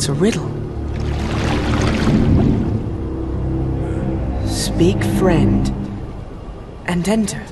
It's 0.00 0.08
a 0.08 0.14
riddle. 0.14 0.48
Speak 4.48 5.04
friend 5.18 5.68
and 6.86 7.06
enter. 7.06 7.42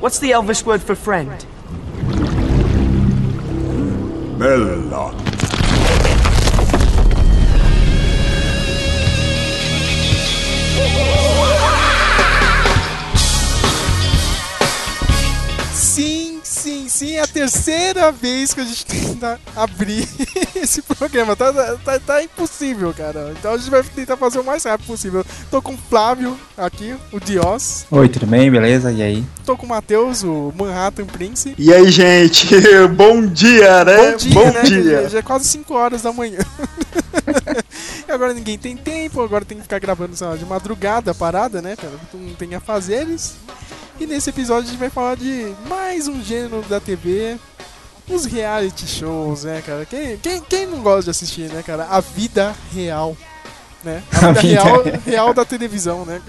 What's 0.00 0.18
the 0.20 0.32
Elvish 0.32 0.64
word 0.64 0.80
for 0.80 0.94
friend? 0.94 1.44
Mella. 4.38 5.12
Sim, 15.74 16.40
sim, 16.42 16.88
sim, 16.88 17.16
é 17.16 17.20
a 17.20 17.26
terceira 17.26 18.10
vez 18.10 18.54
que 18.54 18.62
a 18.62 18.64
gente 18.64 18.86
tenta 19.20 19.38
abrir 19.54 20.08
esse 20.56 20.80
programa. 20.80 21.36
Tá, 21.36 21.52
tá, 21.84 22.00
tá 22.00 22.24
impossível, 22.24 22.92
cara. 22.94 23.34
Então 23.38 23.52
a 23.52 23.58
gente 23.58 23.70
vai 23.70 23.82
tentar 23.82 24.16
fazer 24.16 24.40
o 24.40 24.44
mais 24.44 24.64
rápido 24.64 24.86
possível. 24.86 25.24
Tô 25.50 25.60
com 25.60 25.74
o 25.74 25.78
Flávio 25.78 26.36
aqui, 26.56 26.96
o 27.12 27.20
Dios. 27.20 27.86
Oi, 27.90 28.08
tudo 28.08 28.26
bem? 28.26 28.50
Beleza? 28.50 28.90
E 28.90 29.02
aí? 29.02 29.24
Tô 29.44 29.56
com 29.56 29.66
o 29.66 29.68
Matheus, 29.68 30.24
o 30.24 30.52
Manhattan 30.56 31.04
Prince. 31.04 31.54
E 31.58 31.72
aí, 31.72 31.90
gente? 31.90 32.48
Bom 32.96 33.26
dia, 33.26 33.84
né? 33.84 34.12
Bom 34.12 34.16
dia, 34.16 34.52
né? 34.52 35.02
Já, 35.02 35.08
já 35.08 35.18
é 35.18 35.22
quase 35.22 35.44
5 35.46 35.74
horas 35.74 36.02
da 36.02 36.12
manhã. 36.12 36.40
e 38.08 38.10
agora 38.10 38.32
ninguém 38.32 38.56
tem 38.56 38.76
tempo, 38.76 39.20
agora 39.20 39.44
tem 39.44 39.58
que 39.58 39.64
ficar 39.64 39.78
gravando 39.78 40.16
sei 40.16 40.26
lá, 40.26 40.36
de 40.36 40.46
madrugada 40.46 41.10
a 41.10 41.14
parada, 41.14 41.60
né, 41.60 41.76
cara? 41.76 41.92
Não 42.14 42.34
tem 42.34 42.54
afazeres. 42.54 43.34
E 43.98 44.06
nesse 44.06 44.30
episódio 44.30 44.68
a 44.68 44.70
gente 44.70 44.80
vai 44.80 44.88
falar 44.88 45.14
de 45.14 45.52
mais 45.68 46.08
um 46.08 46.22
gênero 46.22 46.64
da 46.70 46.80
TV, 46.80 47.36
os 48.14 48.24
reality 48.24 48.86
shows, 48.86 49.44
né, 49.44 49.62
cara? 49.64 49.84
Quem, 49.86 50.16
quem, 50.18 50.40
quem 50.40 50.66
não 50.66 50.80
gosta 50.80 51.04
de 51.04 51.10
assistir, 51.10 51.50
né, 51.52 51.62
cara? 51.64 51.86
A 51.90 52.00
vida 52.00 52.54
real. 52.72 53.16
Né? 53.82 54.02
A 54.12 54.32
vida, 54.32 54.60
A 54.60 54.62
vida 54.62 54.62
real, 54.62 54.82
real. 54.82 55.00
real 55.06 55.34
da 55.34 55.44
televisão, 55.44 56.04
né? 56.04 56.20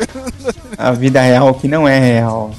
A 0.78 0.92
vida 0.92 1.22
real 1.22 1.54
que 1.54 1.68
não 1.68 1.88
é 1.88 2.00
real. 2.00 2.52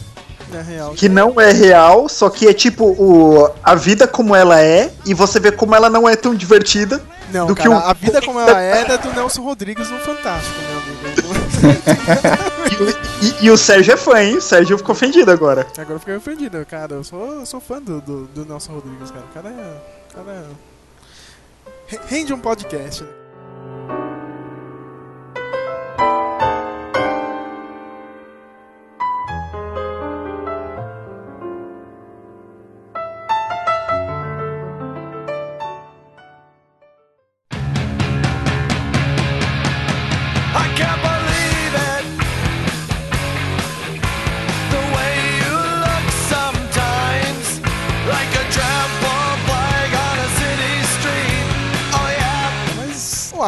É 0.54 0.60
real. 0.60 0.92
Que 0.92 1.08
não 1.08 1.40
é 1.40 1.50
real, 1.50 2.08
só 2.10 2.28
que 2.28 2.46
é 2.46 2.52
tipo 2.52 2.84
o, 2.84 3.48
a 3.64 3.74
vida 3.74 4.06
como 4.06 4.36
ela 4.36 4.60
é, 4.60 4.92
e 5.06 5.14
você 5.14 5.40
vê 5.40 5.50
como 5.50 5.74
ela 5.74 5.88
não 5.88 6.06
é 6.06 6.14
tão 6.14 6.34
divertida. 6.34 7.02
Não, 7.32 7.46
do 7.46 7.54
cara, 7.56 7.70
que 7.70 7.74
o- 7.74 7.78
a 7.78 7.92
vida 7.94 8.20
como 8.20 8.38
ela 8.38 8.60
é 8.62 8.82
é 8.82 8.98
do 8.98 9.10
Nelson 9.14 9.40
Rodrigues 9.42 9.88
no 9.88 9.98
Fantástico, 10.00 10.54
amigo. 10.58 10.71
E, 13.22 13.26
e- 13.26 13.46
e 13.46 13.50
o 13.50 13.56
Sérgio 13.56 13.92
é 13.94 13.96
fã, 13.96 14.20
hein? 14.22 14.36
O 14.36 14.40
Sérgio 14.40 14.78
ficou 14.78 14.94
ofendido 14.94 15.30
agora. 15.30 15.66
Agora 15.76 15.94
eu 15.94 15.98
fiquei 16.00 16.16
ofendido, 16.16 16.64
cara. 16.66 16.94
Eu 16.94 17.04
sou, 17.04 17.34
eu 17.40 17.46
sou 17.46 17.60
fã 17.60 17.80
do, 17.80 18.00
do, 18.00 18.24
do 18.26 18.44
Nelson 18.46 18.72
Rodrigues, 18.72 19.10
cara. 19.10 19.24
O 19.24 19.34
cara 19.34 19.48
é. 19.50 20.14
cara 20.14 20.30
é... 20.30 20.44
Re- 21.88 22.00
Rende 22.08 22.32
um 22.32 22.38
podcast. 22.38 23.04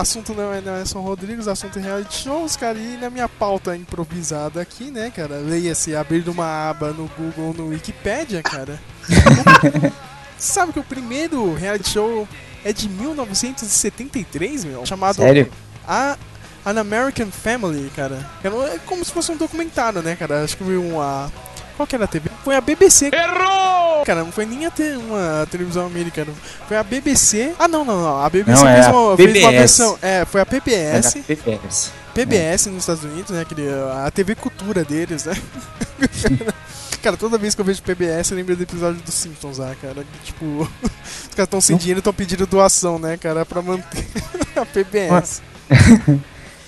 Assunto 0.05 0.35
não 0.35 0.53
é 0.53 0.61
Nelson 0.61 1.01
Rodrigues, 1.01 1.49
assunto 1.49 1.79
é 1.79 1.83
reality 1.83 2.25
shows, 2.25 2.57
cara. 2.57 2.79
E 2.79 2.99
na 2.99 3.09
minha 3.09 3.29
pauta 3.29 3.75
improvisada 3.75 4.61
aqui, 4.61 4.91
né, 4.91 5.11
cara? 5.11 5.39
Leia-se 5.39 5.97
abrir 5.97 6.29
uma 6.29 6.69
aba 6.69 6.93
no 6.93 7.11
Google, 7.17 7.55
no 7.55 7.69
Wikipedia, 7.69 8.43
cara. 8.43 8.79
Sabe 10.39 10.75
que 10.75 10.79
o 10.79 10.85
primeiro 10.85 11.55
reality 11.55 11.89
show 11.89 12.29
é 12.63 12.73
de 12.73 12.87
1973, 12.89 14.65
meu? 14.65 14.85
Chamado 14.85 15.17
Sério? 15.17 15.51
A 15.89 16.19
An 16.67 16.79
American 16.79 17.31
Family, 17.31 17.91
cara. 17.97 18.31
É 18.45 18.79
como 18.85 19.03
se 19.05 19.11
fosse 19.11 19.33
um 19.33 19.37
documentário, 19.37 20.03
né, 20.03 20.15
cara? 20.17 20.45
Acho 20.45 20.57
que 20.59 20.65
foi 20.65 20.77
uma. 20.77 21.33
Qual 21.77 21.87
que 21.87 21.95
era 21.97 22.05
a 22.05 22.09
TV? 22.09 22.31
Foi 22.45 22.55
a 22.57 22.61
BBC. 22.61 23.11
Errou! 23.13 24.05
Cara, 24.05 24.23
não 24.23 24.31
foi 24.31 24.47
nem 24.47 24.65
a 24.67 24.71
te- 24.71 24.97
uma 24.97 25.47
televisão 25.51 25.87
americana. 25.87 26.31
Foi 26.69 26.77
a 26.77 26.83
BBC. 26.85 27.53
Ah, 27.59 27.67
não, 27.67 27.85
não, 27.85 28.01
não. 28.03 28.23
A 28.23 28.29
BBC 28.31 28.61
Não, 28.63 28.69
é 28.69 28.75
fez, 28.75 28.87
a 28.87 28.93
uma, 28.93 29.17
fez 29.17 29.29
uma 29.29 29.35
PBS. 29.35 29.53
versão. 29.59 29.99
É, 30.03 30.25
foi 30.25 30.41
a 30.41 30.43
É 30.43 30.45
da 30.45 30.51
PBS. 31.11 31.93
PBS 32.15 32.67
nos 32.67 32.79
Estados 32.83 33.03
Unidos, 33.03 33.31
né? 33.31 33.41
Aquele, 33.41 33.67
a 34.05 34.11
TV 34.11 34.35
Cultura 34.37 34.85
deles, 34.85 35.25
né? 35.25 35.35
cara, 37.03 37.17
toda 37.17 37.37
vez 37.39 37.55
que 37.55 37.61
eu 37.61 37.65
vejo 37.65 37.83
PBS, 37.83 38.31
eu 38.31 38.37
lembro 38.37 38.55
do 38.55 38.63
episódio 38.63 39.01
dos 39.03 39.15
Simpsons 39.15 39.59
lá, 39.59 39.75
cara. 39.83 39.95
que, 40.05 40.27
Tipo, 40.27 40.45
os 41.27 41.35
caras 41.35 41.47
estão 41.47 41.61
sem 41.61 41.77
dinheiro 41.77 41.99
e 41.99 42.01
estão 42.01 42.13
pedindo 42.15 42.47
doação, 42.47 42.99
né, 43.01 43.17
cara? 43.17 43.45
Pra 43.45 43.61
manter 43.63 44.07
a 44.55 44.65
PBS. 44.65 45.43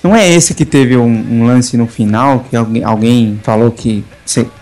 Não 0.07 0.15
é 0.15 0.29
esse 0.29 0.55
que 0.55 0.65
teve 0.65 0.97
um, 0.97 1.05
um 1.09 1.47
lance 1.47 1.77
no 1.77 1.87
final 1.89 2.47
que 2.49 2.57
alguém, 2.57 2.85
alguém 2.85 3.41
falou 3.43 3.73
que, 3.73 4.05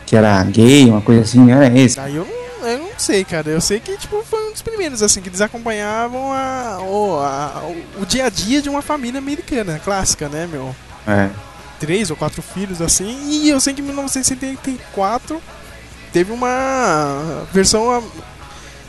que 0.06 0.16
era 0.16 0.43
gay, 0.44 0.87
uma 0.87 1.03
coisa 1.03 1.21
assim? 1.21 1.38
Não 1.41 1.50
era 1.50 1.78
esse? 1.78 2.00
Aí 2.00 2.16
eu 2.16 2.27
não, 2.60 2.66
eu 2.69 2.78
não 2.78 2.88
sei, 2.97 3.25
cara. 3.25 3.50
Eu 3.50 3.60
sei 3.60 3.78
que 3.78 3.94
tipo, 3.99 4.22
foi 4.25 4.49
um 4.49 4.53
dos 4.53 4.62
primeiros, 4.62 5.03
assim, 5.03 5.21
que 5.21 5.28
eles 5.28 5.43
acompanhavam 5.43 6.33
a, 6.33 6.78
o, 6.81 7.19
a- 7.21 7.62
o, 8.00 8.06
dia 8.06 8.25
a 8.25 8.31
dia 8.31 8.62
de 8.62 8.71
uma 8.71 8.81
família 8.81 9.19
americana, 9.19 9.78
clássica, 9.84 10.28
né, 10.31 10.49
meu? 10.50 10.75
É. 11.06 11.28
Três 11.78 12.10
ou 12.10 12.16
quatro 12.16 12.41
filhos, 12.41 12.81
assim. 12.81 13.19
E 13.28 13.49
eu 13.50 13.60
sei 13.60 13.75
que 13.75 13.83
em 13.83 13.84
1974 13.84 15.43
teve 16.10 16.33
uma 16.33 17.44
versão 17.53 18.03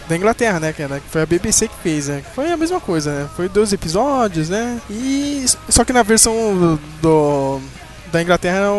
da 0.08 0.16
Inglaterra, 0.16 0.60
né, 0.60 0.72
cara? 0.74 1.00
Que 1.00 1.10
foi 1.10 1.22
a 1.22 1.26
BBC 1.26 1.68
que 1.68 1.76
fez, 1.82 2.08
né? 2.08 2.22
Foi 2.34 2.52
a 2.52 2.58
mesma 2.58 2.80
coisa, 2.80 3.12
né? 3.12 3.30
Foi 3.36 3.50
12 3.50 3.76
episódios, 3.76 4.50
né? 4.50 4.80
E 4.90 5.46
só 5.70 5.84
que 5.84 5.92
na 5.94 6.04
versão 6.04 6.80
do, 7.02 7.60
da 8.12 8.22
Inglaterra 8.22 8.58
era 8.58 8.72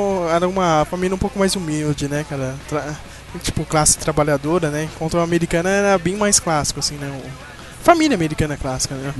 um- 0.46 0.50
uma 0.50 0.84
família 0.88 1.14
um 1.14 1.18
pouco 1.18 1.38
mais 1.38 1.56
humilde, 1.56 2.08
né, 2.08 2.24
cara? 2.28 2.54
Tra- 2.68 2.94
tipo 3.42 3.64
classe 3.64 3.98
trabalhadora, 3.98 4.70
né? 4.70 4.84
Enquanto 4.84 5.18
a 5.18 5.22
americana 5.22 5.68
era 5.68 5.98
bem 5.98 6.16
mais 6.16 6.38
clássico, 6.40 6.80
assim, 6.80 6.94
né? 6.96 7.10
Família 7.82 8.14
americana 8.14 8.56
clássica, 8.56 8.94
né? 8.94 9.12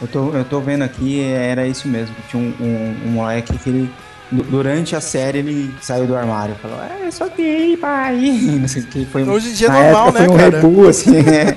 Eu 0.00 0.08
tô, 0.08 0.30
eu 0.30 0.44
tô 0.44 0.60
vendo 0.60 0.82
aqui, 0.82 1.22
era 1.22 1.66
isso 1.66 1.88
mesmo. 1.88 2.14
Tinha 2.30 2.42
um, 2.42 2.54
um, 2.60 2.96
um 3.06 3.10
moleque 3.12 3.56
que 3.58 3.68
ele. 3.70 3.90
Du- 4.30 4.42
Durante 4.44 4.94
a 4.96 5.00
série 5.00 5.38
ele 5.38 5.74
saiu 5.80 6.06
do 6.06 6.16
armário. 6.16 6.54
Falou, 6.62 6.78
é, 6.82 7.06
eu 7.06 7.12
sou 7.12 7.28
gay, 7.30 7.76
pai. 7.76 8.16
Não 8.60 8.68
sei 8.68 8.82
o 8.82 8.86
que 8.86 9.04
foi. 9.06 9.22
Hoje 9.24 9.50
em 9.50 9.52
dia 9.54 9.68
é 9.68 9.70
normal, 9.70 10.12
né, 10.12 10.20
foi 10.24 10.28
um 10.28 10.36
cara? 10.36 10.60
rebu, 10.60 10.88
assim, 10.88 11.16
é. 11.18 11.56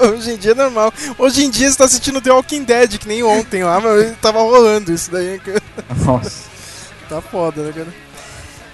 Hoje 0.06 0.30
em 0.32 0.36
dia 0.36 0.52
é 0.52 0.54
normal. 0.54 0.92
Hoje 1.18 1.44
em 1.44 1.50
dia 1.50 1.70
você 1.70 1.76
tá 1.76 1.84
assistindo 1.84 2.20
The 2.22 2.30
Walking 2.32 2.64
Dead, 2.64 2.96
que 2.98 3.06
nem 3.08 3.22
ontem 3.22 3.62
lá, 3.64 3.78
mas 3.80 4.14
tava 4.20 4.40
rolando 4.40 4.90
isso 4.92 5.10
daí. 5.10 5.38
cara. 5.38 5.60
Nossa. 6.06 6.48
Tá 7.08 7.20
foda, 7.20 7.62
né, 7.62 7.72
cara? 7.72 7.88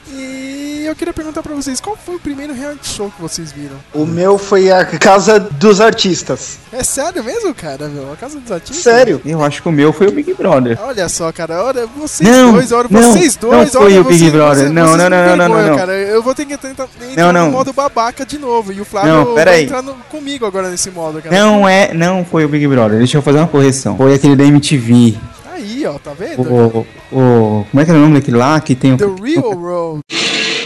E 0.08 0.84
eu 0.86 0.94
queria 0.94 1.12
perguntar 1.12 1.42
pra 1.42 1.54
vocês, 1.54 1.80
qual 1.80 1.96
foi 1.96 2.14
o 2.14 2.20
primeiro 2.20 2.54
reality 2.54 2.86
show 2.88 3.10
que 3.10 3.20
vocês 3.20 3.50
viram? 3.50 3.76
O 3.92 4.06
meu 4.06 4.38
foi 4.38 4.70
a 4.70 4.84
Casa 4.84 5.40
dos 5.40 5.80
Artistas. 5.80 6.58
É 6.72 6.84
sério 6.84 7.24
mesmo, 7.24 7.52
cara, 7.54 7.88
meu? 7.88 8.12
A 8.12 8.16
Casa 8.16 8.38
dos 8.38 8.52
Artistas? 8.52 8.84
Sério? 8.84 9.20
Eu 9.24 9.42
acho 9.42 9.62
que 9.62 9.68
o 9.68 9.72
meu 9.72 9.92
foi 9.92 10.06
o 10.08 10.12
Big 10.12 10.32
Brother. 10.34 10.78
Olha 10.82 11.08
só, 11.08 11.32
cara, 11.32 11.62
olha, 11.62 11.86
vocês 11.96 12.28
Não, 12.28 12.52
dois, 12.52 12.70
olha, 12.70 12.86
não, 12.90 13.12
vocês 13.12 13.34
dois, 13.36 13.72
não 13.72 13.80
foi 13.82 13.92
olha, 13.92 14.00
o 14.00 14.04
Big 14.04 14.18
vocês- 14.18 14.32
Brother. 14.32 14.56
vocês- 14.58 14.70
Não, 14.72 14.86
vocês 14.86 14.98
não, 14.98 15.10
não, 15.10 15.36
não, 15.36 15.48
não, 15.48 15.68
não. 15.70 15.76
cara. 15.76 15.92
Eu 15.92 16.22
vou 16.22 16.34
ter 16.34 16.44
que 16.44 16.56
tentar 16.56 16.84
entrar 16.84 17.16
Não, 17.16 17.32
não. 17.32 17.46
no 17.46 17.52
modo 17.52 17.72
babaca 17.72 18.24
de 18.24 18.38
novo, 18.38 18.72
e 18.72 18.80
o 18.80 18.84
Flávio 18.84 19.12
Não, 19.12 19.34
pera 19.34 19.50
vai 19.50 19.60
aí. 19.60 19.64
entrar 19.64 19.82
no- 19.82 19.94
comigo 20.08 20.46
agora 20.46 20.68
nesse 20.70 20.90
modo, 20.90 21.20
cara. 21.20 21.34
Não 21.36 21.68
é, 21.68 21.92
não 21.92 22.24
foi 22.24 22.44
o 22.44 22.48
Big 22.48 22.66
Brother. 22.68 22.98
Deixa 22.98 23.18
eu 23.18 23.22
fazer 23.22 23.38
uma 23.38 23.48
correção. 23.48 23.96
Foi 23.96 24.14
aquele 24.14 24.36
da 24.36 24.44
MTV. 24.44 25.16
Aí, 25.56 25.86
ó, 25.86 25.98
tá 25.98 26.12
vendo? 26.12 26.42
O, 26.42 26.86
o, 27.10 27.66
como 27.70 27.80
é 27.80 27.84
que 27.86 27.90
é 27.90 27.94
o 27.94 27.98
nome 27.98 28.20
daquele 28.20 28.36
lá 28.36 28.60
que 28.60 28.74
tem 28.74 28.92
o 28.92 28.96
The 28.98 29.06
Real 29.22 29.56
World. 29.56 30.02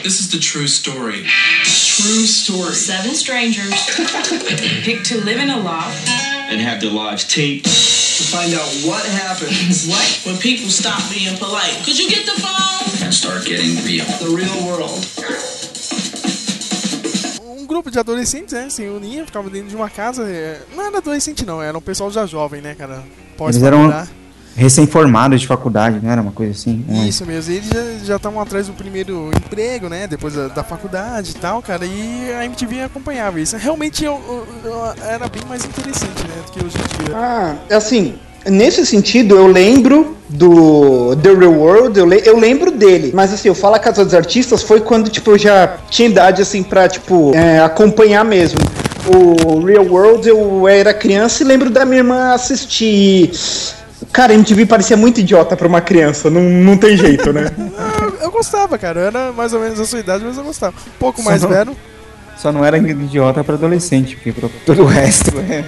This 0.03 0.19
is 0.19 0.29
the 0.31 0.39
true 0.39 0.65
story. 0.65 1.23
True 1.63 2.25
story. 2.25 2.75
Seven 2.75 3.13
strangers 3.15 3.71
picked 4.85 5.05
to 5.11 5.25
live 5.25 5.41
in 5.41 5.49
a 5.49 5.59
loft. 5.59 5.95
And 6.51 6.61
have 6.61 6.81
their 6.81 6.91
lives 6.91 7.23
taped. 7.25 7.67
To 7.67 8.25
find 8.25 8.53
out 8.53 8.67
what 8.85 9.07
happens. 9.07 9.87
What? 9.87 10.27
when 10.27 10.37
people 10.39 10.69
stop 10.71 11.01
being 11.09 11.37
polite. 11.39 11.85
Could 11.85 11.97
you 11.97 12.11
get 12.11 12.27
the 12.27 12.41
phone? 12.41 13.07
And 13.07 13.15
start 13.15 13.45
getting 13.47 13.77
real. 13.87 14.05
The 14.19 14.35
real 14.35 14.67
world. 14.67 15.07
um 17.47 17.65
grupo 17.65 17.93
de 17.93 17.99
adolescentes, 18.01 18.53
né, 18.53 18.69
se 18.69 18.83
unia, 18.89 19.25
ficava 19.25 19.49
dentro 19.49 19.69
de 19.69 19.77
uma 19.77 19.89
casa. 19.89 20.25
é, 20.29 20.61
Não 20.75 20.85
era 20.85 20.99
adolescente, 20.99 21.47
não, 21.47 21.63
era 21.63 21.79
um 21.79 21.81
pessoal 21.81 22.11
já 22.11 22.27
jovem, 22.27 22.61
né, 22.61 22.75
cara? 22.75 23.05
Pós 23.37 23.55
Eles 23.55 23.65
eram 23.65 23.89
faculdade. 24.51 24.55
recém-formados 24.57 25.41
de 25.41 25.47
faculdade, 25.47 26.01
não 26.03 26.11
era 26.11 26.21
uma 26.23 26.33
coisa 26.33 26.53
assim? 26.53 26.85
Um- 26.89 27.05
Isso 27.07 27.25
mesmo, 27.25 27.53
e 27.53 27.57
eles 27.57 27.69
já- 28.07 28.17
estavam 28.17 28.41
atrás 28.41 28.67
do 28.67 28.73
primeiro 28.73 29.31
emprego, 29.37 29.89
né? 29.89 30.07
Depois 30.07 30.35
da, 30.35 30.49
da 30.49 30.65
faculdade 30.65 31.31
e 31.33 31.35
tal, 31.35 31.63
cara. 31.63 31.85
E 31.85 32.33
a 32.39 32.45
MTV 32.45 32.83
acompanhava 32.83 33.41
isso. 33.41 33.57
Realmente 33.57 34.05
eu, 34.05 34.21
eu- 34.65 34.71
eu- 34.71 34.95
era 35.09 35.29
bem 35.29 35.43
mais 35.49 35.65
interessante, 35.65 36.23
né? 36.23 36.35
Do 36.47 36.53
que 36.53 36.65
hoje 36.65 36.77
em 36.77 37.05
dia. 37.07 37.17
Ah, 37.17 37.55
é 37.69 37.75
assim, 37.75 38.15
Nesse 38.47 38.87
sentido, 38.87 39.37
eu 39.37 39.47
lembro 39.49 40.17
do 40.27 41.15
The 41.17 41.29
Real 41.35 41.53
World, 41.53 41.99
eu, 41.99 42.07
le- 42.07 42.23
eu 42.25 42.39
lembro 42.39 42.71
dele. 42.71 43.11
Mas 43.15 43.35
assim, 43.35 43.49
eu 43.49 43.55
falo 43.55 43.75
a 43.75 43.79
Casa 43.79 44.03
dos 44.03 44.15
Artistas 44.15 44.63
foi 44.63 44.81
quando, 44.81 45.11
tipo, 45.11 45.33
eu 45.33 45.39
já 45.39 45.77
tinha 45.91 46.09
idade, 46.09 46.41
assim, 46.41 46.63
pra, 46.63 46.89
tipo, 46.89 47.33
é, 47.35 47.61
acompanhar 47.61 48.25
mesmo. 48.25 48.59
O 49.15 49.63
Real 49.63 49.85
World 49.85 50.27
eu 50.27 50.67
era 50.67 50.95
criança 50.95 51.43
e 51.43 51.47
lembro 51.47 51.69
da 51.69 51.85
minha 51.85 51.99
irmã 51.99 52.33
assistir. 52.33 53.31
Cara, 54.13 54.33
a 54.33 54.35
MTV 54.35 54.67
parecia 54.67 54.97
muito 54.97 55.21
idiota 55.21 55.57
pra 55.57 55.69
uma 55.69 55.81
criança, 55.81 56.31
não, 56.31 56.43
não 56.43 56.77
tem 56.77 56.97
jeito, 56.97 57.33
né? 57.33 57.51
Ah, 57.79 58.25
eu 58.25 58.31
gostava, 58.31 58.77
cara. 58.79 59.01
Eu 59.01 59.07
era 59.07 59.33
mais 59.33 59.53
ou 59.53 59.61
menos 59.61 59.79
a 59.81 59.85
sua 59.87 59.99
idade, 60.01 60.25
mas 60.25 60.37
eu 60.37 60.45
gostava. 60.45 60.75
Um 60.77 60.99
pouco 60.99 61.23
Só 61.23 61.29
mais 61.31 61.43
não- 61.43 61.49
velho. 61.49 61.77
Só 62.37 62.51
não 62.53 62.65
era 62.65 62.79
idiota 62.79 63.45
pra 63.45 63.55
adolescente, 63.55 64.17
porque 64.17 64.33
pra 64.33 64.49
todo 64.65 64.83
o 64.83 64.87
resto 64.87 65.31
é. 65.39 65.65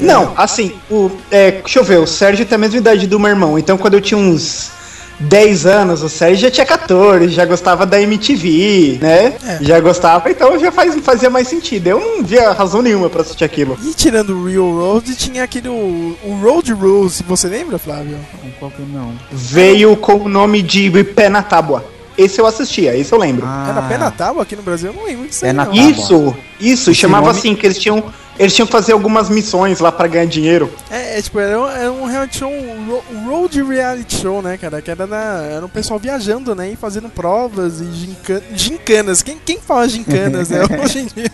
Não, 0.00 0.32
assim, 0.36 0.74
o, 0.90 1.10
é, 1.30 1.52
deixa 1.52 1.78
eu 1.78 1.84
ver, 1.84 1.98
o 1.98 2.06
Sérgio 2.06 2.44
tem 2.44 2.54
a 2.56 2.58
mesma 2.58 2.76
idade 2.78 3.06
do 3.06 3.18
meu 3.18 3.30
irmão, 3.30 3.58
então 3.58 3.76
quando 3.78 3.94
eu 3.94 4.00
tinha 4.00 4.18
uns 4.18 4.70
10 5.20 5.66
anos, 5.66 6.02
o 6.02 6.08
Sérgio 6.08 6.38
já 6.42 6.50
tinha 6.50 6.66
14, 6.66 7.28
já 7.28 7.44
gostava 7.44 7.84
da 7.84 8.00
MTV, 8.00 8.98
né? 9.02 9.34
Já 9.60 9.78
gostava, 9.80 10.30
então 10.30 10.58
já 10.58 10.72
faz, 10.72 10.94
fazia 11.02 11.28
mais 11.28 11.46
sentido. 11.48 11.88
Eu 11.88 12.00
não 12.00 12.24
via 12.24 12.52
razão 12.52 12.80
nenhuma 12.82 13.10
pra 13.10 13.20
assistir 13.22 13.44
aquilo. 13.44 13.78
E 13.82 13.92
tirando 13.94 14.30
o 14.30 14.46
Real 14.46 14.70
Road, 14.72 15.14
tinha 15.14 15.44
aquele. 15.44 15.68
O, 15.68 16.16
o 16.24 16.40
Road 16.42 16.72
Rules, 16.72 17.22
você 17.26 17.48
lembra, 17.48 17.78
Flávio? 17.78 18.16
Qual 18.58 18.70
que 18.70 18.82
não? 18.82 19.12
Veio 19.30 19.96
com 19.96 20.14
o 20.14 20.28
nome 20.28 20.62
de 20.62 20.90
Pé 21.04 21.28
na 21.28 21.42
Tábua. 21.42 21.84
Esse 22.18 22.38
eu 22.40 22.46
assistia, 22.46 22.94
esse 22.96 23.12
eu 23.12 23.18
lembro. 23.18 23.46
Era 23.68 23.80
pé 23.82 23.96
na 23.96 24.10
tábua 24.10 24.42
aqui 24.42 24.54
no 24.54 24.62
Brasil? 24.62 24.90
Eu 24.90 24.94
não 24.94 25.04
lembro 25.06 25.26
disso 25.26 25.42
aí, 25.44 25.50
Pé 25.50 25.52
na 25.54 25.64
não. 25.64 25.72
tábua. 25.72 25.90
Isso, 25.90 26.36
isso, 26.60 26.90
Esse 26.90 27.00
chamava 27.00 27.26
nome- 27.28 27.38
assim, 27.38 27.54
que 27.54 27.66
eles 27.66 27.78
tinham, 27.78 28.02
eles 28.40 28.54
tinham 28.54 28.66
que 28.66 28.72
fazer 28.72 28.92
algumas 28.92 29.28
missões 29.28 29.78
lá 29.80 29.92
pra 29.92 30.08
ganhar 30.08 30.24
dinheiro. 30.26 30.72
É, 30.90 31.18
é, 31.18 31.22
tipo, 31.22 31.38
era 31.38 31.60
um, 31.60 31.68
era 31.68 31.92
um 31.92 32.04
reality 32.06 32.38
show, 32.38 32.50
um 32.50 32.86
ro- 32.90 33.04
road 33.30 33.62
reality 33.62 34.16
show, 34.16 34.40
né, 34.40 34.56
cara? 34.56 34.80
Que 34.80 34.90
era, 34.90 35.06
na, 35.06 35.42
era 35.42 35.64
um 35.64 35.68
pessoal 35.68 36.00
viajando, 36.00 36.54
né? 36.54 36.70
E 36.70 36.76
fazendo 36.76 37.08
provas 37.10 37.80
e 37.80 37.84
gincan, 37.92 38.40
gincanas. 38.54 39.22
Quem, 39.22 39.38
quem 39.38 39.60
fala 39.60 39.86
gincanas, 39.88 40.48
né? 40.48 40.60
Hoje 40.82 41.00
em 41.00 41.06
dia. 41.06 41.30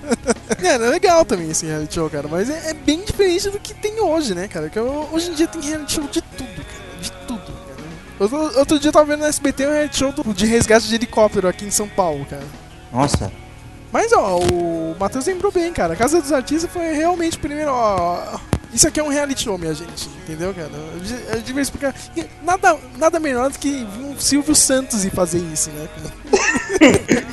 É 0.63 0.77
legal 0.79 1.25
também 1.25 1.51
esse 1.51 1.65
reality 1.65 1.95
show, 1.95 2.11
cara. 2.11 2.27
Mas 2.29 2.51
é, 2.51 2.71
é 2.71 2.75
bem 2.75 3.01
diferente 3.05 3.51
do 3.51 3.59
que 3.61 3.73
tem 3.73 4.01
hoje, 4.01 4.35
né, 4.35 4.49
cara? 4.49 4.69
Que 4.69 4.79
hoje 4.81 5.31
em 5.31 5.35
dia 5.35 5.47
tem 5.47 5.61
reality 5.63 5.93
show 5.93 6.05
de 6.11 6.21
tudo, 6.21 6.49
cara. 6.57 7.01
De 7.01 7.13
tudo, 7.27 7.41
cara. 7.41 7.77
Outro, 8.19 8.59
outro 8.59 8.79
dia 8.81 8.89
eu 8.89 8.93
tava 8.93 9.05
vendo 9.07 9.21
no 9.21 9.27
SBT 9.27 9.67
um 9.67 9.71
reality 9.71 9.97
show 9.99 10.11
do- 10.13 10.35
de 10.35 10.45
resgate 10.47 10.89
de 10.89 10.95
helicóptero 10.97 11.47
aqui 11.47 11.65
em 11.65 11.71
São 11.71 11.87
Paulo, 11.89 12.27
cara. 12.29 12.43
Nossa, 12.93 13.31
Mas 13.93 14.13
ó, 14.13 14.39
o 14.39 14.97
Matheus 14.99 15.27
lembrou 15.27 15.53
bem, 15.53 15.73
cara. 15.73 15.95
A 15.95 15.97
Casa 15.97 16.21
dos 16.21 16.33
Artistas 16.33 16.71
foi 16.71 16.93
realmente 16.93 17.39
primeiro. 17.39 17.71
Ó, 17.71 18.39
isso 18.73 18.87
aqui 18.87 19.01
é 19.01 19.03
um 19.03 19.09
reality 19.09 19.45
show, 19.45 19.57
minha 19.57 19.75
gente. 19.75 20.09
Entendeu, 20.25 20.53
cara? 20.53 20.71
Eu, 21.33 21.41
devia 21.41 21.63
explicar. 21.63 21.95
Nada, 22.43 22.77
nada 22.99 23.19
melhor 23.19 23.51
do 23.51 23.59
que 23.59 23.87
um 23.99 24.19
Silvio 24.19 24.55
Santos 24.55 25.05
e 25.05 25.11
fazer 25.11 25.39
isso, 25.39 25.71
né? 25.71 25.89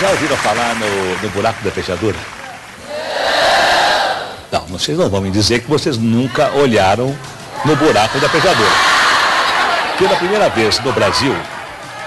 Já 0.00 0.10
ouviram 0.10 0.36
falar 0.36 0.74
no, 0.76 1.22
no 1.22 1.30
buraco 1.30 1.64
da 1.64 1.70
fechadura? 1.70 2.16
Não, 4.52 4.60
vocês 4.66 4.96
não 4.96 5.08
vão 5.08 5.20
me 5.20 5.30
dizer 5.30 5.60
que 5.60 5.68
vocês 5.68 5.96
nunca 5.98 6.52
olharam 6.52 7.16
no 7.64 7.76
buraco 7.76 8.18
da 8.18 8.28
fechadura. 8.28 8.70
Pela 9.98 10.16
primeira 10.16 10.48
vez 10.50 10.78
no 10.80 10.92
Brasil, 10.92 11.34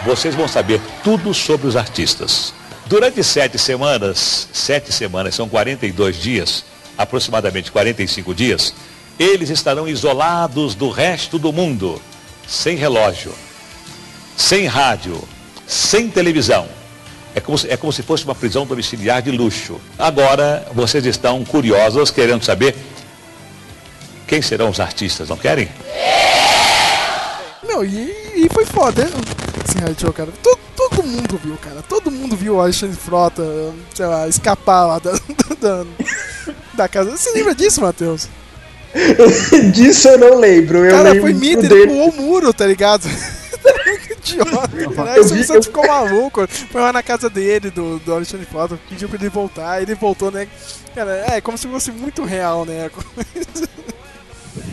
vocês 0.05 0.33
vão 0.33 0.47
saber 0.47 0.79
tudo 1.03 1.33
sobre 1.33 1.67
os 1.67 1.75
artistas. 1.75 2.53
Durante 2.91 3.23
sete 3.23 3.57
semanas, 3.57 4.49
sete 4.51 4.91
semanas, 4.91 5.33
são 5.33 5.47
42 5.47 6.17
dias, 6.17 6.65
aproximadamente 6.97 7.71
45 7.71 8.35
dias, 8.35 8.73
eles 9.17 9.49
estarão 9.49 9.87
isolados 9.87 10.75
do 10.75 10.89
resto 10.89 11.39
do 11.39 11.53
mundo, 11.53 12.01
sem 12.45 12.75
relógio, 12.75 13.33
sem 14.35 14.65
rádio, 14.65 15.23
sem 15.65 16.09
televisão. 16.09 16.67
É 17.33 17.39
como, 17.39 17.57
se, 17.57 17.69
é 17.71 17.77
como 17.77 17.93
se 17.93 18.03
fosse 18.03 18.25
uma 18.25 18.35
prisão 18.35 18.65
domiciliar 18.65 19.21
de 19.21 19.31
luxo. 19.31 19.79
Agora, 19.97 20.67
vocês 20.73 21.05
estão 21.05 21.45
curiosos, 21.45 22.11
querendo 22.11 22.43
saber 22.43 22.75
quem 24.27 24.41
serão 24.41 24.67
os 24.67 24.81
artistas, 24.81 25.29
não 25.29 25.37
querem? 25.37 25.69
Meu, 27.65 27.85
e, 27.85 28.13
e 28.35 28.49
foi 28.51 28.65
foda, 28.65 29.09
reality 29.77 30.01
show, 30.01 30.11
cara. 30.11 30.29
Todo 30.95 31.07
mundo 31.07 31.39
viu, 31.43 31.57
cara. 31.57 31.81
Todo 31.87 32.11
mundo 32.11 32.35
viu 32.35 32.55
o 32.55 32.61
Alexandre 32.61 32.95
Frota, 32.97 33.43
sei 33.93 34.05
lá, 34.05 34.27
escapar 34.27 34.85
lá 34.85 34.99
da, 34.99 35.11
da, 35.59 35.85
da 36.73 36.87
casa. 36.87 37.11
Você 37.17 37.31
lembra 37.31 37.55
disso, 37.55 37.81
Matheus? 37.81 38.27
Disso 39.73 40.09
eu 40.09 40.17
não 40.17 40.37
lembro. 40.37 40.79
Eu 40.79 40.91
cara, 40.91 41.03
lembro 41.09 41.21
foi 41.21 41.33
mito, 41.33 41.59
ele 41.59 41.69
dele. 41.69 41.87
pulou 41.87 42.09
o 42.09 42.13
muro, 42.21 42.53
tá 42.53 42.65
ligado? 42.65 43.07
que 44.05 44.13
idiota, 44.33 44.69
Eu 44.75 44.89
o 44.89 45.23
vi- 45.23 45.27
Silvio 45.29 45.45
Santos 45.45 45.67
ficou 45.67 45.87
maluco. 45.87 46.45
Foi 46.47 46.81
lá 46.81 46.91
na 46.91 47.01
casa 47.01 47.29
dele, 47.29 47.69
do, 47.71 47.99
do 47.99 48.13
Alexandre 48.13 48.45
Frota, 48.45 48.77
pediu 48.89 49.07
pra 49.07 49.17
ele 49.17 49.29
voltar. 49.29 49.81
Ele 49.81 49.95
voltou, 49.95 50.29
né? 50.29 50.45
Cara, 50.93 51.23
é 51.31 51.39
como 51.39 51.57
se 51.57 51.67
fosse 51.69 51.89
muito 51.89 52.25
real, 52.25 52.65
né? 52.65 52.91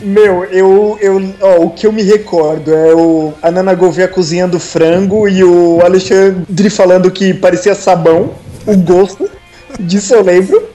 Meu, 0.01 0.45
eu, 0.45 0.97
eu 1.01 1.33
ó, 1.41 1.63
o 1.65 1.69
que 1.71 1.85
eu 1.85 1.91
me 1.91 2.03
recordo 2.03 2.73
é 2.73 2.93
o 2.93 3.33
a 3.41 3.51
Nana 3.51 3.73
Gouveia 3.73 4.07
cozinhando 4.07 4.59
frango 4.59 5.27
e 5.27 5.43
o 5.43 5.81
Alexandre 5.83 6.69
falando 6.69 7.11
que 7.11 7.33
parecia 7.33 7.75
sabão, 7.75 8.33
o 8.65 8.77
gosto, 8.77 9.29
disso 9.79 10.13
eu 10.13 10.23
lembro. 10.23 10.69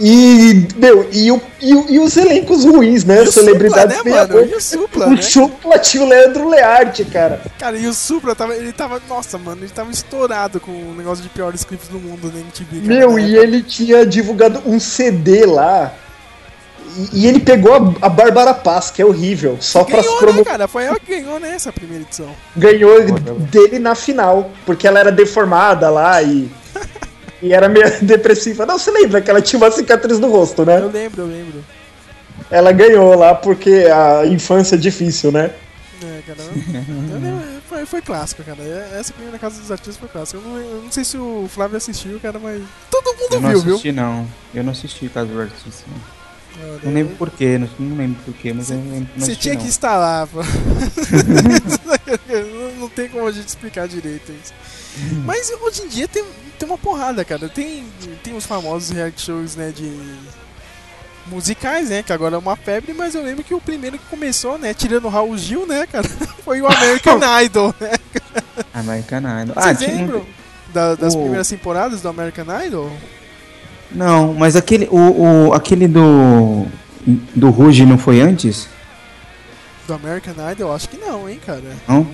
E, 0.00 0.66
meu, 0.76 1.08
e, 1.12 1.30
o, 1.30 1.40
e, 1.60 1.70
e 1.94 1.98
os 2.00 2.16
elencos 2.16 2.64
ruins, 2.64 3.04
né? 3.04 3.22
E 3.22 3.28
o 3.28 3.32
Celebridades 3.32 3.96
Supla, 3.98 4.10
né, 4.10 4.34
mano? 4.34 4.46
E 4.50 4.54
o 4.54 4.60
Supla, 4.60 5.06
O 5.06 5.10
né? 5.10 5.22
Supla 5.22 5.78
tinha 5.78 6.02
o 6.02 6.08
Leandro 6.08 6.48
Learte, 6.48 7.04
cara. 7.04 7.40
Cara, 7.58 7.76
e 7.76 7.86
o 7.86 7.94
Supra 7.94 8.34
tava. 8.34 8.56
Ele 8.56 8.72
tava. 8.72 9.00
Nossa, 9.08 9.38
mano, 9.38 9.62
ele 9.62 9.70
tava 9.70 9.92
estourado 9.92 10.58
com 10.58 10.72
o 10.72 10.94
negócio 10.96 11.22
de 11.22 11.28
piores 11.28 11.64
clipes 11.64 11.86
do 11.88 11.98
mundo 12.00 12.30
na 12.32 12.40
MTV. 12.40 12.80
cara, 12.80 12.86
Meu, 12.88 13.12
na 13.12 13.20
e 13.20 13.36
ele 13.36 13.62
tinha 13.62 14.04
divulgado 14.04 14.60
um 14.66 14.80
CD 14.80 15.46
lá. 15.46 15.94
E, 16.96 17.20
e 17.22 17.26
ele 17.26 17.40
pegou 17.40 17.74
a, 17.74 18.06
a 18.06 18.08
Bárbara 18.08 18.54
Paz, 18.54 18.90
que 18.90 19.02
é 19.02 19.04
horrível, 19.04 19.58
só 19.60 19.84
pra 19.84 20.02
se 20.02 20.08
Ganhou, 20.08 20.18
promo... 20.18 20.38
né, 20.38 20.44
cara? 20.44 20.68
Foi 20.68 20.84
ela 20.84 20.98
que 20.98 21.20
ganhou 21.20 21.38
nessa 21.38 21.72
primeira 21.72 22.04
edição. 22.04 22.28
ganhou 22.56 23.04
dele 23.50 23.78
na 23.78 23.94
final, 23.94 24.50
porque 24.64 24.86
ela 24.86 24.98
era 25.00 25.12
deformada 25.12 25.90
lá 25.90 26.22
e. 26.22 26.48
e 27.42 27.52
era 27.52 27.68
meio 27.68 27.86
depressiva. 28.02 28.66
Não, 28.66 28.78
você 28.78 28.90
lembra 28.90 29.20
que 29.20 29.30
ela 29.30 29.40
tinha 29.40 29.58
uma 29.58 29.70
cicatriz 29.70 30.18
no 30.18 30.30
rosto, 30.30 30.62
Eu 30.62 30.66
né? 30.66 30.78
lembro, 30.92 31.22
eu 31.22 31.26
lembro. 31.26 31.64
Ela 32.50 32.72
ganhou 32.72 33.14
lá 33.14 33.34
porque 33.34 33.86
a 33.92 34.26
infância 34.26 34.74
é 34.74 34.78
difícil, 34.78 35.30
né? 35.30 35.50
É, 36.02 36.22
cara. 36.26 36.38
eu 36.40 37.60
foi, 37.68 37.84
foi 37.84 38.00
clássico, 38.00 38.42
cara. 38.42 38.62
Essa 38.98 39.12
primeira 39.12 39.38
casa 39.38 39.60
dos 39.60 39.70
artistas 39.70 39.96
foi 39.96 40.08
clássica. 40.08 40.38
Eu 40.38 40.42
não, 40.42 40.58
eu 40.58 40.82
não 40.84 40.92
sei 40.92 41.04
se 41.04 41.18
o 41.18 41.46
Flávio 41.48 41.76
assistiu, 41.76 42.18
cara, 42.20 42.38
mas. 42.38 42.62
Todo 42.90 43.16
mundo 43.16 43.34
eu 43.34 43.40
não 43.40 43.50
viu, 43.50 43.60
viu? 43.60 43.72
assisti 43.74 43.92
não. 43.92 44.26
Eu 44.54 44.64
não 44.64 44.72
assisti 44.72 45.08
Casa 45.08 45.26
do 45.26 45.40
Artista. 45.40 45.84
não. 45.88 46.17
Olha, 46.60 46.80
Não 46.82 46.92
lembro 46.92 47.14
porquê, 47.16 47.58
não, 47.58 47.68
não 47.78 47.96
lembro 47.96 48.22
porquê, 48.24 48.52
mas 48.52 48.70
eu 48.70 48.76
não 48.78 48.90
lembro. 48.92 49.08
não 49.16 49.26
Você 49.26 49.36
tinha 49.36 49.54
não. 49.54 49.60
que 49.60 49.68
lá, 49.96 50.26
pô. 50.26 50.40
não, 52.28 52.80
não 52.80 52.88
tem 52.88 53.08
como 53.08 53.26
a 53.26 53.32
gente 53.32 53.48
explicar 53.48 53.86
direito 53.88 54.32
isso. 54.32 54.52
Mas 55.24 55.50
hoje 55.62 55.82
em 55.82 55.88
dia 55.88 56.08
tem, 56.08 56.24
tem 56.58 56.68
uma 56.68 56.78
porrada, 56.78 57.24
cara. 57.24 57.48
Tem, 57.48 57.84
tem 58.22 58.36
os 58.36 58.44
famosos 58.46 58.90
reality 58.90 59.22
shows, 59.22 59.54
né, 59.56 59.70
de 59.74 59.92
musicais, 61.26 61.90
né, 61.90 62.02
que 62.02 62.12
agora 62.12 62.36
é 62.36 62.38
uma 62.38 62.56
febre, 62.56 62.94
mas 62.94 63.14
eu 63.14 63.22
lembro 63.22 63.44
que 63.44 63.52
o 63.54 63.60
primeiro 63.60 63.98
que 63.98 64.04
começou, 64.06 64.58
né, 64.58 64.72
tirando 64.72 65.04
o 65.04 65.08
Raul 65.10 65.36
Gil, 65.36 65.66
né, 65.66 65.86
cara, 65.86 66.08
foi 66.42 66.60
o 66.62 66.66
American 66.66 67.20
Idol, 67.44 67.74
né? 67.78 67.90
American 68.72 69.20
Idol. 69.42 69.54
Ah, 69.56 69.74
Vocês 69.74 69.90
um- 69.92 69.96
lembram 69.96 70.26
da- 70.72 70.94
das 70.94 71.14
o- 71.14 71.18
primeiras 71.20 71.48
temporadas 71.48 72.00
do 72.00 72.08
American 72.08 72.46
Idol? 72.64 72.90
Não, 73.90 74.34
mas 74.34 74.54
aquele, 74.56 74.86
o, 74.90 75.48
o, 75.48 75.54
aquele 75.54 75.88
do, 75.88 76.66
do 77.34 77.50
Ruge 77.50 77.86
não 77.86 77.96
foi 77.98 78.20
antes? 78.20 78.68
Do 79.86 79.94
American 79.94 80.34
Idol? 80.52 80.74
Acho 80.74 80.88
que 80.88 80.98
não, 80.98 81.28
hein, 81.28 81.40
cara. 81.44 81.62
Não? 81.88 82.06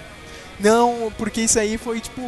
Não, 0.61 1.12
porque 1.19 1.40
isso 1.40 1.59
aí 1.59 1.76
foi 1.76 2.00
tipo. 2.00 2.21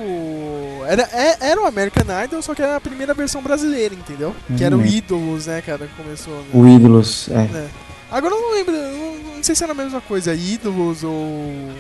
Era, 0.89 1.03
é- 1.13 1.37
era 1.41 1.63
o 1.63 1.67
American 1.67 2.05
Idol, 2.25 2.43
só 2.43 2.55
que 2.57 2.61
era 2.63 2.75
a 2.77 2.81
primeira 2.81 3.15
versão 3.15 3.41
brasileira, 3.41 3.95
entendeu? 3.95 4.35
Que 4.57 4.65
era 4.65 4.75
o 4.77 4.81
Uhum. 4.81 4.85
Ídolos, 4.87 5.47
né, 5.47 5.63
cara, 5.65 5.87
que 5.87 6.03
começou. 6.03 6.35
Né? 6.35 6.45
O 6.53 6.67
Ídolos, 6.67 7.29
é. 7.31 7.35
É. 7.57 7.67
Agora 8.11 8.35
eu 8.35 8.41
não 8.41 8.53
lembro, 8.53 8.73
não, 8.73 9.37
não 9.37 9.43
sei 9.45 9.55
se 9.55 9.63
era 9.63 9.73
a 9.73 9.77
mesma 9.77 10.01
coisa, 10.01 10.35
Ídolos 10.35 11.05
ou. 11.05 11.71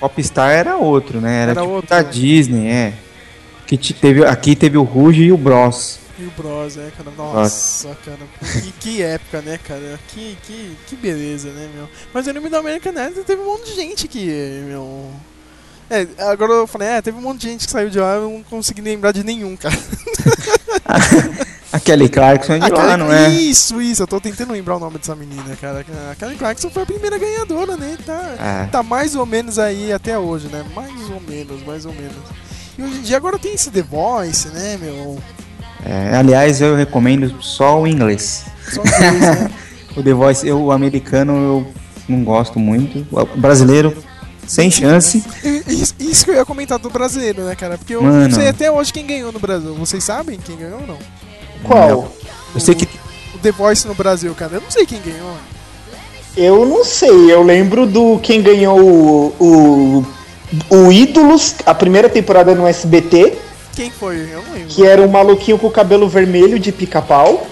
Popstar 0.00 0.50
era 0.50 0.76
outro, 0.76 1.20
né? 1.20 1.42
Era, 1.42 1.50
Era 1.52 1.60
tipo 1.60 1.72
outro, 1.74 1.90
da 1.90 2.02
né? 2.02 2.08
Disney, 2.10 2.66
é. 2.68 2.94
Que 3.66 3.76
te- 3.76 3.92
teve, 3.94 4.24
aqui 4.24 4.56
teve 4.56 4.78
o 4.78 4.82
Ruge 4.82 5.22
e 5.24 5.32
o 5.32 5.36
Bros. 5.36 6.00
O 6.26 6.30
Bros, 6.40 6.76
né, 6.76 6.90
cara? 6.96 7.10
Nossa, 7.16 7.96
cara. 8.04 8.18
Que, 8.62 8.72
que 8.72 9.02
época, 9.02 9.40
né, 9.42 9.58
cara? 9.62 9.98
Que, 10.08 10.36
que, 10.42 10.76
que 10.86 10.96
beleza, 10.96 11.50
né, 11.50 11.68
meu? 11.74 11.88
Mas 12.12 12.26
eu 12.26 12.34
lembro 12.34 12.50
do 12.50 12.56
American 12.56 12.92
Idol, 12.92 13.24
teve 13.24 13.40
um 13.42 13.46
monte 13.46 13.66
de 13.70 13.74
gente 13.74 14.08
que, 14.08 14.24
meu. 14.66 15.10
É, 15.90 16.06
agora 16.30 16.52
eu 16.52 16.66
falei, 16.66 16.88
é, 16.88 17.02
teve 17.02 17.18
um 17.18 17.22
monte 17.22 17.42
de 17.42 17.48
gente 17.48 17.66
que 17.66 17.72
saiu 17.72 17.90
de 17.90 17.98
lá, 17.98 18.14
eu 18.14 18.22
não 18.30 18.42
consegui 18.42 18.80
lembrar 18.80 19.12
de 19.12 19.22
nenhum, 19.22 19.56
cara. 19.56 19.76
A 21.72 21.80
Kelly 21.80 22.08
Clarkson 22.10 22.52
é 22.54 22.58
de 22.58 22.70
lá, 22.70 22.98
não 22.98 23.10
é? 23.10 23.30
Isso, 23.30 23.80
isso, 23.80 24.02
eu 24.02 24.06
tô 24.06 24.20
tentando 24.20 24.52
lembrar 24.52 24.76
o 24.76 24.78
nome 24.78 24.98
dessa 24.98 25.16
menina, 25.16 25.56
cara. 25.58 25.84
A 26.10 26.14
Kelly 26.14 26.36
Clarkson 26.36 26.68
foi 26.68 26.82
a 26.82 26.86
primeira 26.86 27.16
ganhadora, 27.18 27.78
né? 27.78 27.96
Tá, 28.04 28.34
É. 28.38 28.66
tá 28.70 28.82
mais 28.82 29.16
ou 29.16 29.24
menos 29.24 29.58
aí 29.58 29.90
até 29.90 30.18
hoje, 30.18 30.48
né? 30.48 30.62
Mais 30.74 31.08
ou 31.10 31.20
menos, 31.20 31.64
mais 31.64 31.86
ou 31.86 31.92
menos. 31.94 32.16
E 32.76 32.82
hoje 32.82 32.98
em 32.98 33.02
dia 33.02 33.16
agora 33.16 33.38
tem 33.38 33.54
esse 33.54 33.70
The 33.70 33.80
Voice, 33.82 34.48
né, 34.48 34.78
meu? 34.78 35.18
É, 35.84 36.16
aliás, 36.16 36.60
eu 36.60 36.76
recomendo 36.76 37.42
só 37.42 37.80
o 37.80 37.86
inglês. 37.86 38.44
Só 38.68 38.80
inglês, 38.82 39.20
né? 39.20 39.50
O 39.94 40.02
The 40.02 40.14
Voice, 40.14 40.48
eu, 40.48 40.58
o 40.58 40.72
americano, 40.72 41.32
eu 41.32 41.66
não 42.08 42.24
gosto 42.24 42.58
muito. 42.58 43.06
O 43.10 43.26
brasileiro, 43.38 43.94
sem 44.46 44.70
chance. 44.70 45.22
Isso, 45.66 45.94
isso 45.98 46.24
que 46.24 46.30
eu 46.30 46.34
ia 46.34 46.44
comentar 46.46 46.78
do 46.78 46.88
brasileiro, 46.88 47.42
né, 47.42 47.54
cara? 47.54 47.76
Porque 47.76 47.94
eu 47.94 48.02
Mano. 48.02 48.28
não 48.28 48.30
sei 48.30 48.48
até 48.48 48.70
hoje 48.70 48.92
quem 48.92 49.06
ganhou 49.06 49.30
no 49.30 49.38
Brasil. 49.38 49.74
Vocês 49.74 50.02
sabem 50.02 50.38
quem 50.38 50.56
ganhou 50.56 50.80
ou 50.80 50.86
não? 50.86 50.98
Qual? 51.62 52.12
Eu 52.54 52.60
sei 52.60 52.74
que 52.74 52.88
O 53.34 53.38
The 53.38 53.52
Voice 53.52 53.86
no 53.86 53.94
Brasil, 53.94 54.34
cara. 54.34 54.54
Eu 54.54 54.60
não 54.62 54.70
sei 54.70 54.86
quem 54.86 55.00
ganhou. 55.00 55.36
Eu 56.36 56.64
não 56.64 56.82
sei, 56.82 57.30
eu 57.30 57.42
lembro 57.42 57.86
do 57.86 58.18
quem 58.20 58.40
ganhou 58.40 58.80
o, 58.80 59.34
o, 59.38 60.06
o 60.70 60.90
Ídolos, 60.90 61.56
a 61.66 61.74
primeira 61.74 62.08
temporada 62.08 62.54
no 62.54 62.66
SBT, 62.66 63.36
Quem 63.74 63.90
foi? 63.90 64.28
Eu 64.32 64.42
não 64.46 64.52
lembro. 64.54 64.68
que 64.68 64.86
era 64.86 65.00
um 65.02 65.08
maluquinho 65.08 65.58
com 65.58 65.66
o 65.66 65.70
cabelo 65.70 66.08
vermelho 66.08 66.58
de 66.58 66.70
pica-pau. 66.72 67.46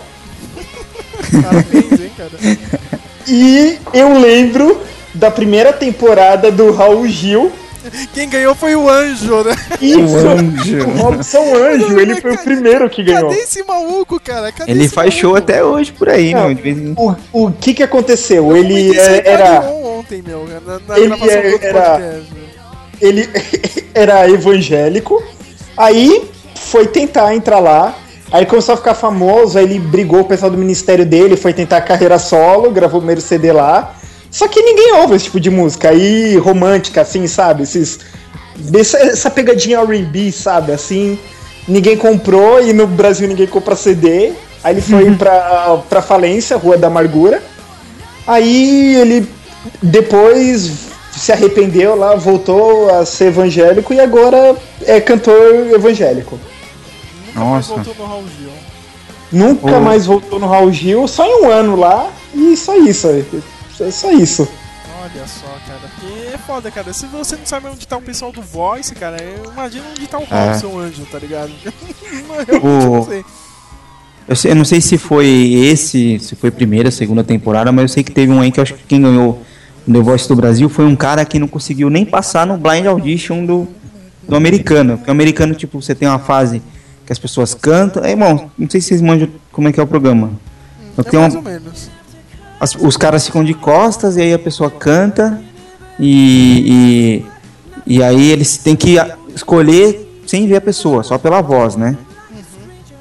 Parabéns, 1.42 1.92
hein, 2.00 2.10
cara. 2.16 2.30
E 3.32 3.78
eu 3.92 4.18
lembro 4.18 4.80
da 5.14 5.30
primeira 5.30 5.72
temporada 5.72 6.50
do 6.50 6.72
Raul 6.72 7.06
Gil. 7.06 7.52
Quem 8.12 8.28
ganhou 8.28 8.54
foi 8.56 8.74
o 8.74 8.88
Anjo, 8.90 9.44
né? 9.44 9.54
Isso, 9.80 10.00
O 10.00 10.28
Anjo. 10.30 10.78
o 10.88 10.90
Robson 10.98 11.54
Anjo, 11.54 12.00
ele 12.00 12.20
foi 12.20 12.32
o 12.34 12.38
primeiro 12.38 12.90
que 12.90 13.04
ganhou. 13.04 13.28
Cadê 13.30 13.42
esse 13.42 13.62
maluco, 13.62 14.18
cara? 14.18 14.50
Cadê 14.50 14.72
ele 14.72 14.84
esse 14.84 14.94
faz 14.94 15.14
show 15.14 15.32
maluco? 15.34 15.50
até 15.50 15.62
hoje 15.62 15.92
por 15.92 16.08
aí, 16.08 16.34
Não. 16.34 16.50
em... 16.50 16.94
O, 16.96 17.14
o 17.46 17.52
que 17.52 17.72
que 17.74 17.82
aconteceu? 17.84 18.50
Eu 18.50 18.56
Ele 18.56 18.98
é- 18.98 19.22
era. 19.28 19.60
Ontem, 19.60 20.22
meu, 20.26 20.48
na, 20.66 20.80
na 20.88 20.98
Ele 20.98 21.08
gravação 21.08 21.28
é- 21.38 21.42
do 21.42 21.52
outro 21.52 21.66
era- 21.68 21.90
podcast. 21.90 22.26
ele 23.00 23.30
era 23.94 24.28
evangélico, 24.30 25.22
aí 25.80 26.30
foi 26.54 26.86
tentar 26.86 27.34
entrar 27.34 27.58
lá, 27.58 27.94
aí 28.30 28.46
começou 28.46 28.74
a 28.74 28.76
ficar 28.76 28.94
famoso, 28.94 29.58
aí 29.58 29.64
ele 29.64 29.78
brigou 29.78 30.20
com 30.20 30.26
o 30.26 30.28
pessoal 30.28 30.50
do 30.50 30.58
ministério 30.58 31.06
dele, 31.06 31.36
foi 31.36 31.52
tentar 31.52 31.80
carreira 31.80 32.18
solo, 32.18 32.70
gravou 32.70 32.98
o 32.98 33.00
primeiro 33.00 33.20
CD 33.20 33.52
lá. 33.52 33.94
Só 34.30 34.46
que 34.46 34.62
ninguém 34.62 34.94
ouve 34.94 35.16
esse 35.16 35.24
tipo 35.24 35.40
de 35.40 35.50
música 35.50 35.88
aí, 35.88 36.36
romântica, 36.36 37.00
assim, 37.00 37.26
sabe? 37.26 37.64
Esses, 37.64 37.98
essa, 38.72 38.98
essa 38.98 39.30
pegadinha 39.30 39.80
R&B, 39.80 40.30
sabe? 40.30 40.70
Assim, 40.70 41.18
ninguém 41.66 41.96
comprou 41.96 42.62
e 42.62 42.72
no 42.72 42.86
Brasil 42.86 43.26
ninguém 43.26 43.46
compra 43.46 43.74
CD. 43.74 44.32
Aí 44.62 44.74
ele 44.74 44.82
foi 44.82 45.10
pra, 45.16 45.78
pra 45.88 46.02
falência, 46.02 46.56
Rua 46.56 46.76
da 46.76 46.86
Amargura. 46.86 47.42
Aí 48.26 48.94
ele 48.96 49.28
depois 49.82 50.90
se 51.18 51.32
arrependeu 51.32 51.96
lá, 51.96 52.14
voltou 52.14 52.88
a 52.94 53.04
ser 53.04 53.26
evangélico 53.26 53.92
e 53.92 54.00
agora 54.00 54.56
é 54.82 55.00
cantor 55.00 55.36
evangélico. 55.74 56.38
Nunca 57.34 57.40
mais 57.44 57.68
Nossa. 57.68 57.82
voltou 57.82 57.94
no 57.96 58.06
Raul 58.12 58.24
Gil. 58.38 58.50
Nunca 59.32 59.76
Oh. 59.76 59.80
mais 59.80 60.06
voltou 60.06 60.38
no 60.40 60.46
Raul 60.48 60.72
Gil, 60.72 61.06
só 61.08 61.24
em 61.26 61.44
um 61.44 61.50
ano 61.50 61.76
lá 61.76 62.10
e 62.34 62.56
só 62.56 62.76
isso. 62.76 63.06
É 63.08 63.90
só 63.90 64.10
isso. 64.12 64.48
Olha 65.02 65.26
só, 65.26 65.46
cara. 65.66 65.80
Porque 65.94 66.34
é 66.34 66.38
foda, 66.38 66.70
cara. 66.70 66.92
Se 66.92 67.06
você 67.06 67.36
não 67.36 67.46
sabe 67.46 67.68
onde 67.68 67.86
tá 67.86 67.96
o 67.96 68.02
pessoal 68.02 68.30
do 68.32 68.42
Voice, 68.42 68.94
cara, 68.94 69.16
eu 69.22 69.50
imagino 69.52 69.84
onde 69.90 70.06
tá 70.06 70.18
o 70.18 70.26
É. 70.30 70.50
Robson 70.52 70.78
Anjo, 70.78 71.06
tá 71.10 71.18
ligado? 71.18 71.50
eu 72.48 72.60
não 72.60 73.02
sei. 73.04 73.24
Eu, 74.28 74.36
sei- 74.36 74.50
eu 74.52 74.54
não 74.56 74.64
sei 74.64 74.80
se 74.80 74.98
foi 74.98 75.26
esse, 75.26 76.18
se 76.20 76.36
foi 76.36 76.50
primeira, 76.50 76.90
segunda 76.90 77.24
temporada, 77.24 77.72
mas 77.72 77.82
eu 77.82 77.88
sei 77.88 78.04
que 78.04 78.12
teve 78.12 78.30
um 78.32 78.40
aí 78.40 78.52
que 78.52 78.60
eu 78.60 78.62
acho 78.62 78.74
que 78.74 78.84
quem 78.86 79.00
ganhou 79.00 79.40
The 79.86 80.00
Voice 80.00 80.28
do 80.28 80.36
Brasil 80.36 80.68
foi 80.68 80.84
um 80.84 80.96
cara 80.96 81.24
que 81.24 81.38
não 81.38 81.48
conseguiu 81.48 81.88
nem 81.90 82.04
passar 82.04 82.46
no 82.46 82.56
Blind 82.56 82.86
Audition 82.86 83.44
do, 83.44 83.68
do 84.28 84.36
americano. 84.36 84.96
Porque 84.96 85.10
o 85.10 85.12
americano, 85.12 85.54
tipo, 85.54 85.80
você 85.80 85.94
tem 85.94 86.06
uma 86.08 86.18
fase 86.18 86.62
que 87.06 87.12
as 87.12 87.18
pessoas 87.18 87.54
cantam. 87.54 88.04
É, 88.04 88.10
irmão, 88.10 88.50
não 88.58 88.68
sei 88.70 88.80
se 88.80 88.88
vocês 88.88 89.00
manjam 89.02 89.28
como 89.52 89.68
é 89.68 89.72
que 89.72 89.80
é 89.80 89.82
o 89.82 89.86
programa. 89.86 90.30
Eu 90.96 91.04
É 91.06 91.10
tenho 91.10 91.22
mais 91.22 91.34
uma- 91.34 91.42
ou 91.42 91.50
menos. 91.50 91.90
as- 92.60 92.74
os 92.74 92.96
caras 92.96 93.24
ficam 93.26 93.42
de 93.44 93.54
costas 93.54 94.16
e 94.16 94.20
aí 94.22 94.32
a 94.34 94.38
pessoa 94.38 94.70
canta 94.70 95.40
e, 95.98 97.24
e, 97.86 97.94
e 97.98 98.02
aí 98.02 98.30
eles 98.30 98.56
têm 98.58 98.76
que 98.76 98.96
escolher 99.34 100.06
sem 100.26 100.46
ver 100.46 100.56
a 100.56 100.60
pessoa, 100.60 101.02
só 101.02 101.18
pela 101.18 101.40
voz, 101.40 101.74
né? 101.76 101.96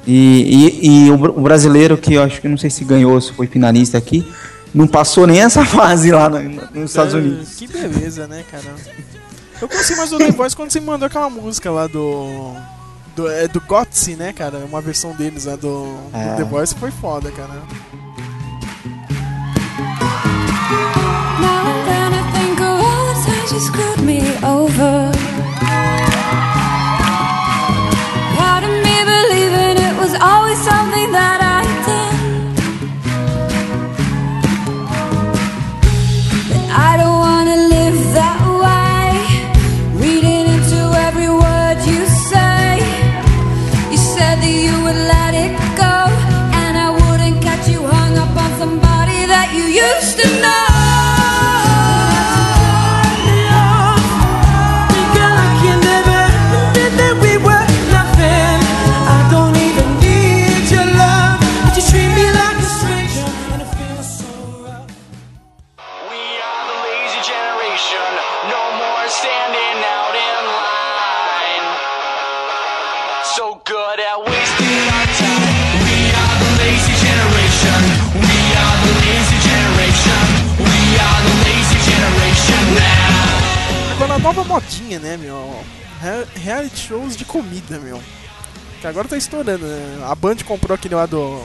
E, 0.06 0.78
e, 0.82 1.06
e 1.06 1.10
o, 1.10 1.14
o 1.14 1.40
brasileiro 1.42 1.96
que 1.96 2.14
eu 2.14 2.22
acho 2.22 2.40
que 2.40 2.48
não 2.48 2.56
sei 2.56 2.70
se 2.70 2.84
ganhou, 2.84 3.20
se 3.20 3.32
foi 3.32 3.46
finalista 3.46 3.98
aqui, 3.98 4.26
não 4.74 4.86
passou 4.86 5.26
nem 5.26 5.40
essa 5.40 5.64
fase 5.66 6.10
lá 6.10 6.28
no- 6.28 6.40
nos 6.72 6.90
Estados 6.90 7.14
É, 7.14 7.16
Unidos. 7.18 7.54
Que 7.56 7.66
beleza, 7.66 8.26
né, 8.26 8.44
cara? 8.50 8.64
Eu 9.60 9.68
conheci 9.68 9.94
mais 9.96 10.12
o 10.12 10.18
The 10.18 10.30
Voice 10.30 10.56
quando 10.56 10.70
você 10.70 10.80
mandou 10.80 11.06
aquela 11.06 11.28
música 11.30 11.70
lá 11.70 11.86
do. 11.86 12.54
Do, 13.16 13.28
é 13.30 13.46
do 13.48 13.60
Gotzi, 13.60 14.14
né, 14.14 14.32
cara? 14.32 14.58
Uma 14.58 14.80
versão 14.80 15.12
deles 15.14 15.44
lá 15.44 15.56
do, 15.56 15.84
do 15.96 16.16
É. 16.16 16.36
The 16.36 16.44
Voice 16.44 16.74
foi 16.76 16.90
foda, 16.90 17.30
cara. 17.32 17.60
Now 21.40 21.66
and 21.66 21.84
then 21.86 22.12
I 22.14 22.22
think 22.32 22.60
of 22.60 22.80
all 22.80 23.06
the 23.12 23.20
times 23.26 23.52
you 23.52 23.60
screwed 23.60 24.00
me 24.02 24.20
over. 24.44 25.12
Part 28.38 28.64
of 28.64 28.70
me 28.70 28.96
believing 29.04 29.76
it 29.82 29.94
was 29.98 30.14
always 30.20 30.58
something 30.58 31.10
that 31.12 31.39
nova 84.32 84.44
modinha, 84.44 84.98
né, 85.00 85.16
meu? 85.16 85.58
Re- 86.00 86.40
Reality 86.40 86.88
shows 86.88 87.16
de 87.16 87.24
comida, 87.24 87.78
meu. 87.78 88.00
Que 88.80 88.86
agora 88.86 89.08
tá 89.08 89.16
estourando, 89.16 89.66
né? 89.66 90.04
A 90.06 90.14
Band 90.14 90.36
comprou 90.46 90.74
aquele 90.74 90.94
lá 90.94 91.04
do. 91.04 91.42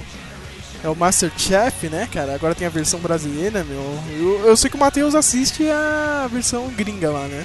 É 0.84 0.89
o 0.89 0.96
Masterchef, 0.96 1.89
né, 1.89 2.08
cara? 2.12 2.36
Agora 2.36 2.54
tem 2.54 2.68
a 2.68 2.70
versão 2.70 3.00
brasileira, 3.00 3.63
meu. 3.63 4.00
Eu, 4.20 4.50
eu 4.50 4.58
sei 4.58 4.70
que 4.70 4.75
o 4.75 4.80
Matheus 4.80 5.15
assiste 5.15 5.68
a 5.70 6.30
versão 6.32 6.68
gringa 6.70 7.10
lá, 7.10 7.27
né? 7.27 7.44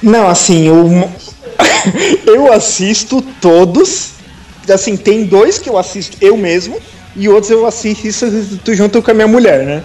Não, 0.00 0.28
assim, 0.28 0.68
eu, 0.68 1.10
eu 2.24 2.52
assisto 2.52 3.20
todos. 3.40 4.10
Assim, 4.72 4.96
tem 4.96 5.24
dois 5.24 5.58
que 5.58 5.68
eu 5.68 5.76
assisto 5.76 6.16
eu 6.20 6.36
mesmo 6.36 6.80
e 7.16 7.28
outros 7.28 7.50
eu 7.50 7.66
assisto 7.66 8.74
junto 8.74 9.02
com 9.02 9.10
a 9.10 9.14
minha 9.14 9.28
mulher, 9.28 9.64
né? 9.64 9.82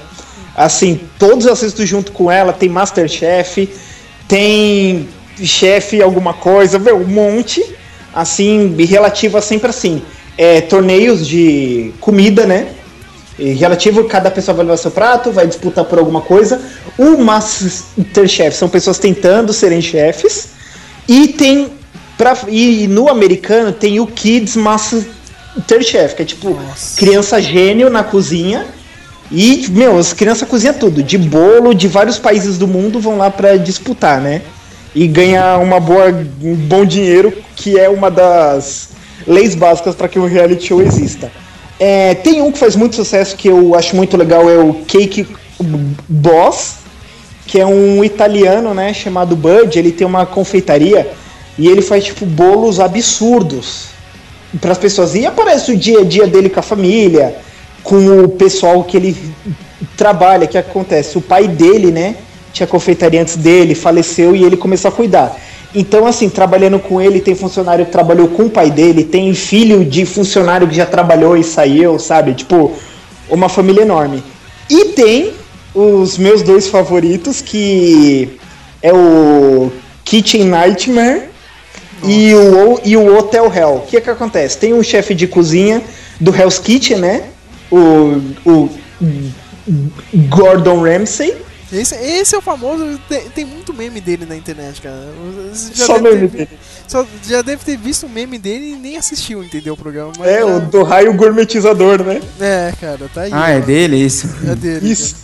Assim, 0.56 1.00
todos 1.18 1.46
eu 1.46 1.54
assisto 1.54 1.84
junto 1.86 2.12
com 2.12 2.30
ela. 2.32 2.54
Tem 2.54 2.70
Masterchef, 2.70 3.70
tem 4.32 5.10
chefe 5.44 6.02
alguma 6.02 6.34
coisa, 6.34 6.80
meu, 6.80 6.96
um 6.96 7.06
monte. 7.06 7.62
Assim, 8.14 8.74
relativa 8.80 9.42
sempre 9.42 9.70
assim. 9.70 10.02
É, 10.38 10.62
torneios 10.62 11.28
de 11.28 11.94
comida, 12.00 12.46
né? 12.46 12.70
E 13.38 13.52
relativo, 13.52 14.06
cada 14.06 14.32
pessoa 14.32 14.56
vai 14.56 14.66
levar 14.66 14.78
seu 14.78 14.90
prato, 14.90 15.32
vai 15.32 15.46
disputar 15.46 15.84
por 15.84 16.00
alguma 16.00 16.22
coisa. 16.22 16.62
O 16.98 17.18
Masterchef 17.18 18.56
são 18.56 18.70
pessoas 18.70 18.98
tentando 19.00 19.52
serem 19.52 19.82
chefes. 19.82 20.52
E 21.10 21.28
tem. 21.28 21.70
Pra, 22.18 22.38
e 22.48 22.88
no 22.88 23.10
americano 23.10 23.74
tem 23.74 24.00
o 24.00 24.08
Kids 24.08 24.56
Masterchef, 24.56 26.16
que 26.16 26.22
é 26.22 26.26
tipo 26.26 26.58
criança 26.96 27.42
gênio 27.42 27.90
na 27.90 28.04
cozinha. 28.04 28.66
E, 29.32 29.66
meu, 29.70 29.98
as 29.98 30.12
crianças 30.12 30.48
cozinham 30.48 30.74
tudo, 30.74 31.02
de 31.02 31.18
bolo, 31.18 31.74
de 31.74 31.88
vários 31.88 32.20
países 32.20 32.58
do 32.58 32.68
mundo 32.68 33.00
vão 33.00 33.18
lá 33.18 33.32
pra 33.32 33.56
disputar, 33.56 34.20
né? 34.20 34.42
E 34.94 35.08
ganhar 35.08 35.58
uma 35.60 35.80
boa, 35.80 36.10
um 36.44 36.54
bom 36.54 36.84
dinheiro, 36.84 37.34
que 37.56 37.80
é 37.80 37.88
uma 37.88 38.12
das 38.12 38.90
leis 39.26 39.56
básicas 39.56 39.96
para 39.96 40.10
que 40.10 40.20
um 40.20 40.28
reality 40.28 40.68
show 40.68 40.82
exista. 40.82 41.32
É, 41.80 42.14
tem 42.16 42.42
um 42.42 42.52
que 42.52 42.60
faz 42.60 42.76
muito 42.76 42.96
sucesso 42.96 43.36
que 43.38 43.48
eu 43.48 43.74
acho 43.74 43.96
muito 43.96 44.18
legal, 44.18 44.50
é 44.50 44.58
o 44.58 44.74
Cake 44.86 45.26
Boss, 46.10 46.76
que 47.48 47.60
é 47.60 47.66
um 47.66 48.04
italiano, 48.04 48.74
né, 48.74 48.94
chamado 48.94 49.36
Bud. 49.36 49.80
Ele 49.80 49.92
tem 49.92 50.06
uma 50.06 50.26
confeitaria 50.26 51.10
e 51.58 51.68
ele 51.68 51.82
faz 51.82 52.04
tipo 52.04 52.26
bolos 52.26 52.80
absurdos 52.80 53.88
para 54.60 54.74
as 54.74 54.78
pessoas. 54.78 55.16
E 55.16 55.26
aparece 55.26 55.72
o 55.72 55.78
dia 55.78 56.02
a 56.02 56.04
dia 56.04 56.28
dele 56.28 56.50
com 56.50 56.60
a 56.60 56.64
família, 56.64 57.36
com 57.84 58.24
o 58.24 58.30
pessoal 58.30 58.84
que 58.84 58.98
ele 58.98 59.18
trabalha. 59.98 60.46
O 60.46 60.48
que 60.48 60.58
acontece? 60.58 61.18
O 61.18 61.22
pai 61.22 61.48
dele, 61.48 61.92
né, 61.92 62.16
tinha 62.54 62.68
confeitaria 62.68 63.22
antes 63.22 63.36
dele, 63.36 63.76
faleceu 63.76 64.36
e 64.36 64.44
ele 64.44 64.58
começou 64.58 64.90
a 64.90 64.92
cuidar. 64.92 65.38
Então, 65.74 66.06
assim, 66.06 66.28
trabalhando 66.28 66.80
com 66.80 67.02
ele, 67.02 67.22
tem 67.22 67.34
funcionário 67.34 67.86
que 67.86 67.92
trabalhou 67.92 68.28
com 68.28 68.44
o 68.44 68.50
pai 68.50 68.70
dele, 68.70 69.06
tem 69.06 69.34
filho 69.34 69.86
de 69.86 70.06
funcionário 70.06 70.68
que 70.68 70.76
já 70.76 70.86
trabalhou 70.86 71.38
e 71.38 71.44
saiu, 71.44 71.98
sabe? 71.98 72.34
Tipo, 72.34 72.74
uma 73.30 73.48
família 73.48 73.84
enorme. 73.84 74.22
E 74.70 74.86
tem 74.86 75.32
os 75.74 76.18
meus 76.18 76.42
dois 76.42 76.68
favoritos, 76.68 77.40
que 77.40 78.38
é 78.84 78.92
o 78.92 79.72
Kitchen 80.04 80.44
Nightmare 80.44 81.24
e 82.04 82.34
o, 82.34 82.80
e 82.84 82.98
o 82.98 83.18
Hotel 83.18 83.52
Hell. 83.54 83.76
O 83.76 83.82
que 83.82 83.96
é 83.96 84.02
que 84.02 84.10
acontece? 84.10 84.58
Tem 84.58 84.74
um 84.74 84.84
chefe 84.84 85.16
de 85.16 85.28
cozinha 85.28 85.82
do 86.20 86.36
Hell's 86.36 86.60
Kitchen, 86.60 86.98
né? 86.98 87.24
O, 87.72 88.22
o 88.46 88.70
Gordon 90.30 90.84
Ramsay. 90.84 91.36
Esse, 91.72 91.96
esse 91.96 92.36
é 92.36 92.38
o 92.38 92.42
famoso. 92.42 93.00
Tem, 93.08 93.22
tem 93.30 93.46
muito 93.46 93.74
meme 93.74 94.02
dele 94.02 94.26
na 94.28 94.36
internet, 94.36 94.82
cara. 94.82 95.08
Só 95.54 96.00
meme 96.02 96.28
ter- 96.28 96.38
dele. 96.46 96.50
só- 96.86 97.06
já 97.26 97.42
deve 97.42 97.64
ter 97.64 97.78
visto 97.78 98.06
um 98.06 98.10
meme 98.10 98.38
dele 98.38 98.72
e 98.74 98.76
nem 98.76 98.98
assistiu, 98.98 99.42
entendeu? 99.42 99.76
O 99.76 99.78
programa. 99.78 100.12
mas 100.20 100.28
É, 100.28 100.44
o 100.44 100.60
do 100.60 100.84
raio 100.84 101.14
gourmetizador, 101.14 102.04
né? 102.04 102.20
É, 102.42 102.74
cara, 102.80 103.10
tá 103.14 103.22
aí. 103.22 103.30
Ah, 103.34 103.52
é 103.52 103.62
dele 103.62 103.96
isso? 103.96 104.28
É 104.46 104.54
dele. 104.54 104.92
Isso. 104.92 105.16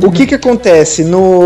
O 0.00 0.12
que 0.12 0.24
que 0.24 0.36
acontece 0.36 1.02
no 1.02 1.40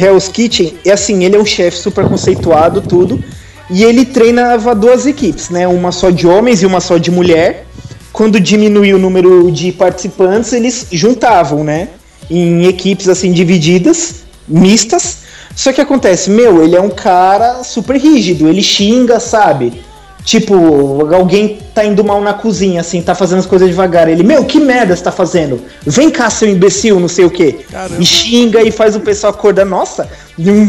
Hell's 0.00 0.28
Kitchen? 0.28 0.78
É 0.86 0.92
assim, 0.92 1.24
ele 1.24 1.34
é 1.34 1.40
um 1.40 1.44
chefe 1.46 1.76
super 1.78 2.04
conceituado, 2.08 2.80
tudo. 2.80 3.20
E 3.68 3.82
ele 3.82 4.04
treinava 4.04 4.72
duas 4.72 5.04
equipes, 5.04 5.50
né? 5.50 5.66
Uma 5.66 5.90
só 5.90 6.10
de 6.10 6.28
homens 6.28 6.62
e 6.62 6.66
uma 6.66 6.80
só 6.80 6.96
de 6.96 7.10
mulher. 7.10 7.66
Quando 8.12 8.40
diminuiu 8.40 8.96
o 8.96 9.00
número 9.00 9.50
de 9.50 9.72
participantes, 9.72 10.52
eles 10.52 10.86
juntavam, 10.90 11.62
né? 11.62 11.88
Em 12.28 12.66
equipes 12.66 13.08
assim 13.08 13.32
divididas, 13.32 14.24
mistas. 14.46 15.18
Só 15.54 15.72
que 15.72 15.80
acontece, 15.80 16.30
meu, 16.30 16.62
ele 16.62 16.76
é 16.76 16.80
um 16.80 16.90
cara 16.90 17.62
super 17.64 17.96
rígido, 17.96 18.48
ele 18.48 18.62
xinga, 18.62 19.20
sabe? 19.20 19.82
Tipo, 20.24 21.12
alguém 21.14 21.58
tá 21.74 21.84
indo 21.84 22.04
mal 22.04 22.20
na 22.20 22.34
cozinha, 22.34 22.80
assim, 22.82 23.00
tá 23.02 23.14
fazendo 23.14 23.38
as 23.38 23.46
coisas 23.46 23.68
devagar. 23.68 24.08
Ele, 24.08 24.22
meu, 24.22 24.44
que 24.44 24.60
merda 24.60 24.94
você 24.94 25.02
tá 25.02 25.10
fazendo? 25.10 25.60
Vem 25.86 26.10
cá, 26.10 26.28
seu 26.28 26.48
imbecil, 26.48 27.00
não 27.00 27.08
sei 27.08 27.24
o 27.24 27.30
quê. 27.30 27.60
Caramba. 27.70 28.00
E 28.00 28.04
xinga 28.06 28.62
e 28.62 28.70
faz 28.70 28.94
o 28.94 29.00
pessoal 29.00 29.32
acordar. 29.32 29.64
Nossa, 29.64 30.08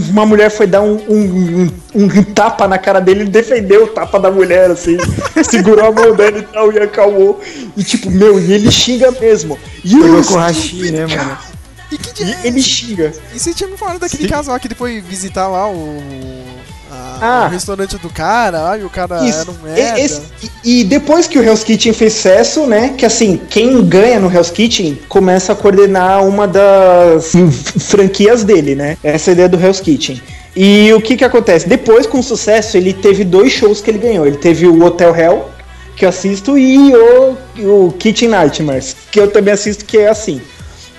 uma 0.09 0.25
mulher 0.25 0.49
foi 0.49 0.65
dar 0.67 0.81
um, 0.81 0.95
um- 1.07 1.69
um- 1.95 2.03
um 2.03 2.23
tapa 2.23 2.67
na 2.67 2.77
cara 2.77 2.99
dele, 2.99 3.21
ele 3.21 3.29
defendeu 3.29 3.83
o 3.83 3.87
tapa 3.87 4.19
da 4.19 4.31
mulher, 4.31 4.71
assim, 4.71 4.97
segurou 5.43 5.85
a 5.85 5.91
mão 5.91 6.15
dela 6.15 6.39
e 6.39 6.43
tal, 6.43 6.71
e 6.71 6.79
acalmou. 6.79 7.39
E 7.75 7.83
tipo, 7.83 8.09
meu, 8.09 8.39
e 8.39 8.53
ele 8.53 8.71
xinga 8.71 9.11
mesmo. 9.11 9.59
E 9.83 9.91
com 10.27 10.35
hashi, 10.37 10.91
né, 10.91 11.05
mano? 11.05 11.37
E 11.91 11.97
que 11.97 12.13
dia 12.23 12.37
E 12.43 12.47
ele 12.47 12.61
xinga. 12.61 13.11
E 13.35 13.39
você 13.39 13.53
tinha 13.53 13.69
me 13.69 13.75
falado 13.77 13.99
daquele 13.99 14.27
casal 14.29 14.57
que 14.59 14.67
ele 14.67 14.75
foi 14.75 15.01
visitar 15.01 15.47
lá 15.49 15.69
o. 15.69 16.01
a- 16.91 17.17
Ah. 17.21 17.47
o 17.47 17.49
restaurante 17.51 17.97
do 17.97 18.09
cara, 18.09 18.77
e 18.77 18.83
o 18.83 18.89
cara 18.89 19.23
Isso. 19.27 19.39
era 19.41 19.51
um 19.51 19.55
merda. 19.63 19.99
E, 19.99 20.03
esse- 20.03 20.21
e- 20.63 20.81
e 20.81 20.83
depois 20.83 21.27
que 21.27 21.39
o 21.39 21.43
Hell's 21.43 21.63
Kitchen 21.63 21.93
fez 21.93 22.13
sucesso, 22.13 22.65
né? 22.67 22.93
Que 22.97 23.05
assim, 23.05 23.39
quem 23.49 23.81
ganha 23.83 24.19
no 24.19 24.31
Hell's 24.31 24.49
Kitchen 24.51 24.99
começa 25.07 25.53
a 25.53 25.55
coordenar 25.55 26.25
uma 26.27 26.47
das 26.47 27.33
f- 27.33 27.79
franquias 27.79 28.43
dele, 28.43 28.75
né? 28.75 28.97
Essa 29.03 29.29
é 29.29 29.31
a 29.31 29.33
ideia 29.33 29.49
do 29.49 29.59
Hell's 29.59 29.79
Kitchen. 29.79 30.21
E 30.55 30.91
o 30.93 30.99
que 30.99 31.15
que 31.15 31.23
acontece? 31.23 31.67
Depois, 31.67 32.05
com 32.05 32.21
sucesso, 32.21 32.75
ele 32.75 32.91
teve 32.93 33.23
dois 33.23 33.53
shows 33.53 33.79
que 33.79 33.89
ele 33.89 33.99
ganhou. 33.99 34.27
Ele 34.27 34.35
teve 34.37 34.67
o 34.67 34.83
Hotel 34.83 35.15
Hell, 35.15 35.45
que 35.95 36.03
eu 36.03 36.09
assisto, 36.09 36.57
e 36.57 36.93
o, 36.93 37.37
o 37.87 37.91
Kitchen 37.97 38.27
Nightmares, 38.29 38.95
que 39.11 39.19
eu 39.19 39.29
também 39.29 39.53
assisto, 39.53 39.85
que 39.85 39.97
é 39.97 40.09
assim. 40.09 40.41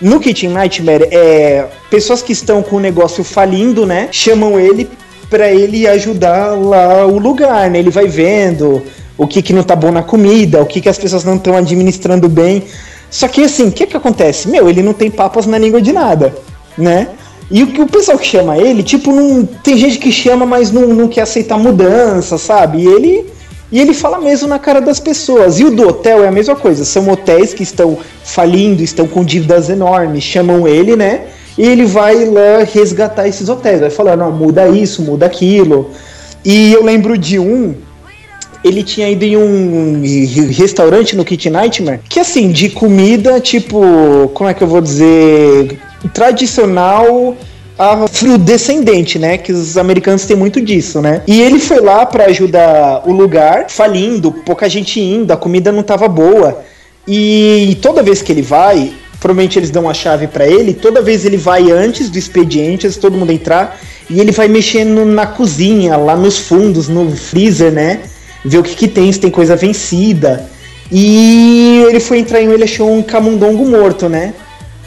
No 0.01 0.19
Kitchen 0.19 0.51
Nightmare, 0.51 1.07
é, 1.13 1.67
pessoas 1.91 2.23
que 2.23 2.33
estão 2.33 2.63
com 2.63 2.77
o 2.77 2.81
negócio 2.81 3.23
falindo, 3.23 3.85
né? 3.87 4.09
Chamam 4.11 4.59
ele 4.59 4.89
pra 5.33 5.51
ele 5.51 5.89
ajudar 5.89 6.49
lá 6.61 7.07
o 7.07 7.19
lugar, 7.19 7.71
né? 7.71 7.79
Ele 7.79 7.89
vai 7.89 8.07
vendo 8.07 8.83
o 9.17 9.27
que, 9.27 9.41
que 9.41 9.55
não 9.55 9.63
tá 9.63 9.75
bom 9.75 9.91
na 9.91 10.03
comida, 10.03 10.61
o 10.61 10.67
que, 10.67 10.79
que 10.79 10.91
as 10.91 10.99
pessoas 10.99 11.25
não 11.25 11.37
estão 11.37 11.57
administrando 11.57 12.29
bem. 12.29 12.65
Só 13.11 13.27
que 13.29 13.43
assim, 13.43 13.69
o 13.69 13.73
que 13.73 13.87
que 13.87 13.97
acontece? 13.97 14.47
Meu, 14.47 14.69
ele 14.69 14.83
não 14.83 14.93
tem 14.93 15.11
papas 15.11 15.47
na 15.47 15.57
língua 15.57 15.81
de 15.81 15.91
nada, 15.91 16.35
né? 16.77 17.09
E 17.51 17.63
o, 17.63 17.67
que- 17.69 17.81
o 17.81 17.87
pessoal 17.87 18.19
que 18.19 18.27
chama 18.27 18.59
ele, 18.59 18.83
tipo, 18.83 19.11
não. 19.11 19.47
Tem 19.47 19.79
gente 19.79 19.97
que 19.99 20.13
chama, 20.13 20.45
mas 20.45 20.71
não, 20.71 20.89
não 20.89 21.09
quer 21.09 21.23
aceitar 21.23 21.57
mudança, 21.57 22.37
sabe? 22.37 22.83
E 22.83 22.87
ele. 22.87 23.25
E 23.71 23.81
ele 23.81 23.95
fala 23.95 24.21
mesmo 24.21 24.47
na 24.49 24.59
cara 24.59 24.83
das 24.83 25.01
pessoas. 25.01 25.59
E 25.59 25.65
o 25.65 25.71
do 25.71 25.89
hotel 25.89 26.23
é 26.25 26.29
a 26.29 26.31
mesma 26.31 26.55
coisa. 26.55 26.85
São 26.85 27.09
hotéis 27.09 27.55
que 27.55 27.63
estão 27.63 27.97
falindo, 28.23 28.83
estão 28.83 29.07
com 29.09 29.25
dívidas 29.25 29.71
enormes, 29.71 30.23
chamam 30.23 30.69
ele, 30.69 30.95
né? 30.95 31.23
E 31.57 31.63
ele 31.63 31.85
vai 31.85 32.25
lá 32.25 32.65
resgatar 32.65 33.29
esses 33.29 33.49
hotéis. 33.49 33.81
Vai 33.81 33.91
falar, 33.91 34.17
não, 34.17 34.33
muda 34.33 34.69
isso, 34.69 35.03
muda 35.03 35.27
aquilo. 35.27 35.91
E 36.45 36.73
eu 36.73 36.83
lembro 36.85 37.17
de 37.17 37.39
um. 37.39 37.75
Ele 38.65 38.83
tinha 38.83 39.11
ido 39.11 39.25
em 39.25 39.37
um 39.37 40.03
restaurante 40.53 41.17
no 41.17 41.25
Kitchen 41.25 41.53
Nightmare, 41.53 42.01
que 42.09 42.21
assim, 42.21 42.53
de 42.53 42.71
comida, 42.71 43.41
tipo, 43.41 44.31
como 44.35 44.49
é 44.49 44.55
que 44.55 44.63
eu 44.63 44.69
vou 44.69 44.81
dizer? 44.81 45.81
Tradicional 46.15 47.37
afrodescendente, 47.79 49.19
né? 49.19 49.39
Que 49.39 49.53
os 49.53 49.77
americanos 49.77 50.25
têm 50.25 50.37
muito 50.37 50.61
disso, 50.61 51.01
né? 51.01 51.23
E 51.27 51.41
ele 51.41 51.59
foi 51.59 51.81
lá 51.81 52.07
pra 52.07 52.27
ajudar 52.27 53.03
o 53.05 53.13
lugar, 53.13 53.67
falindo, 53.69 54.31
pouca 54.31 54.69
gente 54.69 55.01
indo, 55.01 55.33
a 55.33 55.37
comida 55.37 55.73
não 55.73 55.83
tava 55.83 56.07
boa. 56.07 56.63
E 57.07 57.77
toda 57.83 58.03
vez 58.03 58.23
que 58.23 58.31
ele 58.31 58.43
vai, 58.43 58.93
provavelmente 59.23 59.57
eles 59.57 59.71
dão 59.71 59.89
a 59.89 59.95
chave 59.95 60.27
pra 60.27 60.49
ele, 60.49 60.75
toda 60.75 61.01
vez 61.01 61.25
ele 61.25 61.37
vai 61.37 61.71
antes 61.71 62.11
do 62.11 62.19
expediente, 62.19 62.89
antes 62.89 62.99
todo 62.99 63.17
mundo 63.17 63.31
entrar, 63.31 63.79
e 64.11 64.21
ele 64.21 64.33
vai 64.33 64.49
mexendo 64.49 65.05
na 65.05 65.27
cozinha, 65.27 65.97
lá 65.97 66.17
nos 66.17 66.39
fundos, 66.41 66.89
no 66.89 67.09
freezer, 67.15 67.71
né? 67.71 68.01
Ver 68.45 68.59
o 68.59 68.63
que, 68.65 68.75
que 68.75 68.89
tem, 68.89 69.13
se 69.13 69.21
tem 69.21 69.31
coisa 69.31 69.55
vencida. 69.55 70.51
E 70.91 71.85
ele 71.89 72.01
foi 72.01 72.19
entrar 72.19 72.43
em 72.43 72.49
um, 72.49 72.53
ele 72.53 72.65
achou 72.65 72.93
um 72.93 73.01
camundongo 73.01 73.65
morto, 73.65 74.09
né? 74.09 74.35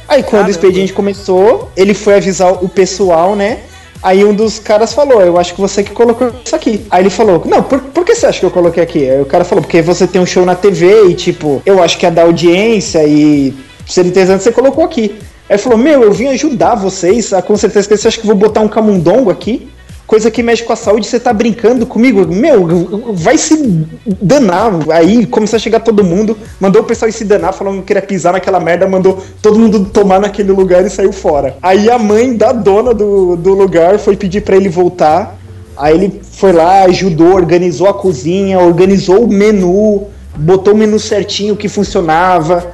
Aí 0.06 0.22
quando 0.22 0.48
o 0.48 0.52
expediente 0.52 0.92
começou, 0.92 1.72
ele 1.76 1.94
foi 1.94 2.16
avisar 2.16 2.62
o 2.62 2.68
pessoal, 2.68 3.38
né? 3.38 3.60
Aí 4.04 4.26
um 4.26 4.34
dos 4.34 4.60
caras 4.60 4.94
falou, 4.94 5.22
eu 5.22 5.40
acho 5.40 5.56
que 5.56 5.62
você 5.62 5.82
que 5.82 5.92
colocou 5.92 6.30
isso 6.44 6.56
aqui. 6.56 6.86
Aí 6.92 7.02
ele 7.02 7.10
falou, 7.10 7.42
não, 7.46 7.64
por, 7.64 7.80
por 7.80 8.04
que 8.04 8.14
você 8.14 8.26
acha 8.26 8.42
que 8.42 8.46
eu 8.46 8.52
coloquei 8.52 8.84
aqui? 8.84 9.10
Aí 9.10 9.22
o 9.22 9.26
cara 9.26 9.46
falou, 9.46 9.64
porque 9.64 9.82
você 9.82 10.06
tem 10.06 10.22
um 10.22 10.26
show 10.26 10.46
na 10.46 10.56
TV 10.56 11.08
e 11.08 11.14
tipo, 11.14 11.62
eu 11.66 11.82
acho 11.82 11.98
que 11.98 12.06
é 12.06 12.12
da 12.12 12.24
audiência 12.24 13.02
e 13.08 13.56
se 13.86 14.00
ele 14.00 14.12
tem 14.12 14.26
você 14.26 14.52
colocou 14.52 14.84
aqui. 14.84 15.16
Aí 15.50 15.58
falou, 15.58 15.78
meu, 15.78 16.02
eu 16.02 16.12
vim 16.12 16.28
ajudar 16.28 16.76
vocês, 16.76 17.32
com 17.46 17.56
certeza 17.56 17.88
que 17.88 17.98
você 17.98 18.08
acha 18.08 18.20
que 18.20 18.26
vou 18.26 18.36
botar 18.36 18.62
um 18.62 18.68
camundongo 18.68 19.30
aqui? 19.30 19.70
Coisa 20.08 20.30
que 20.30 20.44
mexe 20.44 20.64
com 20.64 20.72
a 20.72 20.76
saúde, 20.76 21.08
você 21.08 21.20
tá 21.20 21.34
brincando 21.34 21.86
comigo? 21.86 22.28
Meu, 22.28 23.14
vai 23.14 23.40
se 23.40 23.88
danar. 24.22 24.72
Aí 24.92 25.26
começou 25.26 25.58
a 25.58 25.60
chegar 25.60 25.80
todo 25.80 26.04
mundo, 26.04 26.38
mandou 26.60 26.84
o 26.84 26.86
pessoal 26.86 27.10
ir 27.10 27.12
se 27.12 27.26
danar, 27.26 27.54
falando 27.54 27.80
que 27.80 27.88
queria 27.88 28.04
pisar 28.04 28.34
naquela 28.34 28.60
merda, 28.60 28.88
mandou 28.88 29.24
todo 29.42 29.58
mundo 29.58 29.86
tomar 29.86 30.20
naquele 30.20 30.52
lugar 30.52 30.86
e 30.86 30.92
saiu 30.92 31.12
fora. 31.12 31.58
Aí 31.62 31.90
a 31.90 31.98
mãe 31.98 32.36
da 32.36 32.52
dona 32.52 32.94
do, 32.94 33.36
do 33.36 33.56
lugar 33.56 33.98
foi 33.98 34.16
pedir 34.16 34.42
pra 34.42 34.56
ele 34.56 34.70
voltar. 34.70 35.40
Aí 35.76 35.96
ele 35.96 36.22
foi 36.32 36.54
lá, 36.54 36.84
ajudou, 36.84 37.34
organizou 37.34 37.88
a 37.88 37.94
cozinha, 37.94 38.60
organizou 38.60 39.26
o 39.26 39.28
menu, 39.28 40.06
botou 40.36 40.74
o 40.74 40.78
menu 40.78 41.00
certinho 41.00 41.56
que 41.56 41.68
funcionava, 41.68 42.72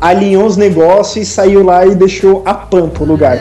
alinhou 0.00 0.46
os 0.46 0.56
negócios 0.56 1.28
e 1.28 1.30
saiu 1.30 1.62
lá 1.62 1.86
e 1.86 1.94
deixou 1.94 2.42
a 2.44 2.54
pampa 2.54 3.02
o 3.02 3.06
lugar. 3.06 3.38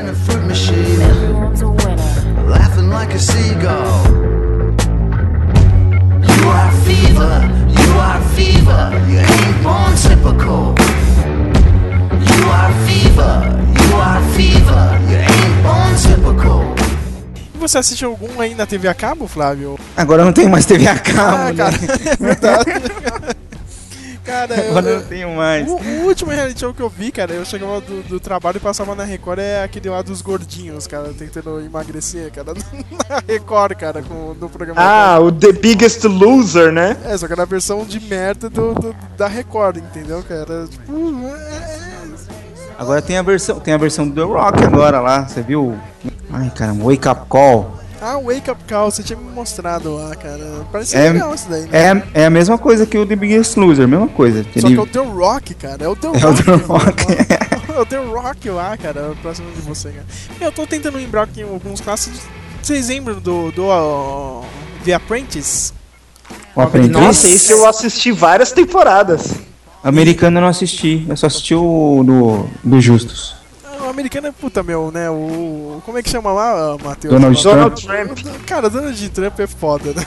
E 17.53 17.57
você 17.57 17.77
assiste 17.77 18.05
algum 18.05 18.39
aí 18.39 18.53
na 18.53 18.65
TV 18.65 18.87
a 18.87 18.93
cabo, 18.93 19.27
Flávio? 19.27 19.77
Agora 19.95 20.23
não 20.23 20.33
tem 20.33 20.47
mais 20.47 20.65
TV 20.65 20.87
a 20.87 20.97
cabo, 20.99 21.37
Ah, 21.37 21.51
né? 21.51 21.55
cara, 21.55 21.75
é 22.11 22.15
verdade. 22.15 22.65
Cara, 24.25 24.55
eu, 24.55 24.71
Agora 24.71 24.89
eu 24.89 24.99
não 25.01 25.07
tenho 25.07 25.35
mais. 25.35 25.69
O, 25.69 25.75
o 25.75 26.05
último 26.07 26.31
reality 26.31 26.59
show 26.59 26.73
que 26.73 26.81
eu 26.81 26.89
vi, 26.89 27.11
cara, 27.11 27.31
eu 27.33 27.45
chegava 27.45 27.79
do, 27.79 28.01
do 28.03 28.19
trabalho 28.19 28.57
e 28.57 28.59
passava 28.59 28.95
na 28.95 29.03
Record, 29.03 29.39
é 29.39 29.63
aquele 29.63 29.89
lá 29.89 30.01
dos 30.01 30.21
gordinhos, 30.21 30.87
cara, 30.87 31.13
tentando 31.17 31.61
emagrecer, 31.61 32.31
cara, 32.31 32.53
na 33.07 33.21
Record, 33.27 33.75
cara, 33.77 34.01
com, 34.01 34.33
no 34.39 34.49
programa. 34.49 34.81
Ah, 34.81 35.19
o 35.19 35.31
The 35.31 35.51
Biggest 35.51 36.03
Loser, 36.05 36.71
né? 36.71 36.97
É, 37.05 37.15
só 37.17 37.27
que 37.27 37.33
era 37.33 37.43
a 37.43 37.45
versão 37.45 37.85
de 37.85 37.99
merda 37.99 38.49
do, 38.49 38.73
do- 38.73 38.95
da 39.17 39.27
Record, 39.27 39.77
entendeu, 39.77 40.23
cara? 40.23 40.67
Tipo, 40.67 40.93
é- 41.27 41.91
é- 41.91 42.05
Agora 42.77 43.01
tem 43.01 43.17
a 43.17 43.21
versão, 43.21 43.59
tem 43.59 43.73
a 43.73 43.77
versão 43.77 44.07
do 44.07 44.13
The 44.15 44.21
Rock 44.33 44.63
agora 44.63 44.99
lá, 44.99 45.25
você 45.27 45.41
viu? 45.41 45.77
Ai, 46.29 46.51
caramba, 46.53 46.83
Wake 46.83 47.07
Up 47.07 47.21
Call. 47.29 47.79
Ah, 48.07 48.19
Wake 48.19 48.51
Up 48.51 48.63
Call, 48.65 48.91
você 48.91 49.01
tinha 49.01 49.17
me 49.17 49.31
mostrado 49.31 49.95
lá, 49.95 50.15
cara. 50.15 50.63
Parece 50.71 50.95
É, 50.95 51.11
legal 51.11 51.33
isso 51.33 51.49
daí, 51.49 51.63
né? 51.63 52.03
é, 52.13 52.21
é 52.21 52.25
a 52.27 52.29
mesma 52.29 52.55
coisa 52.55 52.85
que 52.85 52.95
o 52.95 53.03
The 53.03 53.15
Biggest 53.15 53.57
Loser, 53.57 53.87
mesma 53.87 54.07
coisa. 54.07 54.43
Só 54.43 54.67
Ele- 54.67 54.75
que 54.75 54.79
é 54.79 54.83
o 54.83 54.85
The 54.85 55.11
Rock, 55.11 55.53
cara. 55.55 55.85
É 55.85 55.87
o 55.87 55.95
The 55.95 56.07
É 56.21 56.25
o 56.27 56.29
Rock. 56.29 56.43
The 56.43 56.51
Rock. 56.55 57.05
É 57.75 57.79
o 57.81 57.85
The 57.85 57.97
Rock 57.97 58.49
lá, 58.51 58.77
cara. 58.77 59.13
Próximo 59.21 59.51
de 59.51 59.59
você, 59.61 59.89
cara. 59.89 60.05
Eu 60.39 60.51
tô 60.51 60.67
tentando 60.67 60.97
lembrar 60.97 61.23
aqui 61.23 61.41
alguns 61.41 61.81
clássicos. 61.81 62.21
Vocês 62.61 62.87
lembram 62.89 63.15
do, 63.19 63.51
do 63.51 63.63
uh, 63.65 64.45
The 64.85 64.93
Apprentice? 64.93 65.73
O 66.55 66.61
Aprendiz. 66.61 66.91
Nossa, 66.91 67.27
esse 67.27 67.51
eu 67.51 67.67
assisti 67.67 68.11
várias 68.11 68.51
temporadas. 68.51 69.33
Americano 69.83 70.37
eu 70.37 70.41
não 70.41 70.47
assisti, 70.47 71.05
eu 71.09 71.17
só 71.17 71.27
assisti 71.27 71.53
o 71.53 72.01
do, 72.05 72.47
do 72.63 72.79
Justus. 72.79 73.35
O 73.95 73.97
americano 73.97 74.27
é 74.27 74.31
puta, 74.33 74.61
meu, 74.61 74.91
né? 74.91 75.09
O. 75.09 75.81
Como 75.85 75.97
é 75.97 76.03
que 76.03 76.09
chama 76.09 76.29
lá, 76.33 76.77
Matheus? 76.83 77.13
Donald 77.13 77.41
Donald 77.41 77.81
Trump. 77.81 78.45
Cara, 78.45 78.69
Donald 78.69 79.09
Trump 79.09 79.39
é 79.39 79.47
foda, 79.47 79.93
né? 79.93 80.05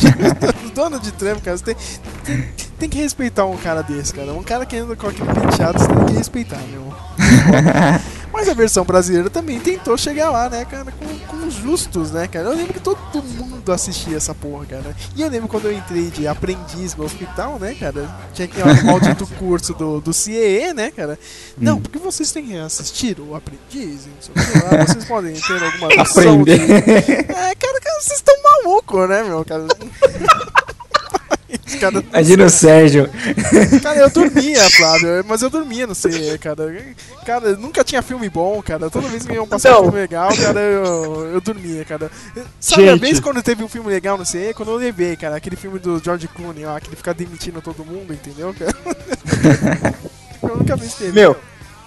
Donald 0.74 1.12
Trump, 1.12 1.42
cara, 1.44 1.58
você 1.58 1.64
tem, 1.64 1.76
tem, 2.24 2.48
tem 2.78 2.88
que 2.88 2.96
respeitar 2.96 3.44
um 3.44 3.58
cara 3.58 3.82
desse, 3.82 4.14
cara. 4.14 4.32
Um 4.32 4.42
cara 4.42 4.64
que 4.64 4.74
anda 4.74 4.96
com 4.96 5.06
aquele 5.06 5.30
penteado, 5.34 5.78
você 5.78 5.86
tem 5.86 6.06
que 6.06 6.12
respeitar, 6.14 6.60
meu. 6.70 6.94
Mas 8.32 8.48
a 8.48 8.54
versão 8.54 8.84
brasileira 8.84 9.28
também 9.28 9.58
tentou 9.58 9.96
chegar 9.96 10.30
lá, 10.30 10.48
né, 10.48 10.64
cara, 10.64 10.92
com, 10.92 11.18
com 11.26 11.46
os 11.46 11.54
justos, 11.54 12.10
né, 12.10 12.26
cara? 12.28 12.48
Eu 12.48 12.56
lembro 12.56 12.74
que 12.74 12.80
todo 12.80 12.98
mundo 13.22 13.72
assistia 13.72 14.16
essa 14.16 14.34
porra, 14.34 14.66
cara. 14.66 14.96
E 15.16 15.22
eu 15.22 15.28
lembro 15.28 15.48
quando 15.48 15.66
eu 15.66 15.72
entrei 15.72 16.10
de 16.10 16.26
aprendiz 16.26 16.94
no 16.94 17.04
hospital, 17.04 17.58
né, 17.58 17.74
cara? 17.78 18.08
Tinha 18.32 18.46
aquele 18.46 18.82
maldito 18.82 19.26
curso 19.38 19.74
do, 19.74 20.00
do 20.00 20.12
CIE, 20.12 20.72
né, 20.74 20.90
cara? 20.90 21.18
Não, 21.58 21.80
porque 21.80 21.98
vocês 21.98 22.30
têm 22.32 22.46
que 22.46 22.56
assistir 22.56 23.18
o 23.20 23.34
aprendiz, 23.34 24.06
não 24.06 24.20
sei 24.20 24.34
o 24.34 24.52
que 24.52 24.76
lá, 24.76 24.84
vocês 24.86 25.04
podem 25.04 25.34
ter 25.34 25.62
alguma 25.62 25.88
noção 25.96 26.42
de... 26.42 26.52
Aprender. 26.52 27.30
É, 27.30 27.54
cara, 27.54 27.80
cara, 27.80 28.00
vocês 28.00 28.18
estão 28.18 28.34
malucos, 28.42 29.08
né, 29.08 29.22
meu, 29.22 29.44
cara? 29.44 29.66
Os 31.70 31.80
caras- 31.80 32.04
Imagina 32.12 32.44
o 32.44 32.50
Sérgio. 32.50 33.10
Cara, 33.82 34.00
eu 34.00 34.10
dormia, 34.10 34.70
Flávio, 34.70 35.24
mas 35.26 35.42
eu 35.42 35.50
dormia, 35.50 35.86
não 35.86 35.94
sei, 35.94 36.36
cara. 36.38 36.84
Cara, 37.24 37.56
nunca 37.56 37.84
tinha 37.84 38.02
filme 38.02 38.28
bom, 38.28 38.60
cara. 38.62 38.90
Toda 38.90 39.08
vez 39.08 39.24
que 39.24 39.32
iam 39.32 39.46
passar 39.46 39.78
um 39.78 39.84
filme 39.84 39.98
legal, 40.00 40.30
cara, 40.36 40.60
eu, 40.60 41.26
eu 41.34 41.40
dormia, 41.40 41.84
cara. 41.84 42.10
Sabe 42.58 42.88
a 42.88 42.92
Gente. 42.92 43.00
vez 43.00 43.20
quando 43.20 43.42
teve 43.42 43.62
um 43.62 43.68
filme 43.68 43.88
legal 43.88 44.18
no 44.18 44.24
CE? 44.26 44.52
Quando 44.54 44.70
eu 44.70 44.76
levei, 44.76 45.16
cara, 45.16 45.36
aquele 45.36 45.56
filme 45.56 45.78
do 45.78 46.00
George 46.02 46.28
Clooney, 46.28 46.64
ó, 46.64 46.78
que 46.80 46.88
ele 46.88 46.96
fica 46.96 47.14
demitindo 47.14 47.60
todo 47.60 47.84
mundo, 47.84 48.12
entendeu, 48.12 48.54
cara? 48.58 48.74
eu 50.42 50.56
nunca 50.56 50.76
vi 50.76 50.88
teve. 50.88 51.12
Meu, 51.12 51.36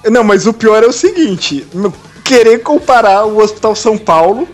não, 0.10 0.24
mas 0.24 0.46
o 0.48 0.54
pior 0.54 0.84
é 0.84 0.88
o 0.88 0.94
seguinte: 0.94 1.66
querer 2.24 2.60
comparar 2.60 3.26
o 3.26 3.38
Hospital 3.40 3.76
São 3.76 3.98
Paulo 3.98 4.48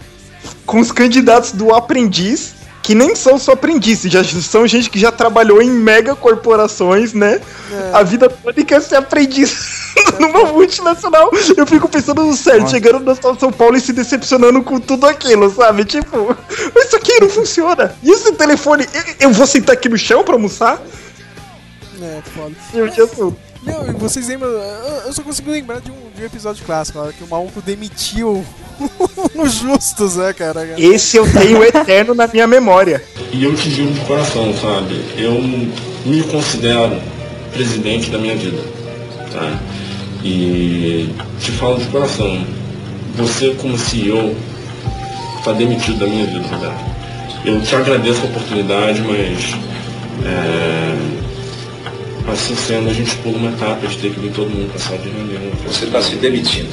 com 0.65 0.79
os 0.79 0.91
candidatos 0.91 1.51
do 1.51 1.73
aprendiz, 1.73 2.53
que 2.89 2.95
nem 2.95 3.15
são 3.15 3.37
só 3.37 3.51
aprendizes, 3.51 4.11
já 4.11 4.23
são 4.23 4.65
gente 4.65 4.89
que 4.89 4.97
já 4.97 5.11
trabalhou 5.11 5.61
em 5.61 5.69
mega 5.69 6.15
corporações, 6.15 7.13
né? 7.13 7.39
A 7.93 8.01
vida 8.01 8.27
toda 8.27 8.59
e 8.59 8.65
quer 8.65 8.81
ser 8.81 8.95
aprendiz 8.95 9.93
numa 10.19 10.45
multinacional. 10.45 11.29
Eu 11.55 11.67
fico 11.67 11.87
pensando 11.87 12.23
no 12.23 12.35
Sérgio 12.35 12.61
Nossa. 12.61 12.73
chegando 12.73 12.99
no 13.01 13.11
Hospital 13.11 13.37
São 13.39 13.51
Paulo 13.51 13.77
e 13.77 13.79
se 13.79 13.93
decepcionando 13.93 14.63
com 14.63 14.79
tudo 14.79 15.05
aquilo, 15.05 15.51
sabe? 15.51 15.85
Tipo, 15.85 16.35
isso 16.77 16.95
aqui 16.95 17.19
não 17.21 17.29
funciona. 17.29 17.95
E 18.01 18.09
esse 18.09 18.31
telefone, 18.31 18.87
eu, 18.91 19.27
eu 19.27 19.31
vou 19.33 19.45
sentar 19.45 19.75
aqui 19.75 19.87
no 19.87 19.95
chão 19.95 20.23
pra 20.23 20.33
almoçar? 20.33 20.81
É, 22.01 22.21
foda. 22.33 22.55
Meu 22.73 22.87
Jesus. 22.87 23.35
Meu, 23.61 23.87
e 23.87 23.91
vocês 23.91 24.27
lembram? 24.27 24.49
Eu, 24.49 25.01
eu 25.05 25.13
só 25.13 25.21
consigo 25.21 25.51
lembrar 25.51 25.79
de 25.79 25.91
um, 25.91 26.09
de 26.15 26.23
um 26.23 26.25
episódio 26.25 26.65
clássico, 26.65 27.07
que 27.13 27.23
o 27.23 27.27
maluco 27.27 27.61
demitiu 27.61 28.43
os 29.35 29.53
justos, 29.53 30.15
né, 30.15 30.33
cara? 30.33 30.75
Esse 30.77 31.17
eu 31.17 31.31
tenho 31.31 31.63
eterno 31.63 32.13
na 32.13 32.27
minha 32.27 32.47
memória. 32.47 33.03
E 33.31 33.43
eu 33.43 33.55
te 33.55 33.69
digo 33.69 33.91
de 33.91 33.99
coração, 34.01 34.53
sabe? 34.59 35.03
Eu 35.17 35.33
me 36.05 36.23
considero 36.23 36.99
presidente 37.51 38.09
da 38.09 38.17
minha 38.17 38.35
vida, 38.35 38.61
tá? 39.31 39.59
E 40.23 41.09
te 41.39 41.51
falo 41.51 41.77
de 41.77 41.85
coração, 41.85 42.45
você 43.15 43.55
como 43.59 43.77
CEO 43.77 44.35
tá 45.43 45.53
demitido 45.53 45.99
da 45.99 46.07
minha 46.07 46.25
vida, 46.25 46.45
Roberto. 46.47 46.89
Eu 47.45 47.61
te 47.61 47.73
agradeço 47.75 48.21
a 48.21 48.25
oportunidade, 48.25 49.01
mas 49.01 49.55
é, 50.25 50.97
assim 52.31 52.55
sendo, 52.55 52.89
a 52.89 52.93
gente 52.93 53.15
pula 53.17 53.37
uma 53.37 53.51
etapa 53.51 53.87
de 53.87 53.97
ter 53.97 54.13
que 54.13 54.19
vir 54.19 54.31
todo 54.31 54.49
mundo 54.49 54.69
pra 54.71 54.79
sala 54.79 54.97
de 54.97 55.09
reunião. 55.09 55.41
Você 55.65 55.85
está 55.85 56.01
se 56.01 56.15
demitindo. 56.15 56.69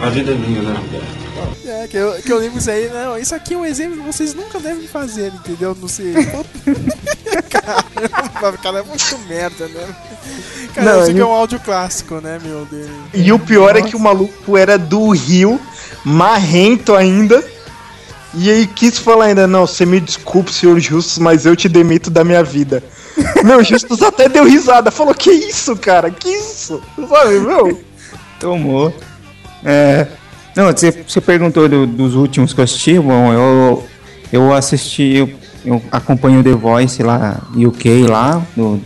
A 0.00 0.10
vida 0.10 0.32
é 0.32 0.34
minha, 0.34 0.62
né, 0.62 0.76
Roberto? 0.78 1.26
É, 1.66 1.88
que 1.88 1.96
eu, 1.96 2.12
que 2.22 2.32
eu 2.32 2.38
lembro 2.38 2.58
isso 2.58 2.70
aí, 2.70 2.88
não, 2.88 3.18
isso 3.18 3.34
aqui 3.34 3.54
é 3.54 3.56
um 3.56 3.64
exemplo 3.64 3.98
que 3.98 4.04
vocês 4.04 4.34
nunca 4.34 4.58
devem 4.60 4.86
fazer, 4.86 5.32
entendeu? 5.32 5.76
Não 5.78 5.88
sei. 5.88 6.12
Caramba, 7.50 8.58
cara, 8.58 8.78
é 8.78 8.82
muito 8.82 9.18
merda, 9.28 9.66
né? 9.68 9.96
Cara, 10.74 10.98
Não, 10.98 11.06
que 11.06 11.12
e 11.12 11.20
é 11.20 11.24
um 11.24 11.32
áudio 11.32 11.58
clássico, 11.60 12.20
né, 12.20 12.38
meu 12.42 12.64
dele. 12.66 12.90
E 13.14 13.32
o 13.32 13.38
pior 13.38 13.76
é 13.76 13.82
que 13.82 13.96
o 13.96 13.98
maluco 13.98 14.56
era 14.56 14.78
do 14.78 15.10
Rio, 15.10 15.60
marrento 16.04 16.94
ainda. 16.94 17.42
E 18.34 18.50
aí 18.50 18.66
quis 18.66 18.98
falar 18.98 19.26
ainda, 19.26 19.46
não, 19.46 19.66
você 19.66 19.86
me 19.86 19.98
desculpe, 19.98 20.52
senhor 20.52 20.78
Justus, 20.78 21.18
mas 21.18 21.46
eu 21.46 21.56
te 21.56 21.68
demito 21.68 22.10
da 22.10 22.22
minha 22.22 22.42
vida. 22.42 22.84
Meu, 23.42 23.64
Justus 23.64 24.02
até 24.02 24.28
deu 24.28 24.44
risada, 24.44 24.90
falou, 24.90 25.14
que 25.14 25.30
isso, 25.30 25.74
cara, 25.76 26.10
que 26.10 26.28
isso? 26.28 26.82
Sabe, 27.08 27.40
meu? 27.40 27.80
Tomou. 28.38 28.94
É. 29.64 30.06
Não, 30.54 30.66
você, 30.72 30.90
você 30.90 31.20
perguntou 31.20 31.68
do- 31.68 31.86
dos 31.86 32.14
últimos 32.14 32.52
que 32.54 32.60
eu 32.60 32.64
assisti. 32.64 32.98
Bom, 32.98 33.32
eu, 33.32 33.86
eu 34.32 34.52
assisti. 34.54 35.16
Eu, 35.16 35.30
eu 35.64 35.82
acompanho 35.90 36.40
o 36.40 36.44
The 36.44 36.52
Voice 36.52 37.02
lá, 37.02 37.42
UK, 37.54 38.06
lá, 38.06 38.42
no, 38.56 38.80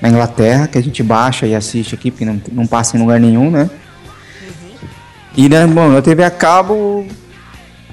na 0.00 0.08
Inglaterra, 0.08 0.66
que 0.68 0.78
a 0.78 0.82
gente 0.82 1.02
baixa 1.02 1.46
e 1.46 1.54
assiste 1.54 1.94
aqui, 1.94 2.10
porque 2.10 2.24
não, 2.24 2.40
não 2.52 2.66
passa 2.66 2.96
em 2.96 3.00
lugar 3.00 3.20
nenhum, 3.20 3.50
né? 3.50 3.68
E, 5.36 5.48
né, 5.48 5.66
bom, 5.66 5.88
na 5.88 6.00
TV 6.02 6.24
a 6.24 6.30
cabo. 6.30 7.06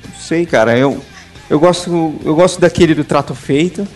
Não 0.05 0.19
sei, 0.19 0.45
cara, 0.45 0.77
eu. 0.77 1.01
Eu 1.49 1.59
gosto, 1.59 2.15
eu 2.25 2.35
gosto 2.35 2.59
daquele 2.59 2.93
do 2.93 3.03
trato 3.05 3.33
feito. 3.33 3.87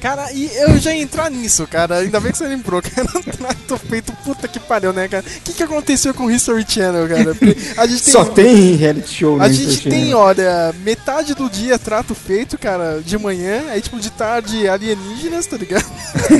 Cara, 0.00 0.32
e 0.32 0.50
eu 0.56 0.78
já 0.78 0.94
ia 0.94 1.02
entrar 1.02 1.30
nisso, 1.30 1.66
cara. 1.66 1.98
Ainda 1.98 2.18
bem 2.20 2.32
que 2.32 2.38
você 2.38 2.46
lembrou, 2.48 2.80
cara. 2.82 3.06
Trato 3.36 3.76
feito, 3.76 4.12
puta 4.24 4.48
que 4.48 4.58
pariu, 4.58 4.92
né, 4.92 5.06
cara? 5.08 5.22
O 5.24 5.40
que, 5.42 5.52
que 5.52 5.62
aconteceu 5.62 6.14
com 6.14 6.24
o 6.24 6.30
History 6.30 6.64
Channel, 6.66 7.06
cara? 7.06 7.34
Porque 7.36 7.56
a 7.76 7.86
gente 7.86 8.02
tem. 8.04 8.12
Só 8.12 8.24
tem 8.24 8.76
reality 8.76 9.14
show, 9.14 9.36
né? 9.36 9.44
A 9.44 9.48
History 9.48 9.70
gente 9.70 9.82
Channel. 9.82 10.00
tem, 10.00 10.14
olha, 10.14 10.74
metade 10.82 11.34
do 11.34 11.50
dia 11.50 11.78
trato 11.78 12.14
feito, 12.14 12.56
cara, 12.56 13.02
de 13.04 13.18
manhã, 13.18 13.64
aí 13.70 13.80
tipo 13.82 14.00
de 14.00 14.10
tarde 14.10 14.66
alienígenas, 14.66 15.46
tá 15.46 15.56
ligado? 15.58 15.84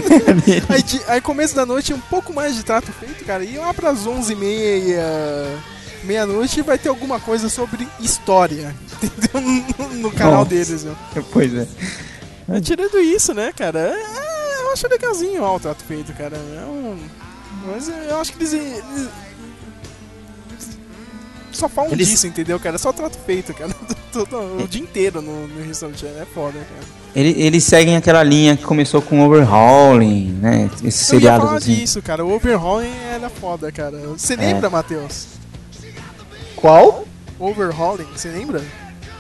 aí, 0.71 0.83
de- 0.83 1.03
aí 1.07 1.21
começo 1.21 1.55
da 1.55 1.67
noite 1.67 1.93
um 1.93 2.01
pouco 2.01 2.33
mais 2.33 2.57
de 2.57 2.63
trato 2.63 2.91
feito, 2.93 3.25
cara, 3.25 3.45
e 3.45 3.57
lá 3.59 3.75
pras 3.75 4.07
11h30, 4.07 4.97
meia-noite 6.05 6.63
vai 6.63 6.79
ter 6.79 6.89
alguma 6.89 7.21
coisa 7.21 7.49
sobre 7.51 7.87
história, 8.01 8.75
entendeu? 9.03 9.67
No, 9.79 9.89
no 9.97 10.11
canal 10.11 10.45
deles, 10.47 10.83
meu. 10.85 10.97
Pois 11.31 11.55
é. 11.55 11.67
Mas 12.51 12.63
tirando 12.63 12.99
isso, 12.99 13.33
né, 13.33 13.53
cara, 13.57 13.79
é, 13.79 14.63
eu 14.65 14.73
acho 14.73 14.89
legalzinho 14.89 15.43
o 15.57 15.61
trato 15.61 15.85
feito, 15.85 16.13
cara. 16.15 16.37
É 16.37 16.65
um- 16.67 16.99
mas 17.67 17.89
eu 17.89 18.21
acho 18.21 18.33
que 18.33 18.39
eles, 18.43 18.53
eles- 18.53 19.09
só 21.53 21.69
falam 21.69 21.93
Eles- 21.93 22.09
disso, 22.09 22.27
entendeu, 22.27 22.59
cara? 22.59 22.79
Só 22.79 22.93
trato 22.93 23.19
feito, 23.25 23.53
cara. 23.55 23.71
Todo- 24.13 24.63
o 24.65 24.67
dia 24.69 24.83
inteiro 24.83 25.21
no, 25.23 25.47
no 25.47 25.63
Channel. 25.97 26.23
É 26.23 26.25
foda, 26.27 26.59
cara. 26.59 27.01
Ele- 27.15 27.41
Eles 27.41 27.63
seguem 27.65 27.97
aquela 27.97 28.23
linha 28.23 28.57
que 28.57 28.65
começou 28.65 29.01
com 29.03 29.21
Overhauling, 29.25 30.33
né? 30.41 30.71
Esses 30.83 31.13
Eu 31.13 31.21
ia 31.21 31.37
falar 31.39 31.57
assim. 31.59 31.75
disso, 31.75 32.01
cara. 32.03 32.25
O 32.25 32.33
Overhauling 32.35 32.93
era 33.13 33.29
foda, 33.31 33.71
cara. 33.71 33.97
Você 34.17 34.35
É. 34.35 34.37
lembra, 34.37 34.69
Matheus? 34.71 35.27
Qual? 36.57 37.05
Overhauling, 37.39 38.07
você 38.15 38.29
lembra? 38.29 38.63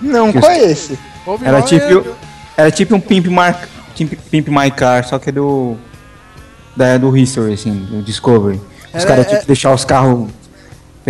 Não, 0.00 0.32
Que 0.32 0.40
qual 0.40 0.50
é 0.52 0.70
esse? 0.70 0.92
Era 0.94 1.32
Overhauling 1.32 1.66
tipo, 1.66 2.16
era 2.60 2.70
tipo 2.70 2.94
um 2.94 3.00
Pimp, 3.00 3.26
Mar, 3.28 3.68
Pimp, 3.96 4.12
Pimp 4.30 4.48
My 4.48 4.70
Car, 4.70 5.04
só 5.04 5.18
que 5.18 5.30
é 5.30 5.32
do. 5.32 5.76
Da, 6.76 6.96
do 6.96 7.16
History, 7.16 7.54
assim, 7.54 7.74
do 7.90 8.02
Discovery. 8.02 8.60
Os 8.94 9.04
caras 9.04 9.26
é- 9.26 9.28
tinham 9.28 9.40
que 9.40 9.46
deixar 9.46 9.74
os 9.74 9.84
carros 9.84 10.30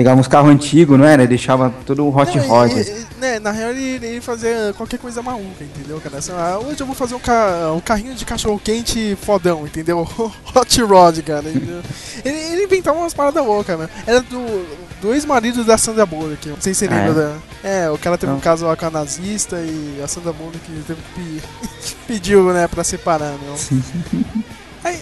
Pegava 0.01 0.19
uns 0.19 0.27
carros 0.29 0.51
antigos, 0.51 0.99
não 0.99 1.05
era? 1.05 1.25
E 1.25 1.27
deixava 1.27 1.71
todo 1.85 2.07
o 2.07 2.17
hot 2.17 2.35
Não, 2.39 2.47
rod. 2.49 2.73
e- 2.73 2.81
e- 2.81 3.07
né, 3.21 3.39
na 3.39 3.51
real 3.51 3.69
ele, 3.73 4.07
ele 4.07 4.21
fazia 4.23 4.73
qualquer 4.75 4.99
coisa 4.99 5.21
maluca, 5.21 5.63
entendeu, 5.63 6.01
cara? 6.01 6.17
Assim, 6.17 6.33
ah, 6.33 6.59
hoje 6.59 6.81
eu 6.81 6.87
vou 6.87 6.95
fazer 6.95 7.15
um, 7.15 7.19
ca- 7.19 7.71
um 7.77 7.81
carrinho 7.81 8.15
de 8.15 8.25
cachorro 8.25 8.59
quente 8.65 9.15
fodão, 9.21 9.67
entendeu? 9.67 10.09
Hot 10.57 10.83
Rod, 10.83 11.19
cara. 11.21 11.47
entendeu? 11.51 11.83
Ele, 12.25 12.39
ele 12.39 12.65
inventava 12.65 12.99
umas 12.99 13.13
paradas 13.13 13.45
loucas, 13.45 13.79
né? 13.79 13.91
Era 14.07 14.23
do, 14.23 14.67
do 15.03 15.13
ex-marido 15.13 15.65
da 15.65 15.77
Sandra 15.77 16.07
Bullock, 16.07 16.49
não 16.49 16.57
sei 16.59 16.73
se 16.73 16.87
você 16.87 16.95
Ah, 16.95 16.97
lembra 17.07 17.11
é? 17.11 17.69
da... 17.69 17.69
É, 17.69 17.91
o 17.91 17.99
cara 17.99 18.17
teve 18.17 18.33
um 18.33 18.37
Não. 18.37 18.41
caso 18.41 18.65
lá 18.65 18.75
com 18.75 18.87
a 18.87 18.91
nazista 18.91 19.57
e 19.61 20.01
a 20.03 20.09
Sandra 20.09 20.33
Bullock 20.33 20.59
teve 20.87 20.99
que 21.15 21.21
pe- 21.43 21.95
pediu, 22.09 22.55
né, 22.55 22.67
pra 22.67 22.83
separar, 22.83 23.33
né? 23.33 23.83
Aí 24.83 24.99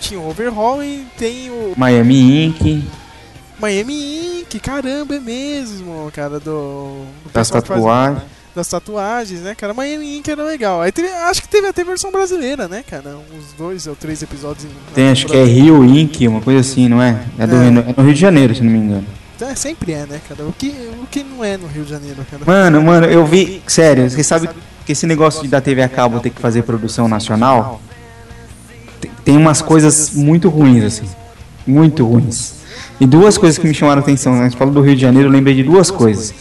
tinha 0.00 0.18
o 0.18 0.28
Overhaul 0.28 0.82
e 0.82 1.06
tem 1.16 1.50
o 1.50 1.72
Miami 1.76 2.46
Ink, 2.46 2.84
Miami 3.60 4.40
Ink, 4.40 4.58
caramba, 4.60 5.14
é 5.16 5.20
mesmo, 5.20 6.10
cara, 6.14 6.40
do... 6.40 7.04
do 7.24 7.30
das 7.32 7.50
tatuagens. 7.50 8.22
das 8.54 8.68
tatuagens, 8.68 9.40
né, 9.40 9.54
cara? 9.54 9.74
Miami 9.74 10.16
Ink 10.18 10.30
era 10.30 10.42
legal. 10.44 10.80
Aí 10.80 10.90
teve- 10.90 11.08
acho 11.08 11.42
que 11.42 11.48
teve 11.48 11.66
até 11.68 11.84
versão 11.84 12.10
brasileira, 12.10 12.66
né, 12.68 12.82
cara? 12.88 13.16
Uns 13.36 13.52
dois 13.58 13.86
ou 13.86 13.94
três 13.94 14.22
episódios. 14.22 14.64
em- 14.64 14.94
Tem, 14.94 15.08
acho 15.10 15.26
que 15.26 15.36
é 15.36 15.44
Rio 15.44 15.84
Ink, 15.84 16.26
uma 16.26 16.40
coisa 16.40 16.60
assim, 16.60 16.88
não 16.88 17.02
é? 17.02 17.22
É, 17.38 17.46
do, 17.46 17.56
É. 17.56 17.66
é 17.66 17.70
no 17.70 18.02
Rio 18.04 18.14
de 18.14 18.20
Janeiro, 18.20 18.54
se 18.54 18.62
não 18.62 18.70
me 18.72 18.78
engano. 18.78 19.06
É, 19.40 19.54
sempre 19.54 19.92
é, 19.92 20.04
né, 20.06 20.20
cara? 20.28 20.44
O 20.44 20.52
que, 20.52 20.68
o 21.02 21.06
que 21.06 21.22
não 21.24 21.42
é 21.44 21.56
no 21.56 21.66
Rio 21.66 21.84
de 21.84 21.90
Janeiro, 21.90 22.24
cara? 22.30 22.42
Mano, 22.44 22.82
mano, 22.82 23.06
eu 23.06 23.24
vi. 23.26 23.62
Sério, 23.66 24.08
você 24.10 24.22
sabe 24.22 24.48
que 24.84 24.92
esse 24.92 25.06
negócio 25.06 25.42
de 25.42 25.48
da 25.48 25.60
TV 25.60 25.82
a 25.82 25.88
cabo 25.88 26.20
ter 26.20 26.30
que 26.30 26.40
fazer 26.40 26.62
produção 26.62 27.08
nacional 27.08 27.80
tem 29.24 29.36
umas 29.36 29.62
coisas 29.62 30.10
muito 30.10 30.48
ruins, 30.50 30.84
assim. 30.84 31.08
Muito 31.66 32.04
ruins. 32.06 32.59
E 33.00 33.06
duas 33.06 33.38
coisas 33.38 33.58
que 33.58 33.66
me 33.66 33.74
chamaram 33.74 34.00
a 34.00 34.02
atenção. 34.02 34.34
Né? 34.34 34.40
A 34.40 34.44
gente 34.44 34.56
falou 34.56 34.72
do 34.74 34.80
Rio 34.80 34.94
de 34.94 35.00
Janeiro, 35.02 35.28
eu 35.28 35.32
lembrei 35.32 35.54
de 35.54 35.62
duas 35.62 35.90
coisas. 35.90 36.34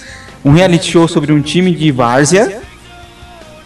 Um 0.43 0.51
reality 0.51 0.91
show 0.91 1.07
sobre 1.07 1.31
um 1.31 1.41
time 1.41 1.73
de 1.73 1.91
várzea. 1.91 2.61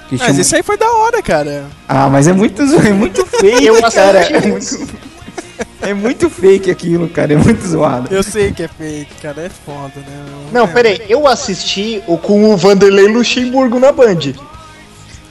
Que 0.09 0.17
Mas 0.17 0.27
chama... 0.27 0.41
isso 0.41 0.55
aí 0.55 0.63
foi 0.63 0.77
da 0.77 0.91
hora, 0.91 1.21
cara. 1.21 1.65
Ah, 1.87 2.09
mas 2.09 2.27
é 2.27 2.33
muito, 2.33 2.61
é 2.85 2.93
muito 2.93 3.25
fake, 3.25 3.65
Eu 3.65 3.81
cara. 3.91 4.19
É 4.19 4.41
muito, 4.47 4.87
é 5.81 5.93
muito 5.93 6.29
fake 6.29 6.69
aquilo, 6.71 7.07
cara. 7.09 7.33
É 7.33 7.37
muito 7.37 7.65
zoado. 7.65 8.13
Eu 8.13 8.21
sei 8.21 8.51
que 8.51 8.63
é 8.63 8.67
fake, 8.67 9.15
cara. 9.21 9.41
É 9.41 9.49
foda, 9.49 9.93
né? 9.97 10.25
Não, 10.51 10.65
É. 10.65 10.67
peraí, 10.67 11.01
eu 11.09 11.27
assisti 11.27 12.01
o 12.07 12.17
com 12.17 12.51
o 12.53 12.57
Vanderlei 12.57 13.07
Luxemburgo 13.07 13.79
na 13.79 13.91
Band. 13.91 14.33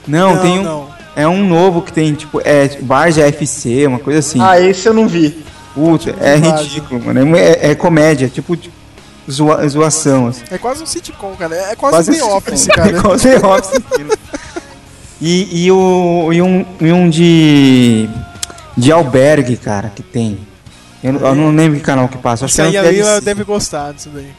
Não, 0.07 0.35
Não, 0.35 0.41
tem 0.41 0.59
um. 0.59 0.63
não. 0.63 0.93
É 1.15 1.27
um 1.27 1.47
novo 1.47 1.81
que 1.83 1.93
tem, 1.93 2.13
tipo, 2.15 2.41
é 2.43 2.67
Várzea 2.81 3.27
FC, 3.27 3.85
uma 3.85 3.99
coisa 3.99 4.17
assim. 4.19 4.39
Ah, 4.41 4.59
esse 4.59 4.87
eu 4.87 4.93
não 4.95 5.07
vi. 5.07 5.43
Puta, 5.73 6.11
é 6.19 6.37
Várzea. 6.37 6.57
ridículo, 6.63 7.03
mano. 7.03 7.35
É, 7.35 7.71
é 7.71 7.75
comédia, 7.75 8.27
tipo, 8.29 8.55
tipo 8.55 8.75
zoa- 9.29 9.67
zoação, 9.67 10.27
assim. 10.27 10.43
É 10.51 10.57
quase 10.57 10.83
um 10.83 10.85
sitcom, 10.85 11.33
cara. 11.35 11.55
É 11.55 11.75
quase, 11.75 12.11
um 12.11 12.13
The 12.13 12.23
Office, 12.23 12.67
É 12.69 12.73
cara. 12.73 13.01
quase 13.01 13.29
The 13.29 13.45
Office. 13.47 13.81
e, 15.21 15.65
e, 15.65 15.71
o, 15.71 16.29
e, 16.33 16.41
um, 16.41 16.65
e 16.81 16.91
um 16.91 17.09
de. 17.09 18.09
De 18.75 18.91
albergue, 18.91 19.55
cara, 19.55 19.91
que 19.95 20.01
tem. 20.01 20.37
Eu, 21.03 21.13
não- 21.13 21.27
eu 21.27 21.35
não 21.35 21.55
lembro 21.55 21.77
que 21.77 21.85
canal 21.85 22.07
que 22.07 22.17
passa. 22.17 22.45
Acho 22.45 22.53
Isso 22.59 22.61
que 22.61 22.67
aí 22.69 22.75
é, 22.75 22.79
a 22.79 22.83
no 22.83 22.89
Lila 22.89 23.05
TLC. 23.09 23.25
deve 23.25 23.43
gostar 23.43 23.93
disso 23.93 24.09
daí. 24.13 24.29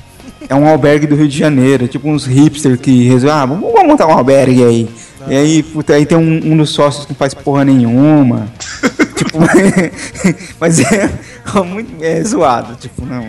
é 0.49 0.55
um 0.57 0.67
albergue 0.69 1.07
do 1.07 1.15
Rio 1.15 1.29
de 1.29 1.39
Janeiro. 1.39 1.87
Tipo 1.87 2.09
uns 2.09 2.27
hipster 2.27 2.77
que 2.79 3.05
resolvem. 3.09 3.31
Ah, 3.39 3.47
vamos, 3.47 3.73
montar 3.87 4.07
um 4.09 4.13
albergue 4.13 4.65
aí. 4.65 4.89
E 5.29 5.37
aí, 5.37 5.63
puta, 5.63 5.95
aí 5.95 6.05
tem 6.05 6.19
um, 6.19 6.53
um 6.53 6.57
dos 6.57 6.71
sócios 6.71 7.07
que 7.07 7.13
não 7.13 7.17
faz 7.17 7.33
porra 7.33 7.65
nenhuma. 7.65 8.49
tipo, 9.15 9.39
mas 10.61 10.81
é, 10.81 11.05
é 11.05 11.63
muito 11.63 12.05
é 12.05 12.23
zoado. 12.23 12.77
Tipo, 12.77 13.05
não, 13.05 13.23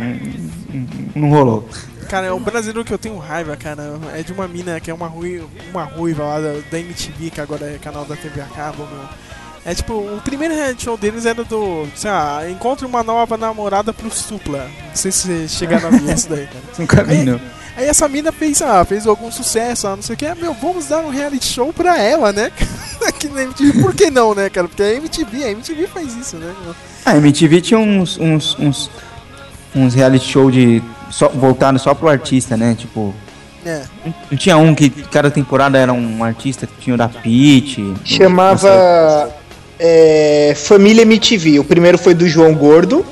não, 1.15 1.29
rolou. 1.29 1.67
Cara, 2.09 2.35
o 2.35 2.39
brasileiro 2.39 2.85
que 2.85 2.93
eu 2.93 2.97
tenho 2.97 3.17
raiva, 3.17 3.55
cara, 3.57 3.99
é 4.13 4.21
de 4.21 4.31
uma 4.31 4.47
mina 4.47 4.79
que 4.79 4.91
é 4.91 4.93
uma, 4.93 5.07
rui, 5.07 5.43
uma 5.71 5.83
ruiva 5.83 6.23
lá 6.23 6.39
da, 6.39 6.53
da 6.69 6.79
MTV, 6.79 7.31
que 7.31 7.41
agora 7.41 7.65
é 7.65 7.77
canal 7.77 8.05
da 8.05 8.15
TV 8.15 8.41
a 8.41 8.45
cabo, 8.45 8.85
meu. 8.85 9.09
É 9.65 9.73
tipo, 9.73 9.93
o 9.93 10.21
primeiro 10.23 10.53
reality 10.53 10.83
show 10.83 10.95
deles 10.95 11.25
era 11.25 11.43
do, 11.43 11.87
sei 11.95 12.11
lá, 12.11 12.47
encontre 12.47 12.85
uma 12.85 13.01
nova 13.01 13.35
namorada 13.35 13.91
pro 13.91 14.11
Supla. 14.11 14.69
Não 14.87 14.95
sei 14.95 15.11
se 15.11 15.49
chegaram 15.49 15.87
a 15.87 15.91
ver 15.91 16.13
isso 16.13 16.29
daí, 16.29 16.45
cara. 16.45 16.63
Nunca 16.77 17.03
vi, 17.03 17.23
não. 17.23 17.41
Aí 17.77 17.87
essa 17.87 18.07
mina 18.07 18.31
fez, 18.31 18.61
ah, 18.61 18.85
fez 18.85 19.05
algum 19.05 19.29
sucesso, 19.31 19.87
ah, 19.87 19.95
não 19.95 20.01
sei 20.01 20.15
o 20.15 20.17
que, 20.17 20.33
meu, 20.35 20.53
vamos 20.53 20.85
dar 20.85 20.99
um 20.99 21.09
reality 21.09 21.45
show 21.45 21.73
pra 21.73 22.01
ela, 22.01 22.31
né? 22.31 22.51
Aqui 23.05 23.27
na 23.27 23.43
MTV, 23.43 23.81
por 23.81 23.93
que 23.93 24.09
não, 24.09 24.33
né, 24.33 24.49
cara? 24.49 24.67
Porque 24.67 24.81
a 24.81 24.93
MTV, 24.93 25.43
a 25.43 25.51
MTV 25.51 25.87
faz 25.87 26.15
isso, 26.15 26.37
né? 26.37 26.53
A 27.05 27.17
MTV 27.17 27.61
tinha 27.61 27.79
uns, 27.79 28.17
uns, 28.17 28.57
uns, 28.57 28.89
uns 29.75 29.93
reality 29.93 30.25
show 30.25 30.49
de. 30.49 30.81
Só, 31.11 31.29
voltado 31.29 31.77
só 31.77 31.93
pro 31.93 32.07
artista, 32.07 32.55
né? 32.57 32.75
Tipo. 32.77 33.13
É. 33.65 33.83
Não 34.31 34.37
tinha 34.37 34.57
um 34.57 34.73
que 34.73 34.89
cada 34.89 35.29
temporada 35.29 35.77
era 35.77 35.91
um 35.91 36.23
artista 36.23 36.65
que 36.65 36.73
tinha 36.79 36.93
o 36.93 36.97
da 36.97 37.09
Pitty. 37.09 37.93
Chamava 38.03 39.33
é, 39.79 40.53
Família 40.55 41.01
MTV. 41.01 41.59
O 41.59 41.63
primeiro 41.63 41.97
foi 41.97 42.13
do 42.13 42.27
João 42.27 42.53
Gordo. 42.53 43.05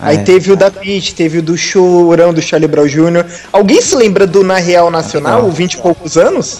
Aí 0.00 0.16
É. 0.16 0.22
teve 0.22 0.50
o 0.52 0.56
da 0.56 0.70
Pitty, 0.70 1.14
teve 1.14 1.38
o 1.38 1.42
do 1.42 1.56
Chorão, 1.56 2.32
do 2.32 2.40
Charlie 2.40 2.68
Brown 2.68 2.86
Jr. 2.86 3.24
Alguém 3.52 3.80
se 3.82 3.94
lembra 3.96 4.26
do 4.26 4.42
Na 4.42 4.56
Real 4.56 4.90
Nacional, 4.90 5.36
Legal. 5.40 5.50
20 5.52 5.74
e 5.74 5.78
poucos 5.78 6.16
anos? 6.16 6.58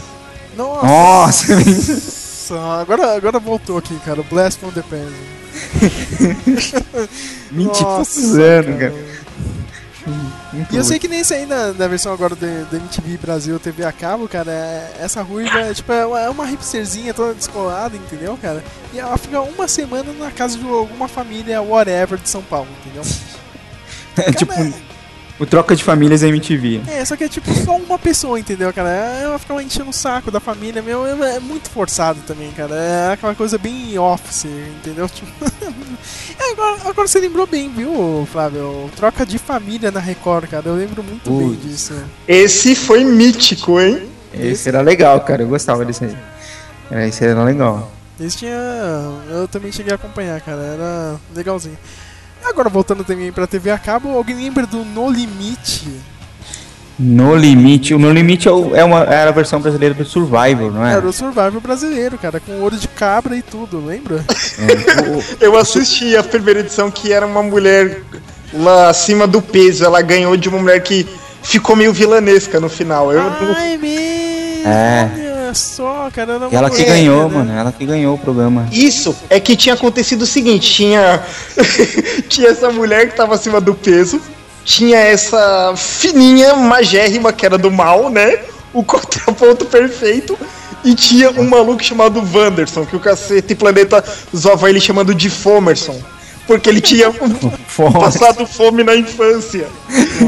Nossa! 0.56 0.86
Nossa! 0.86 1.54
Nossa, 1.54 2.80
agora, 2.80 3.14
agora 3.16 3.38
voltou 3.38 3.78
aqui, 3.78 3.94
cara. 4.04 4.22
Blast 4.28 4.58
from 4.60 4.70
the 4.70 4.82
Past. 4.82 6.20
20 7.50 7.80
e 7.80 7.84
poucos 7.84 8.34
anos, 8.38 8.78
cara. 8.78 8.94
E 10.70 10.76
eu 10.76 10.84
sei 10.84 10.98
que 10.98 11.08
nesse 11.08 11.34
aí, 11.34 11.46
na, 11.46 11.72
na 11.72 11.86
versão 11.88 12.12
agora 12.12 12.34
da 12.34 12.46
da 12.70 12.76
MTV 12.76 13.16
Brasil 13.18 13.58
TV 13.60 13.84
a 13.84 13.92
cabo, 13.92 14.28
cara, 14.28 14.50
é- 14.50 14.96
essa 15.00 15.22
ruiva 15.22 15.58
é, 15.60 15.74
tipo, 15.74 15.92
é 15.92 16.06
uma, 16.06 16.20
é 16.20 16.28
uma 16.30 16.46
hipsterzinha 16.46 17.12
toda 17.14 17.34
descolada, 17.34 17.96
entendeu, 17.96 18.38
cara? 18.40 18.62
E 18.92 18.98
ela 18.98 19.16
fica 19.18 19.40
uma 19.40 19.66
semana 19.68 20.12
na 20.12 20.30
casa 20.30 20.58
de 20.58 20.64
alguma 20.66 21.08
família 21.08 21.62
whatever 21.62 22.18
de 22.18 22.28
São 22.28 22.42
Paulo, 22.42 22.68
entendeu? 22.84 23.02
É 24.16 24.32
tipo. 24.32 24.52
O 25.40 25.46
troca 25.46 25.74
de 25.74 25.82
famílias 25.82 26.20
da 26.20 26.28
MTV. 26.28 26.82
É, 26.86 27.02
só 27.02 27.16
que 27.16 27.24
é 27.24 27.28
tipo 27.28 27.50
só 27.64 27.74
uma 27.76 27.98
pessoa, 27.98 28.38
entendeu, 28.38 28.70
cara? 28.74 28.90
Ela 28.90 29.38
fica 29.38 29.54
lá 29.54 29.62
enchendo 29.62 29.88
o 29.88 29.92
saco 29.92 30.30
da 30.30 30.38
família, 30.38 30.82
meu, 30.82 31.06
é, 31.06 31.36
é 31.36 31.40
muito 31.40 31.70
forçado 31.70 32.20
também, 32.26 32.50
cara. 32.52 32.74
É 32.74 33.12
aquela 33.14 33.34
coisa 33.34 33.56
bem 33.56 33.98
office, 33.98 34.44
entendeu? 34.44 35.08
Tipo... 35.10 35.30
É, 36.38 36.52
agora, 36.52 36.76
agora 36.84 37.08
você 37.08 37.20
lembrou 37.20 37.46
bem, 37.46 37.70
viu, 37.70 38.28
Flávio? 38.30 38.90
Troca 38.94 39.24
de 39.24 39.38
família 39.38 39.90
na 39.90 40.00
Record, 40.00 40.46
cara. 40.48 40.68
Eu 40.68 40.74
lembro 40.74 41.02
muito 41.02 41.30
bem 41.30 41.48
Putz. 41.48 41.62
disso. 41.62 41.94
Esse 42.28 42.74
foi 42.74 43.02
mítico, 43.02 43.80
hein? 43.80 44.08
Esse 44.34 44.68
era 44.68 44.82
legal, 44.82 45.20
cara. 45.22 45.42
Eu 45.42 45.48
gostava 45.48 45.84
desse 45.86 46.04
aí. 46.04 46.16
É, 46.90 47.08
esse 47.08 47.24
era 47.24 47.42
legal. 47.42 47.90
Esse 48.20 48.36
tinha. 48.36 48.58
Eu 49.30 49.48
também 49.48 49.72
cheguei 49.72 49.92
a 49.92 49.96
acompanhar, 49.96 50.38
cara. 50.42 50.60
Era 50.60 51.16
legalzinho. 51.34 51.78
Agora 52.50 52.68
voltando 52.68 53.04
também 53.04 53.30
pra 53.30 53.46
TV 53.46 53.70
a 53.70 53.78
cabo, 53.78 54.10
alguém 54.16 54.36
lembra 54.36 54.66
do 54.66 54.84
No 54.84 55.08
Limite? 55.08 55.88
No 56.98 57.34
Limite. 57.34 57.94
O 57.94 57.98
No 57.98 58.12
Limite 58.12 58.48
é, 58.48 58.50
é 58.50 58.84
uma, 58.84 59.04
era 59.04 59.30
a 59.30 59.32
versão 59.32 59.60
brasileira 59.60 59.94
do 59.94 60.04
Survivor, 60.04 60.70
não 60.70 60.84
é? 60.84 60.92
Era 60.94 61.06
o 61.06 61.12
Survival 61.12 61.60
brasileiro, 61.60 62.18
cara, 62.18 62.40
com 62.40 62.60
ouro 62.60 62.76
de 62.76 62.88
cabra 62.88 63.36
e 63.36 63.40
tudo, 63.40 63.82
lembra? 63.84 64.22
Eu 65.40 65.56
assisti 65.56 66.16
a 66.16 66.22
primeira 66.22 66.60
edição 66.60 66.90
que 66.90 67.12
era 67.12 67.24
uma 67.24 67.42
mulher 67.42 68.02
lá 68.52 68.90
acima 68.90 69.26
do 69.26 69.40
peso. 69.40 69.84
Ela 69.84 70.02
ganhou 70.02 70.36
de 70.36 70.48
uma 70.48 70.58
mulher 70.58 70.82
que 70.82 71.06
ficou 71.42 71.74
meio 71.74 71.92
vilanesca 71.92 72.60
no 72.60 72.68
final. 72.68 73.12
Eu, 73.12 73.22
é 73.22 73.76
mesmo! 73.78 74.68
É. 74.68 75.29
Olha 75.50 75.54
só, 75.54 76.08
cara. 76.12 76.34
Era 76.34 76.48
ela 76.52 76.70
que 76.70 76.84
ganhou, 76.84 77.28
né? 77.28 77.36
mano. 77.36 77.52
Ela 77.52 77.72
que 77.72 77.84
ganhou 77.84 78.14
o 78.14 78.18
programa. 78.18 78.68
Isso 78.70 79.16
é 79.28 79.40
que 79.40 79.56
tinha 79.56 79.74
acontecido 79.74 80.22
o 80.22 80.26
seguinte: 80.26 80.72
tinha, 80.72 81.22
tinha 82.28 82.50
essa 82.50 82.70
mulher 82.70 83.08
que 83.08 83.16
tava 83.16 83.34
acima 83.34 83.60
do 83.60 83.74
peso, 83.74 84.20
tinha 84.64 84.98
essa 84.98 85.74
fininha 85.76 86.54
magérrima 86.54 87.32
que 87.32 87.44
era 87.44 87.58
do 87.58 87.70
mal, 87.70 88.08
né? 88.10 88.38
O 88.72 88.82
contraponto 88.84 89.64
perfeito. 89.66 90.38
E 90.82 90.94
tinha 90.94 91.30
um 91.32 91.46
maluco 91.46 91.84
chamado 91.84 92.22
Wanderson, 92.34 92.86
que 92.86 92.96
o 92.96 93.00
cacete 93.00 93.54
planeta 93.54 94.02
zoava 94.34 94.70
ele 94.70 94.80
chamando 94.80 95.14
de 95.14 95.28
Fomerson. 95.28 96.00
Porque 96.46 96.70
ele 96.70 96.80
tinha 96.80 97.12
passado 97.92 98.46
fome 98.46 98.82
na 98.82 98.96
infância. 98.96 99.68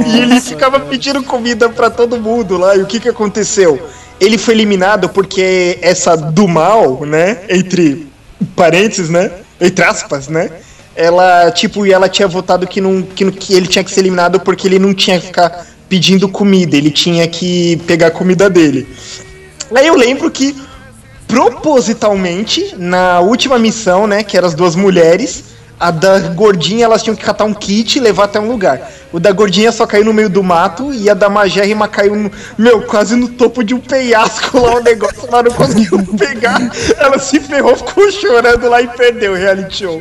e 0.07 0.19
ele 0.19 0.41
ficava 0.41 0.79
pedindo 0.79 1.23
comida 1.23 1.71
pra 1.71 1.89
todo 1.89 2.19
mundo 2.19 2.59
lá. 2.59 2.77
E 2.77 2.83
o 2.83 2.87
que 2.87 3.01
que 3.01 3.09
aconteceu? 3.09 3.81
Ele 4.23 4.39
foi 4.39 4.55
eliminado 4.55 5.09
porque 5.09 5.81
essa 5.83 6.17
do 6.17 6.47
mal, 6.47 7.05
né? 7.05 7.41
Entre 7.49 8.07
parênteses, 8.55 9.11
né? 9.11 9.33
Entre 9.61 9.85
aspas, 9.85 10.29
né? 10.29 10.49
Ela, 10.95 11.51
tipo, 11.51 11.85
ela 11.85 12.09
tinha 12.09 12.29
votado 12.29 12.65
que, 12.65 12.81
não, 12.81 13.03
que, 13.03 13.29
que 13.33 13.53
ele 13.53 13.67
tinha 13.67 13.83
que 13.83 13.91
ser 13.91 13.99
eliminado 13.99 14.39
porque 14.39 14.69
ele 14.69 14.79
não 14.79 14.95
tinha 14.95 15.19
que 15.19 15.27
ficar 15.27 15.67
pedindo 15.89 16.29
comida, 16.29 16.77
ele 16.77 16.91
tinha 16.93 17.27
que 17.27 17.77
pegar 17.85 18.07
a 18.07 18.11
comida 18.13 18.49
dele. 18.49 18.87
Aí 19.75 19.89
eu 19.89 19.97
lembro 19.97 20.31
que, 20.31 20.55
propositalmente, 21.27 22.77
na 22.79 23.19
última 23.19 23.59
missão, 23.59 24.07
né, 24.07 24.23
que 24.23 24.37
eram 24.37 24.47
as 24.47 24.55
duas 24.55 24.77
mulheres, 24.77 25.47
A 25.83 25.91
da 25.91 26.21
gordinha 26.21 26.85
elas 26.85 27.03
tinham 27.03 27.17
que 27.17 27.25
catar 27.25 27.43
um 27.43 27.53
kit 27.53 27.99
e 27.99 28.01
levar 28.01 28.27
até 28.27 28.39
um 28.39 28.47
lugar. 28.47 28.89
O 29.13 29.19
da 29.19 29.33
gordinha 29.33 29.73
só 29.73 29.85
caiu 29.85 30.05
no 30.05 30.13
meio 30.13 30.31
do 30.31 30.41
mato 30.41 30.95
e 30.95 31.11
a 31.11 31.15
da 31.15 31.29
magérrima 31.29 31.89
caiu, 31.89 32.15
no, 32.15 32.31
meu, 32.57 32.83
quase 32.83 33.17
no 33.17 33.29
topo 33.29 33.65
de 33.65 33.75
um 33.75 33.81
penhasco 33.81 34.61
lá, 34.61 34.77
o 34.77 34.81
negócio 34.81 35.29
lá 35.29 35.43
não 35.43 35.51
conseguiu 35.51 35.99
pegar. 36.17 36.61
Ela 36.97 37.19
se 37.19 37.41
ferrou, 37.41 37.75
ficou 37.75 38.13
chorando 38.13 38.69
lá 38.69 38.81
e 38.81 38.87
perdeu 38.87 39.33
o 39.33 39.35
reality 39.35 39.79
show. 39.79 40.01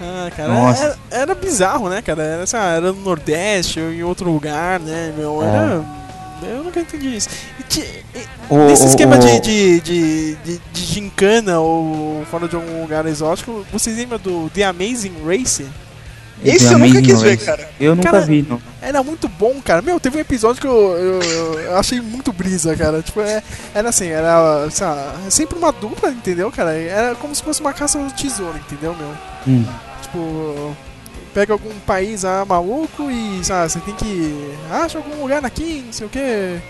Ah, 0.00 0.28
cara, 0.36 0.52
Nossa. 0.52 0.84
era, 0.84 1.22
era 1.22 1.34
bizarro, 1.36 1.88
né, 1.88 2.02
cara? 2.02 2.20
Era, 2.20 2.46
sei 2.46 2.58
lá, 2.58 2.72
era 2.72 2.92
no 2.92 3.00
Nordeste 3.00 3.78
ou 3.78 3.92
em 3.92 4.02
outro 4.02 4.28
lugar, 4.28 4.80
né, 4.80 5.14
meu? 5.16 5.44
Era. 5.44 6.03
Eu 6.46 6.64
nunca 6.64 6.80
entendi 6.80 7.16
isso. 7.16 7.28
E 7.58 7.80
e- 7.80 8.02
O- 8.48 8.66
nesse 8.66 8.84
o- 8.84 8.88
esquema 8.88 9.16
o- 9.16 9.18
de, 9.18 9.40
de, 9.40 9.80
de, 9.80 10.34
de, 10.36 10.60
de 10.72 10.84
gincana 10.84 11.58
ou 11.60 12.24
fora 12.30 12.46
de 12.48 12.54
algum 12.56 12.82
lugar 12.82 13.06
exótico, 13.06 13.64
vocês 13.72 13.96
lembram 13.96 14.18
do 14.18 14.50
The 14.50 14.64
Amazing 14.64 15.14
Race? 15.24 15.66
Esse 16.44 16.72
eu 16.72 16.78
nunca 16.78 17.00
quis 17.00 17.22
ver, 17.22 17.38
cara. 17.38 17.70
Eu 17.80 17.94
nunca 17.96 18.10
Cara, 18.10 18.24
vi, 18.26 18.44
não. 18.46 18.60
Era 18.82 19.02
muito 19.02 19.28
bom, 19.28 19.62
cara. 19.64 19.80
Meu, 19.80 19.98
teve 19.98 20.18
um 20.18 20.20
episódio 20.20 20.60
que 20.60 20.66
eu, 20.66 20.72
eu, 20.96 21.60
eu 21.60 21.76
achei 21.78 22.00
muito 22.02 22.32
brisa, 22.34 22.76
cara. 22.76 23.00
Tipo, 23.00 23.20
é, 23.22 23.42
era 23.74 23.88
assim, 23.88 24.08
era 24.08 24.38
lá, 24.38 24.68
sempre 25.30 25.56
uma 25.56 25.72
dupla, 25.72 26.10
entendeu, 26.10 26.50
cara? 26.52 26.74
Era 26.74 27.14
como 27.14 27.34
se 27.34 27.42
fosse 27.42 27.60
uma 27.62 27.72
caça 27.72 27.98
ao 27.98 28.10
tesouro, 28.10 28.58
entendeu, 28.58 28.94
meu? 28.94 29.14
Hum. 29.48 29.64
Tipo, 30.02 30.76
pega 31.34 31.52
algum 31.52 31.74
país 31.80 32.24
ah, 32.24 32.44
maluco 32.44 33.10
e, 33.10 33.44
sabe, 33.44 33.72
você 33.72 33.80
tem 33.80 33.94
que. 33.94 34.54
Acha 34.70 34.98
algum 34.98 35.20
lugar 35.20 35.44
aqui, 35.44 35.82
não 35.84 35.92
sei 35.92 36.06
o 36.06 36.10
que. 36.10 36.60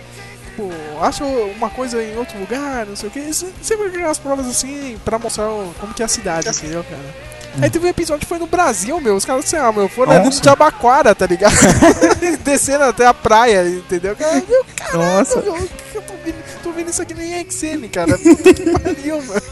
Tipo, 0.46 0.70
acha 1.00 1.24
uma 1.24 1.68
coisa 1.68 2.02
em 2.02 2.16
outro 2.16 2.38
lugar, 2.38 2.86
não 2.86 2.96
sei 2.96 3.08
o 3.08 3.12
que. 3.12 3.32
Sempre 3.32 3.88
aquelas 3.88 4.18
provas 4.18 4.46
assim 4.46 4.96
pra 5.04 5.18
mostrar 5.18 5.48
como 5.78 5.92
que 5.92 6.02
é 6.02 6.06
a 6.06 6.08
cidade, 6.08 6.48
entendeu, 6.48 6.82
cara? 6.82 7.34
Aí 7.62 7.70
teve 7.70 7.86
um 7.86 7.90
episódio 7.90 8.20
que 8.20 8.26
foi 8.26 8.38
no 8.38 8.48
Brasil, 8.48 9.00
meu. 9.00 9.14
Os 9.14 9.24
caras, 9.24 9.44
assim, 9.44 9.56
ah, 9.56 9.70
meu, 9.70 9.88
foram 9.88 10.10
ali 10.12 10.20
no 10.20 10.26
Nossa. 10.26 10.42
Jabaquara, 10.42 11.14
tá 11.14 11.24
ligado? 11.24 11.54
Descendo 12.42 12.84
até 12.84 13.06
a 13.06 13.14
praia, 13.14 13.68
entendeu? 13.68 14.16
Cara, 14.16 14.42
meu, 14.48 14.64
caralho, 14.74 15.18
Nossa. 15.18 15.40
meu, 15.40 15.56
eu 15.94 16.02
tô 16.02 16.14
vendo, 16.24 16.62
tô 16.64 16.72
vendo 16.72 16.88
isso 16.88 17.02
aqui 17.02 17.14
nem 17.14 17.48
XM, 17.48 17.86
cara. 17.92 18.18
Puta 18.18 18.54
que 18.54 18.70
pariu, 18.78 19.22
mano. 19.22 19.42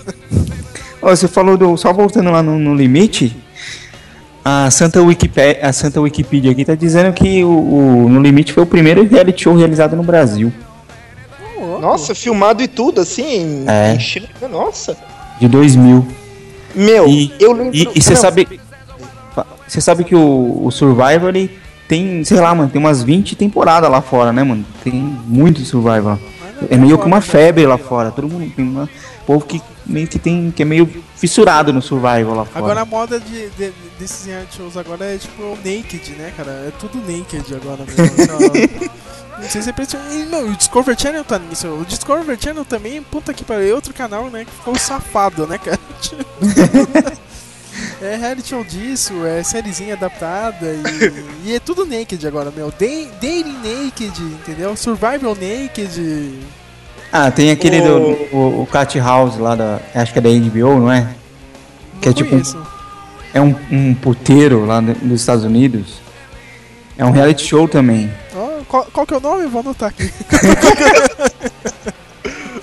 Ó, 1.01 1.11
você 1.11 1.29
falou 1.29 1.57
do. 1.57 1.77
Só 1.77 1.93
voltando 1.93 2.31
lá 2.31 2.43
no, 2.43 2.59
no 2.59 2.75
limite. 2.75 3.42
A 4.45 4.71
Santa, 4.71 5.01
Wikipedia, 5.01 5.61
a 5.67 5.73
Santa 5.73 6.01
Wikipedia 6.01 6.51
aqui 6.51 6.65
tá 6.65 6.75
dizendo 6.75 7.13
que 7.13 7.45
o, 7.45 7.49
o 8.05 8.09
No 8.09 8.21
Limite 8.21 8.53
foi 8.53 8.63
o 8.65 8.67
primeiro 8.67 9.05
reality 9.07 9.45
show 9.45 9.55
realizado 9.55 9.95
no 9.95 10.03
Brasil. 10.03 10.53
Nossa, 11.81 12.15
filmado 12.15 12.63
e 12.63 12.69
tudo, 12.69 13.01
assim. 13.01 13.65
É. 13.69 13.99
Chile, 13.99 14.29
Nossa. 14.51 14.97
De 15.41 15.49
2000. 15.49 16.07
Meu, 16.75 17.07
E 17.09 17.33
eu 17.39 17.53
lembro. 17.53 17.75
e- 17.77 18.01
você 18.01 18.17
sabe. 18.17 18.61
Você 19.67 19.81
sabe 19.81 20.05
que 20.05 20.15
o, 20.15 20.63
o 20.65 20.71
Survivor 20.71 21.29
ele 21.31 21.51
tem, 21.89 22.23
sei 22.25 22.39
lá, 22.41 22.55
mano, 22.55 22.69
tem 22.71 22.81
umas 22.81 23.03
20 23.03 23.35
temporadas 23.37 23.91
lá 23.91 24.01
fora, 24.03 24.33
né, 24.33 24.43
mano? 24.43 24.65
Tem 24.85 24.93
muito 24.93 25.61
Survivor. 25.63 26.19
É 26.71 26.77
meio 26.77 26.99
que 26.99 27.07
uma 27.07 27.21
febre 27.21 27.67
lá 27.67 27.79
fora. 27.79 28.11
Todo 28.11 28.29
mundo 28.29 28.51
tem 28.55 28.65
um 28.65 28.87
povo 29.27 29.45
que 29.45 29.61
meio 29.87 30.07
que 30.07 30.19
tem. 30.19 30.51
que 30.51 30.63
é 30.63 30.65
meio 30.65 30.87
fissurado 31.17 31.73
no 31.73 31.81
Survivor 31.83 32.35
lá 32.35 32.45
fora. 32.45 32.59
Agora 32.59 32.81
a 32.83 32.85
moda 32.85 33.19
de, 33.21 33.49
de- 33.51 33.73
desses 33.99 34.25
reality 34.27 34.57
shows 34.57 34.77
agora 34.77 35.05
é 35.05 35.19
tipo 35.19 35.43
o 35.43 35.57
naked, 35.57 36.11
né, 36.13 36.33
cara? 36.37 36.51
É 36.51 36.73
tudo 36.79 36.99
naked 36.99 37.55
agora 37.55 37.85
mesmo. 37.85 38.03
Então, 38.23 39.43
Não 39.43 39.49
sei 39.49 39.63
se 39.63 39.71
é. 39.71 39.75
E, 40.13 40.25
Não, 40.27 40.51
o 40.53 40.57
Discovery 40.57 41.01
Channel 41.01 41.25
tá 41.25 41.39
nisso. 41.39 41.67
O 41.67 41.85
Discovery 41.85 42.39
Channel 42.41 42.65
também, 42.65 43.03
puta 43.03 43.33
que 43.35 43.43
pariu, 43.43 43.71
é 43.71 43.75
outro 43.75 43.93
canal, 43.95 44.29
né, 44.31 44.45
que 44.45 44.51
ficou 44.53 44.79
safado, 44.79 45.47
né, 45.47 45.59
cara? 45.59 45.79
É 48.03 48.17
reality 48.17 48.49
show 48.49 48.65
disso, 48.65 49.25
é 49.25 49.43
sériezinha 49.43 49.95
adaptada 49.95 50.67
e, 50.67 51.49
e 51.51 51.55
é 51.55 51.61
tudo 51.61 51.87
naked 51.87 52.27
agora, 52.27 52.51
meu. 52.55 52.69
Da- 52.71 52.77
Dating 53.21 53.57
naked, 53.63 54.21
entendeu? 54.21 54.77
Survival 54.77 55.35
naked. 55.37 56.39
Ah, 57.13 57.31
tem 57.31 57.51
aquele 57.51 57.81
O- 57.81 57.83
do 58.31 58.37
o, 58.37 58.63
o 58.63 58.67
Cat 58.67 58.99
House 58.99 59.37
lá 59.39 59.55
da. 59.55 59.81
Acho 59.95 60.13
que 60.13 60.19
é 60.19 60.23
da 60.23 60.31
HBO, 60.31 60.79
não 60.81 60.91
é? 60.91 61.09
Que 62.01 62.09
é 62.09 62.11
Não 62.11 62.15
tipo. 62.17 62.31
conheço. 62.31 62.59
É 63.35 63.41
um, 63.41 63.55
um 63.71 63.95
puteiro 63.95 64.65
lá 64.67 64.81
nos 64.81 65.21
Estados 65.21 65.45
Unidos. 65.45 66.01
É 66.99 67.05
um 67.05 67.11
reality 67.11 67.45
show 67.47 67.67
também. 67.69 68.11
Ó, 68.35 68.49
qual, 68.69 68.85
qual 68.93 69.07
que 69.07 69.15
é 69.15 69.17
o 69.17 69.21
nome? 69.21 69.43
Eu 69.45 69.51
vou 69.51 69.61
anotar 69.61 69.89
aqui. 69.91 70.11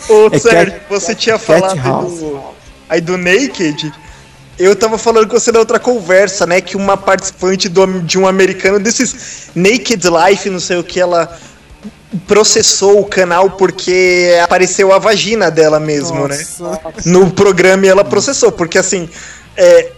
Ô, 0.09 0.29
É 0.31 0.39
Sérgio, 0.39 0.73
Cat- 0.73 0.81
você 0.89 1.13
tinha 1.15 1.37
Cat 1.37 1.45
falado 1.45 1.77
House. 1.77 2.19
do, 2.19 2.39
aí 2.89 3.01
do 3.01 3.17
Naked. 3.17 3.91
Eu 4.57 4.75
tava 4.75 4.97
falando 4.97 5.27
com 5.27 5.39
você 5.39 5.51
na 5.51 5.59
outra 5.59 5.79
conversa, 5.79 6.45
né? 6.45 6.59
Que 6.59 6.75
uma 6.75 6.97
participante 6.97 7.69
do- 7.69 8.01
de 8.01 8.17
um 8.19 8.27
americano 8.27 8.79
desses 8.79 9.49
Naked 9.55 10.03
Life, 10.07 10.49
não 10.49 10.59
sei 10.59 10.77
o 10.77 10.83
que, 10.83 10.99
ela 10.99 11.37
processou 12.27 13.01
o 13.01 13.05
canal 13.05 13.51
porque 13.51 14.37
apareceu 14.43 14.91
a 14.91 14.99
vagina 14.99 15.51
dela 15.51 15.79
mesmo, 15.79 16.27
né? 16.27 16.37
Nossa. 16.59 16.91
No 17.05 17.31
programa 17.31 17.85
e 17.85 17.89
ela 17.89 18.03
processou, 18.03 18.51
porque 18.51 18.77
assim. 18.77 19.09
É, 19.55 19.91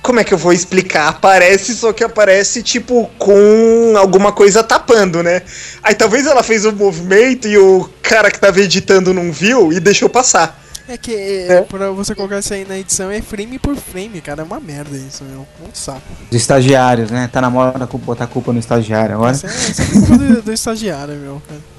como 0.00 0.20
é 0.20 0.24
que 0.24 0.32
eu 0.32 0.38
vou 0.38 0.52
explicar? 0.52 1.08
Aparece, 1.08 1.74
só 1.74 1.92
que 1.92 2.02
aparece, 2.02 2.62
tipo, 2.62 3.10
com 3.18 3.94
alguma 3.98 4.32
coisa 4.32 4.62
tapando, 4.62 5.22
né? 5.22 5.42
Aí 5.82 5.94
talvez 5.94 6.26
ela 6.26 6.42
fez 6.42 6.64
um 6.64 6.72
movimento 6.72 7.46
e 7.46 7.58
o 7.58 7.90
cara 8.00 8.30
que 8.30 8.40
tava 8.40 8.60
editando 8.60 9.12
não 9.12 9.30
viu 9.30 9.72
e 9.72 9.80
deixou 9.80 10.08
passar. 10.08 10.58
É 10.88 10.96
que 10.96 11.14
é, 11.14 11.60
pra 11.60 11.90
você 11.90 12.14
colocar 12.14 12.38
isso 12.38 12.54
aí 12.54 12.64
na 12.64 12.78
edição 12.78 13.10
é 13.10 13.20
frame 13.20 13.58
por 13.58 13.76
frame, 13.76 14.22
cara. 14.22 14.40
É 14.40 14.44
uma 14.44 14.58
merda 14.58 14.96
isso, 14.96 15.22
meu. 15.22 15.46
Um 15.62 15.74
saco. 15.74 16.00
Os 16.30 16.36
estagiários, 16.36 17.10
né? 17.10 17.28
Tá 17.30 17.42
na 17.42 17.50
moda 17.50 17.86
botar 17.86 18.24
a 18.24 18.26
culpa 18.26 18.54
no 18.54 18.58
estagiário 18.58 19.14
agora. 19.14 19.32
Isso 19.32 19.46
é, 19.46 19.50
isso 19.50 19.82
é 19.82 19.84
culpa 19.86 20.18
do, 20.18 20.42
do 20.42 20.52
estagiário, 20.52 21.14
meu. 21.14 21.42
Cara. 21.46 21.77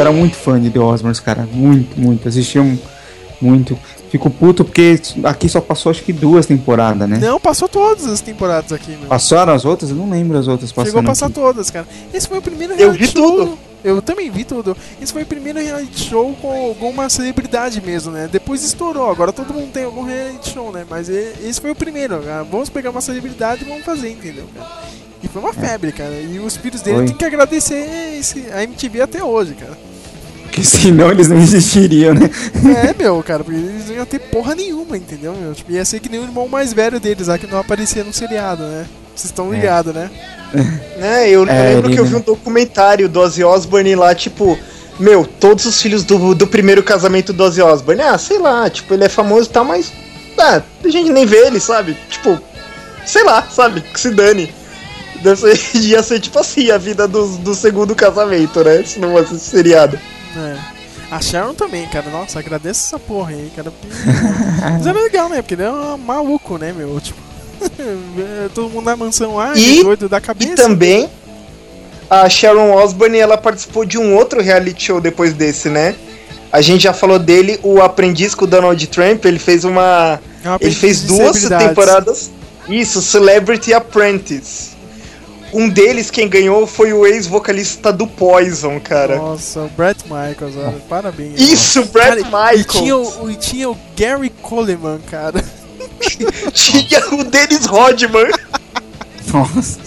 Eu 0.00 0.06
era 0.06 0.12
muito 0.12 0.36
fã 0.36 0.60
de 0.60 0.70
The 0.70 0.78
Osmonds, 0.80 1.20
cara. 1.20 1.46
Muito, 1.52 1.98
muito. 2.00 2.26
Assistia 2.28 2.62
um- 2.62 2.78
muito. 3.40 3.78
Fico 4.10 4.28
puto 4.28 4.64
porque 4.64 5.00
aqui 5.22 5.48
só 5.48 5.60
passou 5.60 5.90
acho 5.90 6.02
que 6.02 6.12
duas 6.12 6.44
temporadas, 6.46 7.08
né? 7.08 7.18
Não, 7.18 7.38
passou 7.38 7.68
todas 7.68 8.06
as 8.06 8.20
temporadas 8.20 8.72
aqui, 8.72 8.90
meu. 8.92 9.06
Passaram 9.08 9.52
as 9.52 9.64
outras? 9.64 9.90
Eu 9.90 9.96
não 9.96 10.10
lembro 10.10 10.36
as 10.36 10.48
outras 10.48 10.72
passando. 10.72 10.86
Chegou 10.88 11.00
a 11.02 11.04
passar 11.04 11.26
aqui. 11.26 11.34
todas, 11.36 11.70
cara. 11.70 11.86
Esse 12.12 12.26
foi 12.26 12.38
o 12.38 12.42
primeiro 12.42 12.72
Eu 12.72 12.78
reality 12.92 13.04
vi 13.04 13.12
show. 13.12 13.36
tudo. 13.46 13.58
Eu 13.84 14.02
também 14.02 14.28
vi 14.30 14.44
tudo. 14.44 14.76
Esse 15.00 15.12
foi 15.12 15.22
o 15.22 15.26
primeiro 15.26 15.58
reality 15.60 16.04
show 16.08 16.34
com 16.42 16.50
alguma 16.68 17.08
celebridade 17.08 17.80
mesmo, 17.80 18.10
né? 18.12 18.28
Depois 18.30 18.62
estourou. 18.64 19.10
Agora 19.10 19.32
todo 19.32 19.54
mundo 19.54 19.70
tem 19.72 19.84
algum 19.84 20.02
reality 20.04 20.50
show, 20.50 20.72
né? 20.72 20.84
Mas 20.90 21.08
esse 21.08 21.60
foi 21.60 21.70
o 21.70 21.74
primeiro, 21.74 22.18
cara. 22.20 22.42
Vamos 22.42 22.68
pegar 22.68 22.90
uma 22.90 23.00
celebridade 23.00 23.62
e 23.64 23.68
vamos 23.68 23.84
fazer, 23.84 24.10
entendeu, 24.10 24.44
cara? 24.54 24.68
E 25.22 25.28
foi 25.28 25.40
uma 25.40 25.52
febre, 25.52 25.92
cara. 25.92 26.14
E 26.20 26.38
os 26.40 26.56
filhos 26.56 26.82
dele 26.82 27.06
tem 27.06 27.14
que 27.16 27.24
agradecer 27.24 28.16
esse, 28.18 28.46
a 28.52 28.64
MTV 28.64 29.02
até 29.02 29.22
hoje, 29.22 29.54
cara. 29.54 29.78
Porque 30.50 30.62
senão 30.66 31.10
eles 31.10 31.28
não 31.28 31.38
existiriam, 31.38 32.12
né? 32.12 32.28
É, 32.84 32.92
meu, 33.00 33.22
cara, 33.22 33.44
porque 33.44 33.58
eles 33.58 33.86
não 33.88 33.94
iam 33.94 34.04
ter 34.06 34.18
porra 34.18 34.54
nenhuma, 34.54 34.96
entendeu, 34.96 35.32
meu? 35.32 35.54
Tipo, 35.54 35.70
ia 35.70 35.84
ser 35.84 36.00
que 36.00 36.08
nem 36.08 36.18
o 36.20 36.24
irmão 36.24 36.48
mais 36.48 36.72
velho 36.72 36.98
deles 36.98 37.28
lá 37.28 37.38
que 37.38 37.46
não 37.46 37.58
aparecia 37.58 38.02
no 38.02 38.12
seriado, 38.12 38.64
né? 38.64 38.86
Vocês 39.14 39.30
estão 39.30 39.52
ligados, 39.52 39.94
né? 39.94 40.10
Né, 40.96 41.28
eu, 41.30 41.46
eu 41.46 41.48
É, 41.48 41.74
lembro 41.74 41.86
ele 41.86 41.94
que 41.94 42.00
eu 42.00 42.04
vi 42.04 42.16
um 42.16 42.20
documentário 42.20 43.08
do 43.08 43.20
Ozzy 43.20 43.44
Osbourne 43.44 43.94
lá, 43.94 44.12
tipo, 44.16 44.58
meu, 44.98 45.24
todos 45.24 45.64
os 45.64 45.80
filhos 45.80 46.02
do, 46.02 46.34
do 46.34 46.44
primeiro 46.44 46.82
casamento 46.82 47.32
do 47.32 47.44
Ozzy 47.44 47.62
Osbourne. 47.62 48.02
Ah, 48.02 48.18
sei 48.18 48.36
lá, 48.40 48.68
tipo, 48.68 48.92
ele 48.92 49.04
é 49.04 49.08
famoso 49.08 49.48
e 49.48 49.52
tal, 49.52 49.64
mas. 49.64 49.92
Ah, 50.36 50.60
a 50.84 50.88
gente 50.88 51.12
nem 51.12 51.24
vê 51.24 51.46
ele, 51.46 51.60
sabe? 51.60 51.96
Tipo, 52.08 52.36
sei 53.06 53.22
lá, 53.22 53.46
sabe? 53.48 53.80
Que 53.80 54.00
se 54.00 54.10
dane. 54.10 54.52
Deve 55.22 55.36
ser, 55.54 55.76
ia 55.78 56.02
ser 56.02 56.18
tipo 56.18 56.38
assim 56.40 56.72
a 56.72 56.78
vida 56.78 57.06
do, 57.06 57.28
do 57.38 57.54
segundo 57.54 57.94
casamento, 57.94 58.64
né? 58.64 58.82
Se 58.82 58.98
não 58.98 59.12
fosse 59.12 59.38
seriado. 59.38 59.96
É. 60.36 60.56
A 61.10 61.20
Sharon 61.20 61.54
também, 61.54 61.86
cara. 61.88 62.08
Nossa, 62.10 62.38
agradeço 62.38 62.86
essa 62.86 62.98
porra 62.98 63.30
aí, 63.32 63.50
cara. 63.54 63.72
Mas 64.72 64.86
era 64.86 65.00
legal, 65.00 65.28
né? 65.28 65.42
Porque 65.42 65.54
ele 65.54 65.62
é 65.64 65.70
um 65.70 65.96
maluco, 65.98 66.56
né, 66.56 66.72
meu? 66.72 67.00
Tipo, 67.00 67.18
todo 68.54 68.68
mundo 68.70 68.84
na 68.84 68.96
mansão 68.96 69.36
lá, 69.36 69.56
E- 69.56 69.80
é 69.80 69.82
doido 69.82 70.08
da 70.08 70.20
cabeça. 70.20 70.52
E 70.52 70.54
também 70.54 71.08
a 72.08 72.28
Sharon 72.28 72.72
Osbourne 72.74 73.18
ela 73.18 73.36
participou 73.36 73.84
de 73.84 73.98
um 73.98 74.14
outro 74.16 74.40
reality 74.40 74.84
show 74.84 75.00
depois 75.00 75.32
desse, 75.32 75.68
né? 75.68 75.94
A 76.52 76.60
gente 76.60 76.82
já 76.82 76.92
falou 76.92 77.18
dele, 77.18 77.60
o 77.62 77.80
aprendiz 77.80 78.34
com 78.34 78.44
o 78.44 78.48
Donald 78.48 78.84
Trump, 78.88 79.24
ele 79.24 79.38
fez 79.38 79.64
uma. 79.64 80.20
É 80.44 80.48
uma 80.48 80.58
ele 80.60 80.74
fez 80.74 81.02
duas 81.02 81.42
temporadas. 81.48 82.30
Isso, 82.68 83.00
Celebrity 83.02 83.72
Apprentice. 83.72 84.70
Um 85.52 85.68
deles, 85.68 86.10
quem 86.10 86.28
ganhou, 86.28 86.66
foi 86.66 86.92
o 86.92 87.04
ex-vocalista 87.06 87.92
do 87.92 88.06
Poison, 88.06 88.78
cara. 88.78 89.16
Nossa, 89.16 89.60
o 89.62 89.68
Brett 89.68 90.04
Michaels, 90.04 90.56
olha, 90.56 90.76
parabéns. 90.88 91.40
Isso, 91.40 91.84
Brett 91.86 92.08
Cara, 92.08 92.20
E 92.20 92.24
Michaels. 92.24 92.66
tinha, 92.66 92.96
o, 92.96 93.30
e 93.30 93.34
tinha 93.36 93.70
o 93.70 93.76
Gary 93.96 94.30
Coleman, 94.42 95.00
cara. 95.10 95.42
Tinha 96.52 97.00
o 97.14 97.24
Dennis 97.24 97.66
Rodman. 97.66 98.30
Nossa. 99.32 99.78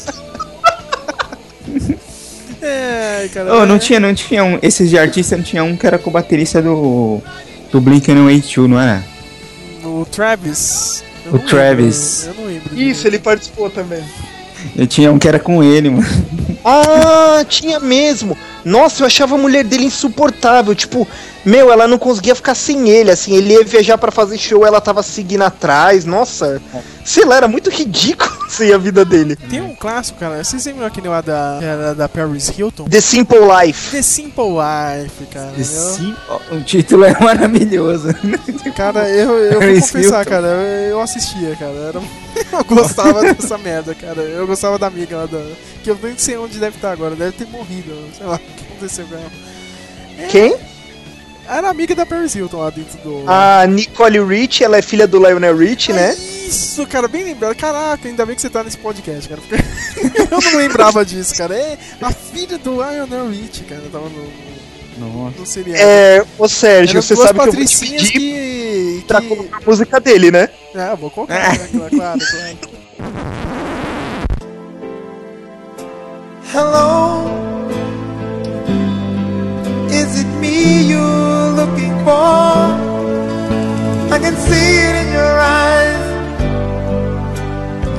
É, 2.62 3.28
cara. 3.34 3.56
Oh, 3.58 3.66
não 3.66 3.78
tinha, 3.78 4.00
não 4.00 4.14
tinha 4.14 4.44
um. 4.44 4.58
Esses 4.62 4.90
de 4.90 4.98
artista 4.98 5.36
não 5.38 5.44
tinha 5.44 5.64
um 5.64 5.76
que 5.76 5.86
era 5.86 5.98
com 5.98 6.10
o 6.10 6.14
baterista 6.14 6.62
do. 6.62 7.22
Do 7.72 7.82
Blink-182, 7.82 8.68
não 8.68 8.80
era? 8.80 9.04
O 9.84 10.06
Travis. 10.10 11.04
Eu 11.26 11.34
O 11.36 11.40
Travis. 11.40 12.26
lembro, 12.28 12.42
eu 12.42 12.46
não 12.46 12.54
lembro. 12.54 12.80
Isso, 12.80 13.08
ele 13.08 13.20
participou 13.20 13.70
também. 13.70 14.04
Eu 14.76 14.88
tinha 14.88 15.12
um 15.12 15.20
que 15.20 15.28
era 15.28 15.40
com 15.40 15.64
ele, 15.64 15.90
mano. 15.90 16.08
Ah, 16.66 17.44
tinha 17.48 17.80
mesmo. 17.80 18.38
Nossa, 18.64 19.04
eu 19.04 19.08
achava 19.08 19.36
a 19.36 19.38
mulher 19.38 19.64
dele 19.64 19.86
insuportável. 19.86 20.74
Tipo, 20.74 21.06
meu, 21.46 21.72
ela 21.72 21.88
não 21.88 21.98
conseguia 21.98 22.34
ficar 22.36 22.56
sem 22.56 22.90
ele. 22.90 23.12
Assim, 23.12 23.36
ele 23.36 23.54
ia 23.54 23.64
viajar 23.66 23.98
pra 23.98 24.12
fazer 24.12 24.38
show, 24.38 24.66
ela 24.66 24.80
tava 24.80 25.04
seguindo 25.04 25.42
atrás. 25.42 26.06
Nossa, 26.06 26.62
sei 27.04 27.26
lá, 27.26 27.36
era 27.36 27.48
muito 27.50 27.70
ridículo 27.70 28.32
assim 28.48 28.72
a 28.72 28.78
vida 28.78 29.04
dele. 29.04 29.36
Tem 29.36 29.60
um 29.62 29.76
clássico, 29.76 30.18
cara. 30.20 30.42
Vocês 30.44 30.66
lembram 30.66 30.86
aquele 30.88 31.10
lá 31.10 31.20
da, 31.20 31.58
que 31.60 31.66
era 31.66 31.94
da 31.94 32.08
Paris 32.08 32.48
Hilton? 32.58 32.86
The 32.86 33.02
Simple 33.02 33.40
Life. 33.40 33.92
The 33.92 34.02
Simple 34.02 34.46
Life, 34.46 35.26
cara. 35.34 35.52
Eu- 35.58 35.64
Sim, 35.66 36.16
o 36.52 36.62
título 36.62 37.04
é 37.04 37.20
maravilhoso. 37.20 38.08
Cara, 38.78 39.10
eu, 39.10 39.38
eu 39.38 39.60
vou 39.62 39.74
confessar, 39.82 40.20
Hilton. 40.20 40.30
cara, 40.30 40.48
eu, 40.48 40.90
eu 40.92 41.02
assistia, 41.02 41.56
cara. 41.60 41.74
Era, 41.74 42.02
eu 42.58 42.64
gostava 42.64 43.22
dessa 43.34 43.58
merda, 43.58 43.94
cara. 43.96 44.22
Eu 44.22 44.48
gostava 44.48 44.78
da 44.78 44.88
amiga 44.88 45.18
lá 45.18 45.26
da. 45.26 45.44
Que 45.84 45.90
eu 45.92 45.98
nem 46.02 46.18
sei 46.18 46.38
onde 46.38 46.60
deve 46.60 46.78
estar 46.78 46.92
agora, 46.92 47.16
deve 47.16 47.34
ter 47.34 47.48
morrido, 47.48 47.94
sei 48.18 48.26
lá, 48.26 48.36
o 48.38 48.40
que 48.40 48.64
aconteceu 48.64 49.06
com 49.06 49.16
ela. 49.16 49.32
É, 50.18 50.28
Quem? 50.28 50.56
Era 51.48 51.70
amiga 51.70 51.94
da 51.94 52.06
Paris 52.06 52.36
Hilton 52.36 52.58
lá 52.58 52.70
dentro 52.70 52.98
do. 53.00 53.24
A 53.28 53.66
Nicole 53.68 54.24
Rich, 54.24 54.64
ela 54.64 54.78
é 54.78 54.82
filha 54.82 55.06
do 55.06 55.18
Lionel 55.18 55.58
Rich, 55.58 55.92
né? 55.92 56.14
Isso, 56.14 56.88
cara, 56.88 57.08
bem 57.08 57.26
lembrado. 57.26 57.56
Caraca, 57.56 58.08
ainda 58.08 58.26
bem 58.26 58.36
que 58.36 58.42
você 58.42 58.50
tá 58.50 58.64
nesse 58.64 58.78
podcast, 58.78 59.28
cara. 59.28 59.42
Porque 59.42 59.56
eu 60.34 60.42
não 60.42 60.58
lembrava 60.58 61.04
disso, 61.04 61.36
cara. 61.36 61.54
É 61.54 61.78
a 62.02 62.12
filha 62.12 62.58
do 62.58 62.76
Lionel 62.76 63.30
Rich, 63.30 63.64
cara. 63.66 63.82
Tava 63.92 64.08
no, 64.08 64.32
Nossa. 64.98 65.60
É, 65.76 66.24
ô 66.38 66.48
Sérgio, 66.48 67.02
você 67.02 67.16
sabe 67.16 67.40
que 67.40 67.48
eu 67.48 67.54
vou 67.54 67.66
te 67.66 67.78
pedir 67.80 68.12
que. 68.12 69.04
pra 69.08 69.22
que... 69.22 69.28
colocar 69.28 69.58
a 69.58 69.62
música 69.66 70.00
dele, 70.00 70.32
né? 70.32 70.50
É, 70.76 70.92
eu 70.92 70.98
vou 70.98 71.10
colocar, 71.10 71.34
né? 71.58 71.68
claro, 71.72 71.90
claro, 71.96 72.20
claro. 72.20 72.74
Hello, 76.54 77.26
is 79.90 80.20
it 80.20 80.28
me 80.40 80.84
you're 80.84 81.52
looking 81.56 81.94
for? 82.06 82.94
I 84.14 84.20
can 84.20 84.36
see 84.36 84.78
it 84.88 84.96
in 85.02 85.14
your 85.14 85.40
eyes, 85.40 86.06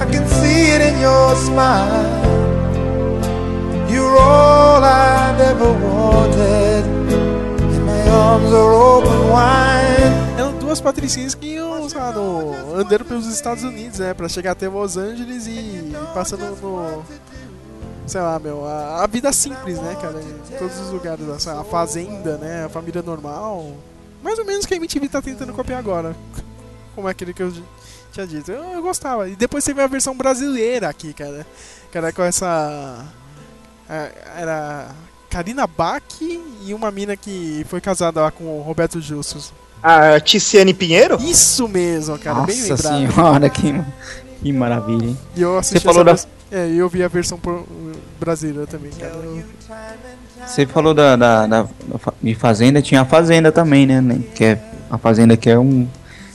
I 0.01 0.07
can 0.13 0.25
see 0.29 0.71
it 0.71 0.81
in 0.81 1.01
your 1.01 1.35
smile. 1.35 2.25
You're 3.95 4.17
all 4.19 4.83
I've 4.83 5.41
ever 5.41 5.73
wanted, 5.73 6.74
Eram 10.39 10.59
duas 10.59 10.81
patricinhas 10.81 11.35
que 11.35 11.47
iam, 11.55 11.89
no, 12.15 12.75
andando 12.77 13.05
pelos 13.05 13.27
Estados 13.27 13.65
Unidos, 13.65 13.99
né? 13.99 14.15
Pra 14.15 14.29
chegar 14.29 14.53
até 14.53 14.69
Los 14.69 14.97
Angeles 14.97 15.47
e 15.47 15.93
passando 16.13 16.45
no. 16.61 17.05
Sei 18.07 18.21
lá, 18.21 18.39
meu, 18.39 18.67
a, 18.67 19.03
a 19.03 19.07
vida 19.07 19.33
simples, 19.33 19.79
né, 19.81 19.97
cara? 20.01 20.21
Em 20.21 20.59
todos 20.59 20.79
os 20.79 20.91
lugares, 20.91 21.27
assim, 21.29 21.51
a 21.51 21.65
fazenda, 21.65 22.37
né? 22.37 22.65
A 22.65 22.69
família 22.69 23.03
normal. 23.03 23.73
Mais 24.23 24.39
ou 24.39 24.45
menos 24.45 24.67
que 24.67 24.75
a 24.75 24.77
MTV 24.77 25.09
tá 25.09 25.23
tentando 25.23 25.53
copiar 25.53 25.79
agora. 25.79 26.15
Como 26.95 27.09
é 27.09 27.11
aquele 27.11 27.33
que 27.33 27.43
eu 27.43 27.53
tinha 28.13 28.27
dito. 28.27 28.53
Eu, 28.53 28.63
eu 28.63 28.83
gostava. 28.83 29.29
E 29.29 29.37
depois 29.37 29.65
teve 29.65 29.81
a 29.81 29.87
versão 29.87 30.17
brasileira 30.17 30.89
aqui, 30.89 31.13
cara. 31.13 31.47
Era 31.93 32.13
com 32.13 32.23
essa. 32.23 33.05
é, 33.89 34.13
Era. 34.37 34.89
Karina 35.35 35.67
Bach 35.67 36.01
e 36.21 36.73
uma 36.73 36.93
mina 36.93 37.17
que 37.17 37.67
foi 37.69 37.81
casada 37.81 38.21
lá 38.21 38.31
com 38.31 38.45
o 38.45 38.63
Roberto 38.63 39.01
Justus. 39.01 39.53
A 39.83 40.21
Ticiane 40.21 40.73
Pinheiro? 40.73 41.19
Isso 41.21 41.67
mesmo, 41.67 42.17
cara, 42.21 42.43
bem 42.43 42.57
Nossa 42.69 42.93
lembrado. 42.95 43.13
senhora, 43.13 43.51
que, 43.51 43.83
que 44.41 44.53
maravilha, 44.53 45.07
hein? 45.07 45.19
E 45.35 45.43
eu 45.43 45.59
assisti 45.59 45.81
Você 45.81 45.85
falou 45.85 46.05
da, 46.05 46.15
É, 46.53 46.69
eu 46.73 46.89
vi 46.89 47.03
a 47.03 47.09
versão 47.09 47.37
por- 47.37 47.65
brasileira 48.21 48.65
também, 48.69 48.93
cara. 48.93 49.13
Eu- 49.13 49.43
Você 50.47 50.67
falou 50.67 50.95
da, 50.95 51.17
da, 51.17 51.47
da- 51.49 51.67
de 52.23 52.35
Fazenda, 52.37 52.81
tinha 52.81 53.01
a 53.01 53.05
Fazenda 53.05 53.51
também, 53.51 53.87
né? 53.89 54.01
né, 54.01 54.21
Que 54.37 54.45
é 54.45 54.63
a 54.89 54.97
Fazenda 54.97 55.37
que 55.37 55.51
é 55.51 55.59
um. 55.59 55.89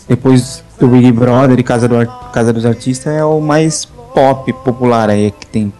Depois 0.10 0.62
do 0.78 0.90
Big 0.90 1.10
Brother 1.14 1.58
e 1.58 1.64
Casa, 1.64 1.88
do 1.88 2.06
Casa 2.34 2.52
dos 2.52 2.66
Artistas 2.66 3.14
é 3.14 3.24
o 3.24 3.40
mais 3.40 3.86
pop 3.86 4.52
popular 4.52 5.10
aí 5.10 5.32
que 5.32 5.48
tem 5.48 5.72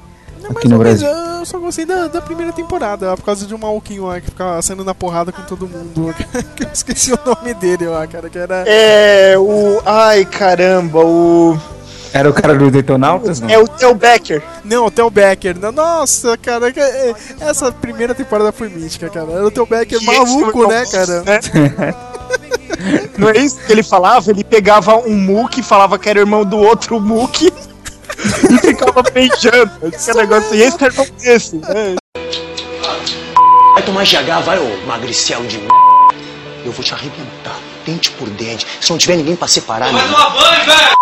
aqui 0.50 0.70
no 0.70 0.78
Mas 0.78 1.02
Brasil. 1.02 1.19
Eu 1.50 1.52
só 1.52 1.60
gostei 1.60 1.86
da, 1.86 2.08
da 2.08 2.22
primeira 2.22 2.54
temporada, 2.54 3.16
por 3.18 3.24
causa 3.24 3.46
de 3.46 3.56
um 3.56 3.58
maluquinho 3.58 4.06
lá 4.06 4.22
que 4.22 4.28
ficava 4.28 4.62
saindo 4.62 4.84
na 4.84 4.94
porrada 4.94 5.32
com 5.32 5.42
todo 5.44 5.68
mundo. 5.68 6.14
que 6.56 6.64
eu 6.64 6.70
esqueci 6.72 7.12
o 7.12 7.20
nome 7.26 7.54
dele 7.56 7.88
lá, 7.88 8.06
cara, 8.06 8.30
que 8.30 8.38
era. 8.38 8.64
É, 8.68 9.36
o. 9.38 9.82
Ai, 9.86 10.26
caramba, 10.26 11.00
o. 11.00 11.58
Era 12.14 12.30
o 12.30 12.34
cara 12.34 12.56
do 12.56 12.72
Detonautas, 12.72 13.40
não? 13.40 13.50
É 13.50 13.58
o 13.58 13.68
Theo 13.68 13.94
Becker. 13.94 14.44
Não, 14.64 14.88
o 14.88 14.92
Theo 14.92 15.10
Becker. 15.12 15.56
Nossa, 15.72 16.36
cara, 16.38 16.70
é- 16.70 17.14
essa 17.40 17.72
primeira 17.72 18.16
temporada 18.16 18.52
foi 18.52 18.68
mística, 18.68 19.10
cara. 19.10 19.32
Era 19.32 19.46
o 19.46 19.52
Theo 19.52 19.66
Becker 19.66 20.02
maluco, 20.04 20.68
né, 20.68 20.86
cara? 20.92 21.22
né? 21.22 21.40
Não 23.18 23.30
é 23.30 23.38
isso 23.38 23.60
que 23.66 23.72
ele 23.72 23.84
falava? 23.84 24.32
Ele 24.32 24.44
pegava 24.44 24.98
um 24.98 25.16
Mook, 25.16 25.62
falava 25.62 26.00
que 26.00 26.10
era 26.10 26.20
irmão 26.20 26.46
do 26.46 26.58
outro 26.58 27.00
Mook 27.00 27.52
e 28.26 28.58
ficava 28.60 29.02
beijando. 29.04 29.72
Esse 29.94 30.14
negócio 30.14 30.56
e 30.56 30.62
esse 30.62 30.84
irmão 30.84 31.08
desse. 31.20 31.56
né? 31.58 31.96
Vai 33.74 33.84
tomar 33.84 34.04
GH, 34.04 34.44
vai, 34.46 34.60
ô 34.60 34.86
magricelo 34.86 35.46
de 35.48 35.58
m. 35.58 35.68
Eu 36.66 36.72
vou 36.72 36.84
te 36.84 36.94
arrebentar, 36.94 37.56
dente 37.86 38.12
por 38.12 38.30
dente. 38.32 38.66
Se 38.82 38.90
não 38.92 38.98
tiver 38.98 39.16
ninguém 39.16 39.36
pra 39.36 39.48
separar, 39.48 39.92
Vai 39.92 40.04
tomar 40.06 40.30
banho, 40.32 40.66
velho! 40.66 41.00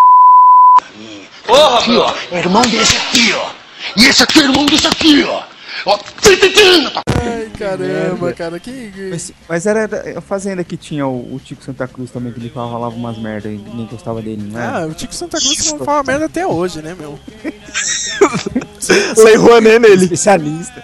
Porra, 1.46 1.80
aqui, 1.80 1.98
ó. 1.98 2.14
É 2.32 2.40
irmão 2.40 2.62
desse 2.64 2.96
aqui, 2.98 3.34
ó. 3.34 3.50
E 3.96 4.06
esse 4.06 4.22
aqui 4.24 4.40
é 4.40 4.44
irmão 4.44 4.66
desse 4.66 4.86
aqui, 4.88 5.24
ó. 5.28 5.42
Ó, 5.86 5.98
caramba, 7.58 8.34
cara, 8.34 8.60
que. 8.60 9.10
Mas, 9.10 9.32
mas 9.48 9.66
era 9.66 9.90
a 10.18 10.22
Fazenda 10.22 10.64
que 10.64 10.78
tinha 10.78 11.06
o, 11.08 11.36
o 11.36 11.40
Tico 11.40 11.64
Santa 11.64 11.88
Cruz 11.88 12.12
também, 12.12 12.32
que 12.32 12.40
ele 12.40 12.50
falava 12.50 12.90
umas 12.90 13.18
merda 13.18 13.50
e 13.50 13.58
ninguém 13.58 13.88
gostava 13.88 14.22
dele, 14.22 14.50
não 14.52 14.60
Ah, 14.60 14.86
o 14.86 14.94
Tico 14.94 15.14
Santa 15.14 15.38
Cruz 15.40 15.72
não 15.72 15.80
fala 15.86 16.04
merda 16.04 16.26
até 16.26 16.46
hoje, 16.46 16.82
né, 16.82 16.96
meu? 16.98 17.20
Lei 19.24 19.36
Rouanet 19.36 19.80
nele. 19.80 20.04
Especialista. 20.04 20.84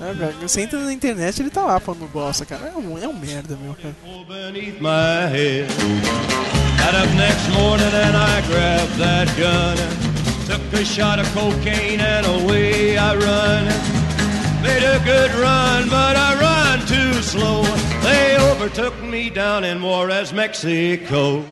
É, 0.00 0.12
velho, 0.12 0.34
Você 0.42 0.62
entra 0.62 0.80
na 0.80 0.92
internet 0.92 1.40
ele 1.40 1.50
tá 1.50 1.62
lá 1.62 1.78
falando 1.78 2.10
bosta, 2.12 2.44
cara. 2.44 2.72
É 2.74 2.78
um, 2.78 2.98
é 2.98 3.06
um 3.06 3.12
merda, 3.12 3.56
meu, 3.62 3.74
cara. 3.74 3.94
Got 6.82 6.96
up 6.96 7.14
next 7.14 7.48
morning 7.50 7.84
and 7.94 8.16
I 8.16 8.42
grabbed 8.48 8.98
that 8.98 9.28
gun. 9.36 9.76
Took 10.48 10.80
a 10.80 10.84
shot 10.84 11.20
of 11.20 11.32
cocaine 11.32 12.00
and 12.00 12.26
away 12.26 12.98
I 12.98 13.14
run. 13.14 14.01
Made 14.62 14.84
a 14.84 14.98
good 15.04 15.32
run, 15.34 15.88
but 15.88 16.16
I 16.16 16.38
run 16.40 16.86
too 16.86 17.12
slow. 17.22 17.62
They 18.02 18.36
overtook 18.38 19.00
me 19.02 19.30
down 19.30 19.64
in 19.64 19.80
Juarez, 19.82 20.32
Mexico. 20.32 21.44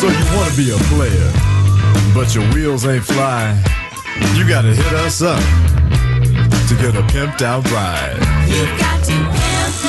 So 0.00 0.08
you 0.08 0.24
want 0.36 0.50
to 0.50 0.56
be 0.56 0.70
a 0.72 0.78
player, 0.92 1.30
but 2.14 2.34
your 2.34 2.44
wheels 2.52 2.84
ain't 2.86 3.04
flying. 3.04 3.56
You 4.36 4.46
gotta 4.48 4.74
hit 4.74 4.92
us 5.06 5.22
up 5.22 5.40
to 6.68 6.74
get 6.76 6.94
a 6.96 7.02
pimped 7.12 7.42
out 7.42 7.64
ride. 7.70 8.18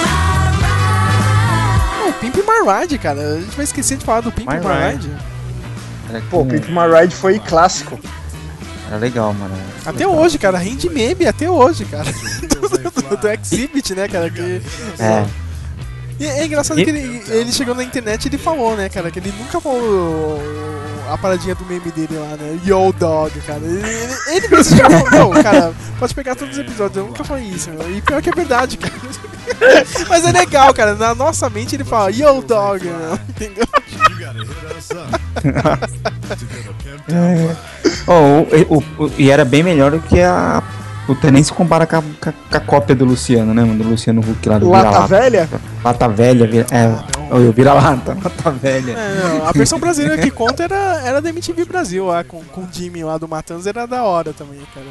Ah, 0.08 2.08
o 2.10 2.14
Pimp 2.20 2.36
My 2.46 2.62
Ride, 2.66 2.98
cara. 2.98 3.20
A 3.22 3.40
gente 3.42 3.56
vai 3.56 3.64
esquecer 3.66 3.98
de 3.98 4.06
falar 4.06 4.22
do 4.22 4.32
Pimp 4.32 4.48
My, 4.50 4.60
My 4.60 4.92
Ride. 4.92 5.10
Era 6.10 6.22
Pô, 6.30 6.40
com- 6.44 6.50
Pimp 6.50 6.68
My 6.70 6.88
Ride 7.02 7.16
foi 7.16 7.40
clássico. 7.40 8.00
Era 8.88 8.98
legal, 8.98 9.34
mano. 9.34 9.56
Até 9.86 10.08
hoje, 10.08 10.38
cara. 10.38 10.58
Rende 10.58 10.90
meme 10.90 11.26
até 11.26 11.50
hoje, 11.50 11.86
cara. 11.86 12.06
do, 12.12 12.70
do, 13.10 13.18
do 13.18 13.30
Exhibit, 13.30 13.94
né, 13.96 14.08
cara? 14.08 14.30
Que, 14.30 14.62
É. 15.00 15.26
E 16.20 16.26
é 16.26 16.46
engraçado 16.46 16.80
E- 16.80 16.84
que 16.86 16.90
ele, 16.92 17.24
ele 17.28 17.52
chegou 17.52 17.76
na 17.76 17.84
internet 17.84 18.26
e 18.26 18.28
ele 18.30 18.38
falou, 18.38 18.76
né, 18.78 18.88
cara, 18.88 19.12
que 19.12 19.20
ele 19.20 19.34
nunca 19.38 19.60
falou 19.60 20.40
a 21.10 21.18
paradinha 21.18 21.56
do 21.56 21.66
meme 21.66 21.92
dele 21.92 22.18
lá, 22.18 22.36
né? 22.38 22.60
Yo 22.66 22.92
Dog, 22.94 23.40
cara. 23.42 23.60
Ele, 23.64 23.84
ele, 24.36 24.48
mesmo 24.48 24.78
já 24.78 24.90
falou, 24.90 25.12
"Não, 25.34 25.44
cara, 25.44 25.74
pode 26.00 26.14
pegar 26.16 26.36
todos 26.36 26.54
os 26.58 26.60
episódios, 26.60 26.98
eu 26.98 27.06
nunca 27.08 27.24
falei 27.24 27.46
isso, 27.46 27.70
meu. 27.72 27.96
E 27.96 28.02
pior 28.02 28.22
que 28.22 28.30
é 28.30 28.34
verdade, 28.34 28.78
cara. 28.78 28.94
Mas 30.10 30.26
é 30.26 30.32
legal, 30.32 30.74
cara. 30.74 30.96
Na 30.96 31.14
nossa 31.14 31.50
mente 31.50 31.76
ele 31.76 31.84
fala 31.84 32.10
Yo 32.12 32.42
Dog, 32.42 32.84
meu. 32.86 33.20
Entendeu? 33.30 33.66
É. 37.08 37.56
Oh, 38.08 38.74
o, 38.74 38.78
o- 38.78 39.06
o- 39.06 39.12
e 39.18 39.30
era 39.30 39.46
bem 39.46 39.64
melhor 39.64 39.92
do 39.92 40.00
que 40.00 40.20
a. 40.22 40.62
Puta, 41.06 41.30
nem 41.30 41.44
se 41.44 41.54
compara 41.54 41.86
com 41.86 41.98
a, 41.98 42.02
com 42.02 42.30
a- 42.30 42.34
com 42.34 42.58
a 42.58 42.60
cópia 42.60 42.96
do 42.96 43.06
Luciano, 43.06 43.54
né, 43.54 43.64
mano? 43.64 43.84
Do 43.84 43.90
Luciano 43.90 44.22
Huck 44.22 44.50
lá 44.50 44.58
do 44.58 44.70
Lata 44.70 44.88
Vira-Lata. 44.90 45.08
Velha? 45.08 45.50
Lata 45.84 46.08
Velha, 46.10 46.48
vira, 46.48 46.66
é. 46.72 47.16
Oh, 47.32 47.38
eu 47.38 47.52
vira-lata, 47.52 48.18
Lata 48.24 48.52
Velha. 48.52 48.92
É, 48.94 49.24
não, 49.40 49.48
a 49.48 49.52
versão 49.52 49.80
brasileira 49.80 50.20
que 50.22 50.32
conta 50.32 50.64
era, 50.64 51.02
era 51.04 51.22
da 51.22 51.30
MTV 51.30 51.66
Brasil, 51.66 52.06
lá, 52.08 52.24
com, 52.24 52.44
com 52.46 52.62
o 52.62 52.68
Jimmy 52.72 53.04
lá 53.04 53.18
do 53.20 53.28
Matanza, 53.28 53.70
era 53.70 53.86
da 53.86 54.04
hora 54.04 54.34
também, 54.34 54.60
cara. 54.74 54.88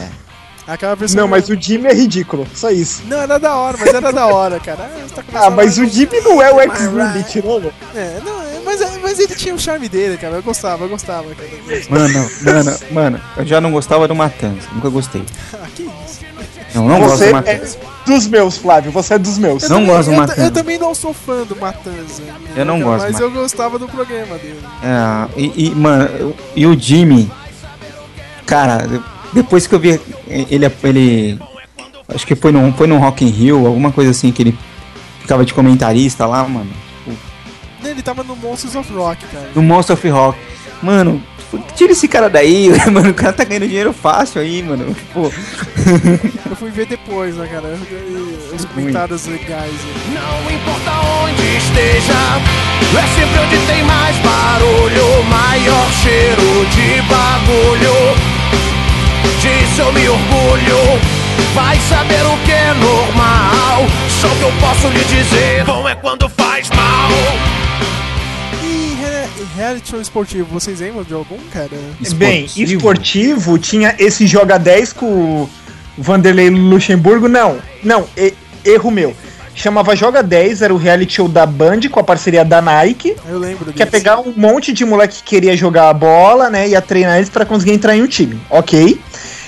É. 0.00 0.31
Aquela 0.66 0.94
versão. 0.94 1.20
Não, 1.22 1.28
mas 1.28 1.48
o 1.48 1.60
Jimmy 1.60 1.88
é 1.88 1.92
ridículo, 1.94 2.46
só 2.54 2.70
isso. 2.70 3.02
Não, 3.06 3.18
era 3.20 3.38
da 3.38 3.54
hora, 3.56 3.76
mas 3.78 3.88
era 3.92 4.12
da 4.12 4.26
hora, 4.26 4.60
cara. 4.60 4.88
Ah, 4.94 5.06
tá 5.14 5.22
Ah, 5.46 5.50
mas 5.50 5.76
o 5.76 5.84
Jimmy 5.86 6.20
não 6.20 6.40
é 6.40 6.52
o 6.52 6.60
ex-Ruby, 6.60 7.24
tirou? 7.28 7.72
É, 7.94 8.20
não, 8.24 8.40
é, 8.42 8.60
mas, 8.64 8.80
mas 9.02 9.18
ele 9.18 9.34
tinha 9.34 9.54
o 9.54 9.58
charme 9.58 9.88
dele, 9.88 10.16
cara. 10.16 10.36
Eu 10.36 10.42
gostava, 10.42 10.84
eu 10.84 10.88
gostava, 10.88 11.24
cara. 11.34 11.50
Mano, 11.90 12.30
mano, 12.42 12.78
mano, 12.92 13.20
eu 13.36 13.44
já 13.44 13.60
não 13.60 13.72
gostava 13.72 14.06
do 14.06 14.14
Matanza, 14.14 14.68
nunca 14.72 14.88
gostei. 14.88 15.24
Ah, 15.52 15.66
que 15.74 15.82
isso? 15.82 16.20
Não, 16.74 16.88
não 16.88 17.00
gosto 17.00 17.18
Você 17.18 17.24
do 17.24 17.28
é 17.30 17.32
Matanza. 17.32 17.78
dos 18.06 18.26
meus, 18.28 18.56
Flávio, 18.56 18.92
você 18.92 19.14
é 19.14 19.18
dos 19.18 19.36
meus. 19.38 19.64
Eu 19.64 19.68
Não 19.68 19.76
também- 19.80 19.94
gosto 19.94 20.08
do 20.08 20.14
eu, 20.14 20.18
Matanza. 20.20 20.42
Eu 20.42 20.50
também 20.52 20.78
não 20.78 20.94
sou 20.94 21.12
fã 21.12 21.42
do 21.42 21.54
Matanza. 21.56 22.22
Eu 22.56 22.64
não 22.64 22.78
cara, 22.78 22.84
gosto 22.90 23.06
do 23.06 23.12
Mas 23.12 23.20
eu 23.20 23.30
gostava 23.30 23.78
do 23.78 23.88
programa 23.88 24.38
dele. 24.38 24.60
É, 24.82 25.38
e, 25.40 25.66
e, 25.66 25.74
mano, 25.74 26.04
eu- 26.18 26.36
e 26.56 26.66
o 26.66 26.78
Jimmy, 26.78 27.30
cara, 28.46 28.86
eu- 28.90 29.02
depois 29.32 29.66
que 29.66 29.74
eu 29.74 29.78
vi 29.80 30.00
ele, 30.28 30.66
ele 30.84 31.38
acho 32.14 32.26
que 32.26 32.34
foi 32.34 32.52
no, 32.52 32.72
foi 32.72 32.86
no 32.86 32.98
Rock 32.98 33.24
in 33.24 33.28
Rio, 33.30 33.66
alguma 33.66 33.90
coisa 33.92 34.10
assim, 34.10 34.30
que 34.32 34.42
ele 34.42 34.58
ficava 35.20 35.44
de 35.44 35.54
comentarista 35.54 36.26
lá, 36.26 36.46
mano, 36.46 36.70
Ele 37.84 38.02
tava 38.02 38.22
no 38.22 38.36
Monsters 38.36 38.74
of 38.76 38.92
Rock, 38.92 39.24
cara. 39.26 39.50
no 39.54 39.62
Monster 39.62 39.94
of 39.94 40.08
Rock. 40.08 40.38
Mano, 40.82 41.22
tira 41.76 41.92
esse 41.92 42.08
cara 42.08 42.28
daí, 42.28 42.68
mano, 42.90 43.10
o 43.10 43.14
cara 43.14 43.32
tá 43.32 43.44
ganhando 43.44 43.68
dinheiro 43.68 43.92
fácil 43.92 44.40
aí, 44.40 44.62
mano, 44.62 44.94
pô. 45.12 45.30
Eu 46.50 46.56
fui 46.56 46.70
ver 46.70 46.86
depois, 46.86 47.36
né, 47.36 47.46
cara? 47.46 47.78
Os 48.54 48.64
comentários 48.66 49.26
legais. 49.26 49.72
né? 49.72 50.20
Não 50.44 50.50
importa 50.50 50.90
onde 51.22 51.56
esteja, 51.56 52.14
é 52.98 53.06
sempre 53.14 53.38
onde 53.40 53.66
tem 53.66 53.84
mais 53.84 54.16
barulho, 54.18 55.24
maior 55.24 55.90
cheiro 56.02 56.66
de 56.66 57.02
bagulho. 57.08 58.31
Disso 59.42 59.80
eu 59.82 59.92
me 59.92 60.08
orgulho, 60.08 61.00
vai 61.54 61.76
saber 61.88 62.22
o 62.24 62.36
que 62.44 62.52
é 62.52 62.72
normal. 62.74 63.82
Só 64.20 64.28
que 64.28 64.42
eu 64.42 64.52
posso 64.60 64.88
lhe 64.88 65.04
dizer: 65.04 65.64
bom 65.64 65.88
é 65.88 65.94
quando 65.96 66.28
faz 66.28 66.68
mal. 66.70 67.10
E 68.62 68.94
re- 69.00 69.44
reality 69.56 69.90
show 69.90 70.00
esportivo, 70.00 70.46
vocês 70.52 70.78
lembram 70.80 71.02
de 71.02 71.12
algum, 71.12 71.38
cara? 71.52 71.70
Bem, 72.14 72.44
esportivo 72.56 73.58
tinha 73.58 73.94
esse 73.98 74.26
Joga 74.28 74.58
10 74.58 74.92
com 74.92 75.06
o 75.06 75.50
Vanderlei 75.98 76.48
Luxemburgo. 76.48 77.26
Não, 77.28 77.58
não, 77.82 78.06
e- 78.16 78.34
erro 78.64 78.90
meu. 78.92 79.16
Chamava 79.54 79.94
Joga 79.94 80.22
10, 80.22 80.62
era 80.62 80.74
o 80.74 80.76
reality 80.76 81.14
show 81.14 81.28
da 81.28 81.44
Band 81.44 81.80
com 81.90 82.00
a 82.00 82.04
parceria 82.04 82.44
da 82.44 82.62
Nike. 82.62 83.16
Eu 83.28 83.38
lembro 83.38 83.72
Que 83.72 83.82
é 83.82 83.86
pegar 83.86 84.18
um 84.18 84.32
monte 84.36 84.72
de 84.72 84.84
moleque 84.84 85.16
que 85.16 85.22
queria 85.22 85.56
jogar 85.56 85.88
a 85.88 85.94
bola, 85.94 86.48
né? 86.48 86.68
Ia 86.68 86.80
treinar 86.80 87.16
eles 87.16 87.28
pra 87.28 87.44
conseguir 87.44 87.72
entrar 87.72 87.96
em 87.96 88.02
um 88.02 88.06
time. 88.06 88.40
Ok. 88.48 89.00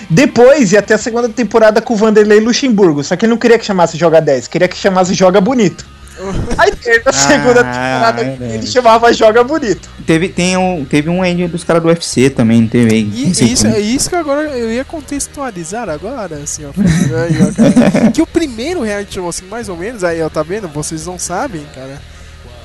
Depois 0.09 0.73
ia 0.73 0.81
até 0.81 0.95
a 0.95 0.99
segunda 0.99 1.29
temporada 1.29 1.81
com 1.81 1.95
o 1.95 1.97
Vanderlei 1.97 2.41
Luxemburgo. 2.41 3.03
Só 3.03 3.17
que 3.17 3.25
ele 3.25 3.31
não 3.31 3.39
queria 3.39 3.59
que 3.59 3.65
chamasse 3.65 3.97
Joga 3.97 4.21
10, 4.21 4.49
queria 4.49 4.69
que 4.69 4.77
chamasse 4.77 5.15
Joga 5.15 5.41
Bonito. 5.41 5.94
Aí 6.59 6.71
teve 6.73 7.03
a 7.07 7.13
segunda 7.13 7.61
Ah, 7.61 8.13
temporada 8.13 8.23
é 8.23 8.37
que 8.37 8.55
ele 8.55 8.67
chamava 8.67 9.13
Joga 9.13 9.43
Bonito. 9.43 9.89
Teve, 10.07 10.29
tem 10.29 10.57
um, 10.57 10.85
teve 10.85 11.09
um 11.09 11.25
end 11.25 11.47
dos 11.49 11.65
caras 11.65 11.83
do 11.83 11.89
UFC 11.89 12.31
também, 12.31 12.63
não 12.63 12.69
teve. 12.69 12.97
E 12.97 13.25
não 13.25 13.31
isso, 13.31 13.67
é 13.67 13.81
isso 13.81 14.09
que 14.09 14.17
agora 14.17 14.43
eu 14.43 14.71
ia 14.73 14.85
contextualizar 14.85 15.89
agora, 15.89 16.37
assim, 16.37 16.65
ó. 16.65 16.71
Aí, 16.79 17.37
ó, 17.43 17.91
cara. 17.91 18.11
que 18.13 18.23
o 18.23 18.27
primeiro 18.27 18.83
reality 18.83 19.15
show, 19.15 19.29
assim, 19.29 19.47
mais 19.47 19.69
ou 19.69 19.77
menos, 19.77 20.05
aí, 20.05 20.23
ó, 20.23 20.29
tá 20.29 20.43
vendo? 20.43 20.69
Vocês 20.69 21.07
não 21.07 21.19
sabem, 21.19 21.63
cara. 21.75 21.99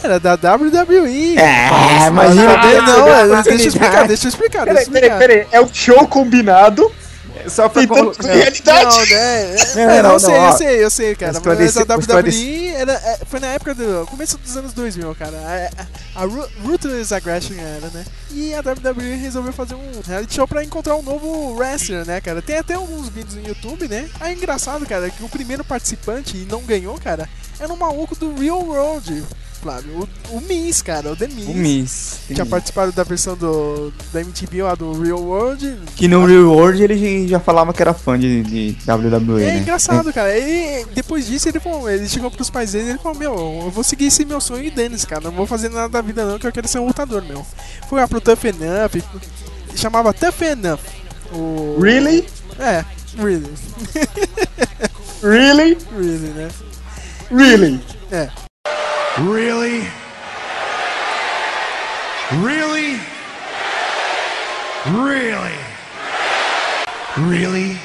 Era 0.01 0.19
da 0.19 0.33
WWE. 0.35 1.37
É, 1.37 2.07
imagina, 2.07 2.45
Não, 2.45 2.55
não, 2.55 3.05
Deus, 3.05 3.29
não, 3.29 3.43
deixa 3.43 3.63
eu 3.63 3.67
explicar, 3.67 4.07
deixa 4.07 4.27
eu 4.27 4.29
explicar, 4.29 4.65
Peraí, 4.65 4.85
deixa 4.85 4.89
eu 4.89 5.17
peraí, 5.17 5.19
peraí. 5.19 5.47
É 5.51 5.59
o 5.59 5.67
show 5.71 6.07
combinado. 6.07 6.89
Só 7.47 7.69
pra 7.69 7.81
Tentando 7.81 7.99
colo- 7.99 8.13
fazer 8.13 8.33
realidade. 8.33 8.85
Não, 8.85 9.05
né? 9.05 9.55
Não, 9.75 9.81
É, 9.91 10.01
não, 10.03 10.11
eu 10.13 10.19
sei, 10.19 10.29
não, 10.37 10.45
eu 10.45 10.57
sei, 10.57 10.83
eu 10.85 10.89
sei, 10.89 11.15
cara. 11.15 11.33
Mas 11.33 11.77
a 11.77 11.83
WWE 11.83 12.67
era, 12.75 12.93
é, 12.93 13.19
foi 13.29 13.39
na 13.39 13.47
época 13.47 13.75
do 13.75 14.05
começo 14.09 14.37
dos 14.37 14.57
anos 14.57 14.73
2000, 14.73 15.15
cara. 15.15 15.37
A, 15.37 16.19
a, 16.19 16.23
a 16.23 16.25
Ru- 16.25 16.49
Ruthless 16.63 17.13
Aggression 17.13 17.55
era, 17.57 17.89
né? 17.93 18.05
E 18.31 18.53
a 18.53 18.59
WWE 18.61 19.15
resolveu 19.15 19.53
fazer 19.53 19.75
um 19.75 20.01
reality 20.05 20.35
show 20.35 20.47
pra 20.47 20.63
encontrar 20.63 20.95
um 20.95 21.01
novo 21.03 21.53
wrestler, 21.55 22.05
né, 22.05 22.19
cara? 22.21 22.41
Tem 22.41 22.57
até 22.57 22.73
alguns 22.75 23.09
vídeos 23.09 23.35
no 23.35 23.47
YouTube, 23.47 23.87
né? 23.87 24.09
Aí 24.19 24.33
é 24.33 24.35
engraçado, 24.35 24.85
cara, 24.85 25.09
que 25.09 25.23
o 25.23 25.29
primeiro 25.29 25.63
participante 25.63 26.37
e 26.37 26.45
não 26.49 26.61
ganhou, 26.63 26.99
cara, 26.99 27.27
era 27.59 27.71
um 27.71 27.77
maluco 27.77 28.15
do 28.15 28.35
Real 28.35 28.61
World. 28.63 29.23
Flávio, 29.61 30.07
o, 30.31 30.37
o 30.37 30.41
Miss, 30.41 30.81
cara, 30.81 31.11
o 31.11 31.15
The 31.15 31.27
Miss. 31.27 31.47
O 31.47 31.53
Miss. 31.53 32.19
Tinha 32.27 32.45
participado 32.45 32.91
da 32.91 33.03
versão 33.03 33.35
do, 33.35 33.91
da 34.13 34.21
MTV 34.21 34.63
lá 34.63 34.75
do 34.75 35.01
Real 35.01 35.21
World. 35.21 35.77
Que 35.95 36.07
no 36.07 36.25
Real 36.25 36.45
World 36.45 36.81
ele 36.83 37.27
já 37.27 37.39
falava 37.39 37.73
que 37.73 37.81
era 37.81 37.93
fã 37.93 38.17
de, 38.17 38.43
de 38.43 38.77
WWE, 38.89 39.43
É 39.43 39.45
né? 39.47 39.57
engraçado, 39.59 40.11
cara. 40.13 40.37
E 40.37 40.85
depois 40.93 41.27
disso 41.27 41.49
ele 41.49 41.59
falou, 41.59 41.89
ele 41.89 42.07
chegou 42.07 42.31
pros 42.31 42.49
pais 42.49 42.71
dele 42.71 42.85
e 42.85 42.89
ele 42.91 42.99
falou, 42.99 43.17
meu, 43.17 43.61
eu 43.65 43.71
vou 43.71 43.83
seguir 43.83 44.05
esse 44.07 44.23
meu 44.25 44.39
sonho 44.39 44.63
e 44.63 44.71
dane 44.71 44.97
cara. 44.99 45.21
Não 45.21 45.31
vou 45.31 45.45
fazer 45.45 45.69
nada 45.69 45.89
da 45.89 46.01
vida 46.01 46.25
não, 46.25 46.39
que 46.39 46.47
eu 46.47 46.51
quero 46.51 46.67
ser 46.67 46.79
um 46.79 46.87
lutador, 46.87 47.23
meu. 47.23 47.45
Foi 47.87 47.99
lá 47.99 48.07
pro 48.07 48.21
Tough 48.21 48.45
Enough, 48.45 49.03
chamava 49.75 50.13
Tough 50.13 50.41
Enough. 50.41 50.79
O... 51.33 51.77
Really? 51.79 52.25
É, 52.57 52.83
really. 53.17 53.49
Really? 55.21 55.77
really, 55.97 56.29
né? 56.29 56.49
Really? 57.29 57.81
É. 58.09 58.29
Really? 59.21 59.83
Really? 62.41 62.99
Really? 64.87 65.55
Really? 67.17 67.77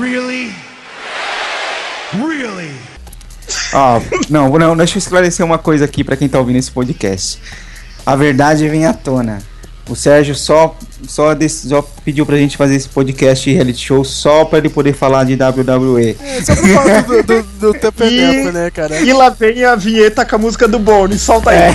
Really? 0.00 0.52
Really? 2.14 2.70
Ó, 3.72 4.00
não, 4.28 4.58
não, 4.58 4.76
deixa 4.76 4.96
eu 4.96 4.98
esclarecer 4.98 5.44
uma 5.46 5.58
coisa 5.58 5.84
aqui 5.84 6.02
pra 6.02 6.16
quem 6.16 6.28
tá 6.28 6.38
ouvindo 6.38 6.56
esse 6.56 6.70
podcast. 6.70 7.40
A 8.04 8.16
verdade 8.16 8.68
vem 8.68 8.86
à 8.86 8.92
tona. 8.92 9.40
O 9.88 9.94
Sérgio 9.94 10.34
só, 10.34 10.74
só, 11.06 11.34
dec- 11.34 11.50
só 11.50 11.82
pediu 12.04 12.24
pra 12.24 12.36
gente 12.38 12.56
fazer 12.56 12.74
esse 12.74 12.88
podcast 12.88 13.52
reality 13.52 13.84
show 13.86 14.02
só 14.02 14.44
pra 14.46 14.58
ele 14.58 14.70
poder 14.70 14.94
falar 14.94 15.24
de 15.24 15.34
WWE. 15.34 16.16
É, 16.20 16.40
só 16.42 16.56
por 16.56 16.72
causa 16.72 17.02
do, 17.02 17.22
do, 17.22 17.72
do 17.72 18.04
Enough, 18.04 18.52
né, 18.54 18.70
cara? 18.70 18.98
E 19.00 19.12
lá 19.12 19.28
vem 19.28 19.62
a 19.64 19.76
vinheta 19.76 20.24
com 20.24 20.36
a 20.36 20.38
música 20.38 20.66
do 20.66 20.78
Bone. 20.78 21.18
Solta 21.18 21.50
aí. 21.50 21.74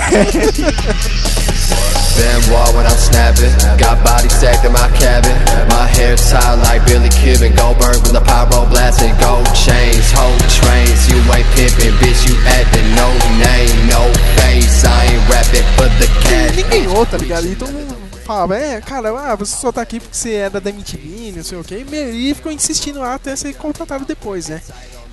Benoit 2.16 2.74
when 2.74 2.84
I'm 2.84 2.98
snapping. 2.98 3.54
Got 3.78 4.02
body 4.04 4.28
sacked 4.28 4.64
in 4.66 4.72
my 4.72 4.90
cabin. 4.98 5.32
My 5.70 5.86
hair 5.86 6.16
tied 6.16 6.58
like 6.66 6.84
Billy. 6.84 7.08
Goldberg 7.56 8.02
with 8.02 8.12
the 8.12 8.20
pyro 8.20 8.66
blasting. 8.68 9.14
Gold 9.22 9.46
chains, 9.54 10.10
whole 10.12 10.36
trains. 10.50 11.08
You 11.08 11.16
ain't 11.32 11.46
pimping, 11.54 11.94
bitch. 12.02 12.28
You 12.28 12.36
acting 12.58 12.84
no 12.98 13.08
name, 13.38 13.72
no 13.88 14.02
face. 14.36 14.84
I 14.84 15.06
ain't 15.06 15.22
rapping 15.30 15.64
for 15.78 15.88
the 15.96 16.08
cat. 16.28 16.56
Ninguém 16.56 16.84
ganhou, 16.84 17.06
tá 17.06 17.16
ligado? 17.16 17.46
E 17.46 17.56
mundo 17.56 17.79
falava, 18.30 18.56
é, 18.56 18.80
cara, 18.80 19.08
ah, 19.10 19.34
você 19.34 19.56
só 19.56 19.72
tá 19.72 19.82
aqui 19.82 19.98
porque 19.98 20.16
você 20.16 20.34
era 20.34 20.60
da 20.60 20.70
MTV, 20.70 21.32
não 21.36 21.42
sei 21.42 21.58
o 21.58 21.64
que. 21.64 21.74
E 21.74 22.32
ficou 22.34 22.52
insistindo 22.52 23.00
lá 23.00 23.14
até 23.14 23.34
ser 23.34 23.52
contratado 23.54 24.04
depois, 24.04 24.48
né? 24.48 24.62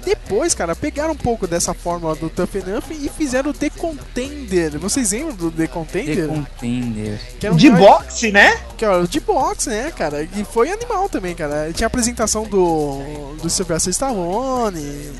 Depois, 0.06 0.54
cara, 0.54 0.74
pegaram 0.76 1.14
um 1.14 1.18
pouco 1.18 1.48
dessa 1.48 1.74
fórmula 1.74 2.16
do 2.16 2.30
Tough 2.30 2.56
Enough 2.56 2.84
e 2.92 3.10
fizeram 3.10 3.50
o 3.50 3.54
The 3.54 3.70
Contender. 3.72 4.78
Vocês 4.80 5.12
lembram 5.12 5.36
do 5.36 5.52
The 5.52 5.68
Contender? 5.68 6.16
The 6.16 6.34
Contender. 6.34 7.20
Que 7.40 7.46
era 7.48 7.54
um 7.56 7.58
De 7.58 7.70
reality- 7.70 7.88
boxe, 7.92 8.32
né? 8.32 8.58
Que 8.78 8.86
era 8.86 9.00
o 9.00 9.08
de 9.08 9.20
boxe, 9.20 9.70
né, 9.70 9.92
cara? 9.92 10.24
E 10.24 10.46
foi 10.46 10.72
animal 10.72 11.10
também, 11.10 11.34
cara. 11.36 11.74
Tinha 11.74 11.88
a 11.88 11.90
apresentação 11.90 12.44
do, 12.46 13.00
do 13.42 13.50
Sylvester 13.50 13.90
Stallone. 13.92 14.80
Tinha 14.80 15.12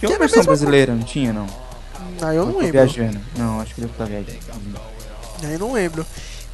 Que 0.00 0.06
uma 0.06 0.18
versão 0.18 0.42
brasileira, 0.42 0.94
não 0.94 1.02
tinha, 1.04 1.32
não? 1.32 1.46
Ah, 2.20 2.34
eu 2.34 2.46
não 2.46 2.52
tô 2.54 2.58
lembro. 2.58 2.72
viajando. 2.72 3.20
Não, 3.36 3.60
acho 3.60 3.74
que 3.74 3.82
ele 3.82 3.90
tá 3.96 4.04
viajando. 4.04 4.38
Aí 5.44 5.58
não 5.58 5.72
lembro. 5.72 6.04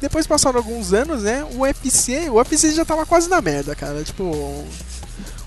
Depois 0.01 0.27
passaram 0.27 0.57
alguns 0.57 0.93
anos, 0.93 1.23
né? 1.23 1.43
O 1.55 1.61
UFC, 1.61 2.29
o 2.29 2.35
UFC 2.35 2.71
já 2.71 2.85
tava 2.85 3.05
quase 3.05 3.29
na 3.29 3.41
merda, 3.41 3.75
cara. 3.75 4.03
Tipo, 4.03 4.65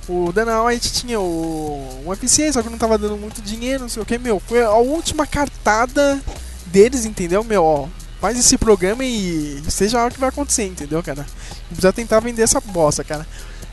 o 0.09 0.33
Dana 0.33 0.63
White 0.65 0.93
tinha 0.93 1.21
o, 1.21 2.03
o 2.05 2.09
UFC, 2.09 2.53
só 2.53 2.63
que 2.63 2.71
não 2.71 2.79
tava 2.79 2.97
dando 2.97 3.17
muito 3.17 3.43
dinheiro, 3.43 3.83
não 3.83 3.89
sei 3.89 4.03
o 4.03 4.07
que, 4.07 4.19
meu. 4.19 4.41
Foi 4.41 4.63
a 4.63 4.75
última 4.75 5.27
cartada 5.27 6.21
deles, 6.67 7.05
entendeu, 7.05 7.45
meu? 7.45 7.63
Ó, 7.63 7.89
faz 8.21 8.39
esse 8.39 8.57
programa 8.57 9.05
e 9.05 9.63
seja 9.69 10.05
o 10.07 10.11
que 10.11 10.19
vai 10.19 10.31
acontecer, 10.31 10.65
entendeu, 10.65 11.03
cara? 11.03 11.27
Precisa 11.69 11.93
tentar 11.93 12.21
vender 12.21 12.43
essa 12.43 12.61
bosta, 12.61 13.05
cara. 13.05 13.27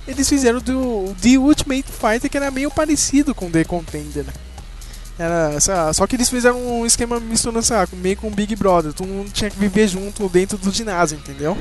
Eles 0.07 0.27
fizeram 0.27 0.59
do 0.59 1.15
The 1.21 1.37
Ultimate 1.37 1.87
Fighter 1.91 2.29
que 2.29 2.37
era 2.37 2.51
meio 2.51 2.69
parecido 2.69 3.33
com 3.33 3.49
The 3.49 3.63
Contender. 3.63 4.25
Era, 5.17 5.59
sei 5.59 5.73
lá, 5.73 5.93
só 5.93 6.05
que 6.05 6.15
eles 6.15 6.29
fizeram 6.29 6.57
um 6.61 6.85
esquema 6.85 7.19
misturando, 7.19 7.63
sei 7.63 7.77
lá, 7.77 7.87
meio 7.93 8.17
com 8.17 8.29
Big 8.29 8.55
Brother. 8.55 8.91
Todo 8.93 9.07
mundo 9.07 9.29
tinha 9.31 9.49
que 9.49 9.57
viver 9.57 9.87
junto 9.87 10.27
dentro 10.27 10.57
do 10.57 10.71
ginásio, 10.71 11.17
entendeu? 11.17 11.57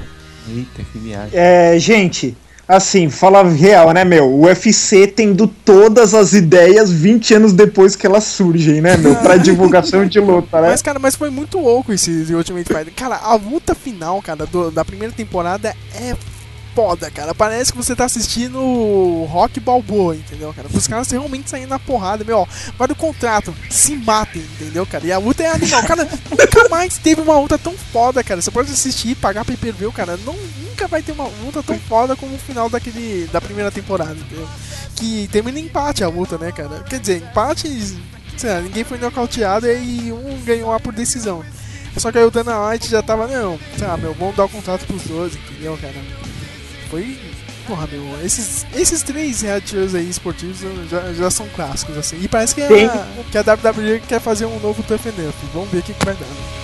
Eita, 0.49 0.83
que 0.93 0.99
viagem. 0.99 1.31
É, 1.39 1.79
gente, 1.79 2.37
assim, 2.67 3.09
fala 3.09 3.43
real, 3.45 3.93
né, 3.93 4.05
meu? 4.05 4.27
O 4.29 4.43
UFC 4.47 5.07
tendo 5.07 5.47
todas 5.47 6.15
as 6.15 6.33
ideias 6.33 6.91
20 6.91 7.35
anos 7.35 7.53
depois 7.53 7.95
que 7.95 8.05
elas 8.07 8.25
surgem, 8.25 8.81
né, 8.81 8.97
meu? 8.97 9.15
Pra 9.17 9.37
divulgação 9.39 10.05
de 10.05 10.19
luta, 10.19 10.61
né? 10.61 10.69
Mas, 10.71 10.83
cara, 10.83 10.99
mas 10.99 11.15
foi 11.15 11.31
muito 11.31 11.59
louco 11.61 11.93
esse 11.93 12.11
Ultimate 12.35 12.67
Fighter. 12.67 12.93
Cara, 12.95 13.17
a 13.17 13.35
luta 13.37 13.73
final, 13.75 14.21
cara, 14.21 14.45
do- 14.47 14.71
da 14.73 14.85
primeira 14.85 15.15
temporada 15.15 15.75
é 15.95 16.17
foda, 16.75 17.11
cara. 17.11 17.35
Parece 17.35 17.72
que 17.72 17.79
você 17.79 17.95
tá 17.95 18.05
assistindo 18.05 19.25
Rock 19.31 19.61
Balboa, 19.61 20.16
entendeu, 20.16 20.53
cara? 20.53 20.68
Os 20.72 20.87
caras 20.87 21.11
realmente 21.11 21.49
saindo 21.49 21.68
na 21.68 21.79
porrada, 21.79 22.25
meu, 22.25 22.39
ó, 22.39 22.47
vai 22.77 22.89
do 22.89 22.97
contrato, 22.97 23.55
se 23.70 23.97
matem, 23.97 24.43
entendeu, 24.43 24.85
cara? 24.85 25.07
E 25.07 25.12
a 25.12 25.18
luta 25.18 25.43
é 25.43 25.49
animal, 25.49 25.83
cara, 25.85 26.09
nunca 26.31 26.68
mais 26.68 26.99
teve 26.99 27.20
uma 27.20 27.39
luta 27.39 27.57
tão 27.57 27.75
foda, 27.93 28.25
cara. 28.25 28.43
Você 28.43 28.51
pode 28.51 28.72
assistir, 28.72 29.14
pagar 29.14 29.45
pay 29.45 29.57
per 29.57 29.72
view, 29.72 29.93
cara, 29.93 30.18
não, 30.18 30.35
nunca 30.66 30.89
vai 30.89 31.03
ter 31.03 31.12
uma 31.12 31.29
luta 31.45 31.62
tão 31.62 31.79
foda 31.79 32.16
como 32.16 32.35
o 32.35 32.39
final 32.39 32.68
daquele, 32.68 33.29
da 33.33 33.41
primeira 33.41 33.70
temporada, 33.70 34.14
entendeu? 34.14 34.49
Que 34.97 35.29
termina 35.29 35.59
em 35.59 35.64
empate 35.64 36.03
a 36.03 36.09
luta, 36.09 36.37
né, 36.37 36.51
cara? 36.51 36.83
Quer 36.89 36.99
dizer, 36.99 37.22
empate, 37.22 37.68
lá, 38.43 38.61
ninguém 38.61 38.85
foi 38.85 38.99
nocauteado 38.99 39.66
e 39.70 40.12
um 40.12 40.41
ganhou 40.45 40.70
lá 40.70 40.81
por 40.81 40.93
decisão. 40.93 41.45
Só 41.97 42.11
que 42.11 42.18
aí 42.18 42.25
o 42.25 42.31
Dana 42.31 42.68
White 42.68 42.91
já 42.91 43.03
tava, 43.03 43.29
não, 43.29 43.59
lá, 43.81 43.97
meu, 43.97 44.12
vamos 44.14 44.35
dar 44.35 44.47
o 44.47 44.49
contrato 44.49 44.85
pros 44.85 45.05
dois, 45.05 45.37
entendeu, 45.37 45.79
cara? 45.81 45.95
Foi. 46.95 47.18
Porra, 47.66 47.88
meu, 47.90 48.24
esses, 48.24 48.64
esses 48.74 49.03
três 49.03 49.40
reality 49.40 49.70
shows 49.70 49.95
aí 49.95 50.09
esportivos 50.09 50.59
já, 50.88 51.12
já 51.14 51.30
são 51.30 51.49
clássicos, 51.49 51.97
assim. 51.97 52.20
E 52.22 52.28
parece 52.28 52.55
que 52.55 52.62
a, 52.62 52.68
Tem. 52.68 52.88
que 53.32 53.38
a 53.38 53.40
WWE 53.40 54.01
quer 54.07 54.20
fazer 54.20 54.45
um 54.45 54.61
novo 54.61 54.82
Tough 54.82 55.01
Enough. 55.07 55.34
Vamos 55.53 55.70
ver 55.70 55.78
o 55.78 55.82
que, 55.82 55.95
que 55.95 56.05
vai 56.05 56.14
dar. 56.14 56.26
né? 56.26 56.64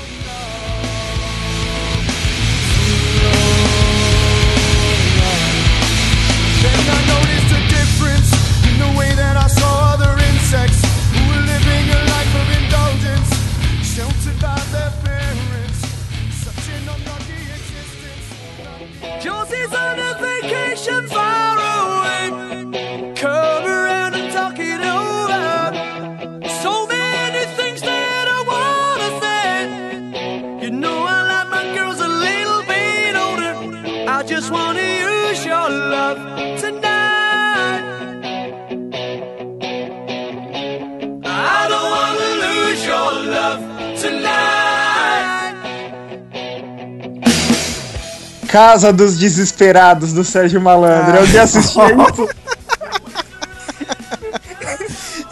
Casa 48.60 48.92
dos 48.92 49.16
Desesperados 49.16 50.12
do 50.12 50.22
Sérgio 50.22 50.60
Malandro. 50.60 51.16
Eu 51.16 51.26
já 51.26 51.44
assisti 51.44 51.78
isso. 51.78 52.28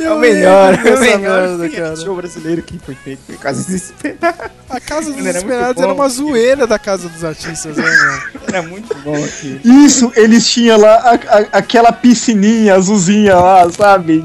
É 0.01 0.11
o 0.13 0.17
melhor, 0.19 0.75
é 0.87 0.95
o 0.95 1.01
melhor 1.01 1.69
cara. 1.71 1.95
de 1.95 2.05
show 2.05 2.15
brasileiro 2.15 2.63
que 2.63 2.79
foi 2.79 2.95
feito. 2.95 3.21
Foi 3.27 3.37
Casa 3.37 3.65
Desesperada. 3.65 4.51
A 4.71 4.81
Casa 4.81 5.11
dos 5.11 5.21
Era 5.21 5.33
Desesperados 5.33 5.75
bom. 5.75 5.83
era 5.83 5.93
uma 5.93 6.09
zoeira 6.09 6.67
da 6.69 6.79
Casa 6.79 7.09
dos 7.09 7.25
Artistas, 7.25 7.77
né, 7.77 7.83
mano? 7.85 8.23
Era 8.47 8.63
muito 8.63 8.95
bom 8.99 9.17
aqui. 9.17 9.61
Isso, 9.65 10.11
eles 10.15 10.47
tinham 10.49 10.79
lá 10.79 10.95
a- 10.95 11.39
a- 11.39 11.59
aquela 11.59 11.91
piscininha 11.91 12.77
azulzinha 12.77 13.35
lá, 13.35 13.69
sabe? 13.71 14.25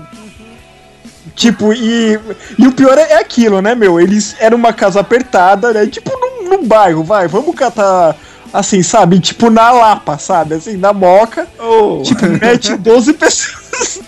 Tipo, 1.36 1.74
e, 1.74 2.20
e 2.60 2.68
o 2.68 2.72
pior 2.72 2.96
é 2.98 3.16
aquilo, 3.16 3.60
né, 3.60 3.74
meu? 3.74 4.00
Eles 4.00 4.36
eram 4.40 4.58
uma 4.60 4.74
casa 4.74 5.00
apertada, 5.00 5.74
né? 5.74 5.88
Tipo, 5.88 6.12
num, 6.16 6.50
num 6.50 6.68
bairro, 6.68 7.04
vai, 7.04 7.28
vamos 7.28 7.56
catar, 7.56 8.16
assim, 8.54 8.84
sabe? 8.84 9.20
Tipo, 9.20 9.50
na 9.50 9.72
Lapa, 9.72 10.18
sabe? 10.18 10.56
Assim, 10.56 10.78
na 10.78 10.94
Moca. 10.94 11.48
Tipo, 12.04 12.26
mete 12.28 12.76
12 12.78 13.14
pessoas. 13.14 14.00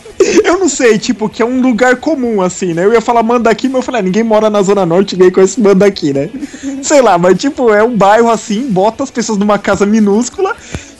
Eu 0.44 0.58
não 0.58 0.70
sei, 0.70 0.98
tipo, 0.98 1.28
que 1.28 1.42
é 1.42 1.46
um 1.46 1.62
lugar 1.62 1.98
comum, 1.98 2.42
assim, 2.42 2.74
né? 2.74 2.86
Eu 2.86 2.94
ia 2.94 3.02
falar 3.02 3.22
Mandaki, 3.22 3.68
mas 3.68 3.76
eu 3.78 3.82
falei, 3.82 4.00
ah, 4.00 4.04
ninguém 4.04 4.24
mora 4.24 4.50
na 4.50 4.62
Zona 4.62 4.86
Norte, 4.86 5.16
ninguém 5.16 5.32
conhece 5.32 5.60
Mandaki, 5.60 6.14
né? 6.14 6.30
Sei 6.82 7.02
lá, 7.02 7.18
mas 7.18 7.38
tipo, 7.38 7.74
é 7.74 7.84
um 7.84 7.96
bairro 7.96 8.30
assim, 8.30 8.68
bota 8.70 9.04
as 9.04 9.12
pessoas 9.12 9.38
numa 9.38 9.60
casa 9.60 9.86
minúscula 9.86 10.55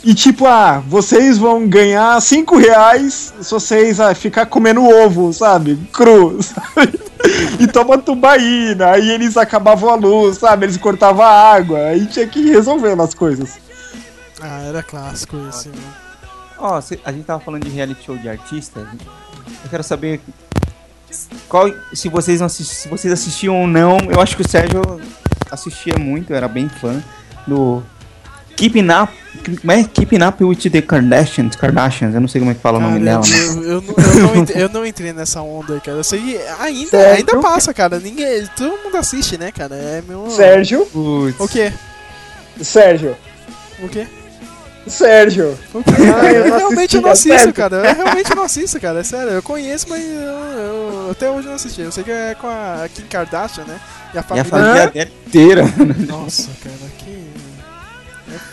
e 0.06 0.14
tipo, 0.14 0.46
ah, 0.46 0.84
vocês 0.88 1.38
vão 1.38 1.68
ganhar 1.68 2.22
5 2.22 2.58
reais 2.58 3.34
se 3.42 3.52
vocês 3.52 4.00
ah, 4.00 4.14
ficar 4.14 4.46
comendo 4.46 4.84
ovo, 4.88 5.34
sabe? 5.34 5.76
Cru, 5.92 6.38
sabe? 6.44 7.00
E 7.60 7.66
toma 7.68 7.98
tubaína, 7.98 8.92
aí 8.92 9.10
eles 9.10 9.36
acabavam 9.36 9.90
a 9.90 9.96
luz, 9.96 10.38
sabe? 10.38 10.68
Eles 10.68 10.78
cortavam 10.78 11.26
a 11.26 11.30
água, 11.30 11.80
aí 11.88 12.06
tinha 12.06 12.28
que 12.28 12.40
ir 12.40 12.52
resolvendo 12.52 13.02
as 13.02 13.16
coisas. 13.16 13.58
Ah, 14.40 14.62
era 14.62 14.84
clássico 14.84 15.38
esse, 15.50 15.70
né? 15.70 15.76
Ó, 16.58 16.80
cê- 16.80 17.00
a 17.04 17.12
gente 17.12 17.26
tava 17.26 17.40
falando 17.40 17.64
de 17.64 17.70
reality 17.72 18.06
show 18.06 18.16
de 18.18 18.30
artistas. 18.30 18.86
Eu 19.64 19.70
quero 19.70 19.84
saber 19.84 20.22
qual, 21.50 21.72
se 21.94 22.10
vocês 22.10 22.40
se 22.52 22.88
vocês 22.88 23.12
assistiam 23.12 23.62
ou 23.62 23.68
não. 23.68 23.98
Eu 24.10 24.22
acho 24.22 24.36
que 24.36 24.44
o 24.44 24.48
Sérgio 24.48 24.82
assistia 25.50 25.98
muito, 25.98 26.34
era 26.34 26.48
bem 26.48 26.70
fã 26.70 27.02
do 27.48 27.82
Keeping 28.56 28.88
Up, 28.90 29.12
como 29.62 29.72
é? 29.72 29.84
Keeping 29.84 30.24
Up 30.24 30.44
with 30.44 30.70
the 30.70 30.82
Kardashians, 30.82 31.56
Kardashians, 31.56 32.14
eu 32.16 32.22
não 32.22 32.28
sei 32.28 32.40
como 32.40 32.52
é 32.52 32.54
que 32.56 32.62
fala 32.62 32.78
o 32.78 32.82
nome 32.82 33.04
Cara, 33.04 33.20
dela. 33.22 33.26
né? 33.28 33.36
eu, 33.46 33.64
eu, 33.64 33.82
não- 33.82 33.96
eu 33.98 34.22
não 34.22 34.36
ent- 34.36 34.50
eu 34.56 34.70
não 34.70 34.86
entrei 34.86 35.14
nessa 35.14 35.42
onda 35.42 35.74
aí, 35.76 35.82
cara. 35.82 35.98
Eu 35.98 36.04
sei 36.04 36.20
que 36.20 36.40
ainda, 36.60 36.98
ainda 37.12 37.38
passa, 37.40 37.74
cara. 37.74 38.00
Ninguém, 38.00 38.48
todo 38.56 38.78
mundo 38.84 38.98
assiste, 38.98 39.38
né, 39.38 39.52
cara? 39.52 39.76
É 39.76 40.02
meu. 40.08 40.30
Sérgio? 40.30 40.88
O 40.94 41.48
quê? 41.48 41.72
Sérgio. 42.62 43.16
O 43.80 43.90
quê? 43.90 44.08
Sérgio. 44.88 45.58
Ah, 45.74 46.32
eu 46.32 46.46
eu 46.46 46.56
realmente 46.58 47.00
não 47.02 47.10
é 47.10 47.12
assisto, 47.14 47.52
cara. 47.52 47.78
Eu 47.78 47.96
realmente 47.96 48.36
não 48.36 48.44
assisto, 48.44 48.80
cara. 48.80 49.00
É 49.00 49.04
sério. 49.04 49.32
Eu 49.32 49.42
conheço, 49.44 49.88
mas 49.90 50.02
eu, 50.04 50.12
eu 50.12 51.08
até 51.12 51.30
hoje 51.30 51.48
não 51.48 51.56
assisti. 51.56 51.82
Eu 51.82 51.92
sei 51.92 52.04
que 52.04 52.12
é 52.12 52.36
com 52.40 52.48
a 52.48 52.88
Kim 52.94 53.04
Kardashian, 53.10 53.64
né? 53.66 53.80
E 54.14 54.18
a 54.18 54.22
E 54.22 54.24
família, 54.24 54.42
a 54.42 54.46
família 54.46 54.88
dela 54.92 55.08
inteira. 55.28 55.64
Nossa, 56.08 56.50
cara, 56.64 56.76
que. 57.00 57.25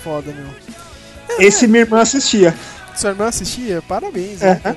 É 0.03 0.05
foda, 0.05 0.33
meu. 0.33 1.39
Esse 1.39 1.67
minha 1.67 1.83
irmã 1.85 2.01
assistia. 2.01 2.55
Sua 2.97 3.11
irmã 3.11 3.27
assistia? 3.29 3.81
Parabéns, 3.89 4.43
É. 4.43 4.47
né, 4.55 4.61
cara? 4.63 4.77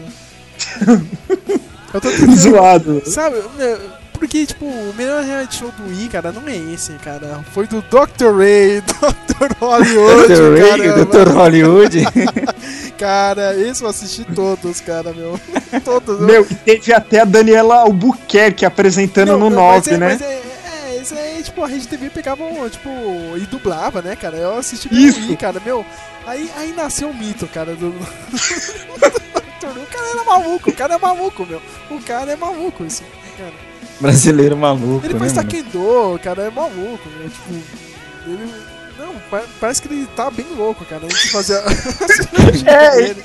Eu 1.93 2.01
tô 2.01 2.09
tentando- 2.11 2.35
Zoado. 2.35 3.01
Sabe, 3.05 3.37
meu, 3.57 3.77
porque, 4.13 4.45
tipo, 4.45 4.65
o 4.65 4.93
melhor 4.97 5.23
reality 5.23 5.57
show 5.57 5.71
do 5.77 5.89
Wii, 5.89 6.07
cara, 6.09 6.31
não 6.31 6.47
é 6.47 6.55
esse, 6.73 6.93
cara. 7.03 7.43
Foi 7.53 7.67
do 7.67 7.81
Dr. 7.81 8.37
Ray, 8.37 8.81
Dr. 8.87 9.53
Hollywood, 9.59 10.27
Dr. 10.33 10.61
Ray. 10.61 11.05
Dr. 11.05 11.31
Hollywood. 11.33 12.03
cara, 12.97 13.53
esse 13.59 13.83
eu 13.83 13.89
assisti 13.89 14.23
todos, 14.33 14.79
cara, 14.81 15.11
meu. 15.13 15.39
Todos. 15.83 16.19
eu- 16.21 16.25
Meu, 16.25 16.47
e 16.49 16.55
teve 16.55 16.93
até 16.93 17.19
a 17.21 17.25
Daniela 17.25 17.81
Albuquerque 17.81 18.65
apresentando 18.65 19.33
Não, 19.33 19.39
no 19.39 19.49
não, 19.49 19.57
mas 19.61 19.85
9, 19.87 19.91
é- 19.93 19.97
né? 19.97 20.07
Mas 20.13 20.21
é, 20.21 20.25
é, 20.25 20.27
isso 20.39 20.39
aí, 20.39 20.44
tipo, 21.45 21.63
a 21.63 21.67
Rede 21.67 21.87
TV 21.87 22.09
pegava, 22.09 22.43
tipo, 22.69 22.89
e 23.37 23.41
dublava, 23.45 24.01
né, 24.01 24.15
cara? 24.15 24.35
Eu 24.37 24.57
assisti 24.57 24.87
Isso. 24.91 25.19
Wii, 25.19 25.37
cara, 25.37 25.59
meu. 25.63 25.85
Aí, 26.27 26.51
aí 26.57 26.73
nasceu 26.73 27.09
o 27.09 27.13
mito, 27.13 27.47
cara, 27.47 27.73
do. 27.75 27.87
o 29.63 29.85
cara 29.87 30.07
era 30.13 30.23
maluco, 30.23 30.69
o 30.69 30.73
cara 30.75 30.95
é 30.95 30.97
maluco, 30.97 31.45
meu. 31.45 31.61
O 31.89 32.01
cara 32.01 32.31
é 32.31 32.35
maluco, 32.35 32.83
assim, 32.83 33.05
cara. 33.37 33.53
Brasileiro 33.99 34.57
maluco, 34.57 35.05
Ele 35.05 35.13
né, 35.13 35.19
faz 35.19 35.33
mano? 35.33 35.49
taekwondo, 35.49 36.19
cara, 36.19 36.43
é 36.43 36.49
maluco, 36.49 37.09
meu. 37.17 37.29
Tipo, 37.29 37.53
ele. 38.27 38.53
Não, 38.97 39.13
pa- 39.29 39.43
parece 39.59 39.81
que 39.81 39.87
ele 39.89 40.07
tá 40.15 40.29
bem 40.31 40.45
louco, 40.55 40.83
cara. 40.85 41.05
A 41.05 41.09
gente 41.09 41.29
fazia. 41.31 41.61
É, 42.65 43.01
ele, 43.09 43.23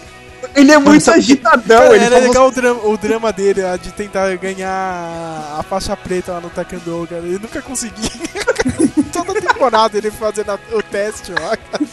ele 0.55 0.72
é 0.72 0.78
muito 0.78 1.11
agitadão. 1.11 1.78
Cara, 1.82 1.95
ele 1.97 2.05
era 2.05 2.16
faz 2.16 2.26
legal 2.28 2.49
o 2.49 2.51
drama, 2.51 2.80
o 2.86 2.97
drama 2.97 3.32
dele, 3.32 3.62
a 3.64 3.76
de 3.76 3.91
tentar 3.93 4.34
ganhar 4.36 5.57
a 5.59 5.62
faixa 5.62 5.97
preta 5.97 6.32
lá 6.32 6.41
no 6.41 6.51
Taekwondo, 6.51 7.07
cara. 7.09 7.22
Ele 7.22 7.38
nunca 7.41 7.61
conseguia. 7.62 8.11
Toda 9.12 9.41
temporada 9.41 9.97
ele 9.99 10.11
fazendo 10.11 10.51
a- 10.51 10.59
o 10.72 10.82
teste 10.82 11.32
lá, 11.32 11.57
cara. 11.57 11.84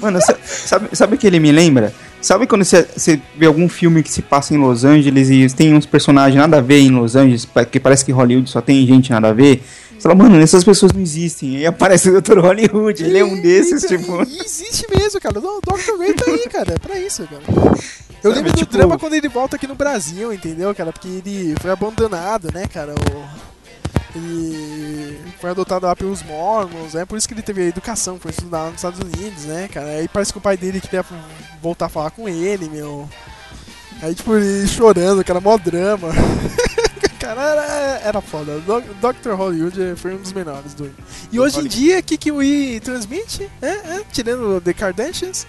Mano, 0.00 0.20
sa- 0.20 0.36
sabe, 0.44 0.88
sabe 0.92 1.14
o 1.14 1.18
que 1.18 1.26
ele 1.26 1.38
me 1.40 1.52
lembra? 1.52 1.92
Sabe 2.20 2.46
quando 2.46 2.64
você, 2.64 3.20
vê 3.36 3.46
algum 3.46 3.68
filme 3.68 4.02
que 4.02 4.10
se 4.10 4.22
passa 4.22 4.54
em 4.54 4.56
Los 4.56 4.84
Angeles 4.84 5.28
e 5.28 5.48
tem 5.54 5.74
uns 5.74 5.86
personagens 5.86 6.36
nada 6.40 6.58
a 6.58 6.60
ver 6.60 6.78
em 6.78 6.90
Los 6.90 7.16
Angeles, 7.16 7.46
que 7.70 7.80
parece 7.80 8.04
que 8.04 8.12
Hollywood 8.12 8.48
só 8.48 8.60
tem 8.60 8.86
gente 8.86 9.10
nada 9.10 9.28
a 9.28 9.32
ver? 9.32 9.62
Fala, 10.02 10.14
mano, 10.16 10.40
essas 10.40 10.64
pessoas 10.64 10.92
não 10.92 11.00
existem. 11.00 11.56
Aí 11.58 11.66
aparece 11.66 12.10
o 12.10 12.20
Dr. 12.20 12.38
Hollywood, 12.40 13.04
ele 13.04 13.18
é 13.18 13.24
um 13.24 13.40
desses, 13.40 13.82
tipo. 13.84 14.22
E 14.24 14.40
existe 14.44 14.84
mesmo, 14.90 15.20
cara. 15.20 15.38
O 15.38 15.60
Dr. 15.60 15.96
Ray 15.98 16.12
tá 16.14 16.24
aí, 16.28 16.48
cara. 16.50 16.74
É 16.74 16.78
pra 16.78 16.98
isso, 16.98 17.26
cara. 17.28 17.42
Eu 18.22 18.30
Sabe, 18.30 18.34
lembro 18.34 18.52
do 18.52 18.58
tipo- 18.58 18.72
drama 18.72 18.98
quando 18.98 19.14
ele 19.14 19.28
volta 19.28 19.56
aqui 19.56 19.66
no 19.66 19.74
Brasil, 19.76 20.32
entendeu, 20.32 20.74
cara? 20.74 20.92
Porque 20.92 21.08
ele 21.08 21.54
foi 21.60 21.70
abandonado, 21.70 22.48
né, 22.52 22.66
cara? 22.66 22.94
O... 22.94 23.52
Ele 24.14 25.18
foi 25.40 25.50
adotado 25.50 25.86
lá 25.86 25.96
pelos 25.96 26.22
Mormons, 26.22 26.94
é 26.94 27.04
por 27.04 27.16
isso 27.16 27.26
que 27.26 27.34
ele 27.34 27.40
teve 27.42 27.62
a 27.62 27.66
educação, 27.68 28.18
foi 28.20 28.30
estudar 28.30 28.66
nos 28.66 28.74
Estados 28.76 29.00
Unidos, 29.00 29.44
né, 29.44 29.68
cara? 29.72 29.86
Aí 29.86 30.06
parece 30.08 30.32
que 30.32 30.38
o 30.38 30.42
pai 30.42 30.56
dele 30.56 30.80
queria 30.80 31.04
voltar 31.62 31.86
a 31.86 31.88
falar 31.88 32.10
com 32.10 32.28
ele, 32.28 32.68
meu. 32.68 33.08
Aí, 34.02 34.14
tipo, 34.14 34.34
ele 34.36 34.66
chorando, 34.68 35.24
cara, 35.24 35.40
mó 35.40 35.56
drama. 35.56 36.08
cara, 37.22 37.40
era, 37.40 38.00
era 38.04 38.20
foda. 38.20 38.58
Do- 38.60 38.82
Dr. 39.00 39.30
Hollywood 39.32 39.94
foi 39.96 40.14
um 40.14 40.18
dos 40.18 40.32
menores 40.32 40.74
do 40.74 40.90
E 41.30 41.38
hoje 41.38 41.60
em 41.60 41.66
dia, 41.66 42.00
o 42.00 42.02
que, 42.02 42.16
que 42.16 42.32
o 42.32 42.36
Wii 42.36 42.80
transmite? 42.80 43.48
É, 43.62 43.68
é, 43.68 44.02
tirando 44.12 44.60
The 44.60 44.72
Kardashians? 44.72 45.46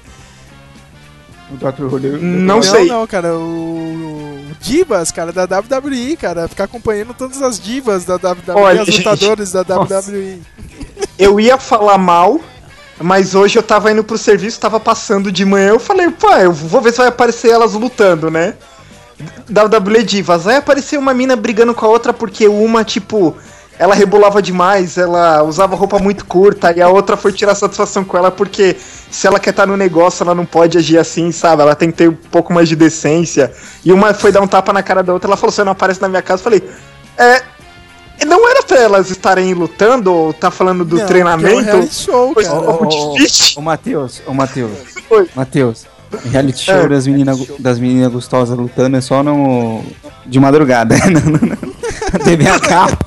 O 1.52 1.56
Dr. 1.58 1.88
Hollywood. 1.88 2.24
Não 2.24 2.62
sei. 2.62 2.86
Não, 2.86 3.06
cara, 3.08 3.36
o, 3.36 3.40
o 4.52 4.56
Divas, 4.62 5.12
cara, 5.12 5.32
da 5.32 5.44
WWE, 5.44 6.16
cara, 6.16 6.48
ficar 6.48 6.66
acompanhando 6.66 7.14
todas 7.14 7.42
as 7.42 7.60
divas 7.60 8.06
da 8.06 8.16
WWE, 8.16 8.54
Olha, 8.56 8.82
as 8.82 8.88
gente, 8.88 9.00
lutadoras 9.00 9.52
da 9.52 9.64
nossa. 9.64 10.12
WWE. 10.12 10.42
Eu 11.18 11.40
ia 11.40 11.58
falar 11.58 11.98
mal, 11.98 12.40
mas 13.00 13.36
hoje 13.36 13.58
eu 13.58 13.64
tava 13.64 13.92
indo 13.92 14.04
pro 14.04 14.18
serviço, 14.18 14.60
tava 14.60 14.80
passando 14.80 15.32
de 15.32 15.44
manhã, 15.44 15.70
eu 15.70 15.80
falei, 15.80 16.10
pô, 16.12 16.30
eu 16.34 16.54
vou 16.54 16.82
ver 16.82 16.92
se 16.92 17.00
vai 17.00 17.08
aparecer 17.08 17.50
elas 17.52 17.74
lutando, 17.74 18.30
né? 18.32 18.54
WWE 19.50 20.04
Divas. 20.04 20.48
Aí 20.48 20.58
apareceu 20.58 21.00
uma 21.00 21.14
mina 21.14 21.36
brigando 21.36 21.74
com 21.74 21.86
a 21.86 21.90
outra 21.90 22.14
porque 22.14 22.48
uma, 22.48 22.84
tipo, 22.84 23.36
ela 23.78 23.96
rebolava 23.96 24.42
demais, 24.42 24.98
ela 24.98 25.44
usava 25.44 25.76
roupa 25.76 25.98
muito 26.00 26.26
curta, 26.26 26.72
e 26.76 26.82
a 26.82 26.88
outra 26.90 27.18
foi 27.18 27.32
tirar 27.32 27.56
satisfação 27.56 28.04
com 28.04 28.18
ela 28.18 28.30
porque 28.32 28.76
se 29.10 29.26
ela 29.28 29.40
quer 29.40 29.50
estar 29.50 29.66
no 29.66 29.76
negócio, 29.76 30.24
ela 30.24 30.36
não 30.36 30.46
pode 30.46 30.78
agir 30.78 30.98
assim, 30.98 31.32
sabe? 31.32 31.62
Ela 31.62 31.76
tem 31.76 31.92
que 31.92 31.98
ter 31.98 32.10
um 32.10 32.14
pouco 32.16 32.54
mais 32.54 32.70
de 32.70 32.76
decência. 32.76 33.52
E 33.84 33.92
uma 33.92 34.14
foi 34.14 34.32
dar 34.32 34.42
um 34.42 34.48
tapa 34.48 34.72
na 34.74 34.84
cara 34.84 35.02
da 35.04 35.14
outra, 35.14 35.28
ela 35.30 35.38
falou, 35.38 35.52
você 35.52 35.64
não 35.64 35.72
aparece 35.72 36.02
na 36.02 36.08
minha 36.10 36.22
casa, 36.22 36.40
eu 36.40 36.44
falei, 36.44 36.64
é. 37.18 37.44
Não 38.26 38.48
era 38.48 38.64
pra 38.64 38.80
elas 38.80 39.10
estarem 39.10 39.54
lutando 39.54 40.14
ou 40.14 40.32
tá 40.34 40.50
falando 40.52 40.86
do 40.86 40.98
Não, 40.98 41.06
treinamento? 41.06 41.70
é 41.70 41.76
um 41.76 41.92
show, 41.92 42.34
cara. 42.36 42.54
ô, 42.54 42.86
difícil. 43.18 43.60
ô, 43.60 43.62
Matheus, 43.62 44.22
ô 44.26 44.34
Matheus. 44.34 44.72
Matheus, 45.36 45.86
reality 46.32 46.64
show 46.66 46.76
É. 46.76 46.88
das 46.88 47.08
meninas 47.08 47.40
das 47.60 47.80
menina 47.80 48.10
gostosas 48.10 48.58
lutando 48.58 48.98
é 48.98 49.02
só 49.02 49.24
no. 49.24 49.84
de 50.26 50.40
madrugada. 50.40 50.96
Não, 51.10 51.22
não, 51.22 51.40
não. 51.50 51.74
Na 52.14 52.20
TV 52.20 52.48
a 52.48 52.60
cabo. 52.60 52.98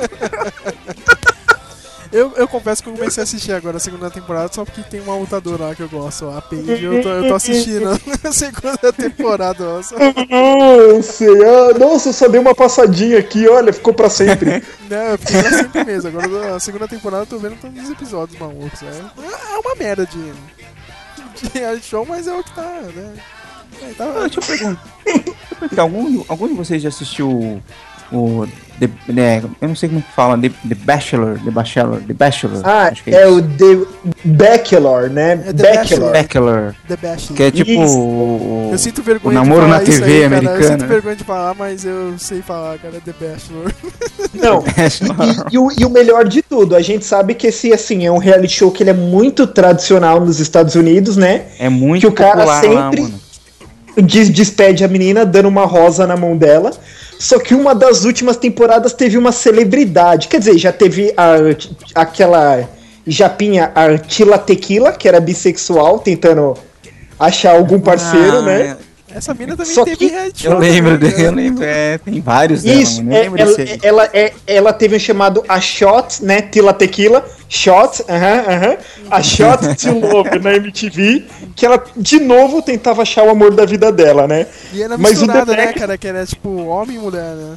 Eu, 2.13 2.33
eu 2.37 2.49
confesso 2.49 2.83
que 2.83 2.89
eu 2.89 2.95
comecei 2.95 3.21
a 3.21 3.25
assistir 3.25 3.53
agora 3.53 3.77
a 3.77 3.81
segunda 3.81 4.11
temporada 4.11 4.49
só 4.51 4.65
porque 4.65 4.81
tem 4.83 5.01
uma 5.01 5.17
lutadora 5.17 5.67
lá 5.67 5.75
que 5.75 5.83
eu 5.83 5.89
gosto, 5.89 6.27
a 6.31 6.41
Paige. 6.41 6.83
Eu 6.85 7.03
tô, 7.03 7.09
eu 7.11 7.29
tô 7.29 7.35
assistindo 7.35 7.91
a 7.91 7.99
segunda 8.33 8.93
temporada. 8.93 9.63
Nossa. 9.63 9.97
Nossa, 9.99 11.25
ah, 11.25 11.79
nossa, 11.79 12.09
eu 12.09 12.13
só 12.15 12.29
dei 12.29 12.41
uma 12.41 12.55
passadinha 12.55 13.19
aqui, 13.19 13.47
olha, 13.49 13.71
ficou 13.73 13.93
pra 13.93 14.09
sempre. 14.09 14.63
Não, 14.89 14.97
eu 14.97 15.19
fiquei 15.19 15.43
pra 15.43 15.59
sempre 15.59 15.85
mesmo. 15.85 16.09
Agora 16.09 16.57
a 16.57 16.61
segunda 16.61 16.89
temporada 16.89 17.25
eu 17.25 17.27
tô 17.27 17.39
vendo 17.39 17.61
todos 17.61 17.83
os 17.83 17.91
episódios 17.91 18.39
malucos. 18.39 18.83
É, 18.83 19.55
é 19.55 19.59
uma 19.59 19.75
merda 19.75 20.07
de, 20.07 20.33
reality 21.55 21.87
show, 21.87 22.05
mas 22.07 22.27
é 22.27 22.33
o 22.35 22.43
que 22.43 22.55
tá, 22.55 22.63
né? 22.95 23.15
É, 23.83 23.93
tá- 23.95 24.05
Ah, 24.05 24.21
Deixa. 24.21 24.41
Deixa 24.41 24.41
eu 24.41 24.77
perguntar, 25.59 25.83
algum, 25.83 26.25
algum 26.29 26.49
de 26.49 26.55
vocês 26.55 26.83
já 26.83 26.89
assistiu 26.89 27.63
o. 28.13 28.47
The, 28.79 28.91
né, 29.11 29.43
eu 29.63 29.69
não 29.69 29.75
sei 29.75 29.89
como 29.89 30.03
que 30.03 30.13
fala, 30.13 30.37
The, 30.37 30.51
The 30.51 30.75
Bachelor, 30.75 31.39
The 31.43 31.51
Bachelor, 31.51 31.99
The 32.07 32.13
Bachelor. 32.13 32.61
Ah, 32.63 32.89
acho 32.93 33.03
que 33.05 33.09
é 33.15 33.27
isso. 33.27 33.39
o 33.39 33.43
The 33.43 33.87
Bachelor, 34.23 35.09
né? 35.09 35.33
É 35.47 35.53
The 35.55 35.75
Bachelor. 35.77 36.13
Bachelor. 36.13 36.75
The 36.87 36.97
Bachelor. 36.97 37.37
Que 37.37 37.43
é 37.43 37.51
tipo 37.51 37.71
Isso. 37.71 37.99
o, 37.99 38.69
Eu 38.73 38.77
sinto 38.79 38.99
o 38.99 39.03
vergonha 39.03 39.35
namoro 39.35 39.63
de 39.63 39.67
falar 39.67 39.79
na 39.79 39.85
TV 39.85 40.05
aí, 40.05 40.09
cara. 40.09 40.23
Eu 40.23 40.27
americana. 40.27 40.79
sinto 40.79 40.87
vergonha 40.89 41.17
de 41.17 41.25
falar, 41.25 41.55
mas 41.55 41.85
eu 41.87 42.15
sei 42.19 42.43
falar, 42.43 42.77
cara. 42.79 42.95
The 43.03 43.13
Bachelor. 43.19 43.73
Não, 44.35 44.63
e, 45.51 45.55
e 45.55 45.59
o, 45.59 45.69
e 45.81 45.85
o 45.87 45.89
melhor 45.89 46.29
de 46.29 46.43
tudo, 46.43 46.77
a 46.77 46.83
gente 46.83 47.07
sabe 47.07 47.33
que 47.35 47.47
esse, 47.47 47.73
assim, 47.73 48.05
é 48.05 48.13
um 48.13 48.19
reality 48.19 48.53
show 48.59 48.71
que 48.71 48.83
ele 48.83 48.91
é 48.91 48.95
muito 48.95 49.47
tradicional 49.47 50.21
nos 50.21 50.39
Estados 50.39 50.75
Unidos, 50.75 51.17
né? 51.17 51.45
É 51.59 51.71
muito 51.71 52.03
que 52.03 52.07
o 52.07 52.13
cara 52.13 52.45
lá, 52.45 52.61
sempre 52.61 53.01
mano. 53.01 53.15
des- 54.03 54.29
despede 54.29 54.85
a 54.85 54.89
menina 54.89 55.25
dando 55.25 55.49
uma 55.49 55.65
rosa 55.65 56.07
na 56.07 56.15
mão 56.15 56.37
dela. 56.37 56.73
Só 57.19 57.39
que 57.39 57.55
uma 57.55 57.75
das 57.75 58.05
últimas 58.05 58.37
temporadas 58.37 58.93
teve 58.93 59.17
uma 59.17 59.33
celebridade. 59.33 60.29
Quer 60.29 60.39
dizer, 60.39 60.59
já 60.59 60.73
teve 60.73 61.13
a, 61.17 61.37
aquela 61.95 62.69
japinha, 63.07 63.71
a 63.75 63.97
Tila 63.99 64.39
Tequila, 64.39 64.93
que 64.93 65.09
era 65.09 65.21
bissexual, 65.21 65.99
tentando 65.99 66.55
achar 67.19 67.57
algum 67.57 67.81
parceiro, 67.81 68.39
Ah, 68.39 68.43
né? 68.43 68.77
Essa 69.09 69.33
mina 69.33 69.57
também 69.57 69.73
Só 69.73 69.85
teve 69.85 69.97
que-. 69.97 70.47
Eu 70.47 70.59
lembro 70.59 70.93
né, 70.93 70.99
dele, 70.99 71.23
eu 71.23 71.33
lembro. 71.33 71.65
É, 71.65 71.97
tem 71.97 72.21
vários 72.21 72.63
dela, 72.63 72.81
Isso. 72.81 73.01
Eu 73.01 73.13
é, 73.13 73.21
lembro 73.23 73.41
ela, 73.41 73.57
ela, 73.83 74.11
é, 74.13 74.33
ela 74.47 74.73
teve 74.75 74.97
um 74.97 74.99
chamado 74.99 75.43
A 75.49 75.59
Shot, 75.59 76.23
né? 76.23 76.43
Tila 76.43 76.75
Tequila, 76.75 77.25
Shot, 77.49 78.03
aham, 78.09 78.45
aham. 78.49 78.77
A 79.11 79.23
Shot 79.23 79.75
to 79.81 79.99
Love 80.01 80.39
na 80.41 80.55
MTV, 80.57 81.25
que 81.55 81.65
ela 81.65 81.83
de 81.97 82.19
novo 82.19 82.61
tentava 82.63 83.03
achar 83.03 83.25
o 83.25 83.31
amor 83.31 83.55
da 83.55 83.65
vida 83.65 83.93
dela, 83.93 84.27
né? 84.27 84.47
E 84.73 84.83
era 84.83 84.99
Mas 84.99 85.23
o 85.23 85.27
The 85.27 85.45
né, 85.45 85.67
Bac- 85.67 85.79
cara? 85.79 85.97
Que 85.99 86.09
era 86.09 86.27
tipo 86.27 86.49
homem 86.67 86.97
e 86.97 86.99
mulher, 87.01 87.35
né? 87.35 87.57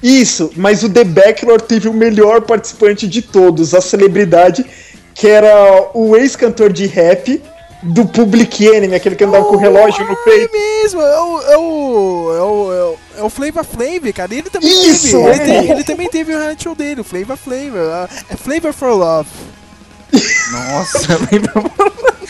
Isso, 0.00 0.52
mas 0.56 0.84
o 0.84 0.88
The 0.88 1.02
Bachelor 1.02 1.60
teve 1.60 1.88
o 1.88 1.92
melhor 1.92 2.42
participante 2.42 3.08
de 3.08 3.20
todos, 3.20 3.74
a 3.74 3.80
celebridade, 3.80 4.64
que 5.12 5.26
era 5.26 5.90
o 5.92 6.16
ex-cantor 6.16 6.72
de 6.72 6.86
rap 6.86 7.42
do 7.82 8.06
Public 8.06 8.64
Enemy, 8.64 8.94
aquele 8.94 9.16
que 9.16 9.24
andava 9.24 9.44
com 9.46 9.56
o 9.56 9.58
relógio 9.58 10.04
no 10.06 10.12
É 10.12 10.16
peito. 10.24 10.52
mesmo, 10.52 11.00
é 11.00 11.20
o, 11.20 11.40
é 11.40 11.56
o, 11.58 12.32
é 12.36 12.42
o, 12.42 12.72
é 12.72 12.82
o, 12.84 12.96
é 13.18 13.22
o 13.22 13.28
Flava 13.30 13.64
Flav, 13.64 14.12
cara. 14.14 14.32
Ele 14.34 14.48
também 14.48 14.90
Isso, 14.90 15.22
teve. 15.22 15.42
Ele, 15.42 15.52
é. 15.52 15.70
ele 15.72 15.84
também 15.84 16.08
teve 16.08 16.34
o 16.34 16.38
reality 16.38 16.64
show 16.64 16.74
dele, 16.74 17.00
o 17.00 17.04
Flava 17.04 17.36
Flav. 17.36 18.08
É 18.30 18.36
Flavor 18.36 18.72
for 18.72 18.92
Love. 18.92 19.28
Nossa, 20.50 21.12
eu 21.12 21.18
lembro. 21.30 21.70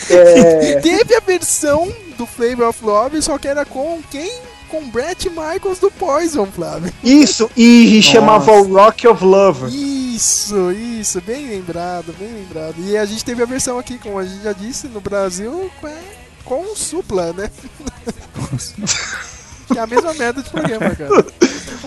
É, 0.09 0.79
Teve 0.81 1.15
a 1.15 1.19
versão 1.19 1.91
do 2.17 2.25
Flavor 2.25 2.67
of 2.67 2.83
Love, 2.83 3.21
só 3.21 3.37
que 3.37 3.47
era 3.47 3.63
com 3.65 4.01
quem? 4.09 4.31
Com 4.67 4.87
Brett 4.89 5.29
Michaels 5.29 5.79
do 5.79 5.89
Poison, 5.89 6.45
Flávio. 6.45 6.93
isso, 7.03 7.49
e 7.57 8.01
chamava 8.03 8.51
o 8.51 8.71
Rock 8.73 9.07
of 9.07 9.23
Love. 9.23 9.67
Isso, 10.15 10.71
isso, 10.71 11.21
bem 11.21 11.47
lembrado, 11.49 12.13
bem 12.19 12.27
lembrado. 12.27 12.75
E 12.79 12.95
a 12.97 13.05
gente 13.05 13.23
teve 13.25 13.41
a 13.41 13.45
versão 13.45 13.79
aqui, 13.79 13.97
como 13.97 14.19
a 14.19 14.25
gente 14.25 14.43
já 14.43 14.53
disse, 14.53 14.87
no 14.87 14.99
Brasil, 15.01 15.71
com, 15.81 15.95
com 16.45 16.61
o 16.71 16.75
Supla, 16.75 17.33
né? 17.33 17.49
que 19.71 19.77
é 19.77 19.81
a 19.81 19.87
mesma 19.87 20.13
merda 20.13 20.41
de 20.41 20.49
programa, 20.49 20.89
cara. 20.95 21.25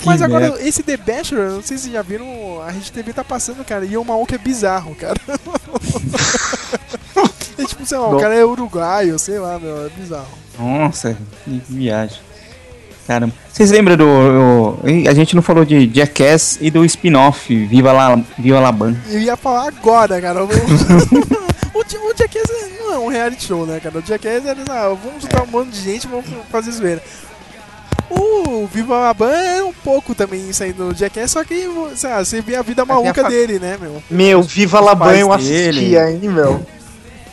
Mas 0.04 0.18
Que 0.18 0.24
agora, 0.24 0.50
merda. 0.50 0.66
esse 0.68 0.82
The 0.82 0.96
Bachelor, 0.96 1.50
não 1.50 1.62
sei 1.62 1.76
se 1.76 1.84
vocês 1.84 1.92
já 1.94 2.02
viram, 2.02 2.60
a 2.66 2.70
Rede 2.70 2.90
TV 2.90 3.12
tá 3.12 3.22
passando, 3.22 3.64
cara, 3.64 3.84
e 3.84 3.96
o 3.96 4.04
maluco 4.04 4.34
é 4.34 4.38
bizarro, 4.38 4.94
cara. 4.94 5.20
é 7.58 7.64
tipo, 7.64 7.84
sei 7.86 7.98
lá, 7.98 8.08
o 8.08 8.12
Não. 8.12 8.20
cara 8.20 8.34
é 8.34 8.44
uruguaio, 8.44 9.18
sei 9.18 9.38
lá, 9.38 9.58
meu, 9.58 9.86
é 9.86 9.88
bizarro. 9.90 10.26
Nossa, 10.58 11.16
que 11.44 11.62
viagem. 11.68 12.18
Caramba. 13.06 13.34
Vocês 13.52 13.70
lembram 13.70 13.96
do. 13.96 14.06
o- 14.06 14.78
a 15.08 15.14
gente 15.14 15.34
não 15.34 15.42
falou 15.42 15.64
de 15.64 15.90
Jackass 15.92 16.58
e 16.60 16.70
do 16.70 16.84
spin-off 16.84 17.52
Viva 17.66 17.92
La, 17.92 18.16
Viva 18.38 18.60
La 18.60 18.70
Bam. 18.70 18.96
Eu 19.10 19.20
ia 19.20 19.36
falar 19.36 19.68
agora, 19.68 20.20
cara. 20.20 20.40
O, 21.74 21.78
o, 21.78 22.10
o 22.10 22.14
Jackass 22.16 22.44
não 22.80 22.92
é 22.92 22.98
um 22.98 23.08
reality 23.08 23.44
show, 23.46 23.64
né, 23.66 23.80
cara? 23.80 23.98
O 23.98 24.02
Jackass 24.02 24.44
é, 24.44 24.50
ah, 24.70 24.94
vamos 25.02 25.22
juntar 25.22 25.42
um 25.42 25.46
monte 25.46 25.70
de 25.70 25.80
gente 25.80 26.04
e 26.04 26.06
vamos 26.06 26.26
fazer 26.50 26.70
zoeira. 26.70 27.02
O 28.10 28.66
Viva 28.66 29.08
a 29.08 29.14
Ban 29.14 29.32
é 29.32 29.62
um 29.62 29.72
pouco 29.72 30.14
também 30.14 30.48
isso 30.50 30.62
aí 30.62 30.72
no 30.76 30.94
Jackass, 30.94 31.30
só 31.30 31.44
que 31.44 31.66
você 31.66 32.40
vê 32.40 32.56
a 32.56 32.62
vida 32.62 32.84
maluca 32.84 33.22
fa- 33.22 33.28
dele, 33.28 33.58
né, 33.58 33.78
meu? 33.80 34.02
Meu, 34.10 34.42
Viva 34.42 34.80
Laban 34.80 35.14
eu 35.16 35.32
assistia, 35.32 36.10
hein, 36.10 36.18
meu. 36.22 36.64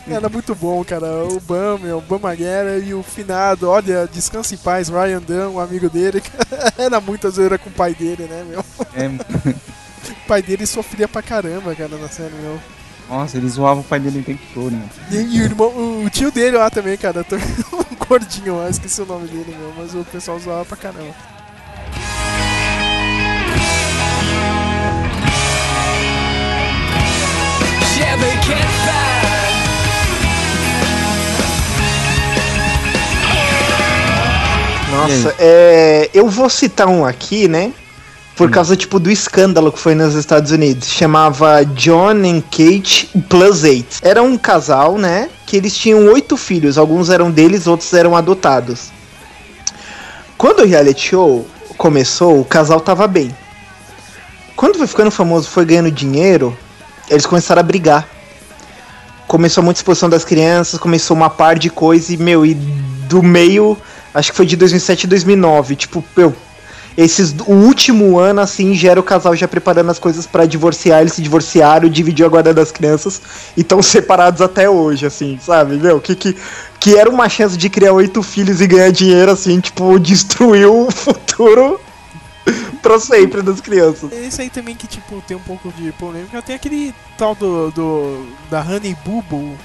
Era 0.08 0.28
muito 0.28 0.54
bom, 0.56 0.82
cara. 0.84 1.06
O 1.24 1.38
Bam, 1.40 1.78
meu, 1.78 1.98
o 1.98 2.00
Bam 2.00 2.18
Margera 2.18 2.78
e 2.78 2.92
o 2.94 3.02
finado, 3.02 3.68
olha, 3.68 4.08
descanse 4.12 4.54
em 4.54 4.58
paz, 4.58 4.88
Ryan 4.88 5.20
Dunn, 5.20 5.54
um 5.54 5.60
amigo 5.60 5.88
dele. 5.88 6.20
Era 6.76 7.00
muita 7.00 7.30
zoeira 7.30 7.56
com 7.58 7.70
o 7.70 7.72
pai 7.72 7.94
dele, 7.94 8.24
né, 8.24 8.44
meu? 8.48 8.64
É, 8.94 9.06
O 10.24 10.26
pai 10.26 10.42
dele 10.42 10.66
sofria 10.66 11.06
pra 11.06 11.22
caramba, 11.22 11.74
cara, 11.74 11.96
na 11.96 12.08
série, 12.08 12.34
meu. 12.42 12.58
Nossa, 13.10 13.36
eles 13.36 13.52
zoavam 13.52 13.80
o 13.82 13.84
pai 13.84 13.98
dele 14.00 14.20
o 14.20 14.22
tempo 14.22 14.40
todo, 14.54 14.70
né? 14.70 14.88
E, 15.10 15.16
e 15.16 15.40
o, 15.40 15.44
irmão, 15.44 16.04
o 16.04 16.10
tio 16.10 16.30
dele 16.30 16.56
lá 16.56 16.70
também, 16.70 16.96
cara, 16.96 17.24
tô- 17.24 17.36
um 17.76 17.96
gordinho 18.08 18.56
lá, 18.58 18.70
esqueci 18.70 19.02
o 19.02 19.06
nome 19.06 19.26
dele, 19.28 19.54
meu, 19.58 19.72
mas 19.76 19.94
o 19.94 20.04
pessoal 20.04 20.38
zoava 20.38 20.64
pra 20.64 20.76
caramba. 20.76 21.14
Nossa, 34.90 35.34
é, 35.38 36.10
eu 36.12 36.28
vou 36.28 36.50
citar 36.50 36.88
um 36.88 37.04
aqui, 37.04 37.46
né? 37.46 37.72
Por 38.40 38.50
causa, 38.50 38.74
tipo, 38.74 38.98
do 38.98 39.10
escândalo 39.10 39.70
que 39.70 39.78
foi 39.78 39.94
nos 39.94 40.14
Estados 40.14 40.50
Unidos. 40.50 40.88
Chamava 40.88 41.62
John 41.64 42.22
and 42.24 42.40
Kate 42.50 43.10
Plus 43.28 43.64
Eight. 43.64 43.98
Era 44.00 44.22
um 44.22 44.38
casal, 44.38 44.96
né? 44.96 45.28
Que 45.46 45.58
eles 45.58 45.76
tinham 45.76 46.06
oito 46.06 46.38
filhos. 46.38 46.78
Alguns 46.78 47.10
eram 47.10 47.30
deles, 47.30 47.66
outros 47.66 47.92
eram 47.92 48.16
adotados. 48.16 48.90
Quando 50.38 50.60
o 50.60 50.66
reality 50.66 51.08
show 51.08 51.46
começou, 51.76 52.40
o 52.40 52.44
casal 52.44 52.80
tava 52.80 53.06
bem. 53.06 53.30
Quando 54.56 54.78
foi 54.78 54.86
ficando 54.86 55.10
famoso, 55.10 55.46
foi 55.48 55.66
ganhando 55.66 55.90
dinheiro, 55.90 56.56
eles 57.10 57.26
começaram 57.26 57.60
a 57.60 57.62
brigar. 57.62 58.08
Começou 59.26 59.62
muita 59.62 59.80
exposição 59.80 60.08
das 60.08 60.24
crianças, 60.24 60.80
começou 60.80 61.14
uma 61.14 61.28
par 61.28 61.58
de 61.58 61.68
coisa 61.68 62.14
e, 62.14 62.16
meu, 62.16 62.46
e 62.46 62.54
do 62.54 63.22
meio, 63.22 63.76
acho 64.14 64.30
que 64.30 64.36
foi 64.36 64.46
de 64.46 64.56
2007 64.56 65.04
e 65.04 65.06
2009, 65.08 65.76
tipo, 65.76 66.02
meu, 66.16 66.34
esses, 66.96 67.34
o 67.46 67.52
último 67.52 68.18
ano, 68.18 68.40
assim, 68.40 68.74
já 68.74 68.90
era 68.90 69.00
o 69.00 69.02
casal 69.02 69.34
já 69.34 69.46
preparando 69.46 69.90
as 69.90 69.98
coisas 69.98 70.26
pra 70.26 70.46
divorciar, 70.46 71.00
eles 71.00 71.12
se 71.12 71.22
divorciaram, 71.22 71.88
dividiu 71.88 72.26
a 72.26 72.28
guarda 72.28 72.52
das 72.52 72.70
crianças 72.72 73.20
e 73.56 73.60
estão 73.60 73.80
separados 73.82 74.40
até 74.40 74.68
hoje, 74.68 75.06
assim, 75.06 75.38
sabe, 75.40 75.76
meu, 75.76 76.00
que, 76.00 76.14
que, 76.14 76.36
que 76.78 76.96
era 76.96 77.08
uma 77.08 77.28
chance 77.28 77.56
de 77.56 77.68
criar 77.68 77.92
oito 77.92 78.22
filhos 78.22 78.60
e 78.60 78.66
ganhar 78.66 78.90
dinheiro, 78.90 79.30
assim, 79.30 79.60
tipo, 79.60 79.98
destruiu 80.00 80.86
o 80.86 80.90
futuro 80.90 81.80
pra 82.82 82.98
sempre 82.98 83.42
das 83.42 83.60
crianças. 83.60 84.10
Esse 84.12 84.42
aí 84.42 84.50
também 84.50 84.74
que, 84.74 84.86
tipo, 84.86 85.22
tem 85.26 85.36
um 85.36 85.40
pouco 85.40 85.72
de 85.72 85.92
polêmica. 85.92 86.42
Tem 86.42 86.54
aquele 86.54 86.94
tal 87.16 87.34
do, 87.34 87.70
do 87.70 88.26
da 88.50 88.60
Honey 88.60 88.96
Boo 89.04 89.22
Boo. 89.22 89.56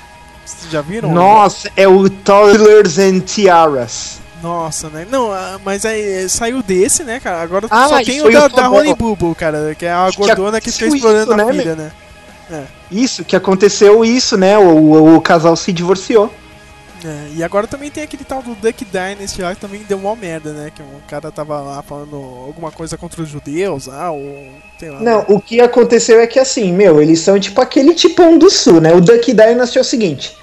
Vocês 0.46 0.72
já 0.72 0.82
viram? 0.82 1.12
Nossa, 1.12 1.72
é 1.76 1.88
o 1.88 2.08
Toddlers 2.08 3.00
and 3.00 3.22
Tiaras. 3.22 4.20
Nossa, 4.42 4.90
né? 4.90 5.08
Não, 5.10 5.32
ah, 5.32 5.60
mas 5.64 5.86
aí 5.86 6.24
eh, 6.24 6.28
saiu 6.28 6.62
desse, 6.62 7.04
né, 7.04 7.20
cara? 7.20 7.42
Agora 7.42 7.68
Ah, 7.70 7.88
só 7.88 8.04
tem 8.04 8.22
o 8.22 8.32
da, 8.32 8.46
o 8.46 8.50
da. 8.50 8.70
Honey 8.70 8.94
Boo, 8.94 9.36
cara, 9.36 9.74
que 9.76 9.86
é 9.86 9.92
a 9.92 10.10
gordona 10.12 10.62
que 10.62 10.70
aconteceu 10.70 10.88
explorando 10.94 11.32
isso, 11.32 11.34
a 11.34 11.38
né, 11.38 11.64
meu? 11.64 11.76
né? 11.76 11.92
É. 12.52 12.64
Isso, 12.92 13.24
que 13.24 13.36
aconteceu 13.36 14.06
isso, 14.06 14.38
né? 14.38 14.58
O, 14.58 14.70
o, 14.70 15.16
o 15.16 15.22
casal 15.22 15.56
se 15.56 15.74
divorciou. 15.74 16.32
É, 17.04 17.28
e 17.36 17.44
agora 17.44 17.68
também 17.68 17.92
tem 17.92 18.04
aquele 18.04 18.24
tal 18.24 18.42
do 18.42 18.56
Duck 18.56 18.84
Dynasty 18.86 19.42
lá 19.42 19.54
que 19.54 19.62
também 19.62 19.84
deu 19.88 19.98
uma 19.98 20.16
merda, 20.16 20.54
né? 20.54 20.72
Que 20.74 20.82
um 20.82 21.00
cara 21.08 21.32
tava 21.32 21.60
lá 21.62 21.84
falando 21.84 22.16
alguma 22.16 22.72
coisa 22.72 22.98
contra 22.98 23.22
os 23.22 23.30
judeus, 23.30 23.88
ah, 23.88 24.10
ou 24.12 24.48
sei 24.80 24.90
lá. 24.90 25.00
Não, 25.02 25.26
o 25.28 25.40
que 25.40 25.62
aconteceu 25.62 26.20
é 26.20 26.26
que 26.26 26.40
assim, 26.40 26.74
meu, 26.74 27.02
eles 27.02 27.20
são 27.20 27.40
tipo 27.40 27.62
aquele 27.62 27.94
tipão 27.94 28.38
do 28.38 28.50
sul, 28.50 28.82
né? 28.82 28.94
O 28.94 29.02
Duck 29.02 29.34
Dynasty 29.34 29.78
é 29.78 29.82
o 29.82 29.84
seguinte. 29.84 30.36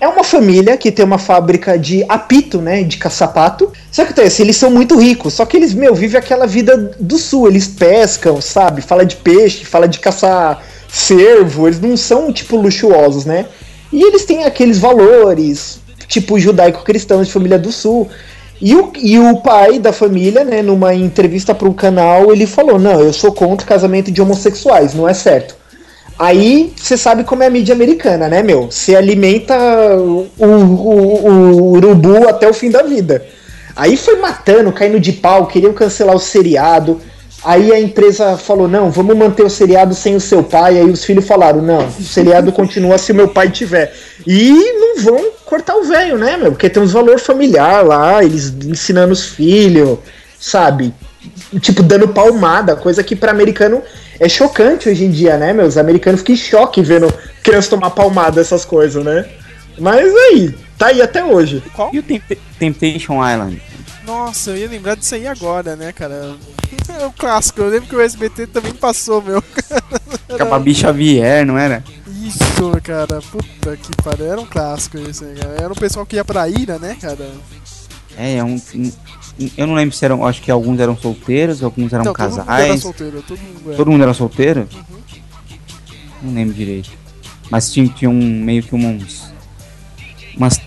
É 0.00 0.08
uma 0.08 0.24
família 0.24 0.76
que 0.76 0.90
tem 0.90 1.04
uma 1.04 1.18
fábrica 1.18 1.78
de 1.78 2.04
apito, 2.08 2.60
né? 2.60 2.82
De 2.82 2.98
caçapato. 2.98 3.72
Só 3.90 4.04
que 4.04 4.12
acontece, 4.12 4.42
eles 4.42 4.56
são 4.56 4.70
muito 4.70 4.98
ricos. 4.98 5.34
Só 5.34 5.46
que 5.46 5.56
eles, 5.56 5.72
meu, 5.72 5.94
vivem 5.94 6.18
aquela 6.18 6.46
vida 6.46 6.76
do 6.98 7.16
sul. 7.16 7.48
Eles 7.48 7.66
pescam, 7.66 8.40
sabe? 8.40 8.82
Fala 8.82 9.06
de 9.06 9.16
peixe, 9.16 9.64
fala 9.64 9.88
de 9.88 9.98
caçar 9.98 10.62
cervo. 10.88 11.66
Eles 11.66 11.80
não 11.80 11.96
são, 11.96 12.32
tipo, 12.32 12.56
luxuosos, 12.56 13.24
né? 13.24 13.46
E 13.92 14.02
eles 14.02 14.24
têm 14.24 14.44
aqueles 14.44 14.78
valores, 14.78 15.80
tipo, 16.08 16.38
judaico-cristãos 16.38 17.28
de 17.28 17.32
família 17.32 17.58
do 17.58 17.70
sul. 17.70 18.08
E 18.60 18.74
o, 18.74 18.92
e 18.96 19.18
o 19.18 19.36
pai 19.38 19.78
da 19.78 19.92
família, 19.92 20.44
né, 20.44 20.62
numa 20.62 20.94
entrevista 20.94 21.54
para 21.54 21.68
um 21.68 21.72
canal, 21.72 22.32
ele 22.32 22.46
falou: 22.46 22.78
Não, 22.78 23.00
eu 23.00 23.12
sou 23.12 23.32
contra 23.32 23.64
o 23.64 23.68
casamento 23.68 24.10
de 24.10 24.20
homossexuais, 24.20 24.94
não 24.94 25.08
é 25.08 25.14
certo. 25.14 25.56
Aí 26.18 26.72
você 26.76 26.96
sabe 26.96 27.24
como 27.24 27.42
é 27.42 27.46
a 27.46 27.50
mídia 27.50 27.74
americana, 27.74 28.28
né, 28.28 28.42
meu? 28.42 28.70
Você 28.70 28.94
alimenta 28.94 29.54
o, 29.96 30.28
o, 30.38 30.46
o- 30.46 31.72
urubu 31.72 32.28
até 32.28 32.48
o 32.48 32.54
fim 32.54 32.70
da 32.70 32.82
vida. 32.82 33.24
Aí 33.74 33.96
foi 33.96 34.16
matando, 34.20 34.70
caindo 34.72 35.00
de 35.00 35.12
pau, 35.12 35.46
queriam 35.46 35.72
cancelar 35.72 36.14
o 36.14 36.20
seriado. 36.20 37.00
Aí 37.44 37.72
a 37.72 37.80
empresa 37.80 38.36
falou: 38.38 38.68
não, 38.68 38.90
vamos 38.92 39.16
manter 39.16 39.42
o 39.44 39.50
seriado 39.50 39.92
sem 39.94 40.14
o 40.14 40.20
seu 40.20 40.42
pai. 40.44 40.78
Aí 40.78 40.88
os 40.88 41.04
filhos 41.04 41.26
falaram: 41.26 41.60
não, 41.60 41.86
o 41.88 42.02
seriado 42.04 42.52
continua 42.52 42.96
se 42.96 43.10
o 43.10 43.14
meu 43.14 43.28
pai 43.28 43.50
tiver. 43.50 43.92
E 44.24 44.50
não 44.52 45.02
vão 45.02 45.20
cortar 45.44 45.74
o 45.76 45.82
velho, 45.84 46.16
né, 46.16 46.36
meu? 46.36 46.52
Porque 46.52 46.70
tem 46.70 46.80
uns 46.82 46.92
valor 46.92 47.18
familiar 47.18 47.84
lá, 47.84 48.22
eles 48.24 48.54
ensinando 48.64 49.12
os 49.12 49.24
filhos, 49.26 49.98
sabe? 50.38 50.94
Tipo, 51.60 51.82
dando 51.82 52.08
palmada, 52.08 52.76
coisa 52.76 53.02
que 53.02 53.16
pra 53.16 53.32
americano 53.32 53.82
é 54.20 54.28
chocante 54.28 54.88
hoje 54.88 55.04
em 55.04 55.10
dia, 55.10 55.36
né, 55.36 55.52
meu? 55.52 55.66
Os 55.66 55.76
americanos 55.78 56.20
ficam 56.20 56.34
em 56.34 56.38
choque 56.38 56.82
vendo 56.82 57.12
criança 57.42 57.70
tomar 57.70 57.90
palmada, 57.90 58.40
essas 58.40 58.64
coisas, 58.64 59.04
né? 59.04 59.26
Mas 59.78 60.12
aí, 60.14 60.54
tá 60.78 60.86
aí 60.86 61.02
até 61.02 61.24
hoje. 61.24 61.62
E 61.92 61.98
o 61.98 62.02
Temp- 62.02 62.38
Temptation 62.58 63.14
Island? 63.28 63.60
Nossa, 64.06 64.50
eu 64.50 64.58
ia 64.58 64.68
lembrar 64.68 64.96
disso 64.96 65.14
aí 65.14 65.26
agora, 65.26 65.76
né, 65.76 65.92
cara? 65.92 66.34
É 67.00 67.06
o 67.06 67.12
clássico, 67.12 67.60
eu 67.62 67.68
lembro 67.70 67.88
que 67.88 67.96
o 67.96 68.00
SBT 68.00 68.46
também 68.46 68.72
passou, 68.72 69.20
meu. 69.22 69.42
Ficava 70.28 70.58
Bicha 70.58 70.88
Xavier, 70.88 71.44
não 71.46 71.56
era? 71.58 71.82
Isso, 72.22 72.38
cara, 72.82 73.20
puta 73.32 73.76
que 73.76 73.90
pariu. 74.02 74.26
Era 74.30 74.40
um 74.40 74.46
clássico 74.46 74.98
esse 74.98 75.24
aí, 75.24 75.34
cara. 75.34 75.54
Era 75.58 75.72
um 75.72 75.76
pessoal 75.76 76.04
que 76.06 76.16
ia 76.16 76.24
pra 76.24 76.48
ira, 76.48 76.78
né, 76.78 76.96
cara? 77.00 77.26
É, 78.16 78.36
é 78.36 78.44
um. 78.44 78.60
Eu 79.56 79.66
não 79.66 79.74
lembro 79.74 79.94
se 79.94 80.04
eram. 80.04 80.24
Acho 80.26 80.40
que 80.40 80.50
alguns 80.50 80.78
eram 80.80 80.96
solteiros, 80.96 81.62
alguns 81.62 81.92
eram 81.92 82.04
Não, 82.04 82.12
todo 82.12 82.22
mundo 82.30 82.36
casais. 82.44 82.70
era 82.70 82.78
solteiro, 82.78 83.22
todo 83.22 83.38
mundo 83.38 83.60
era. 83.66 83.76
Todo 83.76 83.90
mundo 83.90 84.02
era 84.02 84.14
solteiro? 84.14 84.68
Não 86.22 86.32
lembro 86.34 86.54
direito. 86.54 86.90
Mas 87.50 87.72
tinha, 87.72 87.86
tinha 87.88 88.10
um 88.10 88.14
meio 88.44 88.62
que 88.62 88.74
uns. 88.74 89.24
Umas. 90.36 90.60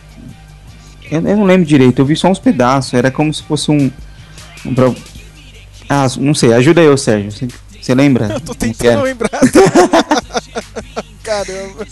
Eu, 1.09 1.25
eu 1.25 1.37
não 1.37 1.45
lembro 1.45 1.65
direito, 1.65 1.99
eu 1.99 2.05
vi 2.05 2.15
só 2.15 2.27
uns 2.29 2.39
pedaços. 2.39 2.93
Era 2.93 3.09
como 3.09 3.33
se 3.33 3.41
fosse 3.43 3.71
um. 3.71 3.89
um 4.65 4.75
pro- 4.75 4.95
Ah, 5.89 6.05
não 6.19 6.33
sei, 6.35 6.53
ajuda 6.53 6.81
eu, 6.81 6.97
Sérgio. 6.97 7.31
Você, 7.31 7.47
você 7.81 7.95
lembra? 7.95 8.27
Eu 8.35 8.39
tô 8.41 8.53
tentando 8.53 9.03
lembrar. 9.03 9.29
Caramba. 11.23 11.85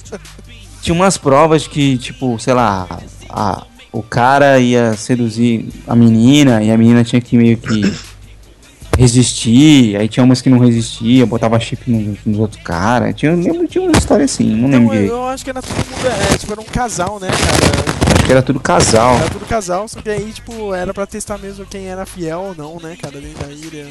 Tinha 0.82 0.94
umas 0.94 1.18
provas 1.18 1.66
que, 1.68 1.98
tipo, 1.98 2.38
sei 2.40 2.54
lá, 2.54 2.88
a, 3.30 3.66
o 3.98 4.04
cara 4.04 4.60
ia 4.60 4.94
seduzir 4.94 5.70
a 5.88 5.96
menina 5.96 6.62
e 6.64 6.70
a 6.72 6.78
menina 6.78 7.04
tinha 7.04 7.22
que 7.22 7.38
meio 7.38 7.58
que 7.58 7.82
resistir. 8.98 9.96
Aí 9.98 10.08
tinha 10.08 10.24
umas 10.24 10.42
que 10.42 10.50
não 10.50 10.60
resistiam, 10.60 11.28
botava 11.28 11.60
chip 11.60 11.90
no- 11.90 12.18
nos 12.26 12.40
outros 12.40 12.62
caras. 12.64 13.16
Tinha, 13.16 13.32
eu 13.32 13.38
lembro 13.38 13.68
de 13.68 13.80
uma 13.80 13.92
história 13.98 14.26
assim, 14.26 14.44
não 14.46 14.70
lembro 14.70 14.88
Não, 14.88 14.94
eu, 14.94 15.00
direito. 15.02 15.12
eu 15.14 15.28
acho 15.28 15.44
que 15.44 15.50
era 15.50 15.62
todo 15.62 15.76
mundo. 15.76 16.08
É, 16.34 16.38
tipo, 16.38 16.52
era 16.52 16.62
um 16.62 16.66
casal, 16.66 17.20
né, 17.20 17.28
cara? 17.30 18.16
Acho 18.16 18.26
que 18.26 18.32
era 18.32 18.42
tudo 18.42 18.60
casal. 18.60 19.16
Era 19.16 19.30
tudo 19.30 19.46
casal, 19.46 19.88
só 19.88 20.02
que 20.02 20.10
aí, 20.10 20.32
tipo, 20.32 20.74
era 20.74 20.94
pra 20.94 21.06
testar 21.06 21.38
mesmo 21.38 21.66
quem 21.66 21.88
era 21.88 22.06
fiel 22.06 22.40
ou 22.42 22.56
não, 22.56 22.80
né, 22.82 22.98
cara, 23.02 23.20
dentro 23.20 23.46
da 23.46 23.52
ilha. 23.54 23.88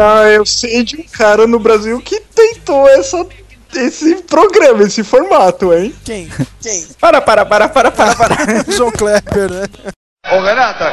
Ah, 0.00 0.28
eu 0.28 0.44
sei 0.44 0.82
de 0.82 0.96
um 0.96 1.04
cara 1.12 1.46
no 1.46 1.58
Brasil 1.60 2.00
que 2.00 2.20
tentou 2.34 2.88
essa, 2.88 3.24
esse 3.76 4.16
programa, 4.22 4.82
esse 4.82 5.02
formato, 5.02 5.72
hein? 5.72 5.94
Quem? 6.04 6.28
Quem? 6.60 6.86
Para, 7.00 7.20
para, 7.20 7.44
para, 7.44 7.68
para, 7.68 7.90
para, 7.90 8.14
para. 8.14 8.36
João 8.72 8.90
Kleber, 8.90 9.50
né? 9.50 9.64
Ô 10.32 10.40
Renata, 10.40 10.90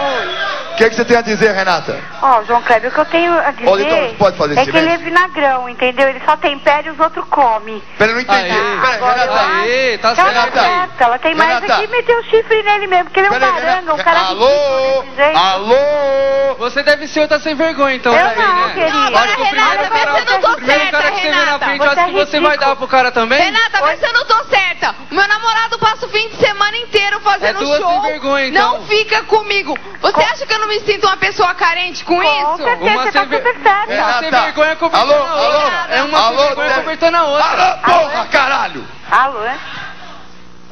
que, 0.84 0.90
que 0.90 0.96
você 0.96 1.06
tem 1.06 1.18
a 1.18 1.22
dizer, 1.22 1.52
Renata? 1.54 2.00
Ó, 2.22 2.44
João 2.44 2.62
Kleber, 2.62 2.90
o 2.90 2.94
que 2.94 3.00
eu 3.00 3.06
tenho 3.06 3.34
a 3.38 3.52
dizer 3.52 3.70
Ô, 3.70 3.80
então, 3.80 4.16
pode 4.16 4.38
fazer 4.38 4.58
é 4.60 4.66
que 4.66 4.76
ele 4.78 4.90
é 4.90 4.98
vinagrão, 4.98 5.70
entendeu? 5.70 6.08
Ele 6.10 6.22
só 6.26 6.36
tempera 6.38 6.88
e 6.88 6.90
os 6.92 7.00
outros 7.00 7.26
comem. 7.30 7.82
Pera, 7.98 8.12
eu 8.12 8.16
não 8.16 8.22
entendi. 8.22 8.50
Pera, 8.50 8.96
Agora, 8.96 9.20
Renata. 9.22 9.58
Aê, 9.62 9.98
tá 9.98 10.16
tá 10.16 10.24
certo. 10.32 10.54
certo. 10.54 11.02
Ela 11.02 11.20
tem 11.20 11.36
mais 11.36 11.54
Renata. 11.56 11.74
aqui 11.76 11.84
e 11.84 11.88
meteu 11.88 12.20
o 12.20 12.24
chifre 12.24 12.64
nele 12.64 12.88
mesmo, 12.88 13.06
porque 13.06 13.20
ele 13.20 13.28
é 13.28 13.32
um 13.32 13.40
baranga, 13.40 13.94
um 13.94 13.96
Renata. 13.96 14.04
cara 14.04 14.20
Alô? 14.28 14.48
ridículo 14.48 15.16
jeito. 15.16 15.38
Alô? 15.38 16.56
Você 16.60 16.84
deve 16.84 17.08
ser 17.08 17.22
outra 17.22 17.40
sem 17.40 17.56
vergonha, 17.56 17.96
então, 17.96 18.14
Eu 18.16 18.24
daí, 18.24 18.36
não, 18.38 18.68
né? 18.68 18.74
querido. 18.74 19.12
Eu 19.12 19.18
Acho 19.18 19.36
que 19.36 19.42
o 19.42 19.46
primeiro 19.48 19.70
Renata, 19.72 19.90
cara, 19.90 20.12
mas 20.12 20.26
eu 20.28 20.34
não 20.34 20.42
tô 20.42 20.52
o 20.52 20.56
primeiro 20.56 20.82
certa, 20.82 20.98
cara 20.98 21.12
que 21.12 21.16
você 21.22 21.28
vê 21.28 21.30
na 21.36 21.40
Renata. 21.46 21.66
frente, 21.66 21.78
Você 21.80 21.88
acho 21.90 22.00
é 22.00 22.06
que 22.06 22.12
você 22.14 22.40
vai 22.40 22.58
dar 22.58 22.76
pro 22.76 22.88
cara 22.88 23.12
também? 23.12 23.42
Renata, 23.42 23.82
mas 23.82 24.02
eu 24.04 24.14
não 24.14 24.26
tô 24.26 24.44
certa. 24.46 24.96
O 25.12 25.16
meu 25.16 25.28
namorado 25.28 25.80
passa 25.80 26.06
o 26.06 26.10
fim 26.10 26.30
de 26.30 26.36
semana 26.38 26.78
inteiro 26.78 27.20
fazendo 27.22 27.58
É 27.62 27.66
duas 27.66 27.80
show. 27.80 27.90
sem 27.92 28.02
vergonha, 28.02 28.48
então. 28.48 28.78
Não 28.80 28.86
fica 28.88 29.24
comigo. 29.24 29.78
Você 30.02 30.24
acha 30.24 30.46
que 30.46 30.54
eu 30.54 30.60
não 30.60 30.68
me 30.72 30.80
sinto 30.82 31.06
uma 31.06 31.18
pessoa 31.18 31.54
carente 31.54 32.04
com, 32.06 32.22
isso? 32.24 32.58
certeza, 32.58 32.92
Uma 32.92 33.04
você 33.04 33.12
tá 33.12 33.24
ver- 33.26 33.38
super 33.38 33.54
certa. 33.62 33.94
Uma 33.94 34.14
sem 34.14 34.22
Renata. 34.24 34.42
vergonha 34.46 34.76
cobertando 34.78 35.14
Alô, 35.14 35.24
a 35.26 35.34
outra. 35.36 35.78
alô? 35.78 35.94
É 35.94 36.04
uma 36.04 36.20
Alô, 36.20 36.38
sem 36.38 36.48
vergonha 36.48 36.74
cobertando 36.76 37.18
a 37.18 37.24
outra. 37.24 37.80
Ah, 37.84 37.90
porra, 37.92 38.26
caralho! 38.28 38.86
Alô? 39.12 39.40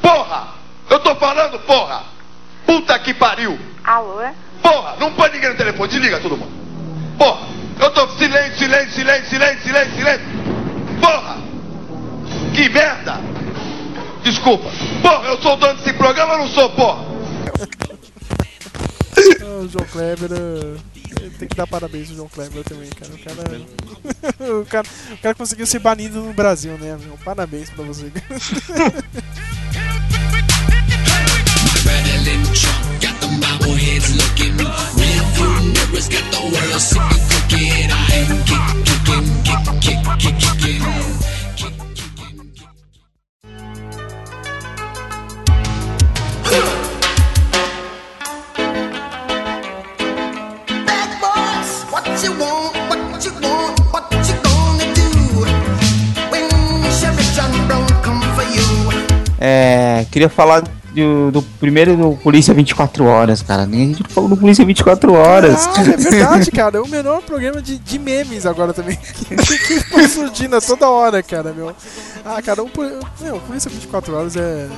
Porra! 0.02 0.48
Eu 0.88 0.98
tô 1.00 1.14
falando, 1.16 1.58
porra! 1.60 2.02
Puta 2.66 2.98
que 2.98 3.12
pariu! 3.14 3.58
Alô? 3.84 4.22
Porra! 4.62 4.96
Não 4.98 5.12
põe 5.12 5.30
ninguém 5.30 5.50
no 5.50 5.56
telefone, 5.56 5.88
desliga 5.90 6.20
todo 6.20 6.36
mundo! 6.36 6.50
Porra! 7.18 7.46
Eu 7.78 7.90
tô. 7.92 8.08
Silêncio, 8.08 8.58
silêncio, 8.58 8.90
silêncio, 8.92 9.28
silêncio, 9.30 9.62
silêncio, 9.62 9.94
silêncio! 9.96 10.26
Porra! 11.00 11.36
Que 12.54 12.68
merda! 12.68 13.20
Desculpa! 14.22 14.70
Porra, 15.02 15.28
eu 15.28 15.38
sou 15.42 15.54
o 15.54 15.56
dono 15.56 15.74
desse 15.74 15.92
programa 15.94 16.32
ou 16.34 16.38
não 16.40 16.48
sou, 16.48 16.68
porra? 16.70 17.10
o 19.44 19.68
João 19.68 19.86
Kleber. 19.86 20.30
Eh, 20.32 20.76
tem 21.38 21.48
que 21.48 21.56
dar 21.56 21.66
parabéns 21.66 22.10
ao 22.10 22.16
João 22.16 22.28
Kleber 22.28 22.64
também, 22.64 22.88
cara. 22.90 23.12
O 23.14 23.18
cara, 23.18 24.60
o 24.60 24.66
cara, 24.66 24.88
o 25.12 25.18
cara 25.18 25.34
conseguiu 25.34 25.66
ser 25.66 25.78
banido 25.78 26.20
no 26.20 26.32
Brasil, 26.32 26.76
né, 26.78 26.98
meu? 27.04 27.16
Parabéns 27.18 27.70
pra 27.70 27.84
você. 27.84 28.10
É, 59.40 60.04
queria 60.10 60.28
falar 60.28 60.62
do, 60.92 61.30
do 61.30 61.42
primeiro 61.58 61.96
do 61.96 62.16
Polícia 62.16 62.52
24 62.52 63.04
Horas, 63.04 63.40
cara. 63.42 63.64
Nem 63.66 63.84
a 63.84 63.86
gente 63.86 64.02
falou 64.12 64.28
do 64.28 64.36
Polícia 64.36 64.64
24 64.64 65.12
Horas. 65.14 65.66
Ah, 65.66 65.80
é 65.80 65.96
verdade, 65.96 66.50
cara. 66.52 66.76
É 66.76 66.80
o 66.80 66.86
melhor 66.88 67.22
programa 67.22 67.62
de, 67.62 67.78
de 67.78 67.98
memes 67.98 68.44
agora 68.44 68.72
também. 68.74 68.96
que 69.00 69.34
tá 69.90 70.08
surgindo 70.08 70.56
a 70.56 70.60
toda 70.60 70.88
hora, 70.90 71.22
cara, 71.22 71.52
meu. 71.52 71.74
Ah, 72.24 72.42
cara, 72.42 72.62
o, 72.62 72.68
Poli- 72.68 72.92
meu, 73.20 73.40
Polícia 73.40 73.70
24 73.70 74.14
Horas 74.14 74.36
é. 74.36 74.68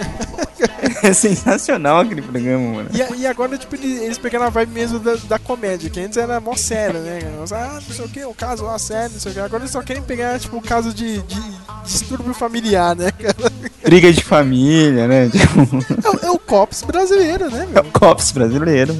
é 1.02 1.12
sensacional 1.12 2.00
aquele 2.00 2.22
programa, 2.22 2.74
mano. 2.76 2.88
E, 2.92 3.02
a- 3.02 3.08
e 3.16 3.26
agora, 3.26 3.56
tipo, 3.56 3.74
eles, 3.76 4.00
eles 4.02 4.18
pegaram 4.18 4.46
a 4.46 4.50
vibe 4.50 4.72
mesmo 4.72 4.98
da, 4.98 5.14
da 5.28 5.38
comédia, 5.38 5.88
que 5.90 6.00
antes 6.00 6.16
era 6.16 6.40
mó 6.40 6.54
sério, 6.56 7.00
né? 7.00 7.20
Ah, 7.52 7.78
não 7.86 7.94
sei 7.94 8.04
o 8.04 8.08
que, 8.08 8.24
o 8.24 8.34
caso 8.34 8.64
lá 8.64 8.78
sério, 8.78 9.12
não 9.14 9.20
sei 9.20 9.32
o 9.32 9.34
que. 9.34 9.40
Agora 9.40 9.62
eles 9.62 9.70
só 9.72 9.82
querem 9.82 10.02
pegar, 10.02 10.38
tipo, 10.38 10.56
o 10.56 10.62
caso 10.62 10.92
de, 10.92 11.22
de 11.22 11.40
distúrbio 11.84 12.34
familiar, 12.34 12.94
né, 12.96 13.10
cara? 13.12 13.52
Briga 13.82 14.12
de 14.12 14.22
família, 14.22 15.06
né? 15.08 15.28
Tipo, 15.32 15.60
É, 16.06 16.10
o- 16.10 16.26
é 16.26 16.30
o 16.30 16.38
Cops 16.38 16.82
brasileiro, 16.82 17.50
né, 17.50 17.66
meu? 17.72 17.84
Cops 17.92 18.32
brasileiro. 18.32 18.96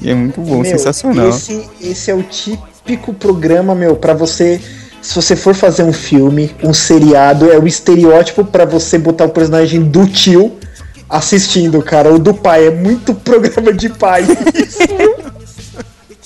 E 0.00 0.10
é 0.10 0.14
muito 0.14 0.40
bom, 0.40 0.60
Meu, 0.60 0.64
sensacional. 0.70 1.28
Esse, 1.30 1.68
esse 1.80 2.10
é 2.10 2.14
o 2.14 2.22
típico 2.22 3.14
programa, 3.14 3.74
meu, 3.74 3.96
pra 3.96 4.12
você. 4.12 4.60
Se 5.04 5.14
você 5.14 5.36
for 5.36 5.54
fazer 5.54 5.82
um 5.82 5.92
filme, 5.92 6.56
um 6.62 6.72
seriado, 6.72 7.52
é 7.52 7.58
o 7.58 7.66
estereótipo 7.66 8.42
pra 8.42 8.64
você 8.64 8.98
botar 8.98 9.26
o 9.26 9.28
personagem 9.28 9.82
do 9.82 10.06
tio 10.06 10.56
assistindo, 11.06 11.82
cara. 11.82 12.10
O 12.10 12.18
do 12.18 12.32
pai. 12.32 12.68
É 12.68 12.70
muito 12.70 13.12
programa 13.20 13.70
de 13.70 13.90
pai. 13.90 14.24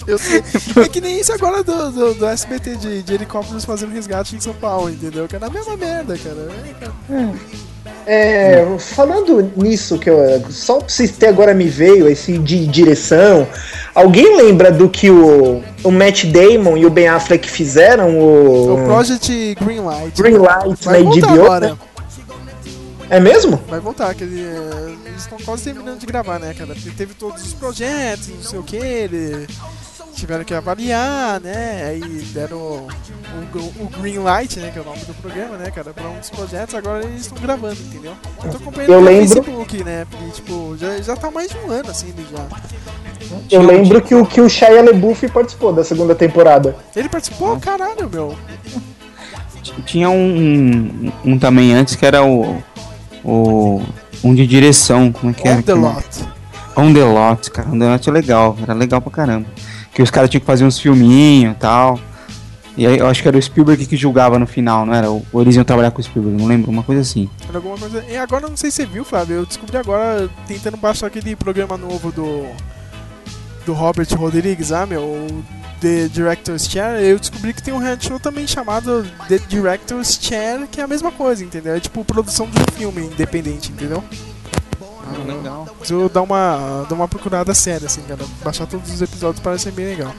Eu 0.07 0.17
sei. 0.17 0.45
É 0.81 0.89
que 0.89 1.01
nem 1.01 1.19
isso 1.19 1.33
agora 1.33 1.65
do, 1.65 1.91
do, 1.91 2.15
do 2.15 2.27
SBT 2.27 2.77
de, 2.77 3.03
de 3.03 3.15
helicópteros 3.15 3.65
fazendo 3.65 3.93
resgate 3.93 4.37
em 4.37 4.41
São 4.41 4.55
Paulo, 4.55 4.89
entendeu? 4.89 5.27
Que 5.27 5.35
é 5.35 5.41
a 5.43 5.51
mesma 5.51 5.77
merda, 5.77 6.17
cara. 6.17 6.49
É, 6.65 6.75
cara. 6.75 6.93
É, 7.11 7.68
falando 8.79 9.53
nisso, 9.55 9.99
que 9.99 10.09
eu, 10.09 10.43
só 10.51 10.79
pra 10.79 10.89
vocês 10.89 11.11
terem 11.11 11.35
agora 11.35 11.53
me 11.53 11.69
veio, 11.69 12.09
esse 12.09 12.39
de 12.39 12.67
direção. 12.67 13.47
Alguém 13.95 14.37
lembra 14.37 14.73
do 14.73 14.89
que 14.89 15.11
o, 15.11 15.63
o 15.85 15.91
Matt 15.91 16.25
Damon 16.25 16.77
e 16.77 16.87
o 16.87 16.91
Ben 16.91 17.09
Affleck 17.09 17.49
fizeram? 17.51 18.19
O, 18.19 18.75
O 18.75 18.85
Project 18.87 19.57
Greenlight. 19.61 20.23
Greenlight 20.23 20.85
Vai 20.85 21.03
na 21.03 21.11
voltar 21.11 21.27
HBO? 21.29 21.43
agora. 21.45 21.69
né? 21.71 21.79
É 23.11 23.21
mesmo? 23.21 23.61
Vai 23.69 23.81
voltar, 23.81 24.15
que 24.15 24.23
ele, 24.25 24.41
é, 24.43 25.09
eles 25.09 25.23
estão 25.23 25.39
quase 25.45 25.65
terminando 25.65 25.99
de 25.99 26.07
gravar, 26.07 26.39
né, 26.39 26.55
cara? 26.57 26.75
Porque 26.75 26.91
teve 26.91 27.15
todos 27.15 27.43
os 27.43 27.55
projetos, 27.55 28.29
não 28.29 28.43
sei 28.43 28.59
o 28.59 28.63
que, 28.63 28.77
ele 28.77 29.47
tiveram 30.19 30.45
que 30.45 30.53
avaliar, 30.53 31.41
né? 31.41 31.87
Aí 31.89 32.01
deram 32.33 32.57
o, 32.57 32.89
o, 33.55 33.85
o 33.85 33.89
Green 34.01 34.19
Light, 34.19 34.59
né? 34.59 34.71
Que 34.73 34.79
é 34.79 34.83
o 34.83 34.85
nome 34.85 35.01
do 35.01 35.15
programa, 35.15 35.57
né, 35.57 35.71
cara? 35.71 35.93
Pra 35.93 36.09
um 36.09 36.19
dos 36.19 36.31
projetos, 36.31 36.75
agora 36.75 37.05
eles 37.05 37.23
estão 37.23 37.39
gravando, 37.41 37.81
entendeu? 37.81 38.13
Eu 38.43 38.51
tô 38.51 38.57
acompanhando 38.57 38.93
Eu 38.93 39.01
lembro- 39.01 39.29
Facebook, 39.29 39.85
né? 39.85 40.07
Porque, 40.11 40.31
tipo, 40.33 40.77
já, 40.79 41.01
já 41.01 41.17
tá 41.17 41.31
mais 41.31 41.51
de 41.51 41.57
um 41.59 41.71
ano, 41.71 41.91
assim, 41.91 42.09
ele 42.09 42.27
já. 42.31 42.47
Eu 43.51 43.63
lembro 43.63 44.01
que 44.03 44.15
o, 44.15 44.25
que 44.25 44.41
o 44.41 44.49
Shia 44.49 44.83
LaBeouf 44.83 45.29
participou 45.29 45.73
da 45.73 45.85
segunda 45.85 46.15
temporada. 46.15 46.77
Ele 46.97 47.09
participou? 47.09 47.59
Caralho, 47.61 48.09
meu. 48.11 48.35
Tinha 49.85 50.09
um, 50.11 50.15
um, 50.15 51.13
um 51.25 51.39
também 51.39 51.75
antes 51.75 51.95
que 51.95 52.05
era 52.05 52.25
o. 52.25 52.63
o 53.25 53.83
um 54.25 54.35
de 54.35 54.47
direção, 54.47 55.13
como 55.13 55.31
é 55.31 55.35
que 55.35 55.47
era? 55.47 55.59
On 55.59 55.63
the 55.63 55.75
lot. 55.75 56.29
On 56.77 56.93
the 56.93 57.05
Lot, 57.05 57.51
cara. 57.51 57.69
On 57.69 57.79
the 57.79 57.89
Lot 57.89 58.09
é 58.09 58.13
legal, 58.13 58.57
era 58.63 58.73
legal 58.73 59.01
pra 59.01 59.11
caramba. 59.11 59.47
Que 59.99 60.03
os 60.03 60.13
caras 60.13 60.31
tinham 60.31 60.39
que 60.39 60.47
fazer 60.47 60.65
uns 60.65 60.79
filminhos 60.79 61.57
e 61.57 61.59
tal. 61.59 61.99
E 62.77 62.87
aí 62.87 62.99
eu 62.99 63.09
acho 63.09 63.21
que 63.21 63.27
era 63.27 63.37
o 63.37 63.43
Spielberg 63.43 63.85
que 63.85 63.97
julgava 63.97 64.39
no 64.39 64.47
final, 64.47 64.87
não 64.87 64.95
era? 64.95 65.11
Ou 65.11 65.25
eles 65.35 65.57
iam 65.57 65.65
trabalhar 65.65 65.91
com 65.91 66.01
o 66.01 66.05
Spielberg, 66.05 66.41
não 66.41 66.47
lembro, 66.47 66.71
uma 66.71 66.85
coisa 66.85 67.03
assim. 67.03 67.29
Era 67.49 67.59
alguma 67.59 67.77
coisa. 67.77 68.05
E 68.09 68.17
agora 68.17 68.49
não 68.49 68.57
sei 68.57 68.71
se 68.71 68.77
você 68.77 68.87
viu, 68.87 69.05
Flávio. 69.05 69.39
Eu 69.39 69.45
descobri 69.45 69.77
agora 69.77 70.31
tentando 70.47 70.77
baixar 70.77 71.09
aquele 71.09 71.35
programa 71.35 71.77
novo 71.77 72.13
do. 72.13 72.47
Do 73.67 73.73
Robert 73.73 74.07
Rodrigues, 74.15 74.71
ah, 74.71 74.87
meu. 74.87 75.03
o 75.03 75.45
The 75.81 76.07
Director's 76.07 76.71
Chair. 76.71 77.03
Eu 77.03 77.19
descobri 77.19 77.53
que 77.53 77.61
tem 77.61 77.75
um 77.75 77.79
reality 77.79 78.07
show 78.07 78.21
também 78.21 78.47
chamado 78.47 79.05
The 79.27 79.39
Director's 79.49 80.17
Chair, 80.23 80.69
que 80.71 80.81
é 80.81 80.85
a 80.85 80.87
mesma 80.87 81.11
coisa, 81.11 81.43
entendeu? 81.43 81.75
É 81.75 81.81
tipo 81.81 82.05
produção 82.05 82.49
de 82.49 82.57
um 82.57 82.73
filme 82.77 83.07
independente, 83.07 83.73
entendeu? 83.73 84.05
Ah, 85.15 85.33
legal. 85.33 85.67
Se 85.83 85.93
eu 85.93 86.09
dar 86.09 86.23
uma, 86.23 86.87
dar 86.89 86.95
uma 86.95 87.09
procurada 87.09 87.55
séria, 87.55 87.87
assim, 87.87 88.03
cara. 88.03 88.21
Baixar 88.45 88.67
todos 88.67 88.93
os 88.93 89.01
episódios 89.03 89.41
parece 89.41 89.65
ser 89.65 89.73
bem 89.73 89.87
legal. 89.87 90.13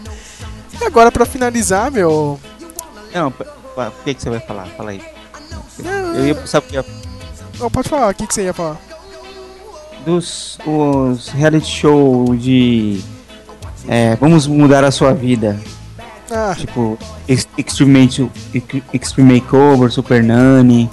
E 0.80 0.84
agora, 0.86 1.12
pra 1.12 1.26
finalizar, 1.26 1.92
meu. 1.92 2.40
Não, 3.14 3.28
o 3.30 3.92
que, 4.04 4.14
que 4.14 4.22
você 4.22 4.30
vai 4.30 4.40
falar? 4.40 4.68
Fala 4.78 4.92
aí. 4.92 5.02
Eu 6.16 6.28
ia 6.28 6.48
sabe 6.48 6.68
o 6.68 6.70
que 6.70 6.76
ia 6.76 6.86
Não, 7.60 7.70
pode 7.72 7.88
falar, 7.90 8.10
o 8.12 8.14
que, 8.14 8.28
que 8.28 8.34
você 8.34 8.44
ia 8.44 8.54
falar? 8.54 8.78
dos 10.06 10.58
os 10.66 11.28
reality 11.30 11.68
show 11.68 12.36
de 12.36 13.02
é, 13.88 14.16
vamos 14.16 14.48
mudar 14.48 14.84
a 14.84 14.92
sua 14.92 15.14
vida. 15.14 15.60
Ah. 16.32 16.54
Tipo, 16.58 16.98
Ex- 17.28 17.48
Extreme, 17.58 18.08
Ex- 18.54 18.84
Extreme 18.94 19.40
Makeover, 19.42 19.92
Super 19.92 20.24
Nani, 20.24 20.90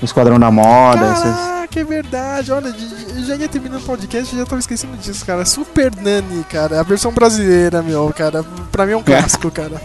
o 0.00 0.04
Esquadrão 0.04 0.38
da 0.38 0.50
Moda, 0.50 1.06
essas. 1.06 1.36
Caraca, 1.36 1.80
é 1.80 1.84
verdade. 1.84 2.52
Olha, 2.52 2.74
eu 3.16 3.24
já 3.24 3.34
ia 3.36 3.48
terminando 3.48 3.82
o 3.82 3.84
podcast 3.84 4.34
e 4.34 4.38
já 4.38 4.44
tava 4.44 4.60
esquecendo 4.60 4.96
disso, 4.96 5.24
cara. 5.24 5.44
Super 5.44 5.94
Nani, 5.96 6.44
cara. 6.44 6.80
A 6.80 6.82
versão 6.82 7.12
brasileira, 7.12 7.82
meu, 7.82 8.12
cara. 8.16 8.44
Pra 8.70 8.86
mim 8.86 8.92
é 8.92 8.96
um 8.96 9.02
clássico, 9.04 9.50
cara. 9.50 9.80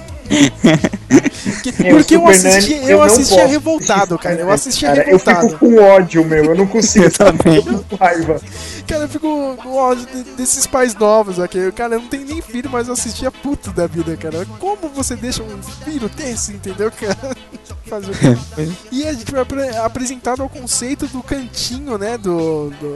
Porque 1.92 2.16
eu 2.16 2.28
assistia, 2.28 2.78
eu 2.84 3.02
assistia 3.02 3.46
revoltado, 3.46 4.18
cara. 4.18 4.36
Eu 4.36 4.52
assistia 4.52 4.90
Cara, 4.90 5.02
eu 5.02 5.18
revoltado. 5.18 5.50
fico 5.50 5.60
com 5.60 5.78
ódio, 5.82 6.26
meu. 6.26 6.46
Eu 6.46 6.56
não 6.56 6.68
consigo. 6.68 7.06
Eu 7.06 7.12
também. 7.12 7.56
Eu 7.58 7.64
fico 7.64 7.84
com 7.90 7.96
raiva. 7.96 8.42
Cara, 8.88 9.04
eu 9.04 9.10
fico 9.10 9.58
com 9.62 9.76
ódio 9.76 10.06
de- 10.06 10.24
desses 10.36 10.66
pais 10.68 10.96
novos 10.96 11.40
aqui. 11.40 11.72
Cara, 11.72 11.96
eu 11.96 12.00
não 12.02 12.08
tenho 12.08 12.26
nem 12.26 12.42
filho, 12.42 12.70
mas 12.70 12.88
eu 12.88 12.94
assistia 12.94 13.32
puto 13.32 13.72
da 13.72 13.88
vida, 13.88 14.16
cara. 14.18 14.46
Como 14.60 14.90
você 14.90 15.16
deixa 15.16 15.42
um 15.44 15.62
filho 15.86 16.10
desse, 16.10 16.54
entendeu, 16.54 16.92
cara? 16.92 17.36
Fazer 17.88 18.12
o 18.12 18.14
quê? 18.16 18.70
E 18.92 19.08
a 19.08 19.14
gente 19.14 19.32
vai 19.32 19.42
apre- 19.42 19.78
apresentado 19.78 20.42
ao 20.42 20.50
conceito 20.50 21.06
do 21.08 21.22
cantinho, 21.22 21.98
né? 21.98 22.18
Do. 22.18 22.72
do... 22.80 22.96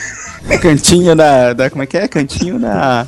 Cantinho 0.60 1.14
da, 1.16 1.52
da. 1.52 1.70
Como 1.70 1.82
é 1.82 1.86
que 1.86 1.96
é? 1.96 2.06
Cantinho 2.06 2.58
da. 2.58 3.06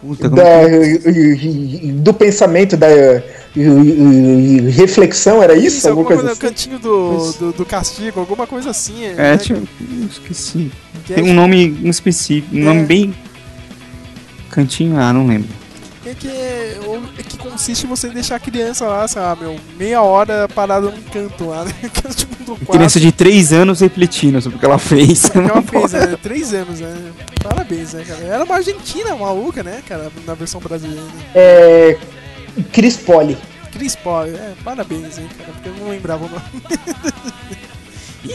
Puta, 0.00 0.28
Da, 0.28 0.42
é 0.42 0.94
é? 0.94 1.92
do 1.92 2.14
pensamento, 2.14 2.76
da 2.76 2.86
reflexão, 4.70 5.42
era 5.42 5.56
isso? 5.56 5.78
Isso, 5.78 5.88
Alguma 5.88 6.06
coisa 6.06 6.22
coisa, 6.22 6.32
assim? 6.32 6.40
cantinho 6.40 6.78
do, 6.78 7.32
do, 7.32 7.52
do 7.52 7.64
castigo, 7.66 8.20
alguma 8.20 8.46
coisa 8.46 8.70
assim. 8.70 9.04
É, 9.04 9.14
né, 9.14 9.36
tipo, 9.38 9.66
esqueci. 10.08 10.70
Que 11.04 11.14
Tem 11.14 11.28
é 11.28 11.32
um 11.32 11.34
nome 11.34 11.76
específico, 11.84 12.54
um 12.54 12.60
É. 12.60 12.64
nome 12.64 12.84
bem. 12.84 13.14
Cantinho, 14.50 14.96
ah, 14.98 15.12
não 15.12 15.26
lembro. 15.26 15.48
É 16.06 16.14
que, 16.14 16.28
é, 16.28 16.78
o- 16.86 17.02
é 17.18 17.22
que 17.22 17.36
consiste 17.36 17.84
em 17.84 17.88
você 17.88 18.08
deixar 18.08 18.36
a 18.36 18.40
criança 18.40 18.86
lá, 18.86 19.06
sei 19.06 19.20
lá, 19.20 19.34
meu, 19.36 19.58
meia 19.76 20.00
hora 20.00 20.48
parada 20.48 20.90
num 20.90 21.02
canto 21.02 21.48
lá, 21.48 21.64
né? 21.64 21.72
É 21.82 22.08
tipo. 22.14 22.38
Criança 22.72 22.98
de 22.98 23.12
3 23.12 23.52
anos 23.52 23.80
refletindo 23.80 24.40
sobre 24.40 24.56
o 24.56 24.60
que 24.60 24.64
ela 24.64 24.78
fez. 24.78 25.28
que 25.28 25.36
ela 25.38 25.60
fez, 25.62 25.92
né? 25.92 26.16
Três 26.22 26.54
anos, 26.54 26.80
né? 26.80 27.12
Parabéns, 27.42 27.92
né, 27.92 28.04
cara? 28.06 28.20
Era 28.24 28.44
uma 28.44 28.54
argentina 28.54 29.14
maluca, 29.16 29.62
né, 29.62 29.82
cara, 29.86 30.10
na 30.26 30.34
versão 30.34 30.60
brasileira. 30.60 31.02
É. 31.34 31.98
Chris 32.72 32.96
Poli. 32.96 33.36
Chris 33.70 33.94
Paul, 33.94 34.24
é, 34.26 34.54
parabéns, 34.64 35.18
hein, 35.18 35.28
cara, 35.36 35.52
porque 35.52 35.68
eu 35.68 35.74
não 35.74 35.90
lembrava 35.90 36.24
o 36.24 36.28
nome. 36.28 36.42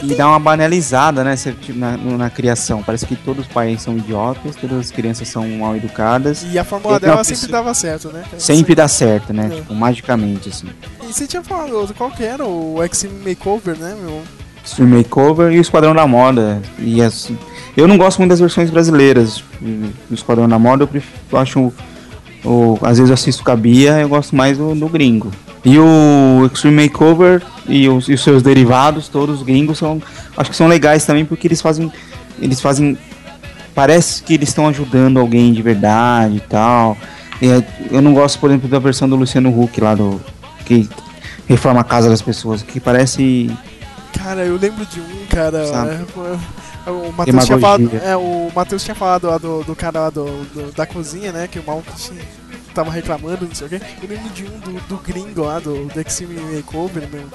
E 0.02 0.16
dá 0.16 0.28
uma 0.28 0.40
banalizada, 0.40 1.24
né? 1.24 1.36
tipo, 1.36 1.78
na, 1.78 1.96
na 1.98 2.30
criação. 2.30 2.82
Parece 2.82 3.06
que 3.06 3.16
todos 3.16 3.46
os 3.46 3.52
pais 3.52 3.82
são 3.82 3.98
idiotas, 3.98 4.56
todas 4.56 4.78
as 4.80 4.92
crianças 4.92 5.28
são 5.28 5.48
mal 5.50 5.76
educadas. 5.76 6.46
E 6.52 6.58
a 6.58 6.64
fórmula 6.64 6.98
E 6.98 7.00
dela 7.00 7.18
uma 7.18 7.24
sempre 7.24 7.42
pessoa- 7.42 7.60
dava 7.62 7.74
certo, 7.74 8.08
né? 8.10 8.24
Sempre 8.38 8.76
dá 8.76 8.88
certo, 8.88 9.34
né? 9.34 9.50
É. 9.52 9.56
Tipo, 9.56 9.74
magicamente, 9.76 10.50
assim. 10.50 10.68
E 11.08 11.14
você 11.14 11.28
tinha 11.28 11.44
falado 11.44 11.94
qual 11.96 12.10
que 12.12 12.24
era? 12.24 12.46
O 12.46 12.84
Extreme 12.84 13.30
Makeover, 13.30 13.78
né, 13.78 13.96
meu? 14.02 14.22
Stream 14.66 14.88
Makeover 14.90 15.52
e 15.52 15.58
o 15.58 15.62
Esquadrão 15.62 15.94
da 15.94 16.08
Moda. 16.08 16.62
E 16.80 17.02
assim, 17.02 17.38
eu 17.76 17.86
não 17.88 17.98
gosto 17.98 18.20
muito 18.20 18.30
das 18.30 18.40
versões 18.40 18.70
brasileiras 18.70 19.44
do 19.62 20.14
Esquadrão 20.16 20.48
da 20.48 20.58
Moda, 20.58 20.84
eu, 20.84 20.88
prefiro, 20.88 21.14
eu 21.32 21.38
acho. 21.38 21.60
O, 21.60 21.74
o- 22.46 22.80
às 22.82 22.98
vezes 22.98 23.10
eu 23.10 23.14
assisto 23.14 23.44
com 23.44 23.52
a 23.52 23.56
Bia, 23.58 24.00
eu 24.00 24.08
gosto 24.10 24.34
mais 24.36 24.58
do, 24.58 24.74
do 24.74 24.88
gringo. 24.88 25.32
E 25.66 25.80
o 25.80 26.50
Extreme 26.54 26.84
Makeover 26.84 27.42
e 27.68 27.88
os, 27.88 28.10
e 28.10 28.14
os 28.14 28.24
seus 28.24 28.44
derivados, 28.44 29.08
todos 29.08 29.38
os 29.40 29.44
gringos, 29.44 29.78
são, 29.78 30.02
acho 30.36 30.50
que 30.50 30.56
são 30.56 30.68
legais 30.68 31.06
também 31.06 31.24
porque 31.24 31.48
eles 31.48 31.62
fazem. 31.62 31.92
Eles 32.42 32.60
fazem. 32.60 32.98
Parece 33.74 34.22
que 34.24 34.34
eles 34.34 34.50
estão 34.50 34.68
ajudando 34.68 35.20
alguém 35.20 35.54
de 35.54 35.62
verdade 35.62 36.38
e 36.38 36.40
tal. 36.42 36.98
É- 37.42 37.64
eu 37.92 38.02
não 38.02 38.14
gosto, 38.14 38.40
por 38.40 38.50
exemplo, 38.50 38.68
da 38.70 38.78
versão 38.80 39.08
do 39.10 39.16
Luciano 39.16 39.50
Huck 39.50 39.80
lá 39.82 39.96
do. 39.96 40.20
Que 40.66 40.88
reforma 41.48 41.82
a 41.82 41.84
casa 41.84 42.10
das 42.10 42.22
pessoas, 42.22 42.62
que 42.62 42.80
parece. 42.80 43.50
Cara, 44.18 44.46
eu 44.46 44.58
lembro 44.58 44.86
de 44.86 45.00
um, 45.00 45.26
cara. 45.30 45.60
É, 45.60 46.06
foi- 46.14 46.38
o 46.92 47.12
Matheus 47.14 47.46
tinha 47.46 47.58
falado. 47.60 47.92
É, 48.04 48.16
o 48.18 48.52
Matheus 48.54 48.84
tinha 48.84 48.96
falado 48.96 49.28
lá 49.28 49.38
do, 49.38 49.64
do 49.64 49.76
cara 49.76 50.00
lá 50.02 50.10
do, 50.10 50.26
do- 50.26 50.72
da 50.76 50.86
cozinha, 50.86 51.32
né? 51.32 51.48
Que 51.50 51.58
o 51.60 51.64
maluco 51.66 51.92
tinha, 51.98 52.22
tava 52.74 52.92
reclamando, 52.92 53.46
não 53.46 53.56
sei 53.56 53.68
o 53.68 53.70
quê. 53.70 53.82
Eu 54.02 54.10
lembro 54.10 54.30
de 54.30 54.46
um 54.46 54.60
do, 54.60 54.88
do 54.88 54.98
gringo 54.98 55.44
lá, 55.44 55.60
do, 55.60 55.86
do 55.86 56.02
Extreme 56.02 56.40
Makeover, 56.40 57.08
meu. 57.10 57.28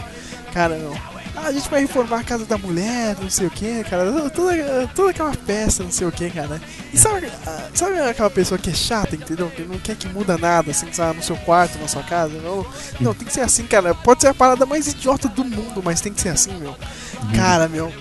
Cara, 0.52 0.76
não. 0.78 0.92
Ah, 1.36 1.48
a 1.48 1.52
gente 1.52 1.68
vai 1.70 1.82
reformar 1.82 2.20
a 2.20 2.24
casa 2.24 2.44
da 2.44 2.58
mulher, 2.58 3.16
não 3.20 3.30
sei 3.30 3.46
o 3.46 3.50
que, 3.50 3.84
cara. 3.84 4.10
Toda, 4.30 4.88
toda 4.94 5.10
aquela 5.10 5.32
festa, 5.32 5.84
não 5.84 5.90
sei 5.90 6.06
o 6.06 6.12
que, 6.12 6.28
cara. 6.30 6.60
E 6.92 6.98
sabe, 6.98 7.30
ah, 7.46 7.68
sabe 7.74 8.00
aquela 8.00 8.30
pessoa 8.30 8.58
que 8.58 8.70
é 8.70 8.74
chata, 8.74 9.14
entendeu? 9.14 9.48
Que 9.50 9.62
não 9.62 9.78
quer 9.78 9.94
que 9.94 10.08
muda 10.08 10.36
nada, 10.36 10.72
assim, 10.72 10.92
sabe, 10.92 11.18
no 11.18 11.22
seu 11.22 11.36
quarto, 11.36 11.78
na 11.78 11.86
sua 11.86 12.02
casa. 12.02 12.34
Não, 12.40 12.66
não, 13.00 13.14
tem 13.14 13.26
que 13.26 13.32
ser 13.32 13.42
assim, 13.42 13.66
cara. 13.66 13.94
Pode 13.94 14.22
ser 14.22 14.28
a 14.28 14.34
parada 14.34 14.66
mais 14.66 14.88
idiota 14.88 15.28
do 15.28 15.44
mundo, 15.44 15.80
mas 15.84 16.00
tem 16.00 16.12
que 16.12 16.20
ser 16.20 16.30
assim, 16.30 16.54
meu. 16.54 16.74
Cara, 17.36 17.68
meu. 17.68 17.92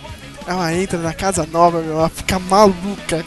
Ela 0.48 0.74
entra 0.74 0.98
na 1.00 1.14
casa 1.14 1.46
nova, 1.52 1.82
meu, 1.82 2.00
ela 2.00 2.10
fica 2.10 2.40
maluca. 2.40 3.26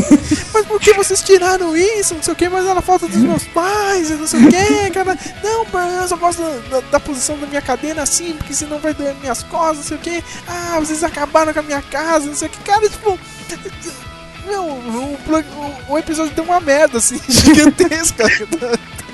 mas 0.54 0.64
por 0.66 0.80
que 0.80 0.94
vocês 0.94 1.20
tiraram 1.20 1.76
isso? 1.76 2.14
Não 2.14 2.22
sei 2.22 2.32
o 2.32 2.36
que, 2.36 2.48
mas 2.48 2.66
era 2.66 2.80
falta 2.80 3.06
dos 3.06 3.18
meus 3.18 3.44
pais, 3.44 4.08
não 4.08 4.26
sei 4.26 4.40
o 4.40 4.48
que, 4.50 4.90
cara. 4.90 5.18
Não, 5.44 5.66
eu 6.00 6.08
só 6.08 6.16
gosto 6.16 6.40
da, 6.42 6.80
da- 6.80 6.86
da 6.92 6.98
posição 7.00 7.36
da 7.38 7.46
minha 7.46 7.60
cadeira 7.60 8.02
assim, 8.02 8.32
porque 8.38 8.54
senão 8.54 8.78
vai 8.78 8.94
doer 8.94 9.14
minhas 9.16 9.42
costas, 9.42 9.76
não 9.76 9.84
sei 9.84 9.96
o 9.98 10.00
que. 10.00 10.24
Ah, 10.48 10.78
vocês 10.80 11.04
acabaram 11.04 11.52
com 11.52 11.60
a 11.60 11.62
minha 11.62 11.82
casa, 11.82 12.24
não 12.26 12.34
sei 12.34 12.48
o 12.48 12.50
que. 12.50 12.58
Cara, 12.60 12.88
tipo. 12.88 13.18
Meu, 14.46 14.64
o, 14.64 15.18
o- 15.88 15.92
o 15.92 15.98
episódio 15.98 16.32
deu 16.34 16.44
uma 16.44 16.58
merda, 16.58 16.96
assim, 16.98 17.20
gigantesca. 17.28 18.24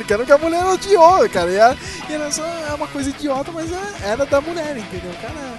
Quero 0.06 0.24
que 0.24 0.32
a 0.32 0.38
mulher 0.38 0.64
odiou, 0.64 1.28
cara. 1.28 1.50
E 1.50 1.56
era, 1.56 1.76
e 2.08 2.12
era 2.14 2.30
só 2.30 2.42
uma 2.76 2.86
coisa 2.86 3.10
idiota, 3.10 3.50
mas 3.52 3.70
é- 3.72 4.10
era 4.10 4.24
da 4.24 4.40
mulher, 4.40 4.78
entendeu? 4.78 5.12
Cara, 5.20 5.58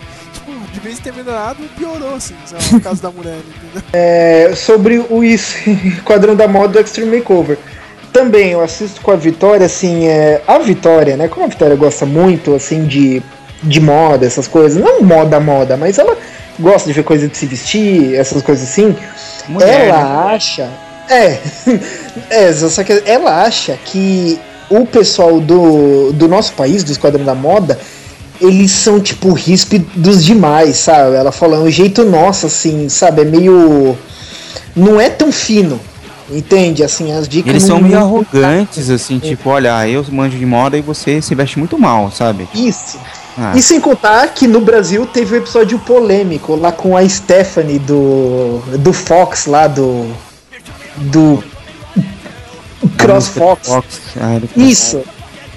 tipo, 0.49 0.71
de 0.73 0.79
vez 0.79 0.99
em 0.99 1.01
ter 1.01 1.13
melhorado, 1.13 1.63
piorou, 1.77 2.15
assim, 2.15 2.35
sabe, 2.45 2.63
no 2.73 2.81
caso 2.81 3.01
da 3.01 3.11
mulher, 3.11 3.37
entendeu? 3.37 3.83
É, 3.93 4.53
sobre 4.55 4.99
o 5.09 5.23
is- 5.23 5.55
Quadrão 6.05 6.35
da 6.35 6.47
Moda 6.47 6.73
do 6.73 6.79
Extreme 6.85 7.17
Makeover. 7.17 7.57
Também 8.11 8.51
eu 8.51 8.61
assisto 8.61 9.01
com 9.01 9.11
a 9.11 9.15
Vitória, 9.15 9.65
assim, 9.65 10.07
é, 10.07 10.41
a 10.47 10.57
Vitória, 10.57 11.15
né? 11.15 11.27
Como 11.27 11.45
a 11.45 11.49
Vitória 11.49 11.75
gosta 11.75 12.05
muito, 12.05 12.55
assim, 12.55 12.85
de, 12.85 13.21
de 13.61 13.79
moda, 13.79 14.25
essas 14.25 14.47
coisas. 14.47 14.81
Não 14.81 15.01
moda, 15.01 15.39
moda, 15.39 15.77
mas 15.77 15.99
ela 15.99 16.17
gosta 16.59 16.87
de 16.87 16.93
ver 16.93 17.03
coisa 17.03 17.27
de 17.27 17.37
se 17.37 17.45
vestir, 17.45 18.15
essas 18.15 18.41
coisas 18.41 18.67
assim. 18.67 18.95
Mulher, 19.47 19.87
ela 19.89 19.97
né? 20.25 20.35
acha. 20.35 20.69
É, 21.09 21.39
é, 22.29 22.53
só 22.53 22.83
que 22.83 23.01
ela 23.05 23.43
acha 23.43 23.77
que 23.85 24.39
o 24.69 24.85
pessoal 24.85 25.39
do, 25.39 26.11
do 26.13 26.27
nosso 26.27 26.53
país, 26.53 26.83
do 26.83 26.91
Esquadrão 26.91 27.25
da 27.25 27.33
Moda, 27.33 27.79
eles 28.41 28.71
são 28.71 28.99
tipo 28.99 29.33
ríspidos 29.33 30.23
demais, 30.23 30.77
sabe? 30.77 31.15
Ela 31.15 31.31
fala, 31.31 31.57
é 31.57 31.59
um 31.59 31.69
jeito 31.69 32.03
nosso, 32.05 32.45
assim, 32.47 32.87
sabe? 32.89 33.21
É 33.21 33.25
meio. 33.25 33.97
Não 34.75 34.99
é 34.99 35.09
tão 35.09 35.31
fino, 35.31 35.79
entende? 36.31 36.83
Assim, 36.83 37.11
as 37.11 37.27
dicas. 37.27 37.49
Eles 37.49 37.63
são 37.63 37.79
meio 37.81 37.97
arrogantes, 37.97 38.89
assim, 38.89 39.19
tipo, 39.19 39.49
olha, 39.49 39.87
eu 39.87 40.05
manjo 40.11 40.37
de 40.37 40.45
moda 40.45 40.77
e 40.77 40.81
você 40.81 41.21
se 41.21 41.33
veste 41.35 41.59
muito 41.59 41.77
mal, 41.77 42.11
sabe? 42.11 42.47
Isso. 42.53 42.97
Ah. 43.37 43.53
E 43.55 43.61
sem 43.61 43.79
contar 43.79 44.27
que 44.33 44.47
no 44.47 44.59
Brasil 44.59 45.05
teve 45.05 45.35
um 45.35 45.37
episódio 45.37 45.79
polêmico 45.79 46.55
lá 46.55 46.71
com 46.71 46.97
a 46.97 47.07
Stephanie 47.07 47.79
do, 47.79 48.59
do 48.79 48.91
Fox 48.93 49.45
lá 49.45 49.67
do. 49.67 50.05
Do. 50.97 51.41
Cross 52.97 53.27
Fox. 53.29 53.69
Ah, 54.19 54.35
ele- 54.35 54.49
Isso. 54.55 55.01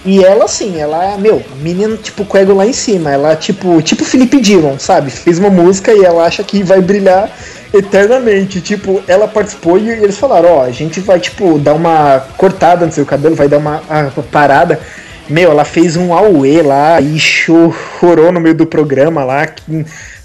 E 0.05 0.25
ela, 0.25 0.47
assim, 0.47 0.81
ela 0.81 1.13
é, 1.13 1.17
meu, 1.17 1.43
menina, 1.61 1.97
tipo, 1.97 2.25
com 2.25 2.37
lá 2.55 2.67
em 2.67 2.73
cima. 2.73 3.11
Ela, 3.11 3.37
tipo, 3.37 3.81
tipo 3.83 4.05
Felipe 4.05 4.41
Dillon, 4.41 4.79
sabe? 4.79 5.11
Fez 5.11 5.39
uma 5.39 5.51
música 5.51 5.93
e 5.93 6.05
ela 6.05 6.25
acha 6.25 6.43
que 6.43 6.63
vai 6.63 6.81
brilhar 6.81 7.31
eternamente. 7.73 8.61
Tipo, 8.61 9.03
ela 9.07 9.29
participou 9.29 9.79
e 9.79 9.89
eles 9.89 10.19
falaram, 10.19 10.57
ó, 10.57 10.65
a 10.65 10.71
gente 10.71 10.99
vai, 11.01 11.21
tipo, 11.21 11.59
dar 11.59 11.75
uma 11.75 12.21
cortada 12.37 12.85
no 12.85 12.93
seu 12.93 13.07
cabelo, 13.07 13.37
vai 13.37 13.49
dar 13.49 13.59
uma, 13.59 13.83
ah, 13.89 14.11
parada. 14.31 14.81
Meu, 15.29 15.53
ela 15.53 15.65
fez 15.65 15.97
um 15.97 16.13
auê 16.13 16.63
lá 16.63 17.01
e 17.01 17.19
chorou 17.19 18.33
no 18.33 18.41
meio 18.41 18.57
do 18.57 18.67
programa 18.67 19.25
lá. 19.25 19.47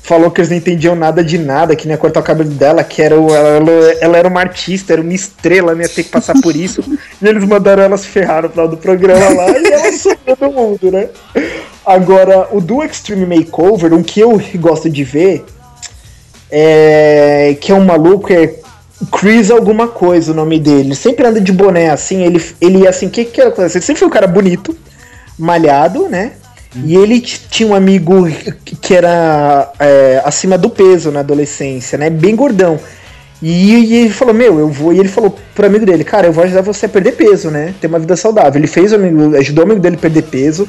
Falou 0.08 0.32
que 0.32 0.39
eles 0.39 0.49
não 0.49 0.55
entendiam 0.55 0.95
nada 0.95 1.22
de 1.22 1.38
nada, 1.38 1.76
que 1.76 1.86
não 1.86 1.91
ia 1.91 1.97
cortar 1.97 2.22
o 2.22 2.24
cabelo 2.24 2.49
dela, 2.49 2.82
que 2.82 3.01
era 3.01 3.20
o- 3.20 3.30
ela, 3.36 3.72
ela, 3.99 4.18
era 4.18 4.28
uma 4.28 4.39
artista, 4.39 4.93
era 4.93 5.01
uma 5.01 5.14
estrela, 5.14 5.76
não 5.76 5.82
ia 5.82 5.89
ter 5.89 6.03
que 6.03 6.10
passar 6.10 6.34
por 6.41 6.55
isso. 6.55 6.82
e 7.22 7.28
eles 7.28 7.43
mandaram 7.43 7.84
ela 7.84 7.97
se 7.97 8.08
ferrar 8.08 8.43
no 8.43 8.49
final 8.49 8.70
do 8.70 8.78
programa 8.78 9.30
lá 9.36 9.49
e 9.49 9.68
ela 9.68 9.91
sumiu 9.91 10.36
do 10.39 10.49
mundo, 10.49 10.91
né? 10.91 11.10
Agora, 11.86 12.47
o 12.51 12.62
do 12.62 12.82
Extreme 12.82 13.26
Makeover, 13.26 13.93
um 13.93 14.01
que 14.01 14.22
eu 14.22 14.41
gosto 14.55 14.89
de 14.89 15.03
ver 15.03 15.45
é 16.49 17.58
que 17.60 17.72
é 17.72 17.76
um 17.76 17.84
maluco, 17.84 18.32
é 18.32 18.53
Chris 19.12 19.51
alguma 19.51 19.88
coisa 19.88 20.32
o 20.32 20.36
nome 20.36 20.58
dele. 20.60 20.80
Ele 20.89 20.95
sempre 20.95 21.26
anda 21.28 21.41
de 21.41 21.51
boné 21.51 21.89
assim, 21.89 22.24
ele, 22.24 22.43
ele 22.62 22.88
assim, 22.88 23.10
que 23.10 23.26
que 23.26 23.41
acontece? 23.41 23.78
Ele 23.78 23.86
sempre 23.86 23.99
foi 23.99 24.08
um 24.08 24.12
cara 24.12 24.28
bonito, 24.28 24.76
malhado, 25.38 26.08
né? 26.08 26.32
E 26.76 26.95
ele 26.95 27.20
tinha 27.22 27.70
um 27.70 27.74
amigo 27.74 28.28
que 28.82 28.93
era 28.93 29.72
é, 29.80 30.22
acima 30.24 30.57
do 30.57 30.70
peso 30.70 31.11
na 31.11 31.22
adolescência, 31.22 31.97
né? 31.97 32.09
Bem 32.09 32.36
gordão. 32.36 32.80
E, 33.41 33.74
e 33.74 33.95
ele 33.95 34.09
falou, 34.09 34.34
meu, 34.34 34.59
eu 34.59 34.70
vou. 34.70 34.93
E 34.93 34.99
ele 34.99 35.07
falou 35.07 35.36
pro 35.55 35.65
amigo 35.65 35.86
dele, 35.86 36.03
cara, 36.03 36.28
eu 36.28 36.34
vou 36.34 36.43
ajudar 36.43 36.61
você 36.61 36.86
a 36.86 36.89
perder 36.89 37.13
peso, 37.13 37.49
né? 37.49 37.74
Ter 37.80 37.88
uma 37.88 37.99
vida 37.99 38.15
saudável. 38.15 38.59
Ele 38.59 38.68
fez 38.68 38.91
o 38.91 38.95
amigo, 38.95 39.36
ajudou 39.38 39.63
o 39.63 39.68
amigo 39.68 39.82
dele 39.82 39.95
a 39.95 39.99
perder 39.99 40.24
peso. 40.24 40.68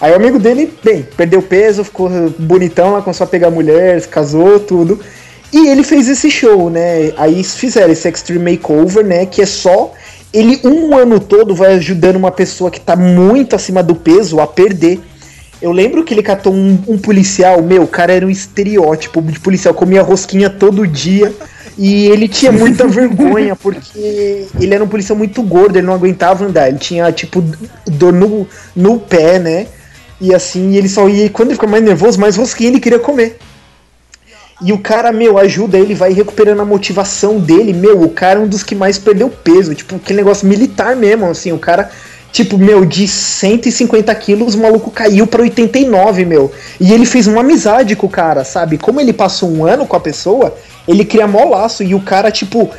Aí 0.00 0.12
o 0.12 0.16
amigo 0.16 0.38
dele, 0.38 0.72
bem, 0.82 1.06
perdeu 1.16 1.42
peso, 1.42 1.84
ficou 1.84 2.08
bonitão 2.38 2.92
lá, 2.92 3.02
começou 3.02 3.24
a 3.24 3.28
pegar 3.28 3.50
mulher, 3.50 4.00
casou, 4.06 4.58
tudo. 4.58 4.98
E 5.52 5.68
ele 5.68 5.82
fez 5.82 6.08
esse 6.08 6.30
show, 6.30 6.70
né? 6.70 7.12
Aí 7.16 7.42
fizeram 7.42 7.92
esse 7.92 8.08
Extreme 8.08 8.52
Makeover, 8.52 9.04
né? 9.04 9.26
Que 9.26 9.42
é 9.42 9.46
só. 9.46 9.92
Ele 10.32 10.60
um 10.64 10.96
ano 10.96 11.18
todo 11.18 11.54
vai 11.54 11.74
ajudando 11.74 12.16
uma 12.16 12.30
pessoa 12.30 12.70
que 12.70 12.80
tá 12.80 12.94
muito 12.94 13.56
acima 13.56 13.82
do 13.82 13.94
peso 13.94 14.40
a 14.40 14.46
perder. 14.46 15.00
Eu 15.60 15.72
lembro 15.72 16.04
que 16.04 16.14
ele 16.14 16.22
catou 16.22 16.54
um, 16.54 16.78
um 16.88 16.98
policial, 16.98 17.62
meu, 17.62 17.82
o 17.82 17.88
cara 17.88 18.12
era 18.12 18.26
um 18.26 18.30
estereótipo 18.30 19.20
de 19.20 19.38
policial, 19.38 19.74
comia 19.74 20.02
rosquinha 20.02 20.48
todo 20.48 20.86
dia. 20.86 21.34
E 21.76 22.06
ele 22.08 22.28
tinha 22.28 22.50
muita 22.50 22.86
vergonha, 22.88 23.54
porque 23.54 24.46
ele 24.58 24.74
era 24.74 24.82
um 24.82 24.88
policial 24.88 25.16
muito 25.16 25.42
gordo, 25.42 25.76
ele 25.76 25.86
não 25.86 25.94
aguentava 25.94 26.44
andar. 26.44 26.68
Ele 26.68 26.78
tinha, 26.78 27.10
tipo, 27.12 27.42
dor 27.86 28.12
no, 28.12 28.46
no 28.74 28.98
pé, 28.98 29.38
né? 29.38 29.66
E 30.20 30.34
assim, 30.34 30.76
ele 30.76 30.88
só 30.88 31.08
ia. 31.08 31.30
Quando 31.30 31.48
ele 31.48 31.54
ficava 31.54 31.72
mais 31.72 31.84
nervoso, 31.84 32.20
mais 32.20 32.36
rosquinha 32.36 32.70
ele 32.70 32.80
queria 32.80 32.98
comer. 32.98 33.38
E 34.62 34.72
o 34.74 34.78
cara, 34.78 35.10
meu, 35.10 35.38
ajuda 35.38 35.78
ele, 35.78 35.94
vai 35.94 36.12
recuperando 36.12 36.60
a 36.60 36.66
motivação 36.66 37.38
dele. 37.38 37.72
Meu, 37.72 38.02
o 38.02 38.10
cara 38.10 38.38
é 38.38 38.42
um 38.42 38.48
dos 38.48 38.62
que 38.62 38.74
mais 38.74 38.98
perdeu 38.98 39.30
peso. 39.30 39.74
Tipo, 39.74 39.96
aquele 39.96 40.18
negócio 40.18 40.46
militar 40.46 40.94
mesmo, 40.94 41.26
assim. 41.26 41.50
O 41.50 41.58
cara, 41.58 41.90
tipo, 42.32 42.56
meu, 42.56 42.84
de 42.84 43.06
150 43.06 44.14
quilos, 44.14 44.54
o 44.54 44.58
maluco 44.58 44.90
caiu 44.90 45.26
pra 45.26 45.42
89, 45.42 46.24
meu. 46.24 46.52
E 46.80 46.92
ele 46.92 47.06
fez 47.06 47.26
uma 47.26 47.40
amizade 47.40 47.96
com 47.96 48.06
o 48.06 48.10
cara, 48.10 48.44
sabe? 48.44 48.78
Como 48.78 49.00
ele 49.00 49.12
passou 49.12 49.50
um 49.50 49.64
ano 49.66 49.86
com 49.86 49.96
a 49.96 50.00
pessoa, 50.00 50.54
ele 50.86 51.04
cria 51.04 51.26
mó 51.26 51.44
laço. 51.44 51.82
E 51.82 51.94
o 51.94 52.00
cara, 52.00 52.30
tipo, 52.30 52.70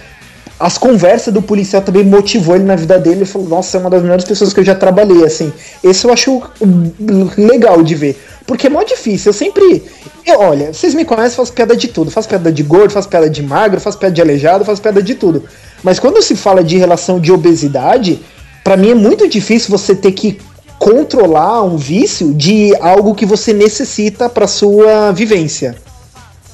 as 0.60 0.78
conversas 0.78 1.34
do 1.34 1.42
policial 1.42 1.82
também 1.82 2.04
motivou 2.04 2.56
ele 2.56 2.64
na 2.64 2.76
vida 2.76 2.98
dele. 3.00 3.18
Ele 3.18 3.26
falou, 3.26 3.48
nossa, 3.48 3.78
é 3.78 3.80
uma 3.80 3.90
das 3.90 4.02
melhores 4.02 4.26
pessoas 4.26 4.54
que 4.54 4.60
eu 4.60 4.64
já 4.64 4.76
trabalhei, 4.76 5.26
assim. 5.26 5.52
Esse 5.84 6.06
eu 6.06 6.14
acho 6.14 6.42
hum, 6.62 6.92
legal 7.38 7.82
de 7.84 7.96
ver. 7.96 8.22
Porque 8.46 8.68
é 8.68 8.70
mó 8.70 8.84
difícil. 8.84 9.30
Eu 9.30 9.34
sempre. 9.34 9.84
Eu, 10.26 10.40
olha, 10.40 10.74
vocês 10.74 10.94
me 10.94 11.04
conhecem, 11.04 11.36
faço 11.36 11.52
piada 11.52 11.76
de 11.76 11.88
tudo. 11.88 12.12
Faço 12.12 12.28
piada 12.28 12.52
de 12.52 12.64
gordo, 12.64 12.92
faço 12.92 13.10
piada 13.10 13.30
de 13.30 13.42
magro, 13.42 13.82
faço 13.82 13.98
piada 13.98 14.14
de 14.14 14.22
aleijado, 14.22 14.64
faço 14.64 14.82
piada 14.82 15.02
de 15.02 15.16
tudo. 15.16 15.44
Mas 15.84 16.00
quando 16.00 16.22
se 16.22 16.36
fala 16.36 16.64
de 16.64 16.78
relação 16.78 17.20
de 17.20 17.32
obesidade, 17.32 18.22
pra 18.64 18.78
mim 18.78 18.92
é 18.92 18.96
muito 18.96 19.28
difícil 19.28 19.70
você 19.70 19.96
ter 19.96 20.12
que 20.12 20.40
controlar 20.80 21.64
um 21.64 21.78
vício 21.78 22.34
de 22.34 22.76
algo 22.78 23.14
que 23.14 23.26
você 23.26 23.54
necessita 23.54 24.28
pra 24.28 24.48
sua 24.48 25.12
vivência. 25.12 25.78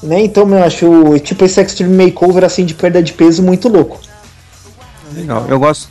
Né? 0.03 0.21
Então 0.21 0.47
eu 0.49 0.63
acho 0.63 1.19
tipo 1.19 1.45
esse 1.45 1.61
extreme 1.61 2.05
makeover 2.05 2.43
assim 2.43 2.65
de 2.65 2.73
perda 2.73 3.01
de 3.01 3.13
peso 3.13 3.41
muito 3.41 3.69
louco. 3.69 3.99
Legal. 5.15 5.45
Eu 5.47 5.57
gosto. 5.57 5.89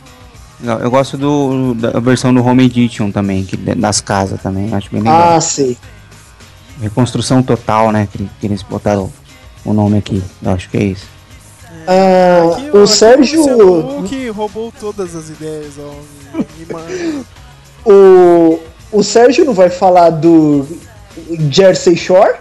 legal, 0.59 0.79
Eu 0.79 0.91
gosto 0.91 1.17
do, 1.17 1.73
da 1.73 1.99
versão 1.99 2.33
do 2.33 2.45
Home 2.45 2.65
Edition 2.65 3.11
também, 3.11 3.43
que, 3.43 3.57
das 3.57 3.99
casas 3.99 4.41
também. 4.41 4.73
Acho 4.73 4.89
bem 4.91 5.01
legal. 5.01 5.35
Ah, 5.35 5.41
sei. 5.41 5.77
Reconstrução 6.81 7.41
total, 7.41 7.91
né? 7.91 8.07
Que, 8.11 8.29
que 8.39 8.45
eles 8.45 8.61
botaram 8.61 9.11
o 9.65 9.73
nome 9.73 9.97
aqui. 9.97 10.23
Eu 10.43 10.51
acho 10.51 10.69
que 10.69 10.77
é 10.77 10.83
isso. 10.83 11.16
Ah, 11.87 12.57
Aqui, 12.57 12.77
o 12.77 12.85
Sérgio. 12.85 13.39
Luciano 13.39 13.99
Huck 13.99 14.29
roubou 14.29 14.73
todas 14.77 15.15
as 15.15 15.29
ideias, 15.29 15.73
ó. 15.79 15.93
O, 17.89 18.59
o 18.91 19.01
Sérgio 19.03 19.45
não 19.45 19.53
vai 19.53 19.69
falar 19.69 20.09
do 20.09 20.67
Jersey 21.49 21.95
Shore? 21.95 22.33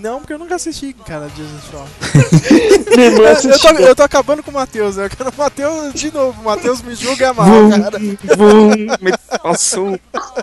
Não, 0.00 0.20
porque 0.20 0.32
eu 0.32 0.38
nunca 0.38 0.54
assisti, 0.54 0.94
cara, 1.04 1.28
Disney 1.34 1.60
Shore. 1.70 2.88
Minha 2.96 3.06
irmã 3.08 3.24
eu, 3.28 3.58
tô, 3.58 3.68
eu 3.68 3.96
tô 3.96 4.02
acabando 4.02 4.42
com 4.42 4.50
o 4.50 4.54
Matheus, 4.54 4.96
eu 4.96 5.10
quero 5.10 5.28
o 5.30 5.34
Matheus 5.36 5.92
de 5.92 6.10
novo. 6.14 6.40
O 6.40 6.44
Matheus 6.44 6.80
me 6.80 6.94
julga 6.94 7.34
mal, 7.34 7.46
Vum, 7.46 7.70
cara. 7.82 7.98
vum, 7.98 8.68
me 9.00 9.12
passou 9.42 9.88
um 9.88 9.98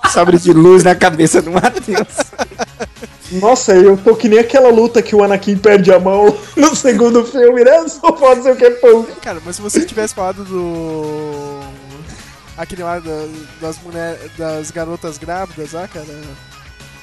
sabre 0.10 0.38
de 0.38 0.52
luz 0.54 0.84
na 0.84 0.94
cabeça 0.94 1.42
do 1.42 1.52
Matheus. 1.52 2.06
Nossa, 3.32 3.74
eu 3.76 3.98
tô 3.98 4.16
que 4.16 4.30
nem 4.30 4.40
aquela 4.40 4.70
luta 4.70 5.02
que 5.02 5.16
o 5.16 5.24
Anakin 5.24 5.58
perde 5.58 5.92
a 5.92 6.00
mão 6.00 6.38
no 6.56 6.76
segundo 6.76 7.26
filme, 7.26 7.64
né? 7.64 7.88
Só 7.88 8.12
pode 8.12 8.44
ser 8.44 8.52
o 8.52 8.56
que 8.56 8.72
for. 8.72 9.06
Cara, 9.22 9.42
mas 9.44 9.56
se 9.56 9.62
você 9.62 9.84
tivesse 9.86 10.14
falado 10.14 10.44
do. 10.46 11.60
Aquele 12.58 12.84
lá 12.84 13.00
da- 13.00 13.28
das 13.60 13.78
mulheres. 13.84 14.20
das 14.38 14.72
garotas 14.72 15.18
grávidas 15.18 15.72
lá, 15.74 15.88
cara. 15.88 16.06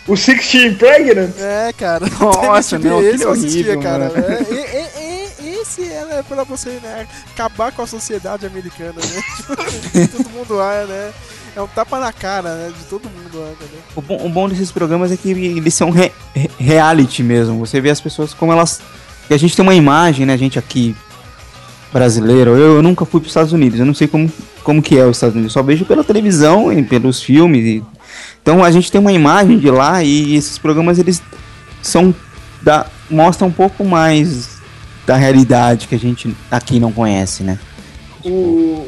O 0.08 0.16
Sixteen 0.16 0.74
Pregnant? 0.74 1.30
É, 1.38 1.72
cara. 1.72 2.06
Nossa, 2.18 2.78
não, 2.78 3.02
esse 3.02 3.18
que 3.18 3.24
eu 3.24 3.30
assistia, 3.32 3.62
horrível, 3.72 3.80
cara. 3.82 4.04
É, 4.16 4.52
e- 4.52 5.44
e- 5.44 5.48
e- 5.50 5.60
esse 5.62 5.84
era 5.92 6.22
pra 6.24 6.42
você, 6.44 6.70
né? 6.82 7.06
Acabar 7.34 7.70
com 7.72 7.82
a 7.82 7.86
sociedade 7.86 8.46
americana, 8.46 8.94
né? 8.96 10.08
todo 10.16 10.30
mundo 10.30 10.54
lá, 10.54 10.84
né? 10.86 11.12
É 11.54 11.60
um 11.60 11.66
tapa 11.66 12.00
na 12.00 12.12
cara, 12.12 12.54
né? 12.54 12.72
De 12.78 12.84
todo 12.84 13.02
mundo 13.04 13.38
lá, 13.38 13.50
entendeu? 13.52 13.80
O 13.94 14.00
bom, 14.00 14.26
o 14.26 14.28
bom 14.28 14.48
desses 14.48 14.72
programas 14.72 15.12
é 15.12 15.16
que 15.16 15.30
eles 15.30 15.74
são 15.74 15.90
re- 15.90 16.12
re- 16.34 16.50
reality 16.58 17.22
mesmo. 17.22 17.58
Você 17.58 17.80
vê 17.80 17.90
as 17.90 18.00
pessoas 18.00 18.32
como 18.32 18.52
elas. 18.52 18.80
E 19.28 19.34
a 19.34 19.36
gente 19.36 19.54
tem 19.54 19.62
uma 19.62 19.74
imagem, 19.74 20.24
né? 20.24 20.32
A 20.32 20.36
gente 20.38 20.58
aqui, 20.58 20.96
brasileiro. 21.92 22.52
Eu, 22.56 22.76
eu 22.76 22.82
nunca 22.82 23.04
fui 23.04 23.20
para 23.20 23.26
os 23.26 23.30
Estados 23.30 23.52
Unidos. 23.52 23.78
Eu 23.78 23.84
não 23.86 23.94
sei 23.94 24.08
como, 24.08 24.30
como 24.64 24.80
que 24.82 24.98
é 24.98 25.04
os 25.04 25.16
Estados 25.18 25.34
Unidos. 25.36 25.54
Eu 25.54 25.60
só 25.60 25.66
vejo 25.66 25.84
pela 25.84 26.02
televisão 26.02 26.72
e 26.72 26.82
pelos 26.82 27.22
filmes. 27.22 27.64
e- 27.64 27.82
Então 28.40 28.64
a 28.64 28.70
gente 28.70 28.90
tem 28.90 29.00
uma 29.00 29.12
imagem 29.12 29.58
de 29.58 29.70
lá 29.70 30.02
e 30.02 30.34
esses 30.34 30.58
programas 30.58 30.98
eles 30.98 31.22
são. 31.82 32.14
Da, 32.62 32.86
mostram 33.10 33.48
um 33.48 33.52
pouco 33.52 33.84
mais 33.84 34.50
da 35.04 35.16
realidade 35.16 35.88
que 35.88 35.96
a 35.96 35.98
gente 35.98 36.34
aqui 36.48 36.78
não 36.78 36.92
conhece, 36.92 37.42
né? 37.42 37.58
O, 38.24 38.86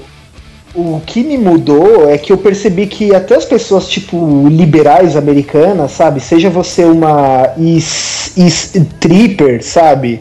o 0.74 1.00
que 1.06 1.22
me 1.22 1.38
mudou 1.38 2.10
é 2.10 2.18
que 2.18 2.32
eu 2.32 2.38
percebi 2.38 2.86
que 2.86 3.14
até 3.14 3.36
as 3.36 3.44
pessoas, 3.44 3.88
tipo, 3.88 4.48
liberais 4.48 5.16
americanas, 5.16 5.92
sabe? 5.92 6.20
Seja 6.20 6.50
você 6.50 6.84
uma 6.84 7.52
is, 7.56 8.32
is, 8.36 8.72
tripper, 8.98 9.64
sabe? 9.64 10.20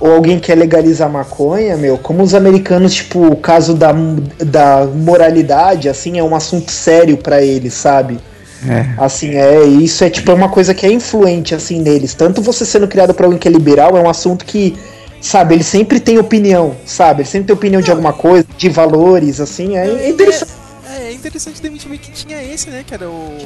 Ou 0.00 0.12
alguém 0.12 0.38
que 0.38 0.48
quer 0.48 0.56
legalizar 0.56 1.08
maconha, 1.08 1.76
meu, 1.76 1.96
como 1.96 2.22
os 2.22 2.34
americanos, 2.34 2.94
tipo, 2.94 3.28
o 3.28 3.36
caso 3.36 3.74
da, 3.74 3.94
da 4.38 4.84
moralidade, 4.86 5.88
assim, 5.88 6.18
é 6.18 6.22
um 6.22 6.34
assunto 6.34 6.70
sério 6.70 7.16
pra 7.16 7.40
eles, 7.40 7.72
sabe? 7.72 8.18
É. 8.68 8.86
Assim, 8.98 9.36
é, 9.36 9.62
isso 9.64 10.02
é 10.02 10.10
tipo 10.10 10.30
é 10.30 10.34
uma 10.34 10.48
coisa 10.48 10.74
que 10.74 10.86
é 10.86 10.90
influente 10.90 11.54
assim 11.54 11.80
neles. 11.80 12.14
Tanto 12.14 12.40
você 12.40 12.64
sendo 12.64 12.88
criado 12.88 13.12
por 13.14 13.24
alguém 13.24 13.38
que 13.38 13.46
é 13.46 13.50
liberal, 13.50 13.96
é 13.96 14.00
um 14.00 14.08
assunto 14.08 14.44
que, 14.44 14.76
sabe, 15.26 15.54
ele 15.54 15.64
sempre 15.64 16.00
tem 16.00 16.18
opinião, 16.18 16.76
sabe? 16.86 17.22
Ele 17.22 17.28
sempre 17.28 17.48
tem 17.48 17.54
opinião 17.54 17.82
de 17.82 17.90
alguma 17.90 18.12
coisa, 18.12 18.46
de 18.56 18.68
valores, 18.68 19.40
assim, 19.40 19.76
é, 19.76 19.86
é 19.86 20.08
interessante. 20.08 20.52
É, 20.88 21.08
é 21.08 21.12
interessante 21.12 21.60
que 21.60 22.10
tinha 22.12 22.42
esse, 22.42 22.70
né, 22.70 22.84
cara? 22.88 23.08
O. 23.08 23.36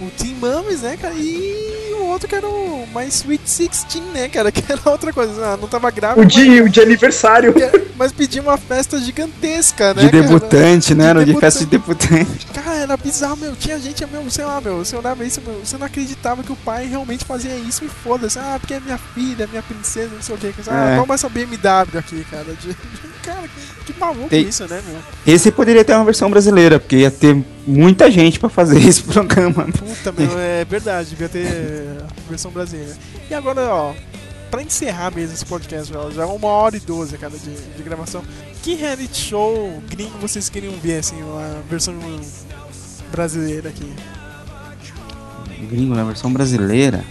O 0.00 0.10
Team 0.10 0.34
Mames, 0.40 0.82
né, 0.82 0.96
cara? 1.00 1.14
E 1.14 1.94
o 1.98 2.04
outro 2.08 2.28
que 2.28 2.34
era 2.34 2.46
o 2.46 2.86
My 2.94 3.06
Sweet 3.08 3.42
16, 3.42 4.04
né, 4.12 4.28
cara? 4.28 4.52
Que 4.52 4.62
era 4.70 4.80
outra 4.90 5.12
coisa. 5.12 5.32
Ah, 5.44 5.56
não 5.56 5.66
tava 5.66 5.90
grávida. 5.90 6.20
O 6.20 6.24
de, 6.26 6.60
o 6.62 6.68
de 6.68 6.80
aniversário. 6.80 7.54
mas, 7.58 7.82
mas 7.96 8.12
pedia 8.12 8.42
uma 8.42 8.58
festa 8.58 8.98
gigantesca, 9.00 9.94
né? 9.94 10.02
De 10.02 10.10
cara? 10.10 10.22
debutante, 10.22 10.94
né? 10.94 11.14
No 11.14 11.24
de 11.24 11.34
festa 11.38 11.60
de 11.60 11.66
debutante. 11.66 12.46
Cara, 12.54 12.76
era 12.76 12.96
bizarro, 12.96 13.36
meu. 13.38 13.56
Tinha 13.56 13.78
gente, 13.78 14.04
meu, 14.06 14.30
sei 14.30 14.44
lá, 14.44 14.60
meu. 14.60 14.78
Você 14.84 14.94
olhava 14.96 15.24
isso, 15.24 15.40
meu. 15.40 15.60
Você 15.64 15.78
não 15.78 15.86
acreditava 15.86 16.42
que 16.42 16.52
o 16.52 16.56
pai 16.56 16.86
realmente 16.86 17.24
fazia 17.24 17.54
isso 17.56 17.82
e 17.84 17.88
foda-se. 17.88 18.38
Ah, 18.38 18.58
porque 18.60 18.74
é 18.74 18.80
minha 18.80 18.98
filha, 18.98 19.44
é 19.44 19.46
minha 19.46 19.62
princesa, 19.62 20.10
não 20.14 20.22
sei 20.22 20.34
o 20.34 20.38
que. 20.38 20.52
Ah, 20.68 20.90
É. 20.90 20.96
toma 21.00 21.14
essa 21.14 21.28
BMW 21.28 21.98
aqui, 21.98 22.24
cara. 22.30 22.44
De- 22.60 22.76
Cara, 23.26 23.42
que, 23.84 23.92
que 23.92 23.98
maluco 23.98 24.28
Tem- 24.28 24.46
isso, 24.46 24.62
né, 24.68 24.80
meu? 24.86 25.00
Esse 25.26 25.50
poderia 25.50 25.84
ter 25.84 25.94
uma 25.94 26.04
versão 26.04 26.30
brasileira, 26.30 26.78
porque 26.78 26.98
ia 26.98 27.10
ter 27.10 27.34
muita 27.66 28.10
gente 28.10 28.38
pra 28.38 28.48
fazer 28.48 28.78
esse 28.86 29.02
programa. 29.02 29.64
Puta, 29.64 30.12
meu, 30.12 30.38
é 30.38 30.64
verdade, 30.64 31.10
devia 31.10 31.28
ter 31.28 31.46
a 31.46 32.28
versão 32.28 32.50
brasileira. 32.50 32.96
E 33.30 33.34
agora, 33.34 33.62
ó, 33.68 33.94
pra 34.50 34.62
encerrar 34.62 35.12
mesmo 35.14 35.34
esse 35.34 35.44
podcast, 35.44 35.92
ó, 35.96 36.10
já 36.10 36.22
é 36.22 36.26
uma 36.26 36.48
hora 36.48 36.76
e 36.76 36.80
doze, 36.80 37.16
cara, 37.18 37.34
de, 37.36 37.50
de 37.76 37.82
gravação. 37.82 38.22
Que 38.62 38.74
reality 38.74 39.20
show 39.20 39.82
gringo 39.88 40.18
vocês 40.20 40.48
queriam 40.48 40.74
ver, 40.82 40.98
assim, 40.98 41.22
uma 41.22 41.62
versão 41.68 41.94
brasileira 43.10 43.68
aqui? 43.68 43.92
Gringo 45.70 45.94
na 45.94 46.04
versão 46.04 46.32
brasileira. 46.32 47.04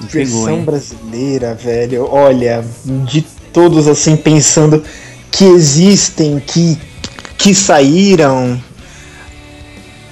Versão 0.00 0.62
brasileira, 0.62 1.54
velho. 1.54 2.06
Olha, 2.08 2.64
de 3.04 3.22
todos 3.52 3.88
assim 3.88 4.16
pensando 4.16 4.82
que 5.30 5.44
existem, 5.44 6.38
que 6.38 6.78
que 7.36 7.54
saíram. 7.54 8.60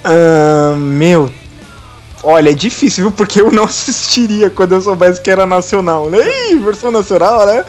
Ah, 0.09 0.75
meu, 0.77 1.31
olha, 2.23 2.51
é 2.51 2.55
difícil, 2.55 3.05
viu? 3.05 3.13
Porque 3.13 3.41
eu 3.41 3.51
não 3.51 3.65
assistiria 3.67 4.49
quando 4.51 4.73
eu 4.73 4.81
soubesse 4.81 5.21
que 5.21 5.31
era 5.31 5.45
nacional, 5.45 6.09
né? 6.09 6.19
Ih, 6.51 6.59
versão 6.61 6.91
nacional, 6.93 7.45
né? 7.45 7.65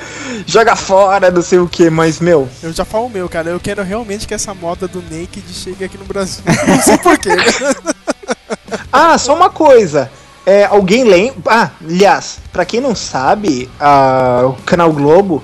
Joga 0.46 0.76
fora, 0.76 1.32
não 1.32 1.42
sei 1.42 1.58
o 1.60 1.68
que, 1.68 1.90
mas 1.90 2.20
meu. 2.20 2.48
Eu 2.62 2.72
já 2.72 2.86
falo 2.86 3.06
o 3.08 3.10
meu, 3.10 3.28
cara. 3.28 3.50
Eu 3.50 3.60
quero 3.60 3.82
realmente 3.84 4.28
que 4.28 4.34
essa 4.34 4.54
moda 4.54 4.88
do 4.88 5.02
Naked 5.02 5.44
chegue 5.52 5.84
aqui 5.84 5.98
no 5.98 6.06
Brasil. 6.06 6.44
Não 6.68 6.82
sei 6.82 6.98
porquê. 6.98 7.30
Ah, 8.92 9.18
só 9.18 9.36
uma 9.36 9.50
coisa. 9.50 10.10
É, 10.46 10.66
alguém 10.66 11.04
lembra. 11.04 11.36
Ah, 11.48 11.70
aliás, 11.84 12.40
pra 12.52 12.66
quem 12.66 12.80
não 12.82 12.96
sabe, 12.96 13.70
a- 13.80 14.44
o 14.46 14.54
Canal 14.64 14.92
Globo 14.92 15.44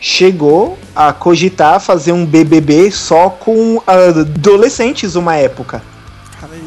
chegou 0.00 0.78
a 0.94 1.12
cogitar 1.12 1.80
fazer 1.80 2.12
um 2.12 2.26
BBB 2.26 2.90
só 2.90 3.30
com 3.30 3.80
adolescentes 3.86 5.14
uma 5.14 5.36
época. 5.36 5.82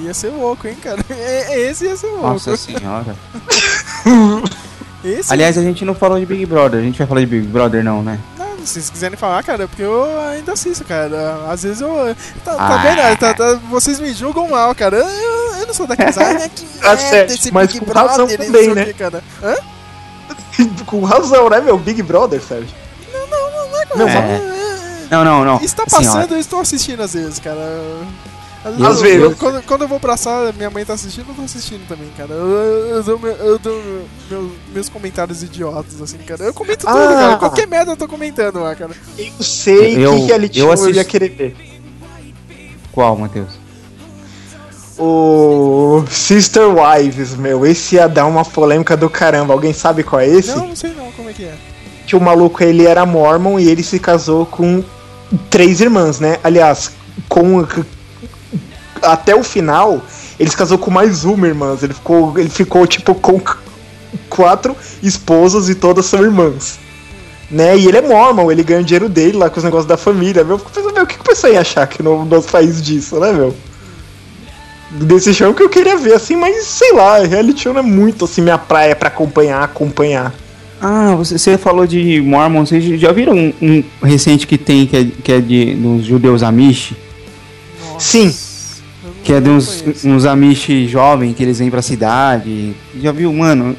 Ia 0.06 0.14
ser 0.14 0.30
louco, 0.30 0.68
hein, 0.68 0.76
cara. 0.82 0.99
É- 1.10 1.60
Esse 1.69 1.86
ia 1.86 1.98
ser 1.98 2.07
louco. 2.07 2.27
Nossa 2.27 2.56
senhora. 2.57 3.15
Esse... 5.03 5.32
Aliás, 5.32 5.57
a 5.57 5.61
gente 5.61 5.86
não 5.86 5.94
falou 5.94 6.19
de 6.19 6.26
Big 6.26 6.45
Brother. 6.45 6.80
A 6.80 6.84
gente 6.84 6.98
vai 6.98 7.06
falar 7.07 7.19
de 7.22 7.27
Big 7.27 7.45
Brother, 7.48 7.84
não, 7.84 8.02
né? 8.02 8.19
Não, 8.40 8.57
se 8.60 8.73
vocês 8.73 8.90
quiserem 8.90 9.15
falar, 9.18 9.44
cara, 9.44 9.68
porque 9.68 9.84
eu 9.84 10.19
ainda 10.30 10.53
assisto, 10.53 10.84
cara. 10.84 11.45
Às 11.49 11.61
vezes 11.64 11.82
eu. 11.82 12.15
Tá, 12.44 12.56
tá 12.56 12.57
Ah. 12.57 12.77
vendo? 12.77 13.18
Tá- 13.19 13.34
tá- 13.36 13.60
vocês 13.69 13.99
me 13.99 14.11
julgam 14.14 14.48
mal, 14.49 14.73
cara. 14.73 14.98
Eu, 14.98 15.06
eu- 15.60 15.68
não 15.68 15.73
sou 15.73 15.86
daqueles. 15.88 16.18
Ah, 16.18 16.23
é 16.34 16.49
que 16.49 16.65
Tá 16.82 16.94
é 16.94 16.98
certo, 16.98 17.30
desse 17.30 17.52
mas 17.52 17.72
Big 17.72 17.86
com 17.86 17.91
razão 17.91 18.26
Brother, 18.27 18.40
não 18.40 18.45
também, 18.45 18.76
né? 18.76 18.94
cara. 18.94 19.23
Hã? 19.44 19.56
com 20.86 21.03
razão, 21.03 21.49
né, 21.49 21.60
meu? 21.61 21.77
Big 21.77 22.02
Brother, 22.02 22.41
Sérgio. 22.41 22.69
Não, 23.14 23.27
não, 23.27 23.52
não, 23.52 23.69
não 23.72 23.80
é 23.82 23.86
com 23.86 23.98
razão. 23.99 24.22
É. 24.22 24.41
Não, 25.11 25.23
não, 25.23 25.45
não. 25.45 25.60
Isso 25.61 25.76
tá 25.76 25.84
ó, 25.88 25.90
passando, 25.98 26.34
eu 26.34 26.40
estou 26.40 26.60
assistindo 26.61 27.02
às 27.03 27.14
vezes, 27.14 27.38
cara. 27.40 27.60
Às 28.66 29.00
vezes. 29.02 29.22
eu- 29.22 29.36
quando, 29.36 29.62
quando 29.64 29.82
eu 29.84 29.88
vou 29.88 30.00
pra 30.00 30.18
sala, 30.18 30.52
minha 30.52 30.70
mãe 30.72 30.84
tá 30.84 30.94
assistindo, 30.94 31.28
eu 31.30 31.36
tô 31.36 31.42
assistindo 31.44 31.88
também, 31.88 32.08
cara. 32.18 32.32
Eu, 32.34 32.48
eu- 32.50 32.88
eu 32.96 33.04
dou, 33.04 33.20
meu- 33.20 33.32
eu 33.36 33.60
dou 33.60 33.82
meu- 34.30 34.52
meus 34.74 34.90
comentários 34.90 35.44
idiotas, 35.44 36.02
assim, 36.02 36.18
cara. 36.18 36.44
Eu 36.44 36.54
comento 36.54 36.86
tudo, 36.88 36.98
Ah. 36.98 37.08
cara. 37.08 37.38
Qualquer 37.38 37.68
merda 37.68 37.92
eu 37.92 37.98
tô 37.98 38.08
comentando 38.08 38.60
lá, 38.60 38.74
cara. 38.76 38.92
Eu 39.18 39.44
sei 39.44 40.04
Eu- 40.04 40.14
que 40.16 40.20
reality 40.26 40.60
eu 40.60 40.64
show 40.66 40.70
eu 40.70 40.74
assisto- 40.74 40.96
ia 40.96 41.04
querer 41.06 41.30
ver. 41.30 41.56
Qual, 42.92 43.16
Matheus? 43.16 43.50
O 44.98 46.04
Sister 46.10 46.64
Wives, 46.70 47.36
meu, 47.36 47.66
esse 47.66 47.96
ia 47.96 48.08
dar 48.08 48.26
uma 48.26 48.46
polêmica 48.46 48.96
do 48.96 49.10
caramba. 49.10 49.54
Alguém 49.54 49.74
sabe 49.74 50.04
qual 50.04 50.22
é 50.22 50.28
esse? 50.28 50.56
Não, 50.56 50.70
não 50.70 50.76
sei 50.76 50.94
não 50.94 51.12
como 51.12 51.30
é 51.30 51.34
que 51.34 51.44
é. 51.44 51.54
Que 52.08 52.16
o 52.16 52.22
maluco 52.22 52.64
ele 52.64 52.86
era 52.86 53.06
mormon 53.06 53.60
e 53.60 53.68
ele 53.70 53.84
se 53.84 54.00
casou 54.00 54.46
com 54.46 54.84
três 55.50 55.82
irmãs, 55.82 56.20
né? 56.20 56.40
Aliás, 56.44 56.92
com 57.28 57.66
até 59.02 59.36
o 59.36 59.44
final, 59.44 60.02
ele 60.40 60.50
se 60.50 60.58
casou 60.58 60.78
com 60.78 60.92
mais 60.92 61.26
uma 61.26 61.48
irmã. 61.48 61.78
Ele 61.82 61.94
ficou, 61.94 62.38
ele 62.38 62.50
ficou 62.50 62.86
tipo 62.88 63.16
com 63.16 63.40
quatro 64.30 64.76
esposas 65.02 65.70
e 65.70 65.76
todas 65.76 66.06
são 66.06 66.24
irmãs. 66.24 66.80
Né? 67.50 67.78
E 67.78 67.88
ele 67.88 67.98
é 67.98 68.02
mormon, 68.02 68.52
ele 68.52 68.64
ganha 68.64 68.82
o 68.82 68.84
dinheiro 68.84 69.08
dele 69.08 69.38
lá 69.38 69.50
com 69.50 69.58
os 69.58 69.64
negócios 69.64 69.88
da 69.88 69.98
família. 69.98 70.44
Meu, 70.44 70.56
eu 70.56 70.60
fico 70.60 70.72
pensando, 70.72 70.94
meu, 70.94 71.04
o 71.04 71.08
que 71.08 71.16
que 71.16 71.22
o 71.22 71.26
pessoal 71.26 71.54
ia 71.54 71.62
achar 71.62 71.86
que 71.88 72.02
no 72.02 72.26
nosso 72.26 72.50
país 72.50 72.82
disso, 72.82 73.20
né, 73.20 73.32
meu? 73.32 73.56
Desse 74.92 75.34
show 75.34 75.54
que 75.54 75.62
eu 75.62 75.70
queria 75.70 75.98
ver, 75.98 76.14
assim, 76.14 76.36
mas 76.36 76.66
sei 76.66 76.94
lá, 76.94 77.20
reality 77.20 77.64
show 77.64 77.74
não 77.74 77.82
é 77.82 77.84
muito 77.84 78.26
assim 78.26 78.42
minha 78.42 78.58
praia 78.58 78.96
pra 78.96 79.10
acompanhar, 79.10 79.64
acompanhar. 79.64 80.34
Ah, 80.82 81.16
você, 81.16 81.38
você 81.38 81.58
falou 81.58 81.88
de 81.88 82.22
Mormon. 82.22 82.66
Vocês 82.66 83.00
já 83.00 83.12
viram 83.12 83.34
um, 83.34 83.54
um 83.62 83.84
recente 84.06 84.46
que 84.46 84.58
tem, 84.58 84.86
que 84.86 84.98
é, 84.98 85.06
que 85.24 85.32
é 85.32 85.40
de, 85.40 85.76
dos 85.76 86.06
judeus 86.06 86.44
Amish? 86.44 86.94
Sim. 87.98 88.34
Que 89.26 89.34
é 89.34 89.42
de 89.42 89.50
uns, 89.50 89.84
uns 90.06 90.24
Amish 90.24 90.88
jovens 90.88 91.36
que 91.36 91.42
eles 91.42 91.58
vêm 91.58 91.72
pra 91.72 91.82
cidade. 91.82 92.76
Já 93.02 93.12
viu, 93.12 93.34
mano? 93.34 93.76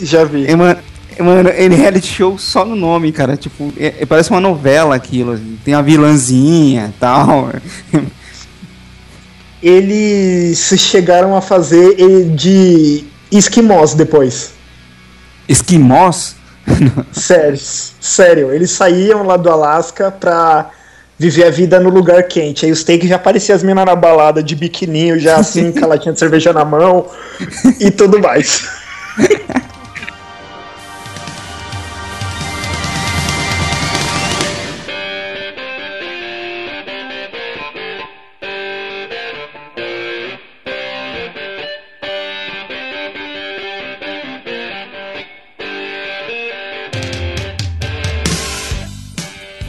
Já 0.00 0.24
vi. 0.24 0.46
É, 0.46 0.56
mano, 0.56 0.80
é, 1.14 1.22
mano, 1.22 1.50
ele 1.50 1.74
é 1.74 1.78
reality 1.78 2.06
show 2.06 2.38
só 2.38 2.64
no 2.64 2.74
nome, 2.74 3.12
cara. 3.12 3.36
Tipo, 3.36 3.70
é- 3.76 3.96
é- 4.00 4.06
parece 4.06 4.30
uma 4.30 4.40
novela 4.40 4.94
aquilo. 4.94 5.32
assim. 5.32 5.58
Tem 5.62 5.74
a 5.74 5.82
vilãzinha 5.82 6.86
e 6.88 6.98
tal. 6.98 7.50
Eles 9.62 10.72
chegaram 10.78 11.36
a 11.36 11.42
fazer 11.42 11.94
de 12.34 13.04
esquimós 13.30 13.92
depois. 13.92 14.52
Esquimós? 15.46 16.36
Sério, 17.12 17.58
sério. 18.00 18.52
Eles 18.52 18.70
saíam 18.70 19.22
lá 19.22 19.36
do 19.36 19.50
Alasca 19.50 20.10
pra 20.10 20.70
viver 21.18 21.44
a 21.44 21.50
vida 21.50 21.80
no 21.80 21.90
lugar 21.90 22.22
quente. 22.24 22.66
Aí 22.66 22.72
os 22.72 22.84
takes 22.84 23.08
já 23.08 23.16
apareciam 23.16 23.56
as 23.56 23.62
minas 23.62 23.84
na 23.84 23.94
balada 23.94 24.42
de 24.42 24.54
biquininho, 24.54 25.18
já 25.18 25.36
assim, 25.36 25.70
com 25.72 25.84
a 25.84 25.88
latinha 25.88 26.12
de 26.12 26.18
cerveja 26.18 26.52
na 26.52 26.64
mão 26.64 27.06
e 27.80 27.90
tudo 27.90 28.20
mais. 28.20 28.68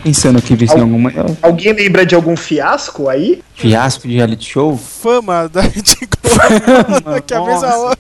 Pensando 0.06 0.38
aqui, 0.38 0.56
ver 0.56 0.70
se 0.70 0.78
alguma. 0.78 1.12
Alguém 1.42 1.74
lembra 1.74 2.06
de 2.06 2.14
algum 2.14 2.38
fiasco 2.38 3.10
aí? 3.10 3.42
Fiasco 3.56 4.08
de 4.08 4.14
reality 4.14 4.52
show? 4.52 4.78
Fama 4.78 5.50
da 5.50 5.62
Rede 5.62 5.98
Globo. 6.22 7.24
que 7.26 7.34
é 7.34 7.38
a 7.38 7.44
mesma, 7.44 7.98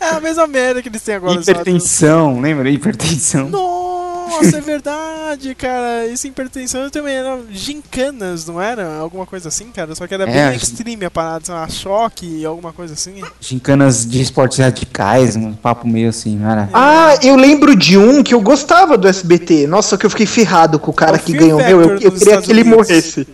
é 0.00 0.08
a 0.10 0.20
mesma 0.20 0.46
merda 0.46 0.80
que 0.80 0.88
eles 0.88 1.02
têm 1.02 1.16
agora. 1.16 1.40
Hipertensão, 1.40 2.40
lembra? 2.40 2.70
Hipertensão. 2.70 3.48
Nossa, 3.48 3.91
é 4.40 4.60
verdade, 4.60 5.54
cara. 5.54 6.06
Isso 6.06 6.26
hipertensão 6.26 6.88
também 6.90 7.14
era 7.14 7.38
gincanas, 7.50 8.46
não 8.46 8.60
era? 8.60 8.96
Alguma 8.96 9.26
coisa 9.26 9.48
assim, 9.48 9.66
cara? 9.66 9.94
Só 9.94 10.06
que 10.06 10.14
era 10.14 10.24
É, 10.24 10.26
bem 10.32 10.40
a 10.42 10.54
extreme 10.54 11.04
a 11.04 11.10
parada, 11.10 11.44
sei 11.44 11.54
lá, 11.54 11.68
choque, 11.68 12.44
alguma 12.44 12.72
coisa 12.72 12.94
assim. 12.94 13.22
Gincanas 13.40 14.06
de 14.06 14.20
esportes 14.20 14.58
radicais, 14.58 15.36
um 15.36 15.52
papo 15.52 15.86
meio 15.86 16.08
assim, 16.08 16.36
não 16.36 16.50
era? 16.50 16.68
Ah, 16.72 17.16
eu 17.22 17.36
lembro 17.36 17.74
de 17.76 17.96
um 17.98 18.22
que 18.22 18.34
eu 18.34 18.40
gostava 18.40 18.96
do 18.96 19.08
SBT. 19.08 19.66
Nossa, 19.66 19.96
que 19.98 20.06
eu 20.06 20.10
fiquei 20.10 20.26
ferrado 20.26 20.78
com 20.78 20.90
o 20.90 20.94
cara 20.94 21.18
que 21.18 21.32
ganhou. 21.32 21.58
Meu, 21.58 21.80
eu, 21.82 21.90
eu 21.90 21.96
queria 21.98 22.16
Estados 22.16 22.46
que 22.46 22.52
ele 22.52 22.62
Unidos. 22.62 22.78
morresse. 22.88 23.26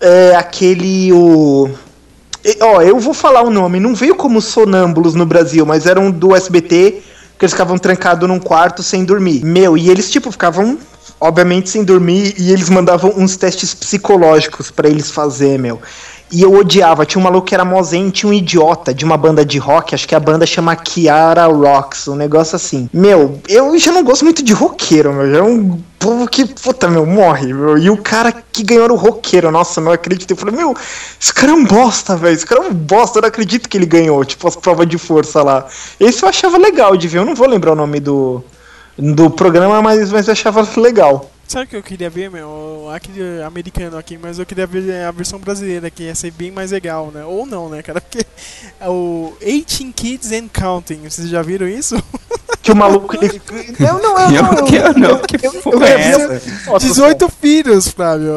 É 0.00 0.34
aquele. 0.36 1.12
O. 1.12 1.70
Ó, 2.60 2.80
eu 2.82 2.98
vou 3.00 3.12
falar 3.14 3.42
o 3.42 3.50
nome. 3.50 3.80
Não 3.80 3.94
veio 3.94 4.14
como 4.14 4.40
sonâmbulos 4.40 5.14
no 5.14 5.26
Brasil, 5.26 5.66
mas 5.66 5.86
era 5.86 5.98
um 5.98 6.10
do 6.10 6.34
SBT 6.34 7.02
que 7.38 7.44
eles 7.44 7.52
ficavam 7.52 7.78
trancados 7.78 8.28
num 8.28 8.38
quarto 8.40 8.82
sem 8.82 9.04
dormir. 9.04 9.44
Meu, 9.44 9.76
e 9.76 9.90
eles, 9.90 10.10
tipo, 10.10 10.30
ficavam. 10.30 10.78
Obviamente 11.18 11.70
sem 11.70 11.82
dormir 11.82 12.34
e 12.36 12.52
eles 12.52 12.68
mandavam 12.68 13.10
uns 13.16 13.38
testes 13.38 13.72
psicológicos 13.72 14.70
pra 14.70 14.86
eles 14.86 15.10
fazer, 15.10 15.58
meu. 15.58 15.80
E 16.30 16.42
eu 16.42 16.52
odiava, 16.52 17.06
tinha 17.06 17.20
um 17.20 17.24
maluco 17.24 17.46
que 17.46 17.54
era 17.54 17.64
mozen, 17.64 18.10
tinha 18.10 18.28
um 18.28 18.32
idiota 18.32 18.92
de 18.92 19.04
uma 19.04 19.16
banda 19.16 19.44
de 19.44 19.58
rock, 19.58 19.94
acho 19.94 20.08
que 20.08 20.14
a 20.14 20.18
banda 20.18 20.44
chama 20.44 20.74
Kiara 20.74 21.46
Rocks, 21.46 22.08
um 22.08 22.16
negócio 22.16 22.56
assim. 22.56 22.90
Meu, 22.92 23.40
eu 23.48 23.78
já 23.78 23.92
não 23.92 24.02
gosto 24.02 24.24
muito 24.24 24.42
de 24.42 24.52
roqueiro, 24.52 25.12
meu, 25.12 25.30
já 25.30 25.38
é 25.38 25.42
um 25.42 25.80
povo 26.00 26.26
que, 26.26 26.44
puta, 26.44 26.88
meu, 26.88 27.06
morre, 27.06 27.52
meu. 27.52 27.78
E 27.78 27.88
o 27.90 27.96
cara 27.96 28.32
que 28.32 28.64
ganhou 28.64 28.90
o 28.90 28.96
roqueiro, 28.96 29.52
nossa, 29.52 29.80
não 29.80 29.92
acredito. 29.92 30.30
Eu 30.32 30.36
falei, 30.36 30.56
meu, 30.56 30.74
esse 31.20 31.32
cara 31.32 31.52
é 31.52 31.54
um 31.54 31.64
bosta, 31.64 32.16
velho, 32.16 32.34
esse 32.34 32.44
cara 32.44 32.64
é 32.64 32.68
um 32.68 32.74
bosta, 32.74 33.18
eu 33.18 33.22
não 33.22 33.28
acredito 33.28 33.68
que 33.68 33.78
ele 33.78 33.86
ganhou, 33.86 34.24
tipo, 34.24 34.48
as 34.48 34.56
provas 34.56 34.88
de 34.88 34.98
força 34.98 35.44
lá. 35.44 35.64
Esse 36.00 36.24
eu 36.24 36.28
achava 36.28 36.58
legal 36.58 36.96
de 36.96 37.06
ver, 37.06 37.18
eu 37.18 37.24
não 37.24 37.36
vou 37.36 37.46
lembrar 37.46 37.72
o 37.72 37.76
nome 37.76 38.00
do, 38.00 38.42
do 38.98 39.30
programa, 39.30 39.80
mas, 39.80 40.10
mas 40.10 40.26
eu 40.26 40.32
achava 40.32 40.66
legal. 40.76 41.30
Sabe 41.48 41.64
o 41.64 41.68
que 41.68 41.76
eu 41.76 41.82
queria 41.82 42.10
ver, 42.10 42.28
meu? 42.28 42.88
Aquele 42.92 43.42
americano 43.42 43.96
aqui, 43.96 44.18
mas 44.18 44.38
eu 44.38 44.44
queria 44.44 44.66
ver 44.66 45.04
a 45.04 45.10
versão 45.12 45.38
brasileira, 45.38 45.88
que 45.90 46.02
ia 46.02 46.14
ser 46.14 46.32
bem 46.32 46.50
mais 46.50 46.72
legal, 46.72 47.10
né? 47.12 47.24
Ou 47.24 47.46
não, 47.46 47.68
né, 47.68 47.82
cara? 47.82 48.00
Porque 48.02 48.26
é 48.80 48.88
o 48.88 49.36
18 49.40 49.92
Kids 49.92 50.32
and 50.32 50.48
Counting, 50.48 51.08
vocês 51.08 51.28
já 51.28 51.42
viram 51.42 51.68
isso? 51.68 51.96
Que 52.62 52.72
o 52.72 52.76
maluco 52.76 53.14
ele. 53.14 53.40
Não, 53.78 54.02
não, 54.02 54.18
eu 54.18 54.42
não. 54.42 54.68
Eu 54.68 54.86
eu 54.86 54.94
não, 54.98 55.18
que 55.20 55.38
porra 55.38 55.86
é 55.86 56.00
essa? 56.00 56.78
18 56.80 57.28
filhos, 57.28 57.86
Flávio. 57.86 58.32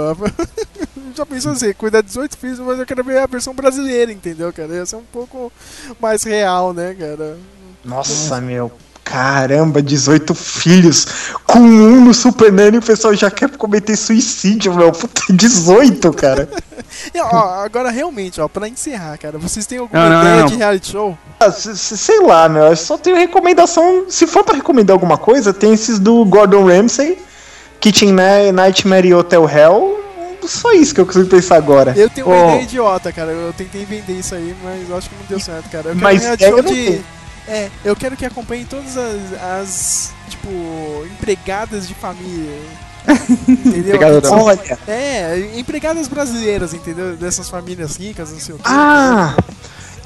Já 1.15 1.26
pensou 1.26 1.52
assim, 1.53 1.73
cuidar 1.73 2.02
de 2.02 2.07
18 2.10 2.38
filhos, 2.38 2.60
mas 2.60 2.77
eu 2.77 2.86
quero 2.86 3.03
ver 3.03 3.18
a 3.18 3.26
versão 3.26 3.56
brasileira, 3.56 4.11
entendeu, 4.11 4.53
cara? 4.53 4.72
Ia 4.72 4.86
ser 4.86 4.98
um 4.98 5.03
pouco 5.11 5.52
mais 5.99 6.23
real, 6.23 6.73
né, 6.73 6.94
cara? 6.94 7.40
Nossa, 7.84 8.40
meu. 8.40 8.72
Caramba, 9.10 9.81
18 9.81 10.36
filhos. 10.36 11.07
Com 11.48 11.60
um 11.60 12.06
no 12.06 12.14
Super 12.14 12.52
Nano 12.52 12.77
o 12.77 12.81
pessoal 12.81 13.14
já 13.15 13.31
quer 13.31 13.49
cometer 13.57 13.95
suicídio, 13.95 14.73
meu. 14.76 14.91
Puta, 14.91 15.22
18, 15.34 16.14
cara. 16.14 16.48
E, 17.14 17.19
ó, 17.19 17.64
agora 17.64 17.91
realmente, 17.91 18.41
ó, 18.41 18.48
pra 18.48 18.68
encerrar, 18.68 19.15
cara, 19.18 19.38
vocês 19.38 19.65
têm 19.65 19.77
alguma 19.77 20.02
Não, 20.03 20.10
não, 20.10 20.22
ideia 20.22 20.40
não. 20.41 20.48
de 20.48 20.56
reality 20.56 20.91
show? 20.91 21.18
Ah, 21.40 21.52
se- 21.52 21.77
se- 21.77 21.98
Sei 21.98 22.19
lá, 22.19 22.49
meu. 22.49 22.64
Eu 22.64 22.76
só 22.76 22.98
tenho 22.98 23.15
recomendação. 23.15 24.06
Se 24.10 24.26
for 24.26 24.44
pra 24.44 24.56
recomendar 24.56 24.95
alguma 24.95 25.18
coisa, 25.18 25.53
tem 25.53 25.72
esses 25.73 25.99
do 25.99 26.26
Gordon 26.26 26.65
Ramsay, 26.68 27.18
Kitchen 27.80 28.11
Nightmare 28.53 29.07
e 29.07 29.14
Hotel 29.14 29.48
Hell. 29.49 29.99
Só 30.45 30.72
isso 30.73 30.95
que 30.95 31.02
eu 31.02 31.06
consigo 31.06 31.27
pensar 31.27 31.57
agora. 31.57 31.94
Eu 31.95 32.10
tenho 32.10 32.27
uma 32.27 32.36
Ó, 32.36 32.49
ideia 32.49 32.64
idiota, 32.64 33.11
cara. 33.14 33.31
Eu 33.31 33.53
tentei 33.53 33.86
vender 33.86 34.14
isso 34.14 34.34
aí, 34.34 34.56
mas 34.64 34.90
eu 34.90 34.98
acho 34.98 35.10
que 35.10 35.15
não 35.15 35.26
deu 35.30 35.40
certo, 35.40 35.69
cara. 35.69 35.90
Eu 35.90 35.95
quero 35.95 35.99
Mas 36.03 36.18
um 36.22 36.23
reality 36.23 36.44
ideia 36.44 36.49
show 36.52 36.57
eu 36.60 36.64
não 36.64 36.73
de. 36.73 36.86
tenho. 36.86 37.06
É, 37.49 37.69
eu 37.84 37.95
quero 37.95 38.15
que 38.15 38.26
acompanhe 38.26 38.63
todas 38.63 38.95
as, 38.95 39.34
as, 39.41 40.13
tipo, 40.30 40.49
empregadas 41.13 41.88
de 41.88 41.95
família. 41.95 42.59
entendeu? 43.47 43.99
Olha. 44.31 44.77
É, 44.88 45.51
empregadas 45.55 46.07
brasileiras, 46.07 46.73
entendeu? 46.73 47.15
Dessas 47.15 47.49
famílias 47.49 47.95
ricas, 47.97 48.31
não 48.31 48.39
sei 48.39 48.55
o 48.55 48.57
quê. 48.59 48.63
Ah! 48.65 49.35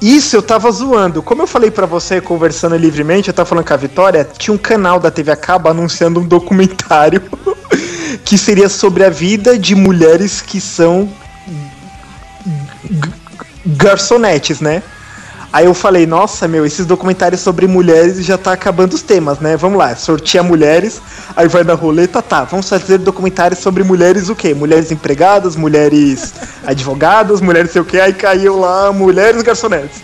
Isso 0.00 0.36
eu 0.36 0.42
tava 0.42 0.70
zoando. 0.70 1.22
Como 1.22 1.42
eu 1.42 1.46
falei 1.46 1.70
pra 1.70 1.86
você 1.86 2.20
conversando 2.20 2.76
livremente, 2.76 3.28
eu 3.28 3.34
tava 3.34 3.48
falando 3.48 3.66
com 3.66 3.74
a 3.74 3.76
Vitória, 3.76 4.28
tinha 4.36 4.54
um 4.54 4.58
canal 4.58 4.98
da 4.98 5.10
TV 5.10 5.30
a 5.32 5.36
cabo 5.36 5.68
anunciando 5.68 6.20
um 6.20 6.26
documentário 6.26 7.22
que 8.24 8.36
seria 8.36 8.68
sobre 8.68 9.04
a 9.04 9.10
vida 9.10 9.58
de 9.58 9.74
mulheres 9.74 10.40
que 10.40 10.60
são 10.60 11.08
garçonetes, 13.64 14.60
né? 14.60 14.82
Aí 15.54 15.66
eu 15.66 15.72
falei, 15.72 16.04
nossa, 16.04 16.48
meu, 16.48 16.66
esses 16.66 16.84
documentários 16.84 17.40
sobre 17.40 17.68
mulheres 17.68 18.24
já 18.24 18.36
tá 18.36 18.52
acabando 18.52 18.94
os 18.94 19.02
temas, 19.02 19.38
né? 19.38 19.56
Vamos 19.56 19.78
lá, 19.78 19.94
sorteia 19.94 20.42
mulheres, 20.42 21.00
aí 21.36 21.46
vai 21.46 21.62
na 21.62 21.74
roleta, 21.74 22.20
tá, 22.20 22.42
vamos 22.42 22.68
fazer 22.68 22.98
documentários 22.98 23.60
sobre 23.60 23.84
mulheres 23.84 24.28
o 24.28 24.34
quê? 24.34 24.52
Mulheres 24.52 24.90
empregadas, 24.90 25.54
mulheres 25.54 26.34
advogadas, 26.66 27.40
mulheres 27.40 27.70
sei 27.70 27.82
o 27.82 27.84
quê, 27.84 28.00
aí 28.00 28.12
caiu 28.12 28.58
lá, 28.58 28.92
mulheres 28.92 29.42
garçonetes. 29.42 30.02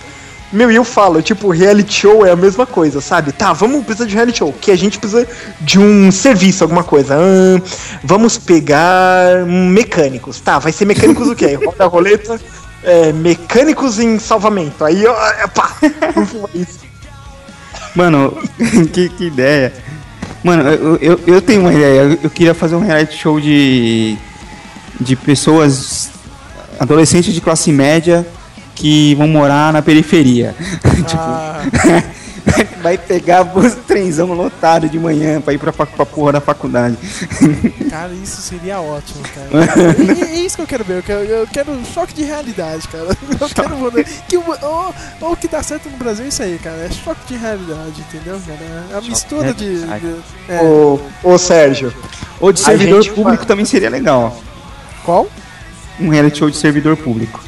Meu, 0.52 0.70
e 0.70 0.77
eu 0.77 0.85
falo, 0.85 1.20
tipo, 1.20 1.51
reality 1.51 1.94
show 1.94 2.24
é 2.24 2.31
a 2.31 2.36
mesma 2.36 2.64
coisa, 2.64 3.01
sabe? 3.01 3.32
Tá, 3.32 3.52
vamos 3.52 3.85
precisar 3.85 4.06
de 4.06 4.14
reality 4.14 4.39
show, 4.39 4.52
que 4.52 4.70
a 4.70 4.77
gente 4.77 5.01
precisa 5.01 5.27
de 5.60 5.81
um 5.81 6.12
serviço, 6.12 6.62
alguma 6.62 6.85
coisa. 6.85 7.16
Ahn, 7.16 7.60
vamos 8.05 8.39
pegar 8.39 9.43
hum, 9.44 9.68
mecânicos. 9.68 10.39
Tá, 10.39 10.60
vai 10.60 10.70
ser 10.70 10.85
mecânicos 10.85 11.28
o 11.28 11.35
quê? 11.35 11.59
Roda 11.66 11.85
a 11.85 11.89
roleta, 11.89 12.40
é, 12.82 13.12
mecânicos 13.12 13.98
em 13.98 14.19
salvamento. 14.19 14.85
Aí, 14.85 15.07
ó, 15.07 15.28
é, 15.28 15.47
pá, 15.47 15.73
isso. 16.55 16.81
Mano, 17.94 18.36
que, 18.93 19.09
que 19.09 19.24
ideia. 19.24 19.73
Mano, 20.43 20.62
eu, 20.69 20.97
eu, 20.97 21.20
eu 21.27 21.43
tenho 21.43 21.61
uma 21.61 21.73
ideia. 21.73 22.19
Eu, 22.23 22.31
queria 22.31 22.55
fazer 22.55 22.77
um 22.77 22.81
reality 22.81 23.16
show 23.16 23.40
de. 23.40 24.16
de 25.01 25.16
pessoas. 25.16 26.11
adolescentes 26.78 27.35
de 27.35 27.40
classe 27.40 27.70
média 27.73 28.27
que 28.74 29.15
vão 29.16 29.28
morar 29.28 29.73
na 29.73 29.82
periferia. 29.82 30.55
tipo. 31.07 32.11
Vai 32.82 32.97
pegar 32.98 33.43
o 33.43 33.70
trenzão 33.86 34.32
lotado 34.32 34.89
de 34.89 34.98
manhã 34.98 35.40
pra 35.40 35.52
ir 35.52 35.59
pra, 35.59 35.72
pra 35.72 36.06
porra 36.06 36.32
da 36.32 36.40
faculdade. 36.40 36.97
Cara, 37.90 38.12
isso 38.12 38.40
seria 38.40 38.81
ótimo, 38.81 39.22
cara. 39.35 39.64
É 40.31 40.35
isso 40.40 40.56
que 40.56 40.62
eu 40.62 40.66
quero 40.66 40.85
ver. 40.85 40.98
Eu 40.98 41.02
quero, 41.02 41.20
eu 41.20 41.47
quero 41.47 41.72
um 41.72 41.85
choque 41.85 42.14
de 42.14 42.22
realidade, 42.22 42.86
cara. 42.89 43.09
Eu 43.40 43.48
quero 43.48 43.90
ver 43.90 44.05
que 44.28 44.36
o, 44.36 44.43
o, 44.43 45.31
o 45.32 45.36
que 45.36 45.48
dá 45.48 45.62
certo 45.62 45.89
no 45.90 45.97
Brasil 45.97 46.24
é 46.24 46.28
isso 46.28 46.43
aí, 46.43 46.59
cara. 46.59 46.77
É 46.77 46.90
choque 46.90 47.20
de 47.27 47.36
realidade, 47.36 48.01
entendeu, 48.01 48.40
cara? 48.47 48.85
É 48.93 48.97
a 48.97 49.01
mistura 49.01 49.52
de. 49.52 49.85
de- 49.85 50.16
é. 50.48 50.62
Ô, 50.62 51.01
ô 51.22 51.39
Sérgio. 51.39 51.93
Ou 52.40 52.52
de 52.52 52.60
servidor 52.60 53.06
público 53.12 53.44
também 53.44 53.64
seria 53.64 53.90
legal. 53.90 54.40
Qual? 55.05 55.28
Um 55.98 56.09
reality 56.09 56.39
show 56.39 56.48
de 56.51 56.56
servidor 56.56 56.97
público. 56.97 57.43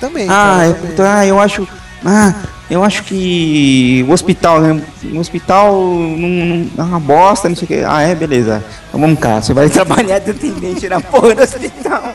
Também. 0.00 0.26
Ah, 0.28 0.32
cara, 0.56 0.66
eu, 0.66 0.74
também. 0.74 0.96
tá, 0.96 1.26
eu 1.26 1.38
acho. 1.40 1.68
Ah, 2.04 2.34
eu 2.72 2.82
acho 2.82 3.04
que 3.04 4.02
o 4.08 4.12
hospital, 4.12 4.62
né? 4.62 4.82
O 5.12 5.18
hospital 5.18 5.74
não, 5.74 6.70
não 6.74 6.84
é 6.84 6.88
uma 6.88 7.00
bosta, 7.00 7.46
não 7.46 7.54
sei 7.54 7.64
o 7.64 7.68
que. 7.68 7.84
Ah, 7.84 8.00
é, 8.00 8.14
beleza. 8.14 8.64
Então 8.88 8.98
vamos 8.98 9.18
cá, 9.18 9.42
você 9.42 9.52
vai 9.52 9.68
trabalhar 9.70 10.18
de 10.20 10.30
atendente 10.30 10.88
na 10.88 10.98
porra 10.98 11.34
do 11.34 11.42
hospital. 11.42 12.14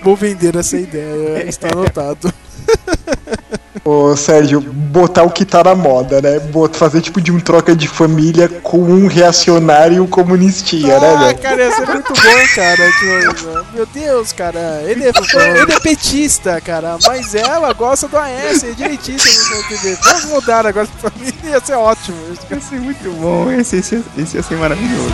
Vou 0.00 0.14
vender 0.14 0.54
essa 0.54 0.76
ideia, 0.76 1.44
está 1.48 1.68
anotado. 1.72 2.32
Ô 3.84 4.14
Sérgio, 4.16 4.60
botar 4.60 5.24
o 5.24 5.30
que 5.30 5.44
tá 5.44 5.64
na 5.64 5.74
moda, 5.74 6.22
né? 6.22 6.40
Fazer 6.72 7.00
tipo 7.00 7.20
de 7.20 7.32
um 7.32 7.40
troca 7.40 7.74
de 7.74 7.88
família 7.88 8.48
com 8.62 8.78
um 8.78 9.08
reacionário 9.08 9.96
e 9.96 10.00
um 10.00 10.06
comunistinha, 10.06 11.00
né, 11.00 11.14
Ah, 11.14 11.18
velho? 11.24 11.38
cara, 11.38 11.64
ia 11.64 11.72
ser 11.72 11.88
muito 11.88 12.12
bom, 12.12 12.54
cara. 12.54 13.64
Meu 13.74 13.84
Deus, 13.86 14.32
cara. 14.32 14.82
Ele 14.86 15.04
é, 15.04 15.10
ele 15.60 15.72
é 15.72 15.80
petista, 15.80 16.60
cara. 16.60 16.96
Mas 17.04 17.34
ela 17.34 17.72
gosta 17.72 18.06
do 18.06 18.16
AS, 18.16 18.62
é 18.62 18.70
direitista. 18.70 19.28
não 19.28 19.64
sei 19.64 19.92
o 19.92 19.96
que. 19.96 20.02
Vamos 20.04 20.24
mudar 20.26 20.64
agora 20.64 20.86
pra 21.00 21.10
família, 21.10 21.34
ia 21.44 21.60
ser 21.60 21.74
ótimo. 21.74 22.16
Ia 22.52 22.60
ser 22.60 22.80
muito 22.80 23.10
bom, 23.20 23.50
esse, 23.50 23.78
esse, 23.78 24.00
esse 24.16 24.36
ia 24.36 24.42
ser 24.44 24.58
maravilhoso. 24.58 25.12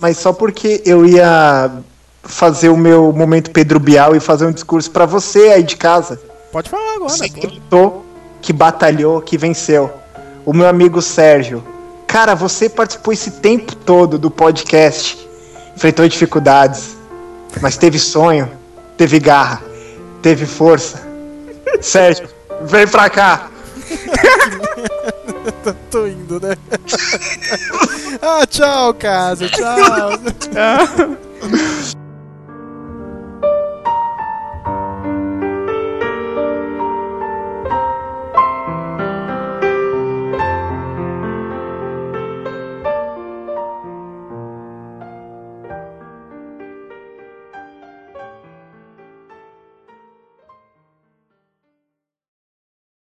Mas 0.00 0.16
só 0.18 0.32
porque 0.32 0.82
eu 0.84 1.04
ia 1.04 1.70
fazer 2.22 2.68
o 2.68 2.76
meu 2.76 3.12
momento 3.12 3.50
Pedro 3.50 3.80
Bial 3.80 4.14
e 4.14 4.20
fazer 4.20 4.46
um 4.46 4.52
discurso 4.52 4.90
pra 4.90 5.06
você 5.06 5.50
aí 5.50 5.62
de 5.62 5.76
casa. 5.76 6.20
Pode 6.52 6.70
falar 6.70 6.94
agora. 6.94 7.08
Você 7.08 7.28
pô. 7.28 7.40
que 7.40 7.46
lutou, 7.46 8.06
que 8.40 8.52
batalhou, 8.52 9.20
que 9.20 9.36
venceu. 9.36 9.90
O 10.44 10.52
meu 10.52 10.68
amigo 10.68 11.02
Sérgio. 11.02 11.64
Cara, 12.06 12.34
você 12.34 12.68
participou 12.68 13.12
esse 13.12 13.32
tempo 13.32 13.74
todo 13.74 14.18
do 14.18 14.30
podcast. 14.30 15.28
Enfrentou 15.76 16.08
dificuldades. 16.08 16.96
Mas 17.60 17.76
teve 17.76 17.98
sonho, 17.98 18.50
teve 18.96 19.18
garra, 19.18 19.62
teve 20.22 20.46
força. 20.46 21.06
Sérgio, 21.80 22.28
vem 22.62 22.86
pra 22.86 23.10
cá. 23.10 23.48
Tô 25.90 26.06
indo, 26.06 26.40
né? 26.40 26.56
ah, 28.22 28.46
tchau, 28.46 28.94
casa. 28.94 29.48
Tchau. 29.48 31.18